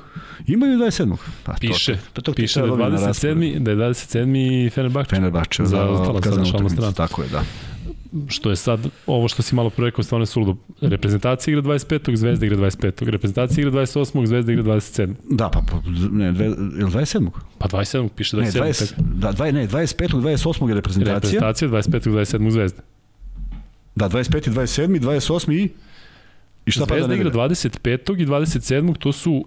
Imaju 0.47 0.77
27. 0.77 1.15
Pa, 1.43 1.53
to- 1.53 1.57
Piše, 1.61 1.97
pa 2.13 2.21
to 2.21 2.33
piše 2.33 2.59
da 2.59 2.65
je 2.65 2.69
treba 2.69 2.83
dobiti 2.83 3.01
na 3.01 3.07
raspored. 3.07 3.37
27. 3.37 3.59
da 3.59 3.71
je 3.71 3.77
27. 3.77 4.69
Fenerbahče. 4.69 5.09
Fenerbahče 5.09 5.63
Za 5.63 5.69
za 5.69 5.77
otkazanu 6.03 6.47
utakmicu. 6.49 6.93
Tako 6.93 7.21
je, 7.23 7.29
da. 7.29 7.43
Što 8.27 8.49
je 8.49 8.55
sad, 8.55 8.79
ovo 9.07 9.27
što 9.27 9.43
si 9.43 9.55
malo 9.55 9.69
pre 9.69 9.85
rekao, 9.85 10.03
stvarno 10.03 10.21
je 10.21 10.27
suludo. 10.27 10.55
Reprezentacija 10.81 11.51
igra 11.51 11.61
25. 11.61 12.15
Zvezda 12.15 12.45
igra 12.45 12.57
25. 12.57 13.09
Reprezentacija 13.09 13.61
igra 13.61 13.81
28. 13.81 14.25
Zvezda 14.25 14.51
igra 14.51 14.63
27. 14.63 15.13
Da, 15.29 15.49
pa, 15.49 15.61
pa 15.71 15.81
ne, 16.11 16.31
dve, 16.31 16.45
je 16.45 16.51
li 16.85 16.91
27. 16.91 17.29
Pa 17.57 17.67
27. 17.67 18.09
piše 18.15 18.37
Ne, 18.37 18.43
27. 18.43 18.61
20, 18.61 18.93
da, 18.97 19.31
dva, 19.31 19.51
ne, 19.51 19.67
25. 19.67 20.09
28. 20.11 20.67
je 20.69 20.75
reprezentacija. 20.75 21.41
Reprezentacija 21.41 21.69
25. 21.69 22.09
27. 22.09 22.51
Zvezda. 22.51 22.81
Da, 23.95 24.09
25. 24.09 24.49
27. 24.49 24.99
28. 24.99 25.53
i... 25.53 25.69
I 26.65 26.71
šta 26.71 26.85
pada 26.85 26.95
Zvezda 26.95 27.13
igra 27.15 27.25
nedelja? 27.25 27.43
25. 27.43 28.21
i 28.21 28.25
27. 28.25 28.97
to 28.97 29.11
su 29.11 29.45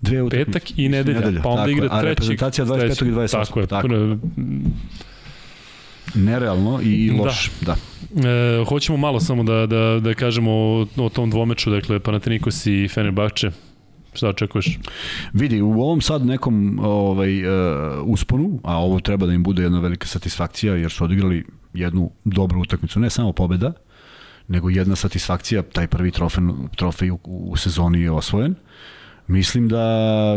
Dve 0.00 0.22
utakmice. 0.22 0.52
petak 0.52 0.78
i 0.78 0.88
nedelja, 0.88 1.20
nedelja, 1.20 1.42
pa 1.42 1.48
onda 1.48 1.62
tako 1.62 1.70
igra 1.70 1.84
je. 1.84 1.90
A 1.92 2.00
treći. 2.00 2.08
reprezentacija 2.08 2.64
25. 2.64 2.84
i 2.84 2.88
treći. 2.88 3.04
28. 3.04 3.30
Tako 3.30 3.60
je. 3.60 3.66
Tako. 3.66 3.88
Nerealno 6.14 6.80
i, 6.82 7.10
Da. 7.10 7.22
loš. 7.22 7.50
Da. 7.60 7.76
E, 8.28 8.64
hoćemo 8.68 8.98
malo 8.98 9.20
samo 9.20 9.44
da, 9.44 9.66
da, 9.66 10.00
da 10.00 10.14
kažemo 10.14 10.50
o, 10.50 10.86
o 10.96 11.08
tom 11.08 11.30
dvomeču, 11.30 11.70
dakle 11.70 12.00
Panathinaikos 12.00 12.66
i 12.66 12.88
Fenerbahče. 12.88 13.50
Šta 14.14 14.28
očekuješ? 14.28 14.78
Vidi, 15.32 15.62
u 15.62 15.80
ovom 15.80 16.00
sad 16.00 16.26
nekom 16.26 16.78
ovaj, 16.82 17.46
uh, 17.46 17.52
usponu, 18.04 18.60
a 18.64 18.76
ovo 18.76 19.00
treba 19.00 19.26
da 19.26 19.32
im 19.32 19.42
bude 19.42 19.62
jedna 19.62 19.80
velika 19.80 20.06
satisfakcija, 20.06 20.74
jer 20.74 20.90
su 20.90 21.04
odigrali 21.04 21.44
jednu 21.74 22.10
dobru 22.24 22.60
utakmicu, 22.60 23.00
ne 23.00 23.10
samo 23.10 23.32
pobeda, 23.32 23.72
nego 24.48 24.70
jedna 24.70 24.96
satisfakcija, 24.96 25.62
taj 25.62 25.86
prvi 25.86 26.10
trofej, 26.10 26.44
trofej 26.76 27.10
u, 27.10 27.18
u 27.24 27.56
sezoni 27.56 28.00
je 28.00 28.10
osvojen. 28.10 28.54
Mislim 29.26 29.68
da 29.68 30.34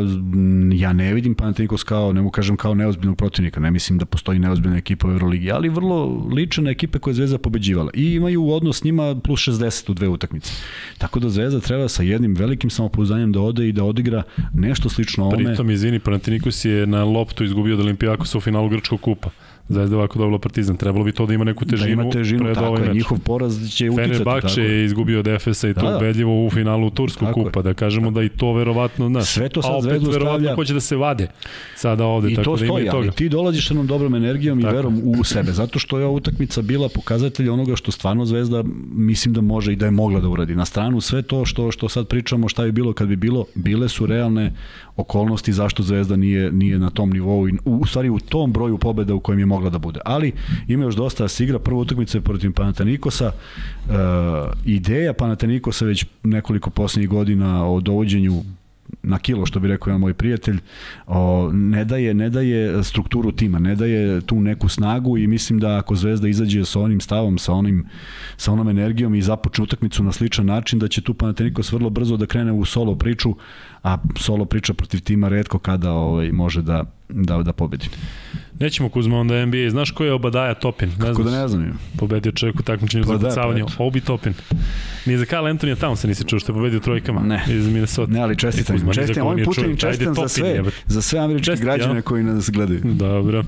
ja 0.73 0.93
ne 0.93 1.13
vidim 1.13 1.35
Panathinaikos 1.35 1.83
kao, 1.83 2.13
ne 2.13 2.21
mu 2.21 2.31
kažem 2.31 2.57
kao 2.57 2.73
neozbiljnog 2.73 3.17
protivnika, 3.17 3.59
ne 3.59 3.71
mislim 3.71 3.97
da 3.99 4.05
postoji 4.05 4.39
neozbiljna 4.39 4.77
ekipa 4.77 5.07
u 5.07 5.11
Euroligi, 5.11 5.51
ali 5.51 5.69
vrlo 5.69 6.27
lična 6.33 6.63
na 6.63 6.69
ekipe 6.69 6.99
koje 6.99 7.11
je 7.11 7.15
Zvezda 7.15 7.37
pobeđivala 7.37 7.91
i 7.93 8.13
imaju 8.13 8.49
odnos 8.49 8.77
s 8.77 8.83
njima 8.83 9.15
plus 9.23 9.39
60 9.39 9.91
u 9.91 9.93
dve 9.93 10.07
utakmice. 10.07 10.51
Tako 10.97 11.19
da 11.19 11.29
Zvezda 11.29 11.59
treba 11.59 11.87
sa 11.87 12.03
jednim 12.03 12.35
velikim 12.35 12.69
samopouzdanjem 12.69 13.31
da 13.31 13.41
ode 13.41 13.67
i 13.69 13.71
da 13.71 13.83
odigra 13.83 14.23
nešto 14.53 14.89
slično 14.89 15.25
ovome. 15.25 15.45
Pritom, 15.45 15.69
izvini, 15.69 15.99
Panathinaikos 15.99 16.65
je 16.65 16.87
na 16.87 17.03
loptu 17.03 17.43
izgubio 17.43 17.73
od 17.73 17.79
Olimpijakosa 17.79 18.37
u 18.37 18.41
finalu 18.41 18.69
Grčkog 18.69 19.01
kupa. 19.01 19.29
Zvezda 19.69 19.95
je 19.95 19.97
ovako 19.97 20.19
dobila 20.19 20.39
Partizan. 20.39 20.77
Trebalo 20.77 21.05
bi 21.05 21.11
to 21.11 21.25
da 21.25 21.33
ima 21.33 21.43
neku 21.43 21.65
težinu, 21.65 21.95
da 21.95 22.01
ima 22.01 22.11
težinu, 22.11 22.43
pred 22.43 22.55
tako 22.55 22.67
ovaj 22.67 22.81
je, 22.81 22.87
meč. 22.87 22.95
njihov 22.95 23.19
poraz 23.19 23.69
će 23.69 23.89
uticati. 23.89 24.09
Fenerbahče 24.09 24.61
je 24.61 24.85
izgubio 24.85 25.19
od 25.19 25.27
Efesa 25.27 25.69
i 25.69 25.73
to 25.73 25.81
Da, 25.81 25.89
da. 25.89 25.97
ubedljivo 25.97 26.45
u 26.45 26.49
finalu 26.49 26.89
Turskog 26.89 27.33
kupa, 27.33 27.61
da 27.61 27.73
kažemo 27.73 28.11
da 28.11 28.23
i 28.23 28.29
to 28.29 28.53
verovatno, 28.53 28.76
znaš, 28.97 29.25
Sve 29.27 29.49
to 29.49 29.61
sad 29.61 29.71
a 29.71 29.75
opet 29.75 29.91
verovatno 29.91 30.19
stavlja- 30.19 30.55
hoće 30.55 30.73
da 30.73 30.79
se 30.79 30.95
vade 30.95 31.27
sada 31.75 32.05
ovde, 32.05 32.31
I 32.31 32.35
tako 32.35 32.45
to 32.45 32.51
da 32.51 32.57
stoji, 32.57 32.85
toga. 32.85 32.97
ali 32.97 33.11
ti 33.11 33.29
dolaziš 33.29 33.67
sa 33.67 33.73
jednom 33.73 33.87
dobrom 33.87 34.15
energijom 34.15 34.61
Tako. 34.61 34.73
i 34.73 34.75
verom 34.75 35.01
u 35.03 35.23
sebe, 35.23 35.51
zato 35.51 35.79
što 35.79 35.99
je 35.99 36.05
ova 36.05 36.13
utakmica 36.13 36.61
bila 36.61 36.89
pokazatelj 36.89 37.49
onoga 37.49 37.75
što 37.75 37.91
stvarno 37.91 38.25
Zvezda 38.25 38.63
mislim 38.91 39.33
da 39.33 39.41
može 39.41 39.73
i 39.73 39.75
da 39.75 39.85
je 39.85 39.91
mogla 39.91 40.19
da 40.19 40.29
uradi. 40.29 40.55
Na 40.55 40.65
stranu 40.65 41.01
sve 41.01 41.21
to 41.21 41.45
što 41.45 41.71
što 41.71 41.89
sad 41.89 42.07
pričamo 42.07 42.49
šta 42.49 42.63
bi 42.63 42.71
bilo 42.71 42.93
kad 42.93 43.07
bi 43.07 43.15
bilo, 43.15 43.45
bile 43.55 43.89
su 43.89 44.05
realne 44.05 44.53
okolnosti 44.95 45.53
zašto 45.53 45.83
Zvezda 45.83 46.15
nije 46.15 46.51
nije 46.51 46.79
na 46.79 46.89
tom 46.89 47.09
nivou 47.09 47.49
i 47.49 47.53
u, 47.65 47.75
u 47.75 47.85
stvari 47.85 48.09
u 48.09 48.19
tom 48.19 48.51
broju 48.51 48.77
pobeda 48.77 49.13
u 49.13 49.19
kojem 49.19 49.39
je 49.39 49.45
mogla 49.45 49.69
da 49.69 49.77
bude. 49.77 49.99
Ali 50.05 50.31
ima 50.67 50.83
još 50.83 50.95
dosta 50.95 51.23
da 51.23 51.27
se 51.27 51.43
igra. 51.43 51.59
Prva 51.59 51.79
utakmica 51.79 52.17
je 52.17 52.21
protiv 52.21 52.51
Panathinaikosa. 52.53 53.25
E, 53.25 53.93
ideja 54.65 55.13
Panathinaikosa 55.13 55.85
već 55.85 56.05
nekoliko 56.23 56.69
poslednjih 56.69 57.09
godina 57.09 57.67
o 57.67 57.81
dovođenju 57.81 58.43
na 59.03 59.19
kilo, 59.19 59.45
što 59.45 59.59
bi 59.59 59.67
rekao 59.67 59.91
jedan 59.91 60.01
moj 60.01 60.13
prijatelj, 60.13 60.59
o, 61.07 61.49
ne 61.53 61.85
daje, 61.85 62.13
ne 62.13 62.29
daje 62.29 62.83
strukturu 62.83 63.31
tima, 63.31 63.59
ne 63.59 63.75
daje 63.75 64.21
tu 64.21 64.41
neku 64.41 64.69
snagu 64.69 65.17
i 65.17 65.27
mislim 65.27 65.59
da 65.59 65.77
ako 65.77 65.95
Zvezda 65.95 66.27
izađe 66.27 66.65
sa 66.65 66.79
onim 66.79 67.01
stavom, 67.01 67.37
sa 67.37 67.53
onim 67.53 67.85
sa 68.37 68.51
onom 68.51 68.69
energijom 68.69 69.15
i 69.15 69.21
započne 69.21 69.63
utakmicu 69.63 70.03
na 70.03 70.11
sličan 70.11 70.45
način, 70.45 70.79
da 70.79 70.87
će 70.87 71.01
tu 71.01 71.13
Panathinaikos 71.13 71.71
vrlo 71.71 71.89
brzo 71.89 72.17
da 72.17 72.25
krene 72.25 72.51
u 72.51 72.65
solo 72.65 72.95
priču, 72.95 73.35
a 73.83 73.97
solo 74.15 74.45
priča 74.45 74.73
protiv 74.73 74.99
tima 74.99 75.29
redko 75.29 75.59
kada 75.59 75.91
ovaj, 75.91 76.31
može 76.31 76.61
da, 76.61 76.83
da, 77.09 77.37
da 77.37 77.53
pobedi. 77.53 77.85
Nećemo 78.59 78.89
Kuzma 78.89 79.19
onda 79.19 79.45
NBA. 79.45 79.69
Znaš 79.69 79.91
ko 79.91 80.03
je 80.03 80.13
Obadaja 80.13 80.53
Topin? 80.53 80.89
Ne 80.89 80.95
Kako 80.99 81.13
znaš? 81.13 81.33
da 81.33 81.41
ne 81.41 81.47
znam. 81.47 81.79
Pobedio 81.97 82.31
čovjek 82.31 82.59
u 82.59 82.63
takmičenju 82.63 83.03
Pa 83.03 83.07
za 83.07 83.17
da, 83.17 83.29
kucavanje. 83.29 83.63
pa. 83.77 83.83
Obi 83.83 84.01
Topin. 84.01 84.33
Ni 85.05 85.17
za 85.17 85.25
Kyle 85.25 85.51
Anthony 85.51 85.75
Townsa 85.77 86.07
nisi 86.07 86.23
čuo 86.23 86.39
što 86.39 86.51
je 86.51 86.55
pobedio 86.55 86.79
trojkama 86.79 87.21
Ne. 87.21 87.43
iz 87.49 87.67
Minnesota. 87.67 88.11
Ne, 88.11 88.19
ali 88.19 88.37
čestitam. 88.37 88.75
E, 88.75 88.79
Kuzma, 88.79 88.93
čestitam, 88.93 89.27
ovim 89.27 89.45
putem 89.45 89.77
čestitam 89.77 90.15
za 90.15 90.27
sve, 90.27 90.49
jebote. 90.49 90.75
za 90.87 91.01
sve 91.01 91.19
američke 91.19 91.45
Čestit, 91.45 91.65
građane 91.65 91.95
ja. 91.95 92.01
koji 92.01 92.23
nas 92.23 92.49
gledaju. 92.49 92.81
Dobro. 92.83 93.43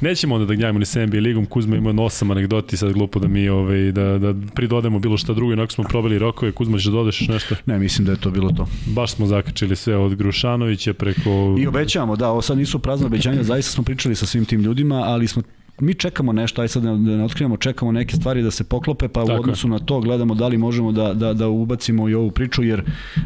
Nećemo 0.00 0.34
onda 0.34 0.46
da 0.46 0.54
gnjavimo 0.54 0.78
ni 0.78 0.84
sa 0.84 1.06
NBA 1.06 1.18
ligom. 1.18 1.46
Kuzma 1.46 1.76
ima 1.76 2.02
osam 2.02 2.30
anegdoti, 2.30 2.76
sad 2.76 2.92
glupo 2.92 3.18
da 3.18 3.28
mi 3.28 3.48
ovaj, 3.48 3.92
da, 3.92 4.18
da 4.18 4.34
pridodemo 4.54 4.98
bilo 4.98 5.16
šta 5.16 5.34
drugo, 5.34 5.52
inako 5.52 5.72
smo 5.72 5.84
probali 5.84 6.18
rokove. 6.18 6.52
Kuzma, 6.52 6.78
ćeš 6.78 6.84
da 6.84 6.90
dodeš 6.90 7.20
nešto? 7.20 7.54
Ne, 7.66 7.78
mislim 7.78 8.04
da 8.06 8.12
je 8.12 8.18
to 8.20 8.30
bilo 8.30 8.50
to. 8.50 8.66
Baš 8.86 9.12
smo 9.12 9.26
zakačili 9.26 9.76
sve 9.76 9.96
od 9.96 10.14
Grušanovića 10.14 10.94
preko... 10.94 11.56
I 11.58 11.66
obećavamo, 11.66 12.16
da, 12.16 12.28
ovo 12.28 12.42
sad 12.42 12.58
nisu 12.58 12.78
prazne 12.82 13.06
obećanja, 13.06 13.42
zaista 13.42 13.72
smo 13.72 13.84
pričali 13.84 14.14
sa 14.14 14.26
svim 14.26 14.44
tim 14.44 14.60
ljudima, 14.60 14.96
ali 14.96 15.28
smo 15.28 15.42
mi 15.80 15.94
čekamo 15.94 16.32
nešto, 16.32 16.62
aj 16.62 16.68
sad 16.68 16.82
da 16.82 16.96
ne, 16.96 17.10
da 17.10 17.16
ne 17.16 17.24
otkrivamo, 17.24 17.56
čekamo 17.56 17.92
neke 17.92 18.16
stvari 18.16 18.42
da 18.42 18.50
se 18.50 18.64
poklope, 18.64 19.08
pa 19.08 19.20
Tako 19.20 19.32
u 19.32 19.34
je. 19.34 19.40
odnosu 19.40 19.68
na 19.68 19.78
to 19.78 20.00
gledamo 20.00 20.34
da 20.34 20.48
li 20.48 20.58
možemo 20.58 20.92
da, 20.92 21.14
da, 21.14 21.32
da 21.34 21.48
ubacimo 21.48 22.08
i 22.08 22.14
ovu 22.14 22.30
priču, 22.30 22.62
jer 22.62 22.80
uh, 23.16 23.22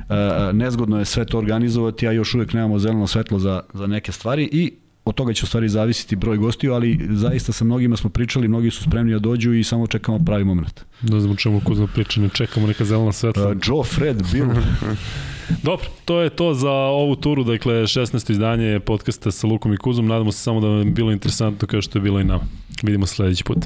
nezgodno 0.53 0.99
je 0.99 1.05
sve 1.05 1.25
to 1.25 1.39
organizovati, 1.39 2.09
a 2.09 2.13
još 2.13 2.35
uvek 2.35 2.53
nemamo 2.53 2.79
zeleno 2.79 3.07
svetlo 3.07 3.39
za, 3.39 3.63
za 3.75 3.87
neke 3.87 4.13
stvari 4.13 4.49
i 4.53 4.73
od 5.05 5.15
toga 5.15 5.33
će 5.33 5.45
u 5.45 5.47
stvari 5.47 5.69
zavisiti 5.69 6.17
broj 6.17 6.37
gostiju, 6.37 6.73
ali 6.73 7.09
zaista 7.11 7.53
sa 7.53 7.65
mnogima 7.65 7.97
smo 7.97 8.11
pričali, 8.11 8.49
mnogi 8.49 8.71
su 8.71 8.83
spremni 8.83 9.13
da 9.13 9.19
dođu 9.19 9.55
i 9.55 9.65
samo 9.65 9.87
čekamo 9.87 10.19
pravi 10.19 10.45
moment. 10.45 10.81
Da 11.03 11.21
znamo 11.21 11.37
čemu 11.37 11.61
Kuzma 11.61 11.87
priča, 11.87 12.21
ne 12.21 12.29
čekamo 12.29 12.67
neka 12.67 12.85
zelena 12.85 13.13
svetla. 13.13 13.49
Uh, 13.49 13.57
Joe, 13.67 13.85
Fred, 13.85 14.23
Bill, 14.33 14.49
Dobro, 15.63 15.87
to 16.05 16.21
je 16.21 16.31
to 16.31 16.55
za 16.55 16.73
ovu 16.73 17.17
turu, 17.17 17.45
dakle 17.45 17.75
16. 17.75 18.31
izdanje 18.31 18.81
podcasta 18.81 19.31
sa 19.31 19.47
Lukom 19.47 19.73
i 19.73 19.77
Kuzom. 19.77 20.07
Nadamo 20.07 20.33
se 20.33 20.43
samo 20.43 20.61
da 20.61 20.67
vam 20.67 20.79
je 20.79 20.85
bilo 20.85 21.13
interesantno 21.13 21.69
kao 21.69 21.83
što 21.83 21.99
je 21.99 22.03
bilo 22.03 22.21
i 22.21 22.25
nama. 22.25 22.45
Vidimo 22.83 23.07
se 23.07 23.15
sledeći 23.15 23.45
put. 23.45 23.59